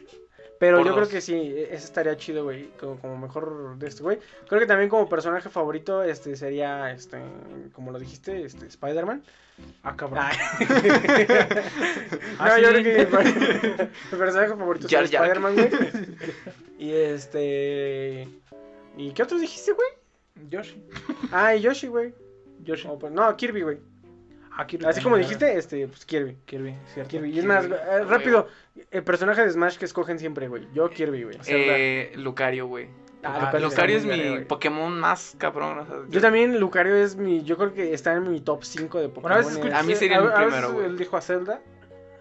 Pero 0.60 0.78
Por 0.78 0.88
yo 0.88 0.96
creo 0.96 1.10
que 1.10 1.22
sí, 1.22 1.34
e- 1.34 1.74
ese 1.74 1.86
estaría 1.86 2.16
chido, 2.16 2.44
güey, 2.44 2.70
como, 2.80 2.98
como 3.00 3.18
mejor 3.18 3.78
de 3.78 3.88
este, 3.88 4.04
güey. 4.04 4.20
Creo 4.48 4.60
que 4.62 4.68
también 4.68 4.90
como 4.90 5.10
personaje 5.10 5.50
favorito, 5.50 6.04
este, 6.04 6.36
sería, 6.36 6.92
este, 6.92 7.20
como 7.74 7.92
lo 7.92 8.00
dijiste, 8.00 8.46
este, 8.46 8.68
Spider-Man. 8.68 9.24
Ah, 9.84 9.96
cabrón. 9.96 10.20
Ah, 10.22 10.32
no, 12.48 12.56
sí. 12.56 12.62
yo 12.62 12.70
creo 12.70 12.84
que 12.84 13.90
mi 14.12 14.18
personaje 14.18 14.56
favorito 14.56 14.88
Jar. 14.90 15.04
Spider-Man, 15.04 15.56
güey. 15.56 15.70
Y 16.80 16.92
este... 16.92 18.28
¿Y 18.98 19.12
qué 19.12 19.24
otros 19.24 19.40
dijiste, 19.40 19.72
güey? 19.72 20.50
Yoshi. 20.50 20.84
Ah, 21.32 21.56
y 21.56 21.62
Yoshi, 21.62 21.88
güey. 21.88 22.14
Yoshi. 22.64 22.90
Pues, 23.00 23.14
no, 23.14 23.36
Kirby, 23.38 23.62
güey. 23.62 23.80
Ah, 24.56 24.68
Kirby 24.68 24.86
Así 24.86 25.02
como 25.02 25.18
dijiste, 25.18 25.58
este, 25.58 25.88
pues 25.88 26.06
Kirby. 26.06 26.38
Kirby, 26.46 26.76
cierto. 26.94 27.10
Kirby. 27.10 27.32
Y 27.32 27.40
es 27.40 27.46
más, 27.46 27.66
eh, 27.66 28.04
rápido, 28.08 28.48
el 28.92 29.04
personaje 29.04 29.44
de 29.44 29.52
Smash 29.52 29.78
que 29.78 29.86
escogen 29.86 30.20
siempre, 30.20 30.48
güey. 30.48 30.68
Yo, 30.74 30.90
Kirby, 30.90 31.24
güey. 31.24 31.38
Eh, 31.48 32.12
Lucario, 32.16 32.68
güey. 32.68 32.88
Ah, 33.24 33.40
Lucario 33.40 33.70
Lucario 33.70 33.98
es 33.98 34.06
mi 34.06 34.30
güey. 34.30 34.46
Pokémon 34.46 35.00
más 35.00 35.36
cabrón. 35.38 35.80
o 35.80 35.86
sea, 35.86 35.96
Yo 36.10 36.22
también, 36.22 36.60
Lucario 36.60 36.96
es 36.96 37.16
mi. 37.16 37.42
Yo 37.44 37.58
creo 37.58 37.74
que 37.74 37.94
está 37.94 38.14
en 38.14 38.30
mi 38.30 38.42
top 38.42 38.64
5 38.64 39.00
de 39.00 39.08
Pokémon. 39.10 39.22
Bueno, 39.32 39.36
a 39.36 39.38
veces 39.38 39.74
A 39.74 39.84
mí 39.84 39.96
sería 39.96 40.20
veces 40.20 40.38
primero, 40.38 40.74
güey. 40.74 40.86
Él 40.88 40.98
dijo 40.98 41.16
a 41.16 41.22
Zelda, 41.22 41.62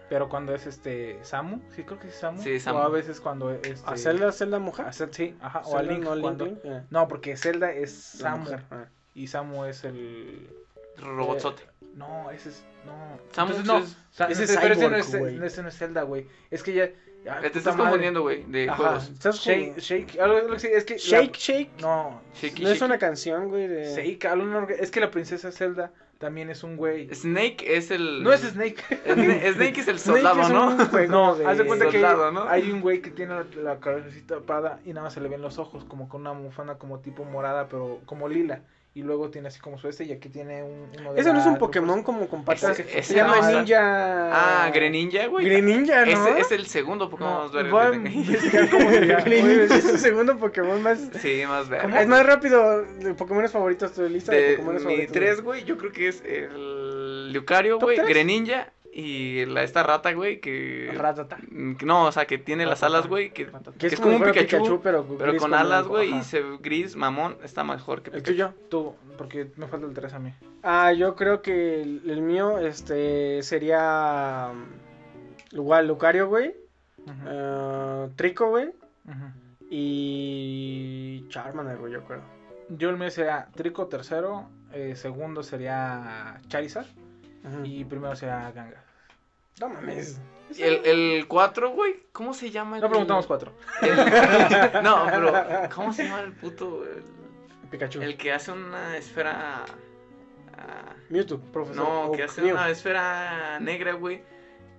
pero 0.09 0.29
cuando 0.29 0.55
es 0.55 0.65
este 0.65 1.19
Samu, 1.21 1.59
sí 1.75 1.83
creo 1.83 1.99
que 1.99 2.07
es 2.07 2.15
Samu. 2.15 2.41
Sí, 2.41 2.59
Samu. 2.59 2.79
O 2.79 2.81
a 2.83 2.89
veces 2.89 3.19
cuando 3.19 3.51
este 3.51 3.73
¿A 3.85 3.97
Zelda, 3.97 4.31
Zelda 4.31 4.59
mujer? 4.59 4.85
a 4.85 4.93
sí, 4.93 5.35
ajá, 5.41 5.61
o 5.65 5.77
a 5.77 5.83
Link 5.83 6.05
cuando- 6.05 6.45
Link, 6.45 6.59
eh, 6.63 6.83
No, 6.89 7.07
porque 7.07 7.35
Zelda 7.35 7.71
es 7.71 7.91
Samu 7.93 8.45
mujer, 8.45 8.63
ah. 8.71 8.85
y 9.13 9.27
Samu 9.27 9.65
es 9.65 9.83
el 9.83 10.49
Robotzote. 10.97 11.63
No, 11.95 12.31
ese 12.31 12.49
es. 12.49 12.63
No. 12.85 13.19
Samus 13.31 13.57
Entonces, 13.57 13.65
no. 13.65 13.77
es- 13.79 13.91
o 13.93 14.15
sea, 14.15 14.27
ese 14.27 14.43
es 14.43 14.57
pero 14.57 14.73
ese 14.73 14.89
no 14.89 14.95
es, 14.97 15.13
no, 15.13 15.45
ese 15.45 15.61
no 15.63 15.69
es 15.69 15.77
Zelda, 15.77 16.03
güey. 16.03 16.27
Es 16.51 16.63
que 16.63 16.73
ya. 16.73 16.89
ya, 17.23 17.39
Te 17.41 17.47
estás 17.47 17.65
madre. 17.75 17.81
confundiendo, 17.83 18.21
güey, 18.21 18.43
de 18.43 18.69
Ajá. 18.69 18.77
juegos. 18.99 19.11
Shake, 19.39 19.79
shake, 19.79 20.19
algo, 20.19 20.37
algo 20.37 20.53
así, 20.53 20.67
es 20.67 20.83
que. 20.83 20.95
la- 20.95 20.99
Shake, 20.99 21.37
shake. 21.37 21.71
no, 21.81 22.21
Shakey, 22.35 22.63
No 22.65 22.71
es 22.71 22.81
una 22.81 22.97
canción, 22.97 23.47
güey, 23.49 23.67
de... 23.67 23.93
Shake, 23.95 24.25
algo 24.25 24.45
no- 24.45 24.67
es 24.67 24.91
que 24.91 24.99
la 24.99 25.09
princesa 25.11 25.51
Zelda 25.51 25.91
también 26.17 26.49
es 26.49 26.63
un 26.63 26.77
güey. 26.77 27.13
Snake 27.13 27.63
es 27.77 27.91
el. 27.91 28.23
No 28.23 28.31
es 28.33 28.41
Snake. 28.41 28.81
Sna- 29.05 29.53
Snake 29.53 29.79
es 29.81 29.87
el 29.87 29.99
soldado, 29.99 30.41
es 30.41 30.49
¿no? 30.49 30.75
No, 31.07 31.35
de- 31.35 31.45
haz 31.45 31.57
de 31.57 31.65
cuenta 31.65 31.89
que 31.89 32.05
hay 32.49 32.71
un 32.71 32.81
güey 32.81 33.01
que 33.01 33.09
tiene 33.11 33.33
la, 33.35 33.45
la 33.61 33.79
cabecita 33.79 34.35
tapada 34.35 34.79
y 34.85 34.89
nada 34.89 35.03
más 35.03 35.13
se 35.13 35.21
le 35.21 35.29
ven 35.29 35.41
los 35.41 35.57
ojos, 35.59 35.83
como 35.85 36.07
con 36.09 36.21
una 36.21 36.31
bufanda 36.31 36.77
como 36.77 36.99
tipo 36.99 37.23
morada, 37.25 37.67
pero 37.67 37.99
como 38.05 38.27
lila. 38.29 38.61
Y 38.95 39.01
luego 39.01 39.31
tiene 39.31 39.47
así 39.47 39.59
como 39.59 39.79
su 39.79 39.87
este 39.87 40.03
y 40.03 40.11
aquí 40.11 40.29
tiene 40.29 40.61
un, 40.61 40.87
uno 40.99 41.13
de 41.13 41.21
Ese 41.21 41.33
no 41.33 41.39
es 41.39 41.47
un 41.47 41.57
Pokémon 41.57 42.03
como 42.03 42.27
con 42.27 42.45
patas. 42.45 42.77
Ese- 42.77 43.01
Se 43.01 43.15
llama 43.15 43.41
no, 43.41 43.49
Ninja... 43.59 43.79
Ah, 44.65 44.69
Greninja, 44.71 45.25
güey. 45.25 45.45
Greninja, 45.45 46.05
¿no? 46.05 46.27
Ese 46.27 46.39
es 46.41 46.51
el 46.51 46.67
segundo 46.67 47.09
Pokémon 47.09 47.33
No, 47.33 47.39
más 47.51 47.71
voy 47.71 47.81
a 47.85 47.95
investigar 47.95 48.69
cómo. 48.69 48.89
Greninja 48.91 49.75
es 49.75 49.85
el 49.85 49.97
segundo 49.97 50.37
Pokémon 50.37 50.79
más... 50.83 50.99
Sí, 51.19 51.41
más 51.47 51.69
verga. 51.69 52.01
Es 52.01 52.07
más 52.07 52.23
rápido 52.23 52.83
de 52.83 53.15
Pokémon 53.15 53.49
favoritos, 53.49 53.93
tu 53.93 54.07
lista 54.07 54.31
de, 54.31 54.41
De 54.41 54.55
Pokémon 54.57 54.75
mi 54.75 54.81
favoritos. 54.81 55.11
tres, 55.11 55.41
güey, 55.41 55.63
yo 55.63 55.75
creo 55.77 55.91
que 55.91 56.09
es 56.09 56.21
el 56.23 57.33
Lucario, 57.33 57.79
¿Top 57.79 57.89
güey? 57.89 57.97
Greninja 57.97 58.71
y 58.95 59.45
la, 59.47 59.63
esta 59.63 59.81
rata, 59.81 60.13
güey, 60.13 60.39
que... 60.39 60.91
Ratata. 60.95 61.37
Mm, 61.49 61.77
No, 61.83 62.05
o 62.05 62.11
sea, 62.11 62.25
que 62.25 62.37
tiene 62.37 62.65
las 62.65 62.83
alas, 62.83 63.07
güey, 63.07 63.31
que, 63.31 63.49
es, 63.79 63.99
como 63.99 64.17
un 64.17 64.23
Pikachu, 64.23 64.81
pero, 64.83 65.03
pero 65.17 65.35
con 65.37 65.53
alas, 65.55 65.87
güey, 65.87 66.15
y 66.15 66.23
se 66.23 66.43
gris, 66.59 66.95
mamón, 66.95 67.37
está 67.43 67.63
mejor 67.63 68.03
que 68.03 68.11
¿El 68.11 68.17
Pikachu. 68.21 68.31
tuyo? 68.33 68.53
Tú, 68.69 68.95
porque 69.17 69.51
me 69.55 69.67
falta 69.67 69.87
el 69.87 69.93
3 69.93 70.13
a 70.13 70.19
mí. 70.19 70.33
Ah, 70.61 70.93
yo 70.93 71.15
creo 71.15 71.41
que 71.41 71.81
el, 71.81 72.07
el 72.07 72.21
mío 72.21 72.59
este 72.59 73.41
sería 73.41 74.51
um, 74.51 74.65
igual 75.51 75.87
Lucario, 75.87 76.27
güey, 76.27 76.53
ah, 77.25 78.07
Trico, 78.15 78.49
güey, 78.49 78.67
ujú. 78.67 79.25
y 79.71 81.25
Charmander, 81.29 81.77
güey, 81.77 81.93
yo 81.93 82.03
creo. 82.03 82.21
Yo 82.69 82.91
el 82.91 82.97
mío 82.97 83.09
sería 83.09 83.47
Trico 83.55 83.87
tercero, 83.87 84.49
eh, 84.71 84.95
segundo 84.95 85.41
sería 85.41 86.39
Charizard 86.47 86.87
y 87.63 87.83
primero 87.85 88.15
sería 88.15 88.51
Ganga. 88.51 88.82
No 89.59 89.69
mames. 89.69 90.19
El, 90.57 90.85
el 90.85 91.27
4, 91.27 91.71
güey, 91.71 92.03
¿cómo 92.11 92.33
se 92.33 92.51
llama? 92.51 92.75
el- 92.77 92.81
No 92.83 92.89
preguntamos 92.89 93.25
cuatro. 93.25 93.53
el- 93.81 93.95
no, 94.83 95.05
pero, 95.09 95.33
¿cómo 95.73 95.91
se 95.93 96.03
llama 96.03 96.21
el 96.21 96.33
puto? 96.33 96.83
El, 96.85 97.03
Pikachu. 97.71 98.01
el 98.01 98.17
que 98.17 98.31
hace 98.33 98.51
una 98.51 98.95
esfera... 98.97 99.65
ah, 100.57 100.93
Mewtwo, 101.09 101.39
profesor. 101.51 101.83
no, 101.83 102.11
que 102.11 102.23
hace 102.23 102.41
Mew. 102.41 102.53
una 102.53 102.69
esfera 102.69 103.59
negra, 103.61 103.93
güey, 103.93 104.23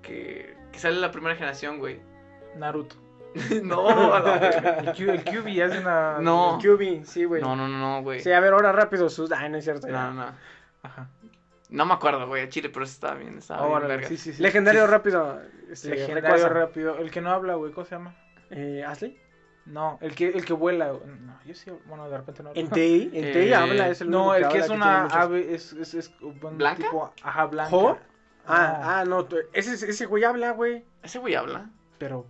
que, 0.03 0.57
que 0.71 0.79
sale 0.79 0.95
en 0.95 1.01
la 1.01 1.11
primera 1.11 1.35
generación, 1.35 1.79
güey. 1.79 2.01
Naruto. 2.57 2.97
no. 3.65 4.17
El, 4.17 4.93
Q, 4.95 5.11
el 5.11 5.25
QB 5.25 5.63
hace 5.65 5.79
una. 5.81 6.19
No. 6.21 6.59
QB, 6.63 7.05
sí, 7.05 7.25
güey. 7.25 7.43
no, 7.43 7.57
no, 7.57 7.67
no, 7.67 8.01
güey. 8.03 8.21
Sí, 8.21 8.31
a 8.31 8.39
ver, 8.39 8.53
ahora 8.53 8.71
rápido, 8.71 9.09
sus... 9.09 9.33
Ay, 9.33 9.49
no 9.51 9.59
es 9.59 9.65
cierto. 9.65 9.89
ya. 9.89 9.93
No, 10.11 10.13
no. 10.13 10.33
Ajá. 10.85 11.09
No 11.75 11.85
me 11.87 11.95
acuerdo, 11.95 12.27
güey, 12.29 12.43
a 12.45 12.49
Chile, 12.49 12.69
pero 12.71 12.85
estaba 12.85 13.15
bien, 13.15 13.39
estaba 13.39 13.63
bien, 13.63 13.73
Ahora, 13.75 13.87
verga. 13.89 14.09
sí, 14.09 14.17
sí, 14.17 14.33
sí. 14.33 14.43
Legendario 14.43 14.85
Sí, 14.85 14.91
rápido. 14.91 15.41
Este, 15.71 15.91
Legendario 15.91 16.49
rápido. 16.49 16.97
El 16.99 17.11
que 17.11 17.21
no 17.21 17.31
habla, 17.31 17.55
güey, 17.57 17.73
¿cómo 17.73 17.85
se 17.85 17.97
llama? 17.97 18.15
Eh, 18.51 18.85
¿Ashley? 18.87 19.19
No, 19.67 19.99
el 20.03 20.15
que, 20.15 20.29
el 20.29 20.45
que 20.45 20.53
vuela. 20.53 20.93
No, 20.93 21.41
yo 21.45 21.55
sí, 21.55 21.73
bueno, 21.87 22.09
de 22.09 22.17
repente 22.19 22.43
no 22.43 22.51
hablo. 22.51 22.61
Entei, 22.61 23.05
Entei 23.13 23.49
Eh, 23.49 23.55
habla, 23.55 23.89
es 23.89 24.01
el 24.03 24.09
único 24.09 24.23
No, 24.25 24.35
el 24.35 24.49
que 24.49 24.59
es 24.59 24.69
una 24.69 25.03
muchos- 25.05 25.17
ave, 25.19 25.55
es, 25.55 25.73
es, 25.73 25.95
es 25.95 26.13
un 26.21 26.39
¿Blanca? 26.59 26.83
tipo, 26.85 27.13
ajá, 27.23 27.47
blanca. 27.47 27.71
¿Jo? 27.71 27.99
Ah, 28.47 28.79
Ah. 28.83 29.01
ah, 29.01 29.05
no, 29.07 29.27
ese, 29.55 29.73
ese 29.91 30.07
güey 30.07 30.23
habla, 30.23 30.51
güey. 30.53 30.85
Ese 31.03 31.19
güey 31.19 31.35
habla, 31.35 31.71
Pero, 31.99 32.27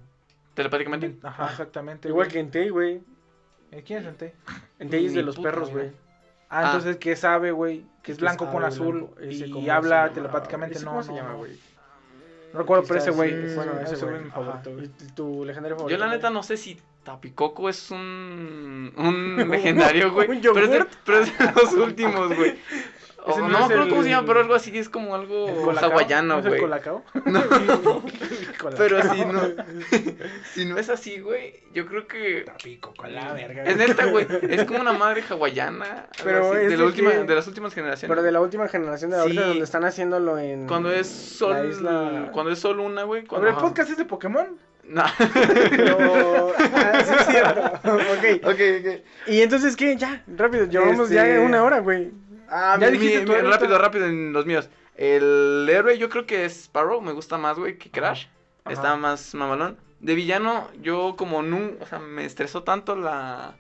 telepáticamente. 0.54 1.18
ajá, 1.26 1.50
exactamente. 1.50 2.08
Igual 2.08 2.26
güey. 2.28 2.32
que 2.32 2.38
Entei, 2.40 2.68
güey. 2.70 3.02
Eh, 3.72 3.82
¿Quién 3.84 3.98
es 4.02 4.06
Entei? 4.06 4.32
Entei 4.78 5.04
es 5.06 5.10
Ni 5.12 5.16
de 5.18 5.24
los 5.24 5.36
perros, 5.38 5.70
güey. 5.70 5.90
Ah, 6.56 6.60
Ah. 6.60 6.66
entonces 6.66 6.96
que 6.98 7.12
es 7.12 7.24
ave, 7.24 7.50
güey, 7.50 7.84
que 8.02 8.12
es 8.12 8.18
blanco 8.20 8.50
con 8.50 8.64
azul 8.64 9.08
blanco. 9.16 9.22
Y 9.28 9.50
¿cómo 9.50 9.64
se 9.64 9.70
habla 9.72 10.02
llama? 10.02 10.14
telepáticamente. 10.14 10.76
¿Ese 10.76 10.84
no, 10.84 10.90
¿Cómo 10.92 11.02
se 11.02 11.12
llama, 11.14 11.34
güey? 11.34 11.52
No 12.52 12.60
recuerdo, 12.60 12.84
pero 12.86 13.00
ese 13.00 13.10
güey, 13.10 13.30
sí, 13.30 13.36
es- 13.46 13.56
bueno, 13.56 13.72
ese 13.80 13.96
güey 14.04 14.16
es 14.16 14.22
mi 14.22 14.30
favorito, 14.30 14.58
Ajá. 14.60 14.70
güey. 14.72 14.84
¿Y 14.86 15.12
tu 15.12 15.44
legendario 15.44 15.76
favorito? 15.76 15.98
Yo 15.98 16.04
la 16.06 16.10
neta 16.12 16.30
no 16.30 16.42
sé 16.44 16.56
si 16.56 16.80
Tapicoco 17.02 17.68
es 17.68 17.90
un, 17.90 18.92
un 18.96 19.36
legendario, 19.50 20.12
güey. 20.12 20.30
¿Un 20.30 20.40
pero, 20.40 20.58
es 20.60 20.70
de, 20.70 20.76
yogurt? 20.78 20.94
pero 21.04 21.18
es 21.20 21.36
de 21.38 21.52
los 21.52 21.72
últimos, 21.74 22.36
güey. 22.36 22.56
O 23.26 23.38
no, 23.38 23.48
no 23.48 23.58
me 23.58 23.64
acuerdo 23.64 23.82
el- 23.84 23.88
cómo 23.88 24.02
se 24.02 24.10
llama, 24.10 24.26
pero 24.26 24.40
algo 24.40 24.54
así, 24.54 24.76
es 24.76 24.88
como 24.90 25.14
algo 25.14 25.46
hawaiano, 25.80 26.42
¿No 26.42 26.48
güey. 26.48 26.60
colacao? 26.60 27.02
No, 27.24 27.42
Colacao. 27.48 28.04
pero 28.76 29.02
si 29.14 29.24
no, 29.24 29.40
si 30.52 30.64
no 30.66 30.76
es 30.78 30.90
así, 30.90 31.20
güey, 31.20 31.60
yo 31.72 31.86
creo 31.86 32.06
que... 32.06 32.42
Tapico 32.44 32.92
con 32.94 33.14
la 33.14 33.32
verga. 33.32 33.64
Es 33.64 33.76
neta, 33.78 34.06
güey, 34.06 34.26
es 34.50 34.64
como 34.64 34.80
una 34.80 34.92
madre 34.92 35.22
hawaiana, 35.30 36.06
Pero 36.22 36.52
así, 36.52 36.64
es 36.64 36.70
de, 36.70 36.76
la 36.76 36.84
última, 36.84 37.12
que- 37.12 37.24
de 37.24 37.34
las 37.34 37.46
últimas 37.46 37.72
generaciones. 37.74 38.10
Pero 38.14 38.22
de 38.22 38.30
la 38.32 38.40
última 38.42 38.68
generación 38.68 39.10
de 39.10 39.16
ahorita 39.18 39.42
Sí. 39.42 39.48
donde 39.48 39.64
están 39.64 39.84
haciéndolo 39.84 40.38
en... 40.38 40.66
Cuando 40.66 40.92
es 40.92 41.06
sol, 41.06 41.66
isla- 41.70 42.30
cuando 42.32 42.52
es 42.52 42.58
sol 42.58 42.78
una, 42.80 43.04
güey. 43.04 43.24
Cuando... 43.24 43.46
ver, 43.46 43.54
el 43.54 43.60
podcast 43.60 43.90
es 43.90 43.96
de 43.96 44.04
Pokémon. 44.04 44.48
No. 44.86 45.02
Pero... 45.70 46.52
Ah, 46.58 47.02
sí, 47.04 47.12
es 47.18 47.26
cierto. 47.26 47.60
ok. 47.62 48.52
ok, 48.52 48.60
ok. 48.80 49.28
Y 49.28 49.40
entonces, 49.40 49.76
¿qué? 49.76 49.96
Ya, 49.96 50.22
rápido. 50.26 50.66
Llevamos 50.66 51.10
Este- 51.10 51.14
ya 51.36 51.40
una 51.40 51.62
hora, 51.64 51.78
güey. 51.78 52.12
Ah, 52.56 52.76
Ya 52.80 52.90
dijiste 52.90 53.18
ahorita. 53.18 53.50
rápido, 53.50 53.78
rápido 53.78 54.06
en 54.06 54.32
los 54.32 54.46
míos. 54.46 54.68
El 54.96 55.66
héroe 55.68 55.98
yo 55.98 56.08
creo 56.08 56.24
que 56.26 56.44
es 56.44 56.64
Sparrow, 56.64 57.00
me 57.00 57.12
gusta 57.12 57.36
más, 57.36 57.58
güey, 57.58 57.78
que 57.78 57.90
Crash. 57.90 58.26
Ajá. 58.64 58.72
Está 58.72 58.96
más 58.96 59.34
mamalón. 59.34 59.76
De 60.00 60.14
villano, 60.14 60.68
yo 60.80 61.16
como 61.16 61.42
nunca, 61.42 61.82
o 61.82 61.86
sea, 61.86 61.98
me 61.98 62.24
estresó 62.24 62.62
tanto 62.62 62.94
la, 62.94 63.56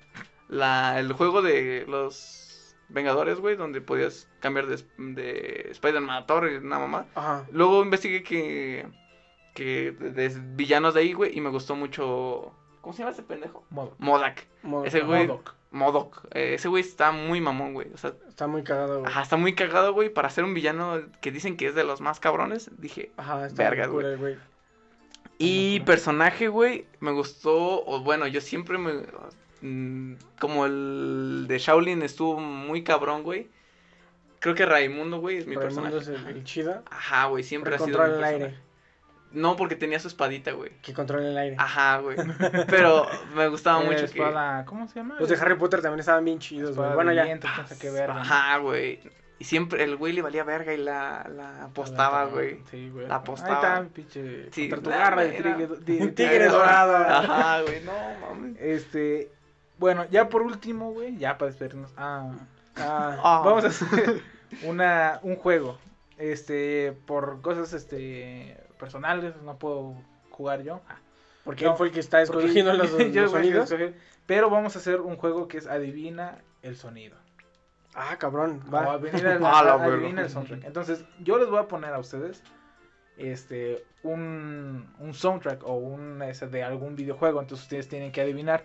la, 0.48 0.98
el 1.00 1.12
juego 1.12 1.42
de 1.42 1.84
los 1.88 2.76
Vengadores, 2.88 3.38
güey, 3.40 3.56
donde 3.56 3.80
podías 3.80 4.28
cambiar 4.40 4.66
de, 4.66 4.84
de 4.98 5.68
Spider-Man 5.72 6.16
a 6.22 6.26
Thor 6.26 6.50
y 6.52 6.56
una 6.56 6.78
mamá. 6.78 7.06
Ajá. 7.14 7.44
Luego 7.50 7.82
investigué 7.82 8.22
que, 8.22 8.86
que 9.54 9.90
de, 9.92 10.10
de 10.10 10.28
villanos 10.54 10.94
de 10.94 11.00
ahí, 11.00 11.12
güey, 11.14 11.36
y 11.36 11.40
me 11.40 11.48
gustó 11.50 11.74
mucho, 11.74 12.52
¿cómo 12.82 12.92
se 12.92 13.00
llama 13.00 13.12
ese 13.12 13.22
pendejo? 13.22 13.64
Modo. 13.70 13.96
Modak. 13.98 14.46
Mo- 14.62 14.84
Ese 14.84 15.00
güey, 15.00 15.26
Modok. 15.26 15.54
Modok. 15.74 16.24
Eh, 16.32 16.54
ese 16.54 16.68
güey 16.68 16.82
está 16.82 17.12
muy 17.12 17.40
mamón, 17.40 17.74
güey. 17.74 17.88
O 17.92 17.98
sea, 17.98 18.14
Está 18.28 18.46
muy 18.46 18.62
cagado, 18.62 19.00
güey. 19.00 19.10
Ajá, 19.10 19.22
está 19.22 19.36
muy 19.36 19.54
cagado, 19.54 19.92
güey, 19.92 20.08
para 20.08 20.30
ser 20.30 20.44
un 20.44 20.54
villano 20.54 21.02
que 21.20 21.30
dicen 21.30 21.56
que 21.56 21.66
es 21.66 21.74
de 21.74 21.84
los 21.84 22.00
más 22.00 22.20
cabrones. 22.20 22.70
Dije. 22.78 23.10
Ajá, 23.16 23.46
está 23.46 23.64
Vergas, 23.64 23.88
güey. 23.88 24.36
Y 25.38 25.76
Ajá. 25.78 25.84
personaje, 25.84 26.48
güey, 26.48 26.86
me 27.00 27.10
gustó. 27.12 27.84
O 27.84 28.00
bueno, 28.00 28.26
yo 28.26 28.40
siempre 28.40 28.78
me. 28.78 29.02
mm, 29.60 30.14
como 30.40 30.64
el 30.66 31.46
de 31.48 31.58
Shaolin 31.58 32.02
estuvo 32.02 32.38
muy 32.38 32.84
cabrón, 32.84 33.22
güey. 33.24 33.48
Creo 34.38 34.54
que 34.54 34.66
Raimundo, 34.66 35.18
güey, 35.20 35.38
es 35.38 35.46
mi 35.46 35.56
Raimundo 35.56 35.90
personaje. 35.90 35.98
es 35.98 36.08
el, 36.08 36.36
el 36.36 36.44
chida. 36.44 36.82
Ajá, 36.90 37.26
güey, 37.26 37.42
siempre 37.42 37.74
ha 37.74 37.78
sido. 37.78 37.98
mi 38.06 38.14
el 38.14 38.24
aire. 38.24 38.54
No, 39.34 39.56
porque 39.56 39.76
tenía 39.76 39.98
su 40.00 40.08
espadita, 40.08 40.52
güey. 40.52 40.70
Que 40.82 40.94
controla 40.94 41.28
el 41.28 41.36
aire. 41.36 41.56
Ajá, 41.58 41.98
güey. 41.98 42.16
Pero 42.68 43.06
me 43.34 43.48
gustaba 43.48 43.80
mucho 43.80 43.98
que. 43.98 44.04
espada, 44.04 44.64
¿Cómo 44.64 44.86
se 44.88 44.94
llama? 44.94 45.16
Los 45.18 45.28
de 45.28 45.36
Harry 45.36 45.56
Potter 45.56 45.82
también 45.82 46.00
estaban 46.00 46.24
bien 46.24 46.38
chidos, 46.38 46.76
güey. 46.76 46.92
Bueno, 46.94 47.12
ya. 47.12 47.24
viento, 47.24 47.46
sabe 47.48 47.76
qué 47.80 47.90
verga. 47.90 48.20
Ajá, 48.20 48.58
güey. 48.58 49.00
Y 49.38 49.44
siempre 49.44 49.82
el 49.82 49.96
güey 49.96 50.12
le 50.12 50.22
valía 50.22 50.44
verga 50.44 50.72
y 50.72 50.76
la, 50.76 51.28
la 51.28 51.64
apostaba, 51.64 52.26
güey. 52.26 52.60
Sí, 52.70 52.88
güey. 52.90 53.08
La 53.08 53.16
Ahí 53.16 53.20
apostaba. 53.20 53.54
está, 53.54 53.84
pinche. 53.92 54.50
Sí, 54.52 54.68
contra 54.70 54.92
tu 54.92 54.98
garra 54.98 55.22
de 55.22 55.30
tigre, 55.32 55.50
era- 55.50 55.58
de- 55.74 55.76
de- 55.98 56.08
Tigre 56.12 56.46
dorado. 56.48 56.96
Ajá, 56.96 57.60
güey, 57.66 57.82
no 57.82 57.92
mames. 58.28 58.56
Este. 58.60 59.30
Bueno, 59.78 60.06
ya 60.10 60.28
por 60.28 60.42
último, 60.42 60.92
güey, 60.92 61.16
ya 61.18 61.36
para 61.36 61.50
despedirnos. 61.50 61.92
Ah, 61.96 62.30
Ah, 62.76 63.16
Ah. 63.22 63.42
vamos 63.44 63.64
a 63.64 63.68
hacer 63.68 64.22
una, 64.62 65.18
un 65.22 65.34
juego. 65.36 65.78
Este, 66.16 66.92
por 67.06 67.40
cosas 67.42 67.72
este 67.72 68.56
personales, 68.84 69.34
no 69.42 69.58
puedo 69.58 69.94
jugar 70.30 70.62
yo. 70.62 70.80
Ah, 70.88 70.98
porque 71.44 71.64
No, 71.64 71.72
él 71.72 71.76
fue 71.76 71.86
el 71.88 71.92
que 71.92 72.00
está 72.00 72.20
escogiendo 72.22 72.72
los, 72.74 72.90
los 72.92 73.30
sonidos. 73.30 73.74
Pero 74.26 74.50
vamos 74.50 74.76
a 74.76 74.78
hacer 74.78 75.00
un 75.00 75.16
juego 75.16 75.48
que 75.48 75.58
es 75.58 75.66
adivina 75.66 76.38
el 76.62 76.76
sonido. 76.76 77.16
Ah, 77.94 78.16
cabrón. 78.18 78.62
O 78.68 78.70
Va. 78.70 78.94
adivina, 78.94 79.32
el- 79.34 79.44
A 79.44 79.62
la 79.64 79.74
adivina 79.74 80.06
verga. 80.06 80.22
el 80.22 80.30
soundtrack. 80.30 80.64
Entonces, 80.64 81.04
yo 81.20 81.38
les 81.38 81.48
voy 81.48 81.58
a 81.60 81.68
poner 81.68 81.92
a 81.94 81.98
ustedes 81.98 82.42
este 83.16 83.84
un, 84.02 84.92
un 84.98 85.14
soundtrack 85.14 85.62
o 85.64 85.74
un 85.74 86.20
ese 86.22 86.48
de 86.48 86.62
algún 86.64 86.96
videojuego. 86.96 87.40
Entonces 87.40 87.64
ustedes 87.64 87.88
tienen 87.88 88.12
que 88.12 88.20
adivinar. 88.20 88.64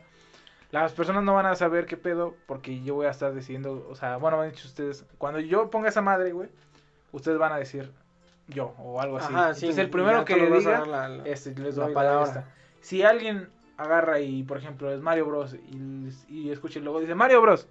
Las 0.71 0.93
personas 0.93 1.23
no 1.23 1.33
van 1.33 1.45
a 1.47 1.55
saber 1.55 1.85
qué 1.85 1.97
pedo 1.97 2.35
porque 2.45 2.81
yo 2.83 2.93
voy 2.95 3.07
a 3.07 3.11
estar 3.11 3.33
decidiendo, 3.33 3.87
o 3.89 3.95
sea, 3.95 4.17
bueno, 4.17 4.37
me 4.37 4.43
han 4.45 4.51
dicho 4.51 4.67
ustedes, 4.67 5.03
cuando 5.17 5.39
yo 5.39 5.69
ponga 5.71 5.89
esa 5.89 6.01
madre, 6.03 6.31
güey, 6.31 6.49
ustedes 7.11 7.39
van 7.39 7.51
a 7.53 7.57
decir 7.57 7.91
yo 8.49 8.73
o 8.77 8.99
algo 9.01 9.17
así. 9.17 9.33
Ajá, 9.33 9.53
sí. 9.53 9.65
Entonces 9.65 9.85
el 9.85 9.89
primero 9.89 10.25
que 10.25 10.33
a 10.33 10.37
diga, 10.37 10.85
la- 10.85 11.07
la- 11.09 11.23
este, 11.25 11.55
les 11.55 11.75
doy 11.75 11.89
la 11.89 11.93
palabra. 11.93 12.23
esta. 12.27 12.45
Si 12.81 13.03
alguien 13.03 13.49
agarra 13.77 14.19
y, 14.19 14.43
por 14.43 14.57
ejemplo, 14.57 14.91
es 14.91 14.99
Mario 15.01 15.25
Bros. 15.27 15.53
y, 15.55 16.09
y 16.27 16.51
escucha 16.51 16.79
y 16.79 16.81
luego 16.81 16.99
dice 16.99 17.15
Mario 17.15 17.41
Bros. 17.41 17.67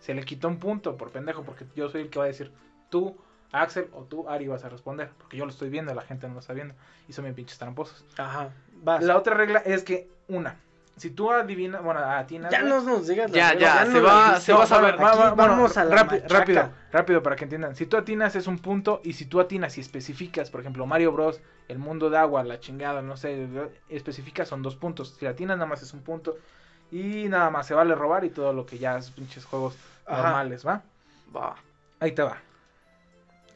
Se 0.00 0.14
le 0.14 0.22
quita 0.24 0.46
un 0.48 0.58
punto 0.58 0.96
por 0.96 1.10
pendejo 1.10 1.42
porque 1.42 1.64
yo 1.74 1.88
soy 1.88 2.02
el 2.02 2.10
que 2.10 2.18
va 2.18 2.26
a 2.26 2.28
decir 2.28 2.52
tú 2.90 3.16
Axel 3.52 3.88
o 3.92 4.02
tú, 4.02 4.28
Ari, 4.28 4.48
vas 4.48 4.64
a 4.64 4.68
responder. 4.68 5.10
Porque 5.16 5.36
yo 5.36 5.44
lo 5.46 5.50
estoy 5.50 5.70
viendo, 5.70 5.94
la 5.94 6.02
gente 6.02 6.26
no 6.28 6.34
lo 6.34 6.40
está 6.40 6.52
viendo. 6.52 6.74
Y 7.08 7.12
son 7.12 7.24
bien 7.24 7.34
pinches 7.34 7.58
tramposos. 7.58 8.04
Ajá. 8.18 8.50
Vas. 8.82 9.02
La 9.02 9.16
otra 9.16 9.34
regla 9.34 9.60
es 9.60 9.82
que, 9.84 10.08
una, 10.28 10.56
si 10.96 11.10
tú 11.10 11.30
adivinas, 11.30 11.82
bueno, 11.82 12.00
atinas. 12.00 12.50
Ya 12.50 12.62
no 12.62 12.80
nos 12.80 13.06
digas 13.06 13.30
Ya, 13.30 13.52
ya, 13.54 13.84
nos 13.84 13.92
se 13.92 14.00
va- 14.00 14.40
se 14.40 14.52
va 14.52 14.64
a 14.64 14.66
saber. 14.66 14.94
Aquí 14.94 15.02
Va- 15.04 15.14
va- 15.14 15.30
bueno, 15.34 15.52
vamos 15.52 15.76
a 15.76 15.84
la 15.84 15.94
rápido, 15.96 16.22
rápido, 16.28 16.70
rápido 16.90 17.22
para 17.22 17.36
que 17.36 17.44
entiendan. 17.44 17.76
Si 17.76 17.84
tú 17.86 17.96
atinas 17.96 18.34
es 18.36 18.46
un 18.46 18.58
punto 18.58 19.00
y 19.04 19.12
si 19.12 19.26
tú 19.26 19.40
atinas 19.40 19.76
y 19.76 19.82
especificas, 19.82 20.50
por 20.50 20.60
ejemplo, 20.60 20.86
Mario 20.86 21.12
Bros, 21.12 21.40
el 21.68 21.78
mundo 21.78 22.08
de 22.08 22.16
agua, 22.18 22.42
la 22.44 22.60
chingada, 22.60 23.02
no 23.02 23.16
sé, 23.16 23.46
especificas 23.88 24.48
son 24.48 24.62
dos 24.62 24.76
puntos. 24.76 25.14
Si 25.18 25.26
atinas 25.26 25.58
nada 25.58 25.68
más 25.68 25.82
es 25.82 25.92
un 25.92 26.02
punto 26.02 26.38
y 26.90 27.28
nada 27.28 27.50
más 27.50 27.66
se 27.66 27.74
vale 27.74 27.94
robar 27.94 28.24
y 28.24 28.30
todo 28.30 28.52
lo 28.52 28.64
que 28.64 28.78
ya 28.78 28.96
es 28.96 29.10
pinches 29.10 29.44
juegos 29.44 29.76
Ajá. 30.06 30.22
normales, 30.22 30.66
¿va? 30.66 30.82
Va. 31.34 31.56
Ahí 32.00 32.12
te 32.12 32.22
va. 32.22 32.38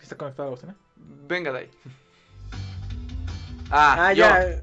¿Está 0.03 0.17
conectado, 0.17 0.49
Agustina? 0.49 0.75
Venga 0.97 1.53
de 1.53 1.59
ahí. 1.61 1.71
Ah, 3.73 4.09
Ah, 4.09 4.13
yo. 4.13 4.25
ya. 4.25 4.63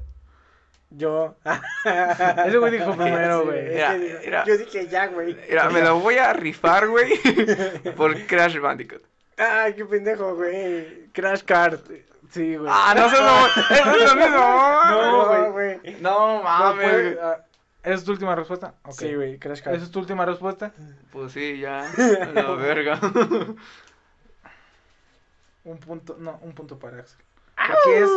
Yo. 0.90 1.36
Ese 2.46 2.58
güey 2.58 2.72
dijo 2.72 2.96
primero, 2.96 3.44
güey. 3.44 3.76
Yo 4.46 4.56
dije 4.56 4.88
ya, 4.88 5.06
güey. 5.08 5.36
Mira, 5.48 5.68
me 5.70 5.82
lo 5.82 6.00
voy 6.00 6.16
a 6.16 6.32
rifar, 6.32 6.88
güey. 6.88 7.18
por 7.96 8.18
Crash 8.26 8.58
Bandicoot. 8.58 9.02
Ay, 9.36 9.74
qué 9.74 9.84
pendejo, 9.84 10.34
güey. 10.34 11.08
Crash 11.12 11.42
Card. 11.42 11.80
Sí, 12.30 12.56
güey. 12.56 12.70
Ah, 12.72 12.94
no, 12.96 13.06
eso 13.06 13.22
no. 13.22 13.46
Eso 13.76 13.90
es 13.96 14.14
lo 14.14 14.20
mismo. 14.20 14.36
No, 14.38 15.52
güey. 15.52 15.80
No 16.00 16.36
No, 16.36 16.42
mames. 16.42 16.84
pues, 16.90 17.14
güey. 17.14 17.18
ah, 17.22 17.44
¿Es 17.82 18.04
tu 18.04 18.10
última 18.12 18.34
respuesta? 18.34 18.74
Ok. 18.84 18.94
Sí, 18.98 19.14
güey, 19.14 19.38
Crash 19.38 19.62
Card. 19.62 19.76
¿Esa 19.76 19.84
es 19.84 19.90
tu 19.90 20.00
última 20.00 20.24
respuesta? 20.26 20.72
Pues 21.12 21.32
sí, 21.32 21.58
ya. 21.58 21.88
La 22.34 22.50
verga. 22.54 22.98
Un 25.64 25.78
punto, 25.78 26.16
no, 26.18 26.38
un 26.42 26.52
punto 26.52 26.78
para 26.78 26.98
Axel. 27.00 27.18
Porque 27.56 27.98
es 28.00 28.10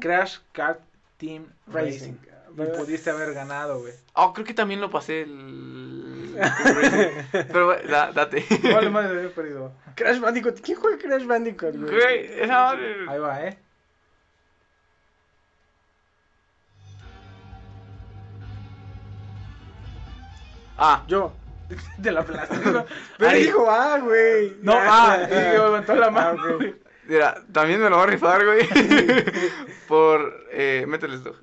Crash 0.00 0.38
Kart 0.52 0.80
Team 1.18 1.46
Racing. 1.66 2.14
Racing. 2.56 2.74
Y 2.74 2.76
pudiste 2.78 3.10
haber 3.10 3.34
ganado, 3.34 3.80
güey. 3.80 3.92
Oh, 4.14 4.32
creo 4.32 4.46
que 4.46 4.54
también 4.54 4.80
lo 4.80 4.88
pasé 4.90 5.22
el. 5.22 6.36
Pero, 7.32 7.66
güey, 7.66 7.86
da- 7.88 8.12
date. 8.12 8.44
Vale, 8.72 8.90
madre, 8.90 9.18
había 9.18 9.34
perdido. 9.34 9.72
Crash 9.96 10.20
Bandicoot. 10.20 10.60
¿Quién 10.60 10.78
juega 10.78 10.98
Crash 10.98 11.26
Bandicoot, 11.26 11.74
güey? 11.76 11.92
Güey, 11.94 12.40
esa 12.42 12.52
madre. 12.52 12.96
Ahí 13.08 13.18
va, 13.18 13.44
¿eh? 13.46 13.58
Ah, 20.76 21.04
Yo. 21.06 21.32
De 21.98 22.10
la 22.12 22.22
plástica. 22.24 22.84
Pero 23.18 23.30
Ari. 23.30 23.42
dijo, 23.42 23.70
ah, 23.70 23.98
güey. 23.98 24.56
No, 24.62 24.74
ah, 24.76 25.18
sí, 25.28 25.34
levantó 25.34 25.94
la 25.94 26.10
mano. 26.10 26.42
Ah. 26.60 26.83
Mira, 27.08 27.42
también 27.52 27.80
me 27.80 27.90
lo 27.90 27.96
voy 27.96 28.04
a 28.06 28.10
rifar, 28.10 28.44
güey. 28.44 28.66
por 29.88 30.46
eh, 30.50 30.84
Metal 30.86 31.10
Slug. 31.18 31.36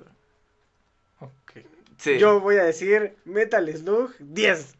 Ok. 1.20 1.52
Sí. 1.98 2.18
Yo 2.18 2.40
voy 2.40 2.56
a 2.56 2.64
decir 2.64 3.16
Metal 3.24 3.66
Slug 3.76 4.12
10. 4.18 4.74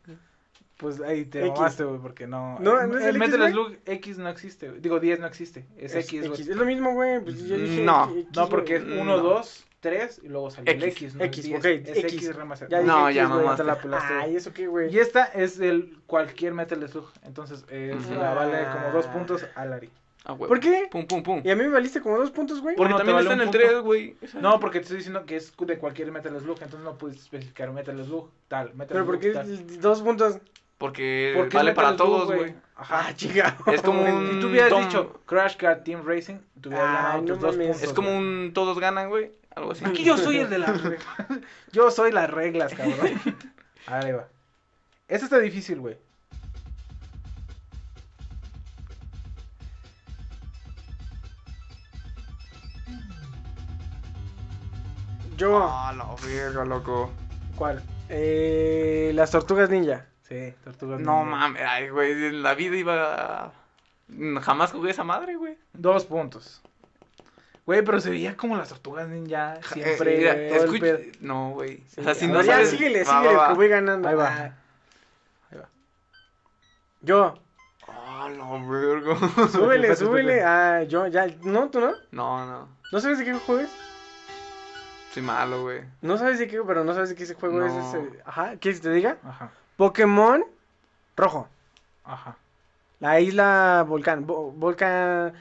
Pues 0.76 1.00
ahí 1.00 1.24
te 1.26 1.40
X. 1.46 1.52
mamaste, 1.56 1.84
güey, 1.84 2.00
porque 2.00 2.26
no. 2.26 2.58
No, 2.58 2.80
el- 2.80 2.90
¿no 2.90 2.98
es 2.98 3.04
el 3.04 3.10
el 3.10 3.18
Metal 3.18 3.40
X, 3.42 3.52
Slug 3.52 3.76
X 3.86 4.18
no 4.18 4.28
existe, 4.28 4.68
güey. 4.68 4.80
Digo, 4.80 4.98
10 4.98 5.20
no 5.20 5.26
existe. 5.28 5.64
Es, 5.76 5.94
X, 5.94 6.26
güey. 6.28 6.40
Es 6.40 6.48
lo 6.48 6.64
mismo, 6.64 6.92
güey. 6.94 7.20
Pues 7.20 7.44
yo 7.46 7.56
dije 7.56 7.82
No. 7.84 8.10
X, 8.12 8.26
No, 8.34 8.48
porque 8.48 8.76
es 8.76 8.84
güey. 8.84 8.98
1, 8.98 9.16
No. 9.16 9.22
2, 9.22 9.66
3 9.78 10.20
y 10.24 10.28
luego 10.28 10.50
salió 10.50 10.72
el 10.72 10.82
X, 10.82 11.02
X, 11.02 11.14
¿no? 11.14 11.24
X, 11.24 11.38
es 11.38 11.44
10. 11.44 11.58
ok, 11.60 11.64
es 11.66 11.98
X. 11.98 12.12
X 12.14 12.34
remaster. 12.36 12.68
Ya 12.68 12.80
No, 12.82 13.08
ya 13.12 13.22
X, 13.22 13.30
mamaste. 13.36 13.62
te 13.62 13.66
la 13.68 13.78
pelaste. 13.80 14.14
Ay, 14.14 14.34
¿eso 14.36 14.52
qué, 14.52 14.66
güey? 14.66 14.92
Y 14.92 14.98
esta 14.98 15.24
es 15.26 15.60
el 15.60 15.98
cualquier 16.06 16.52
Metal 16.54 16.88
Slug. 16.88 17.12
Entonces, 17.22 17.64
eh, 17.68 17.96
se 18.04 18.14
la 18.16 18.34
vale 18.34 18.64
como 18.72 18.90
dos 18.92 19.06
puntos 19.06 19.46
a 19.54 19.64
Lari. 19.64 19.88
Ah, 20.24 20.32
güey. 20.34 20.48
¿Por 20.48 20.60
qué? 20.60 20.88
Pum, 20.90 21.06
pum, 21.06 21.22
pum. 21.22 21.40
Y 21.44 21.50
a 21.50 21.56
mí 21.56 21.62
me 21.64 21.68
valiste 21.70 22.00
como 22.00 22.16
dos 22.18 22.30
puntos, 22.30 22.60
güey. 22.60 22.76
Porque 22.76 22.94
también 22.94 23.16
vale 23.16 23.28
está 23.28 23.34
en 23.34 23.40
el 23.40 23.46
punto. 23.50 23.58
3, 23.58 23.80
güey. 23.80 24.16
No, 24.40 24.60
porque 24.60 24.78
te 24.78 24.82
estoy 24.84 24.96
diciendo 24.98 25.26
que 25.26 25.36
es 25.36 25.52
de 25.56 25.78
cualquier 25.78 26.12
Metal 26.12 26.32
Slug. 26.40 26.58
Entonces 26.62 26.80
no 26.80 26.96
puedes 26.96 27.18
especificar 27.18 27.72
Metal 27.72 28.04
Slug 28.04 28.30
tal. 28.48 28.68
Metal 28.74 28.86
Pero 28.88 29.04
Slug 29.04 29.06
¿por 29.06 29.18
qué 29.20 29.30
tal. 29.32 29.80
dos 29.80 30.00
puntos? 30.02 30.38
Porque, 30.78 31.34
Porque 31.36 31.56
vale 31.56 31.72
para 31.72 31.88
Slug, 31.88 31.98
todos, 31.98 32.26
güey. 32.34 32.54
Ajá. 32.76 33.06
Ah, 33.08 33.14
chica. 33.14 33.56
Es 33.66 33.82
como 33.82 34.02
un- 34.04 34.30
Si 34.32 34.40
tú 34.40 34.46
hubieras 34.48 34.70
Tom- 34.70 34.84
dicho 34.84 35.20
Crash 35.26 35.56
Kart 35.56 35.84
Team 35.84 36.02
Racing, 36.06 36.38
tú 36.60 36.68
hubieras 36.68 36.88
Ay, 36.88 36.94
ganado 36.96 37.18
no 37.20 37.26
tus 37.26 37.40
dos 37.40 37.56
puntos. 37.56 37.82
Es 37.82 37.92
como 37.92 38.16
un 38.16 38.50
todos 38.54 38.78
ganan, 38.78 39.08
güey. 39.08 39.32
Algo 39.54 39.72
así. 39.72 39.84
Aquí 39.84 40.04
yo 40.04 40.16
soy 40.16 40.38
el 40.38 40.48
de 40.50 40.58
las 40.58 40.82
reglas. 40.82 41.06
Yo 41.72 41.90
soy 41.90 42.12
las 42.12 42.30
reglas, 42.30 42.72
cabrón. 42.74 43.20
Ahí 43.86 44.12
va. 44.12 44.28
Esta 45.08 45.26
está 45.26 45.38
difícil, 45.40 45.80
güey. 45.80 45.96
Yo. 55.42 55.58
Ah, 55.60 55.92
la 55.96 56.06
verga, 56.24 56.64
loco. 56.64 57.10
¿Cuál? 57.56 57.82
Eh, 58.08 59.10
las 59.14 59.32
tortugas 59.32 59.68
ninja. 59.70 60.06
Sí, 60.28 60.54
Tortugas 60.62 61.00
No 61.00 61.24
Ninja. 61.24 61.30
mames, 61.36 61.62
ay, 61.66 61.88
güey. 61.88 62.12
En 62.12 62.42
la 62.44 62.54
vida 62.54 62.76
iba. 62.76 63.44
a- 63.46 63.52
Jamás 64.40 64.70
jugué 64.70 64.92
esa 64.92 65.02
madre, 65.02 65.34
güey. 65.34 65.56
Dos 65.72 66.04
puntos. 66.04 66.62
Güey, 67.66 67.82
pero 67.82 68.00
se 68.00 68.10
veía 68.10 68.36
como 68.36 68.56
las 68.56 68.68
tortugas 68.68 69.08
ninja 69.08 69.58
siempre. 69.72 70.14
Eh, 70.14 70.18
mira, 70.18 70.32
todo 70.32 70.64
el 70.64 70.74
escucha-. 70.74 71.18
No, 71.20 71.50
güey. 71.50 71.78
Sí, 71.88 72.00
O 72.00 72.04
sea, 72.04 72.14
si 72.14 72.28
no 72.28 72.40
ya 72.42 72.52
sabes- 72.54 72.70
síguele, 72.70 73.02
Va, 73.02 73.18
síguele, 73.20 73.36
va, 73.36 73.48
que 73.48 73.54
voy 73.54 73.68
ganando. 73.68 74.08
Ahí 74.08 74.14
va. 74.14 74.28
Ah. 74.28 74.54
Ahí 75.50 75.58
va. 75.58 75.68
Yo. 77.00 77.34
Ah, 77.88 78.28
verga. 78.68 79.16
Súbele, 79.48 79.88
Espérate, 79.88 79.96
súbele. 80.04 80.32
espérate. 80.38 80.44
Ah, 80.44 80.82
yo, 80.84 81.06
ya. 81.08 81.26
No, 81.42 81.68
tú 81.68 81.80
no. 81.80 81.92
No, 82.12 82.46
no. 82.46 82.68
¿No 82.92 83.00
sabes 83.00 83.18
de 83.18 83.24
qué 83.24 83.32
juego 83.34 83.62
es? 85.12 85.14
Soy 85.14 85.22
malo, 85.22 85.62
güey. 85.62 85.82
No 86.00 86.16
sabes 86.16 86.38
de 86.38 86.48
qué, 86.48 86.60
pero 86.66 86.84
no 86.84 86.94
sabes 86.94 87.10
de 87.10 87.14
qué 87.14 87.24
ese 87.24 87.34
juego 87.34 87.64
es. 87.64 87.72
Ese- 87.72 88.20
Ajá, 88.24 88.56
¿quieres 88.56 88.80
que 88.80 88.88
te 88.88 88.94
diga? 88.94 89.18
Ajá, 89.24 89.50
Pokémon 89.76 90.44
rojo. 91.16 91.48
ajá. 92.04 92.36
La 93.00 93.18
isla 93.20 93.84
Volcán. 93.86 94.26
Vo- 94.26 94.52
Volcán. 94.54 95.32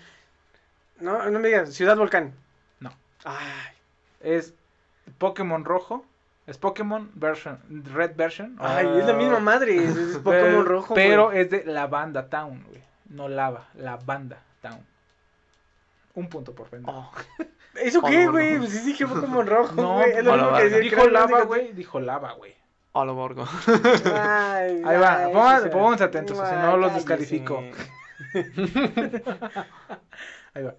No, 1.00 1.30
no 1.30 1.40
me 1.40 1.48
digas. 1.50 1.72
Ciudad 1.74 1.96
Volcán. 1.96 2.34
No. 2.80 2.92
Ay. 3.24 3.74
Es 4.20 4.54
Pokémon 5.20 5.64
rojo. 5.64 6.04
Es 6.48 6.58
Pokémon 6.58 7.12
version, 7.14 7.60
Red 7.94 8.16
version. 8.16 8.58
Ay, 8.60 8.88
es 9.00 9.06
la 9.06 9.14
misma 9.14 9.40
madre. 9.40 9.76
Es, 9.86 9.96
es 9.96 10.18
Pokémon 10.24 10.50
pero- 10.50 10.64
rojo. 10.64 10.94
Pero 10.96 11.32
es 11.32 11.50
de 11.52 11.64
la 11.66 11.86
banda 11.88 12.30
Town, 12.30 12.64
güey. 12.68 12.82
No 13.10 13.30
lava, 13.30 13.68
la 13.76 13.98
banda 13.98 14.40
Town. 14.62 14.84
Un 16.14 16.28
punto 16.30 16.54
por 16.54 16.68
pendejo. 16.70 16.98
Oh. 16.98 17.12
¿Eso 17.80 18.02
qué, 18.02 18.28
Oh, 18.28 18.32
güey? 18.32 18.54
no. 18.54 18.60
Pues 18.60 18.72
sí 18.72 18.80
dije 18.80 19.08
Pokémon 19.08 19.48
rojo, 19.48 19.74
No, 19.76 19.94
güey. 19.96 20.12
Es 20.12 20.24
lo 20.24 20.54
que 20.56 20.70
dijo 20.82 21.08
lava, 21.10 21.44
güey. 21.44 21.72
Dijo 21.74 22.00
lava, 22.00 22.34
güey. 22.34 22.54
A 22.94 23.06
lo 23.06 23.14
borgo. 23.16 23.46
Ay, 23.68 24.82
Ahí 24.86 24.98
va, 24.98 25.30
o 25.30 25.60
sea, 25.62 25.70
pónganse 25.72 26.04
atentos, 26.04 26.38
si 26.38 26.44
no 26.56 26.76
los 26.76 26.94
descalifico. 26.94 27.64
Ahí 30.54 30.64
va. 30.64 30.76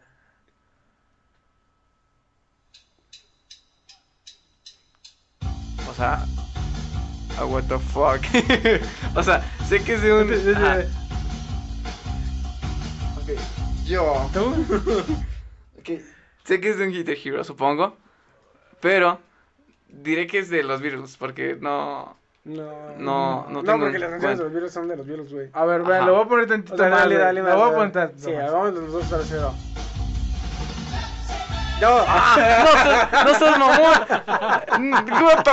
O 5.88 5.94
sea. 5.94 6.24
ah, 7.38 7.44
what 7.46 7.64
the 7.64 7.78
fuck. 7.78 8.20
o 9.16 9.22
sea, 9.22 9.42
sé 9.68 9.82
que 9.82 9.94
es 9.94 10.02
de 10.02 10.12
un. 10.12 10.56
Ajá. 10.56 10.78
Ok. 13.16 13.38
Yo. 13.86 14.28
¿Tú? 14.32 14.54
Sé 16.44 16.60
que 16.60 16.70
es 16.70 16.78
de 16.78 16.86
un 16.86 16.92
Guitar 16.92 17.16
Hero, 17.22 17.44
supongo. 17.44 17.96
Pero. 18.80 19.18
Diré 19.88 20.26
que 20.26 20.38
es 20.38 20.48
de 20.48 20.62
los 20.62 20.80
Beatles, 20.80 21.16
porque 21.18 21.56
no. 21.60 22.16
No, 22.44 22.62
No, 22.98 23.46
no 23.48 23.62
no, 23.62 23.62
tengo 23.62 23.80
porque 23.84 23.98
las 24.00 24.10
canciones 24.10 24.38
de 24.38 24.44
los 24.44 24.52
Beatles 24.52 24.72
son 24.72 24.88
de 24.88 24.96
los 24.96 25.06
Beatles, 25.06 25.32
güey. 25.32 25.50
A 25.52 25.64
ver, 25.64 25.82
vean, 25.82 25.98
Ajá. 26.00 26.06
lo 26.06 26.14
voy 26.16 26.24
a 26.24 26.28
poner 26.28 26.46
tantito 26.48 26.76
dale, 26.76 27.14
güey. 27.14 27.18
dale, 27.18 27.40
Lo 27.40 27.46
voy 27.46 27.52
a 27.54 27.56
dale. 27.64 27.74
poner 27.76 27.92
tantito 27.92 28.28
Sí, 28.28 28.34
hagamos 28.34 28.74
los 28.74 28.92
dos 28.92 29.12
para 31.88 32.34
cero. 32.34 32.70
No, 33.12 33.24
¡No 33.24 33.38
seas 33.38 33.58
mamón! 33.58 35.22
What 35.22 35.42
the 35.44 35.50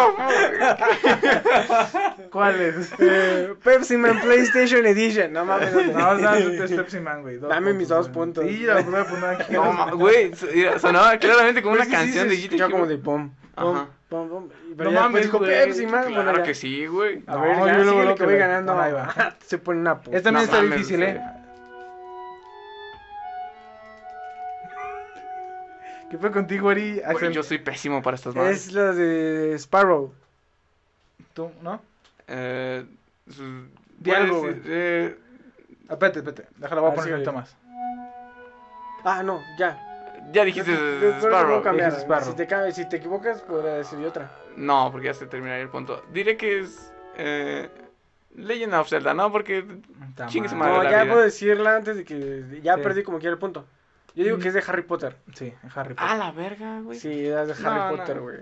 fuck? 1.68 2.30
¿Cuál 2.32 2.62
es? 2.62 2.92
eh, 3.00 3.54
Pepsi 3.64 3.98
Man 3.98 4.20
PlayStation 4.22 4.86
Edition. 4.86 5.34
No 5.34 5.46
mames, 5.46 5.74
no, 5.74 5.82
No, 5.94 6.16
no, 6.16 6.34
es 6.34 6.72
Pepsi 6.72 7.00
Man, 7.00 7.22
güey. 7.22 7.40
Dame 7.40 7.74
mis 7.74 7.88
dos 7.90 8.10
puntos. 8.10 8.46
Sí, 8.46 8.60
la 8.60 8.82
voy 8.82 9.00
a 9.00 9.06
poner 9.06 9.26
aquí. 9.42 9.54
No, 9.54 9.72
ma- 9.74 9.92
güey. 9.92 10.32
Sonaba 10.80 11.18
claramente 11.18 11.62
como 11.62 11.76
Pues 11.76 11.88
una 11.88 11.98
sí, 11.98 12.02
canción 12.04 12.24
sí, 12.26 12.30
de 12.30 12.36
sí, 12.36 12.42
Guitar 12.44 12.58
Yo 12.60 12.66
Hero. 12.66 12.72
como 12.76 12.86
de 12.88 12.98
pom, 12.98 13.32
pom, 13.56 13.76
Ajá. 13.76 13.88
pom, 14.10 14.30
pom. 14.30 14.44
No 14.48 14.76
Pero 14.78 14.92
ya 14.92 15.02
mames, 15.02 15.24
dijo. 15.24 15.40
Pepsi 15.40 15.86
Man. 15.86 16.04
bueno, 16.06 16.24
Claro 16.24 16.38
ya. 16.40 16.44
que 16.44 16.54
sí, 16.56 16.86
güey. 16.88 17.24
A 17.28 17.36
ver, 17.38 17.58
No, 17.58 17.68
ya, 17.68 17.78
yo 17.78 17.84
síguele 17.90 18.06
lo 18.06 18.16
que 18.16 18.26
voy 18.26 18.38
ganando. 18.38 18.76
no, 18.76 18.82
ahí 18.82 18.92
va. 18.94 19.36
Se 19.46 19.58
pone 19.58 19.80
una 19.80 20.00
puta. 20.00 20.16
Esta 20.18 20.28
también 20.32 20.48
No 20.48 20.52
está 20.54 20.64
mames, 20.64 20.78
difícil. 20.80 21.04
¿eh? 21.04 21.22
¿Qué 26.10 26.18
fue 26.18 26.32
contigo, 26.32 26.70
Ari? 26.70 26.94
Güey, 26.96 27.04
Axel? 27.06 27.32
yo 27.34 27.44
soy 27.44 27.60
pésimo 27.60 28.02
para 28.02 28.16
estas 28.16 28.36
madres. 28.36 28.68
Es 28.68 28.74
la 28.74 28.92
de 28.94 29.54
Sparrow. 29.60 30.14
¿Tú, 31.34 31.52
no? 31.62 31.82
Eh, 32.28 32.86
su- 33.30 33.66
Di 34.00 34.10
puedes 34.12 34.24
algo, 34.24 34.42
decir, 34.48 34.62
güey. 34.64 34.74
eh, 34.74 35.18
Ah, 35.90 35.94
Espérate, 35.94 36.20
espérate. 36.20 36.48
Déjala, 36.58 36.82
voy 36.82 36.90
a 36.90 36.94
Ah, 36.94 36.96
poner 36.96 37.22
güey. 37.24 37.36
más. 37.36 37.56
Ah, 39.04 39.24
no, 39.24 39.42
ya. 39.58 39.86
Ya 40.32 40.44
dijiste 40.46 40.72
Yo- 40.72 41.18
Sparrow. 41.20 41.64
cambiar. 41.64 41.90
dijiste 41.92 42.06
Sparrow. 42.06 42.30
Si 42.30 42.36
te, 42.36 42.46
ca- 42.48 42.72
si 42.72 42.88
te 42.88 42.98
equivocas, 42.98 43.42
podría 43.42 43.74
decir 43.76 43.98
otra. 44.06 44.30
No, 44.56 44.90
porque 44.92 45.08
ya 45.08 45.14
se 45.14 45.26
terminaría 45.26 45.64
el 45.64 45.70
punto. 45.70 46.04
Diré 46.12 46.38
que 46.38 46.60
es 46.60 46.92
eh, 47.18 47.70
Legend 48.36 48.74
of 48.76 48.88
Zelda, 48.90 49.14
¿no? 49.14 49.32
Porque 49.32 49.66
Chingue 50.28 50.48
su 50.50 50.56
mal. 50.56 50.70
madre. 50.70 50.78
No, 50.78 50.84
la 50.84 50.92
ya 50.92 51.04
vida. 51.04 51.14
puedo 51.14 51.26
decirla 51.26 51.76
antes 51.78 51.98
de 51.98 52.04
que. 52.06 52.60
Ya 52.62 52.76
Sí. 52.76 52.82
perdí 52.82 53.04
como 53.04 53.18
quiera 53.20 53.34
el 53.34 53.40
punto. 53.40 53.66
Yo 54.16 54.24
digo 54.24 54.40
que 54.40 54.48
es 54.50 54.54
de 54.54 54.64
Harry 54.68 54.84
Potter. 54.84 55.16
Sí, 55.34 55.54
Harry 55.76 55.94
Potter. 55.94 56.10
Ah, 56.10 56.18
la 56.18 56.32
verga, 56.32 56.82
güey. 56.82 57.00
Sí, 57.00 57.28
es 57.28 57.48
de 57.48 57.54
Harry 57.66 57.80
No. 57.80 57.98
Potter, 57.98 58.20
güey. 58.20 58.38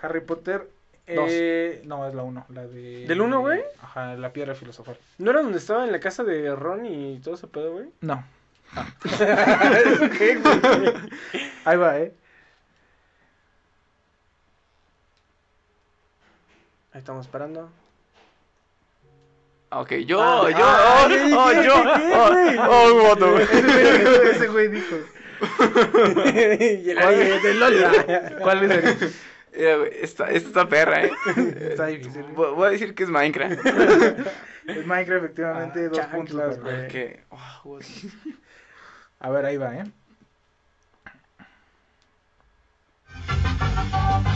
Harry 0.00 0.20
Potter. 0.20 0.70
Dos. 1.06 1.26
Eh, 1.28 1.82
no, 1.86 2.06
es 2.06 2.14
la 2.14 2.22
1. 2.22 2.46
La 2.50 2.66
de. 2.66 3.06
¿Del 3.06 3.20
uno, 3.20 3.40
güey? 3.40 3.62
Ajá, 3.82 4.14
la 4.14 4.32
piedra 4.32 4.54
filosofal. 4.54 4.96
¿No 5.18 5.30
era 5.30 5.42
donde 5.42 5.58
estaba 5.58 5.84
en 5.84 5.92
la 5.92 5.98
casa 6.00 6.22
de 6.22 6.54
Ron 6.54 6.86
y 6.86 7.18
todo 7.18 7.34
ese 7.34 7.48
pedo, 7.48 7.72
güey? 7.72 7.88
No. 8.00 8.24
¿Eso 9.04 10.10
qué, 10.16 10.36
güey? 10.36 10.60
Ahí 11.64 11.76
va, 11.76 11.98
eh. 11.98 12.14
Ahí 16.92 16.98
estamos 16.98 17.26
esperando. 17.26 17.70
Ok, 19.72 19.92
yo, 20.04 20.20
Ah, 20.20 20.50
yo, 20.50 20.56
ah, 20.60 21.02
oh, 21.04 21.08
¿qué, 21.08 21.14
oh, 21.32 21.48
qué, 21.50 21.64
yo, 21.64 21.74
oh, 21.78 22.70
oh, 22.70 22.92
un 22.94 23.02
voto, 23.08 23.30
güey. 23.32 23.44
ese, 23.44 24.30
ese 24.32 24.46
güey 24.48 24.68
dijo. 24.68 24.96
y 26.60 26.90
el 26.90 27.42
de 27.42 27.54
Lola. 27.54 28.36
¿Cuál 28.42 28.64
es 28.64 28.70
el? 29.00 29.14
Mira, 29.56 29.76
güey, 29.76 29.90
esta, 30.00 30.28
esta 30.30 30.48
está 30.48 30.68
perra, 30.68 31.04
eh. 31.04 31.12
Está 31.70 31.86
difícil. 31.86 32.22
Voy 32.34 32.52
voy 32.54 32.66
a 32.66 32.70
decir 32.70 32.94
que 32.96 33.04
es 33.04 33.10
Minecraft. 33.10 33.64
Es 34.66 34.86
Minecraft, 34.86 35.24
efectivamente, 35.24 35.84
Ah, 35.86 35.88
dos 35.88 36.06
puntos. 36.06 36.58
güey. 36.58 36.88
Que, 36.88 37.20
oh. 37.30 37.78
A 39.20 39.30
ver, 39.30 39.44
ahí 39.44 39.56
va, 39.56 39.76
eh. 39.76 39.84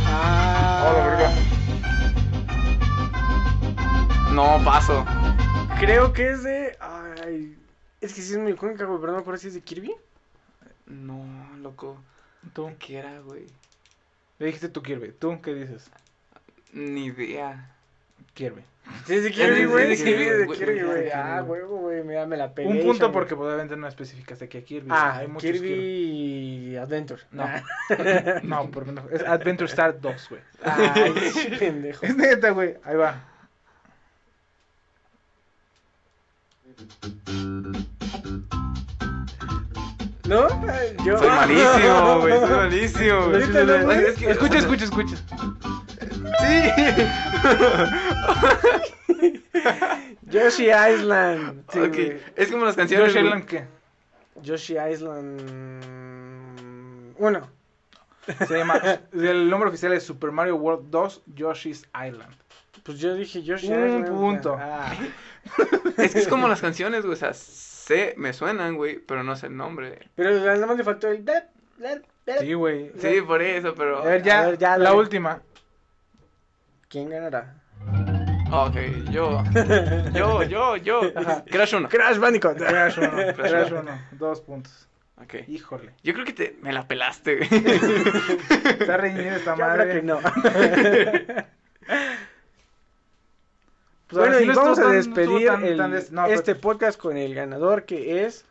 Ah, 0.06 1.32
No, 4.32 4.60
paso. 4.64 5.04
Creo 5.84 6.12
que 6.12 6.30
es 6.30 6.42
de. 6.42 6.76
Ay. 6.80 7.56
Es 8.00 8.12
que 8.14 8.20
sí 8.22 8.32
es 8.32 8.38
muy 8.38 8.52
icónica, 8.52 8.84
güey, 8.84 8.98
pero 9.00 9.12
no 9.12 9.18
me 9.18 9.22
acuerdo 9.22 9.38
si 9.40 9.48
es 9.48 9.54
de 9.54 9.60
Kirby. 9.60 9.94
No, 10.86 11.24
loco. 11.60 11.98
Tú. 12.52 12.70
¿Qué 12.78 12.98
era, 12.98 13.20
güey? 13.20 13.46
Le 14.38 14.46
dijiste 14.46 14.68
tú, 14.68 14.82
Kirby. 14.82 15.12
¿Tú 15.12 15.40
qué 15.40 15.54
dices? 15.54 15.90
Ni 16.72 17.06
idea. 17.06 17.70
Kirby. 18.34 18.62
Sí, 19.06 19.14
es 19.14 19.22
de 19.22 19.28
Es 19.30 19.34
Kirby, 19.34 19.60
de- 19.60 19.66
güey. 19.66 19.96
Sí, 19.96 20.04
de 20.04 20.10
Kirby, 20.10 20.24
de 20.74 20.84
güey, 20.84 21.04
de. 21.04 21.12
Ah, 21.14 21.42
huevo, 21.46 21.76
güey. 21.78 22.02
Mira, 22.04 22.26
me 22.26 22.36
la 22.36 22.52
pegué. 22.52 22.68
Un 22.68 22.80
punto 22.82 23.10
porque 23.12 23.34
probablemente 23.34 23.76
no 23.76 23.88
especificaste 23.88 24.48
que 24.48 24.62
Kirby. 24.62 24.88
Ah, 24.90 25.18
Hay 25.18 25.28
muchos 25.28 25.50
Kirby 25.50 26.76
Adventure. 26.76 27.22
No. 27.30 27.44
Ah. 27.44 27.62
No, 28.42 28.70
porque 28.70 28.92
no. 28.92 29.08
Es 29.10 29.22
Adventure 29.22 29.68
Star 29.70 29.98
2, 30.00 30.28
güey. 30.28 30.42
Ay, 30.62 31.56
pendejo. 31.58 32.04
Es 32.04 32.14
neta, 32.16 32.50
güey. 32.50 32.74
Ahí 32.84 32.96
va. 32.96 33.22
¿No? 40.26 40.48
Yo. 41.04 41.18
Soy 41.18 41.28
malísimo, 41.28 42.18
güey. 42.20 42.38
Soy 42.40 42.50
malísimo, 42.50 43.26
güey. 43.28 43.42
Es 43.42 44.16
que- 44.16 44.30
Escucha, 44.30 44.58
escucha, 44.58 44.84
escucha. 44.84 45.16
Sí. 46.40 46.72
Yoshi 50.30 50.68
Island. 50.70 51.62
Sí, 51.70 51.78
ok. 51.80 51.96
Es 52.36 52.50
como 52.50 52.64
las 52.64 52.74
canciones. 52.76 53.12
Güey. 53.12 53.26
Allen, 53.26 53.46
¿qué? 53.46 53.66
Yoshi 54.42 54.76
Island. 54.78 55.84
Uno. 57.18 57.48
Se 58.48 58.56
llama. 58.58 58.80
El 59.12 59.48
nombre 59.50 59.68
oficial 59.68 59.92
es 59.92 60.02
Super 60.04 60.32
Mario 60.32 60.56
World 60.56 60.88
2 60.90 61.22
Yoshi's 61.34 61.86
Island. 61.94 62.34
Pues 62.82 62.98
yo 62.98 63.14
dije 63.14 63.42
Yoshi 63.42 63.68
Un 63.68 63.86
Island. 63.86 64.08
punto. 64.08 64.56
Ah. 64.58 64.92
Es 65.96 66.12
que 66.12 66.18
es 66.20 66.28
como 66.28 66.48
las 66.48 66.60
canciones, 66.60 67.02
güey. 67.02 67.14
O 67.14 67.16
sea, 67.16 67.34
sé, 67.34 68.14
me 68.16 68.32
suenan, 68.32 68.76
güey, 68.76 68.98
pero 68.98 69.22
no 69.22 69.36
sé 69.36 69.46
el 69.46 69.56
nombre. 69.56 69.98
Pero 70.14 70.32
nada 70.40 70.66
más 70.66 70.76
le 70.76 70.84
faltó 70.84 71.08
el. 71.08 71.24
dep, 71.24 71.44
dep, 71.78 72.04
dep. 72.26 72.38
Sí, 72.40 72.54
güey. 72.54 72.92
Sí, 72.98 73.20
por 73.20 73.42
eso, 73.42 73.74
pero. 73.74 73.98
A 74.02 74.04
ver, 74.04 74.22
ya, 74.22 74.42
A 74.42 74.46
ver, 74.46 74.58
ya, 74.58 74.78
la 74.78 74.92
última. 74.94 75.40
¿Quién 76.88 77.10
ganará? 77.10 77.54
Ok, 78.52 78.76
yo. 79.10 79.42
Yo, 80.12 80.42
yo, 80.44 80.76
yo. 80.76 81.00
Crash 81.50 81.74
1. 81.74 81.88
Crash 81.88 82.18
Bandicoot. 82.18 82.56
Crash 82.56 82.98
1. 82.98 83.10
Crash 83.36 83.50
Crash 83.50 83.70
uno. 83.72 83.80
1. 83.80 84.00
Dos 84.12 84.40
puntos. 84.42 84.88
Ok. 85.20 85.34
Híjole. 85.48 85.92
Yo 86.02 86.12
creo 86.12 86.24
que 86.24 86.32
te, 86.32 86.56
me 86.60 86.72
la 86.72 86.86
pelaste, 86.86 87.36
güey. 87.36 87.48
Está 88.78 88.96
reñida 88.96 89.36
esta 89.36 89.56
Yo 89.56 89.64
madre. 89.64 89.90
creo 89.90 90.00
que 90.00 90.06
no. 90.06 90.20
Pues 94.08 94.18
bueno, 94.28 94.40
y 94.40 94.46
no 94.46 94.54
vamos 94.54 94.78
a 94.78 94.88
despedir 94.88 95.46
tan- 95.48 95.64
el- 95.64 95.76
tan 95.76 95.90
des- 95.92 96.12
no, 96.12 96.26
este 96.26 96.54
pero- 96.54 96.60
podcast 96.60 96.98
con 97.00 97.16
el 97.16 97.34
ganador 97.34 97.84
que 97.84 98.24
es. 98.24 98.44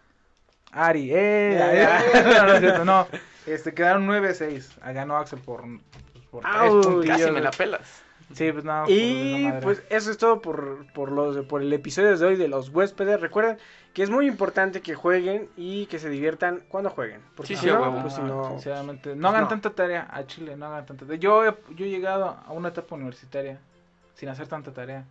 Ari, 0.71 1.11
eh. 1.11 1.57
Eh. 1.83 1.87
eh, 2.15 2.23
no, 2.25 2.45
no 2.47 2.53
es 2.53 2.59
cierto, 2.59 2.85
no. 2.85 3.07
Este, 3.45 3.73
quedaron 3.73 4.07
9-6. 4.07 4.77
Ah, 4.81 4.91
Ganó 4.93 5.17
Axel 5.17 5.39
por, 5.39 5.61
pues, 5.61 6.25
por 6.31 6.41
tres 6.43 6.55
Au, 6.55 6.81
puntillos. 6.81 7.17
Casi 7.19 7.31
me 7.31 7.41
la 7.41 7.51
pelas. 7.51 8.01
Sí, 8.33 8.51
pues 8.51 8.63
no. 8.63 8.89
Y 8.89 9.43
madre. 9.45 9.59
pues 9.61 9.83
eso 9.89 10.09
es 10.09 10.17
todo 10.17 10.41
por, 10.41 10.91
por, 10.93 11.11
los, 11.11 11.45
por 11.45 11.61
el 11.61 11.71
episodio 11.71 12.17
de 12.17 12.25
hoy 12.25 12.35
de 12.35 12.47
los 12.47 12.69
huéspedes. 12.69 13.19
Recuerden 13.21 13.59
que 13.93 14.01
es 14.01 14.09
muy 14.09 14.25
importante 14.25 14.81
que 14.81 14.95
jueguen 14.95 15.49
y 15.55 15.85
que 15.85 15.99
se 15.99 16.09
diviertan 16.09 16.63
cuando 16.69 16.89
jueguen. 16.89 17.21
Porque 17.35 17.49
Sí, 17.49 17.55
si 17.55 17.67
sí, 17.67 17.71
no, 17.71 17.81
huevo. 17.81 18.01
pues 18.01 18.15
si 18.15 18.21
no. 18.21 18.49
sinceramente, 18.49 19.15
no 19.15 19.27
hagan 19.27 19.43
no. 19.43 19.47
tanta 19.49 19.69
tarea 19.69 20.07
a 20.09 20.25
Chile, 20.25 20.55
no 20.57 20.65
hagan 20.65 20.85
tanta 20.87 21.05
tarea. 21.05 21.19
Yo 21.19 21.45
he, 21.45 21.53
yo 21.75 21.85
he 21.85 21.89
llegado 21.89 22.25
a 22.43 22.51
una 22.53 22.69
etapa 22.69 22.95
universitaria 22.95 23.59
sin 24.15 24.29
hacer 24.29 24.47
tanta 24.47 24.71
tarea. 24.71 25.05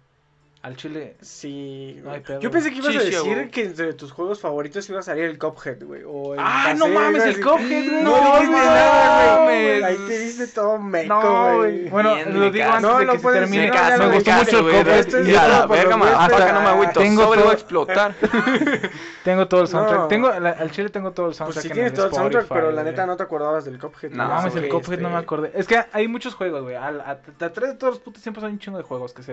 Al 0.62 0.76
Chile, 0.76 1.16
Sí. 1.20 2.01
No 2.05 2.12
hay 2.12 2.20
pedo. 2.20 2.39
Yo 2.39 2.48
pensé 2.48 2.70
que 2.70 2.76
ibas 2.76 2.93
Sí, 2.93 2.97
a 2.97 3.01
sí, 3.01 3.06
decir 3.10 3.34
güey. 3.34 3.51
que 3.51 3.64
entre 3.64 3.94
tus 3.94 4.12
juegos 4.12 4.40
favoritos 4.40 4.89
iba 4.89 5.01
a 5.01 5.02
salir 5.02 5.24
el 5.24 5.36
Cuphead, 5.36 5.82
güey. 5.82 6.02
o 6.06 6.34
el 6.34 6.40
¡Ah, 6.40 6.72
no 6.78 6.86
mames, 6.86 7.24
el. 7.24 7.40
Cuphead, 7.43 7.89
güey! 7.90 8.02
No, 8.05 8.16
No 8.16 8.34
dijiste 8.40 8.52
nada, 8.56 9.43
güey. 9.43 9.82
Ahí 9.82 9.97
te 10.06 10.18
diste 10.20 10.47
todo 10.47 10.78
meco, 10.78 11.14
no, 11.20 11.56
güey. 11.56 11.89
Bueno, 11.89 12.14
Bien, 12.14 12.39
lo 12.39 12.51
digo 12.52 12.64
caso. 12.64 12.76
antes 12.76 12.90
No, 12.93 12.98
de 13.01 13.05
no 13.06 13.12
que 13.12 13.18
se 13.18 13.22
puedes 13.24 13.40
termine. 13.40 13.62
decir, 13.62 13.72
Me 13.74 13.76
no, 13.76 13.82
caso, 13.82 13.97
no, 13.97 14.02
me 14.05 14.09
no, 14.09 14.14
gustó 14.14 14.32
mucho 14.32 14.59
el. 14.70 14.84
Cuphead. 14.84 15.24
Y 15.26 15.34
a 15.34 15.48
la 15.48 15.66
por 15.66 15.76
verga, 15.76 16.24
hasta 16.24 16.52
no 16.52 16.60
me 16.60 16.68
agüito. 16.68 17.01
Tengo 17.01 17.34
todo- 17.34 17.51
a 17.51 17.52
explotar. 17.55 18.14
Tengo 19.24 19.48
todo 19.48 19.60
el 19.62 19.66
soundtrack. 19.68 19.98
No. 20.01 20.06
Tengo, 20.09 20.30
la- 20.39 20.51
al 20.51 20.70
Chile 20.70 20.89
tengo 20.90 21.10
todo 21.12 21.26
el 21.26 21.30
Pues 21.30 21.39
soundtrack. 21.39 21.62
sí 21.62 21.68
en 21.68 21.74
tienes 21.74 21.94
todo 21.94 22.06
el 22.06 22.12
soundtrack, 22.14 22.47
pero 22.48 22.70
la 22.70 22.84
neta 22.84 23.05
no 23.05 23.16
te 23.16 23.24
acordabas 23.24 23.64
del 23.64 23.80
Cuphead. 23.80 24.10
No, 24.12 24.28
mames, 24.28 24.55
el 24.55 24.68
Cuphead 24.68 25.01
no 25.01 25.09
me 25.09 25.14
este, 25.16 25.24
acordé. 25.24 25.51
Es 25.55 25.66
que 25.66 25.82
hay 25.93 26.06
muchos 26.06 26.34
juegos, 26.36 26.62
güey. 26.62 26.76
Atrás 26.76 27.52
de 27.70 27.74
todos 27.74 27.94
los 27.94 27.98
putos 27.98 28.22
tiempos 28.22 28.44
hay 28.44 28.52
un 28.52 28.60
chingo 28.60 28.78
de 28.78 28.84
juegos 28.84 29.12
que 29.12 29.22
se 29.24 29.32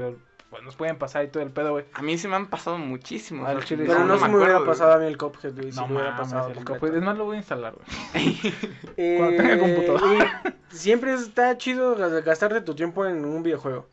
pues, 0.50 0.64
nos 0.64 0.76
pueden 0.76 0.98
pasar 0.98 1.24
y 1.26 1.28
todo 1.28 1.44
el 1.44 1.52
pedo, 1.52 1.72
güey. 1.72 1.86
A 1.94 2.02
mí 2.02 2.18
se 2.18 2.28
me 2.28 2.36
han 2.36 2.48
pasado 2.48 2.78
muchísimos. 2.78 3.48
Al 3.48 3.64
chile 3.64 3.84
Pero 3.88 4.00
no, 4.00 4.06
no 4.06 4.14
se 4.16 4.22
me 4.22 4.26
acuerdo, 4.28 4.38
hubiera 4.38 4.58
güey. 4.60 4.68
pasado 4.70 4.94
a 4.94 4.98
mí 4.98 5.06
el 5.06 5.18
Cuphead, 5.18 5.54
güey. 5.54 5.72
Si 5.72 5.80
No 5.80 5.88
me 5.88 5.96
hubiera 5.96 6.18
pasado. 6.18 6.50
el. 6.50 6.66
Cuphead. 6.66 6.96
Es 6.96 7.04
más, 7.04 7.18
lo 7.18 7.26
voy 7.26 7.36
a 7.36 7.40
instalar, 7.40 7.74
güey. 7.76 8.38
Eh, 8.98 9.16
Cuando 9.18 9.38
tenga 9.38 9.60
computadora. 9.60 10.44
siempre 10.70 11.14
está 11.14 11.58
chido 11.58 11.96
gas- 11.96 12.24
gastarte 12.26 12.62
tu 12.62 12.76
tiempo 12.76 13.06
en 13.06 13.24
un 13.26 13.44
videojuego. 13.44 13.88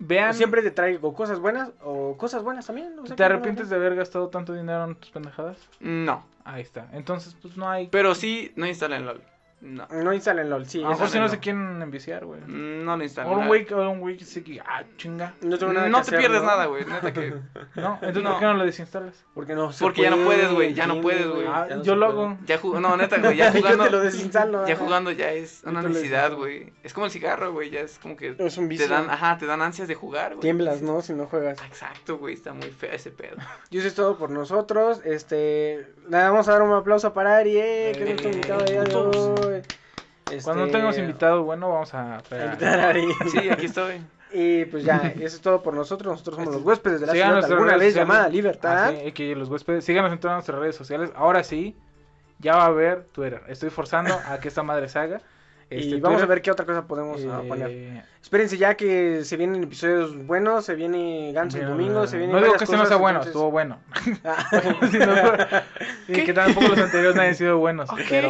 Vean, 0.00 0.32
Siempre 0.34 0.62
te 0.62 0.70
trae 0.70 0.98
o 1.02 1.12
cosas 1.12 1.40
buenas 1.40 1.70
o 1.82 2.16
cosas 2.16 2.42
buenas 2.44 2.66
también. 2.66 2.96
o 2.98 3.06
sea, 3.06 3.16
¿te 3.16 3.24
arrepientes 3.24 3.68
de 3.68 3.76
haber 3.76 3.96
gastado 3.96 4.28
tanto 4.28 4.52
dinero 4.54 4.84
en 4.84 4.94
tus 4.94 5.10
pendejadas? 5.10 5.56
No. 5.80 6.24
Ahí 6.44 6.62
está. 6.62 6.88
Entonces, 6.92 7.36
pues 7.42 7.56
no 7.56 7.68
hay. 7.68 7.88
Pero 7.88 8.14
sí, 8.14 8.52
no 8.56 8.66
instalen 8.66 9.04
LOL. 9.06 9.20
No. 9.60 9.86
No 9.90 10.12
instalen 10.12 10.48
LOL, 10.50 10.66
sí. 10.66 10.78
a 10.78 10.82
lo 10.84 10.90
mejor 10.90 11.08
si 11.08 11.18
no 11.18 11.28
se 11.28 11.38
quieren 11.40 11.82
enviciar, 11.82 12.24
güey. 12.24 12.40
No 12.46 12.96
lo 12.96 13.02
instalen. 13.02 13.32
O 13.32 13.38
un 13.38 13.46
güey, 13.48 13.66
o 13.72 13.90
un 13.90 14.16
que 14.16 14.24
sí 14.24 14.42
que. 14.42 14.60
Ah, 14.60 14.84
chinga. 14.96 15.34
No 15.40 15.58
tengo 15.58 15.72
nada 15.72 15.88
No 15.88 15.98
que 15.98 16.04
te 16.04 16.08
hacer, 16.16 16.18
pierdes 16.20 16.42
¿no? 16.42 16.46
nada, 16.46 16.66
güey. 16.66 16.84
Neta 16.84 17.12
que. 17.12 17.34
No, 17.74 17.94
entonces 17.94 18.22
No. 18.22 18.30
¿por 18.30 18.38
qué 18.40 18.44
no 18.46 18.54
lo 18.54 18.64
desinstalas? 18.64 19.24
Porque 19.34 19.54
no 19.54 19.72
se 19.72 19.84
Porque 19.84 20.02
ya 20.02 20.10
no 20.10 20.16
puede, 20.16 20.26
puedes, 20.26 20.52
güey, 20.52 20.74
ya 20.74 20.86
no 20.86 21.00
puedes, 21.00 21.26
güey. 21.26 21.46
Ah, 21.48 21.66
yo 21.82 21.96
lo 21.96 22.06
hago. 22.06 22.38
Ya 22.46 22.60
jug- 22.60 22.80
No, 22.80 22.96
neta, 22.96 23.18
güey. 23.18 23.36
Ya 23.36 23.46
Yo 23.52 23.60
jugando. 23.60 23.84
te 23.84 23.90
lo 23.90 24.00
desinstalo. 24.00 24.66
Ya 24.66 24.74
ajá. 24.74 24.84
jugando 24.84 25.10
ya 25.10 25.32
es 25.32 25.62
una 25.64 25.82
te 25.82 25.88
necesidad, 25.88 26.32
güey. 26.34 26.72
Es 26.84 26.94
como 26.94 27.06
el 27.06 27.12
cigarro, 27.12 27.52
güey. 27.52 27.70
Ya 27.70 27.80
es 27.80 27.98
como 27.98 28.16
que. 28.16 28.36
Es 28.38 28.58
un 28.58 28.64
Te 28.64 28.68
vicio. 28.68 28.88
dan, 28.88 29.10
ajá, 29.10 29.38
te 29.38 29.46
dan 29.46 29.60
ansias 29.60 29.88
de 29.88 29.94
jugar, 29.96 30.30
güey. 30.34 30.40
Tiemblas, 30.40 30.82
¿no? 30.82 31.02
Si 31.02 31.12
no 31.14 31.26
juegas. 31.26 31.58
Exacto, 31.66 32.16
güey. 32.18 32.34
Está 32.34 32.52
muy 32.52 32.70
feo 32.70 32.92
ese 32.92 33.10
pedo. 33.10 33.36
Y 33.70 33.78
eso 33.78 33.88
es 33.88 33.94
todo 33.94 34.16
por 34.18 34.30
nosotros. 34.30 35.00
Este, 35.04 35.92
nada, 36.08 36.30
vamos 36.30 36.48
a 36.48 36.52
dar 36.52 36.62
un 36.62 36.72
aplauso 36.72 37.12
para 37.12 37.36
Ari, 37.38 37.56
eh, 37.58 37.92
que 37.94 38.02
es 38.02 38.08
nuestro 38.08 38.28
Eh, 38.30 38.32
invitado 38.32 38.64
de 38.64 39.47
Este, 39.52 40.42
Cuando 40.42 40.66
no 40.66 40.72
tengamos 40.72 40.98
invitado, 40.98 41.42
bueno, 41.44 41.70
vamos 41.70 41.94
a 41.94 42.22
invitar 42.30 42.80
a 42.80 42.88
Ari. 42.90 43.08
Sí, 43.30 43.48
aquí 43.48 43.66
estoy. 43.66 44.02
Y 44.30 44.66
pues 44.66 44.84
ya, 44.84 45.14
eso 45.18 45.36
es 45.36 45.40
todo 45.40 45.62
por 45.62 45.72
nosotros. 45.72 46.10
Nosotros 46.12 46.36
somos 46.36 46.54
los 46.54 46.62
huéspedes 46.62 47.00
de 47.00 47.06
la 47.06 47.12
Sigan 47.14 47.28
ciudad, 47.30 47.44
alguna 47.52 47.76
vez 47.78 47.92
sociales. 47.92 47.94
llamada 47.94 48.28
Libertad. 48.28 48.88
Ah, 48.88 48.92
sí, 49.02 49.12
que 49.12 49.34
los 49.34 49.48
huéspedes, 49.48 49.84
síganos 49.84 50.12
en 50.12 50.20
todas 50.20 50.34
nuestras 50.36 50.58
redes 50.58 50.76
sociales. 50.76 51.10
Ahora 51.14 51.42
sí, 51.42 51.76
ya 52.38 52.56
va 52.56 52.64
a 52.64 52.66
haber 52.66 53.04
Twitter. 53.04 53.42
Estoy 53.48 53.70
forzando 53.70 54.14
a 54.26 54.38
que 54.38 54.48
esta 54.48 54.62
madre 54.62 54.88
se 54.88 54.98
haga. 54.98 55.22
Este, 55.70 55.96
y 55.96 56.00
vamos 56.00 56.22
a 56.22 56.26
ver 56.26 56.42
qué 56.42 56.50
otra 56.50 56.66
cosa 56.66 56.86
podemos 56.86 57.20
poner. 57.46 58.04
Eh, 58.18 58.22
Espérense 58.22 58.58
ya 58.58 58.74
que 58.74 59.24
se 59.24 59.36
vienen 59.36 59.62
episodios 59.62 60.14
buenos, 60.26 60.64
se 60.64 60.74
viene 60.74 61.32
Ganso 61.32 61.58
el 61.58 61.66
domingo, 61.68 62.06
se 62.06 62.18
vienen 62.18 62.36
No 62.36 62.42
digo 62.42 62.54
que 62.54 62.64
este 62.64 62.76
no 62.76 62.84
sea 62.86 62.96
bueno, 62.96 63.20
entonces- 63.20 63.34
estuvo 63.34 63.50
bueno. 63.50 63.78
Ah, 64.24 64.44
y 66.08 66.24
que 66.24 66.32
tampoco 66.32 66.68
los 66.68 66.78
anteriores 66.78 67.14
no 67.16 67.22
hayan 67.22 67.34
sido 67.34 67.58
buenos. 67.58 67.88
Ok. 67.90 67.98
Pero, 68.08 68.28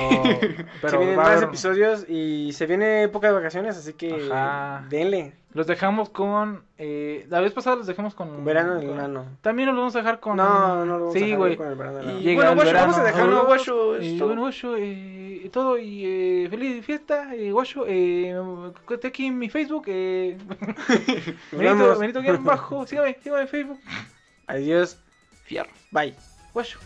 pero 0.81 0.91
se 0.91 0.97
vienen 0.99 1.17
más 1.17 1.29
haber- 1.29 1.45
episodios 1.45 2.05
y 2.09 2.53
se 2.53 2.67
viene 2.67 3.03
época 3.05 3.29
de 3.29 3.33
vacaciones, 3.33 3.77
así 3.77 3.93
que 3.95 4.29
Ajá. 4.31 4.85
denle. 4.89 5.33
Los 5.55 5.67
dejamos 5.67 6.11
con. 6.11 6.63
Eh, 6.77 7.27
la 7.31 7.41
vez 7.41 7.53
pasada 7.53 7.77
los 7.77 7.87
dejamos 7.87 8.15
con. 8.15 8.45
Verano 8.45 8.75
del 8.75 8.91
enano. 8.91 9.25
También 9.41 9.69
los 9.69 9.77
vamos 9.77 9.95
a 9.97 9.99
dejar 10.01 10.21
con. 10.21 10.37
No, 10.37 10.85
no 10.85 10.99
lo 10.99 11.07
vamos 11.07 11.17
a 11.17 11.19
dejar 11.19 11.57
con 11.57 11.67
el 11.69 11.75
verano 11.75 11.97
del 11.99 12.29
Y 12.29 12.35
bueno, 12.35 12.51
el 12.51 12.55
guacho, 12.57 12.67
verano. 12.69 12.87
vamos 12.93 12.99
a 12.99 13.05
dejarlo, 13.05 13.55
es 13.97 14.05
Y 14.07 14.19
todo. 14.19 14.27
bueno, 14.29 14.43
Guacho, 14.43 14.77
eh, 14.77 15.41
y 15.45 15.49
todo, 15.49 15.79
y 15.79 16.05
eh, 16.05 16.47
feliz 16.51 16.85
fiesta, 16.85 17.35
eh, 17.35 17.51
Guacho, 17.51 17.87
eh, 17.89 18.37
esté 18.91 19.09
aquí 19.09 19.27
en 19.27 19.39
mi 19.39 19.49
Facebook, 19.49 19.78
eh, 19.87 20.37
Nos 20.49 20.57
Benito. 21.53 21.99
Benito 21.99 22.23
guion 22.23 22.45
bajo, 22.45 22.87
sígame, 22.87 23.17
sígame 23.23 23.43
en 23.43 23.49
Facebook, 23.49 23.81
Adiós. 24.47 24.99
Fierro. 25.45 25.71
Bye. 25.91 26.15
Guacho. 26.53 26.79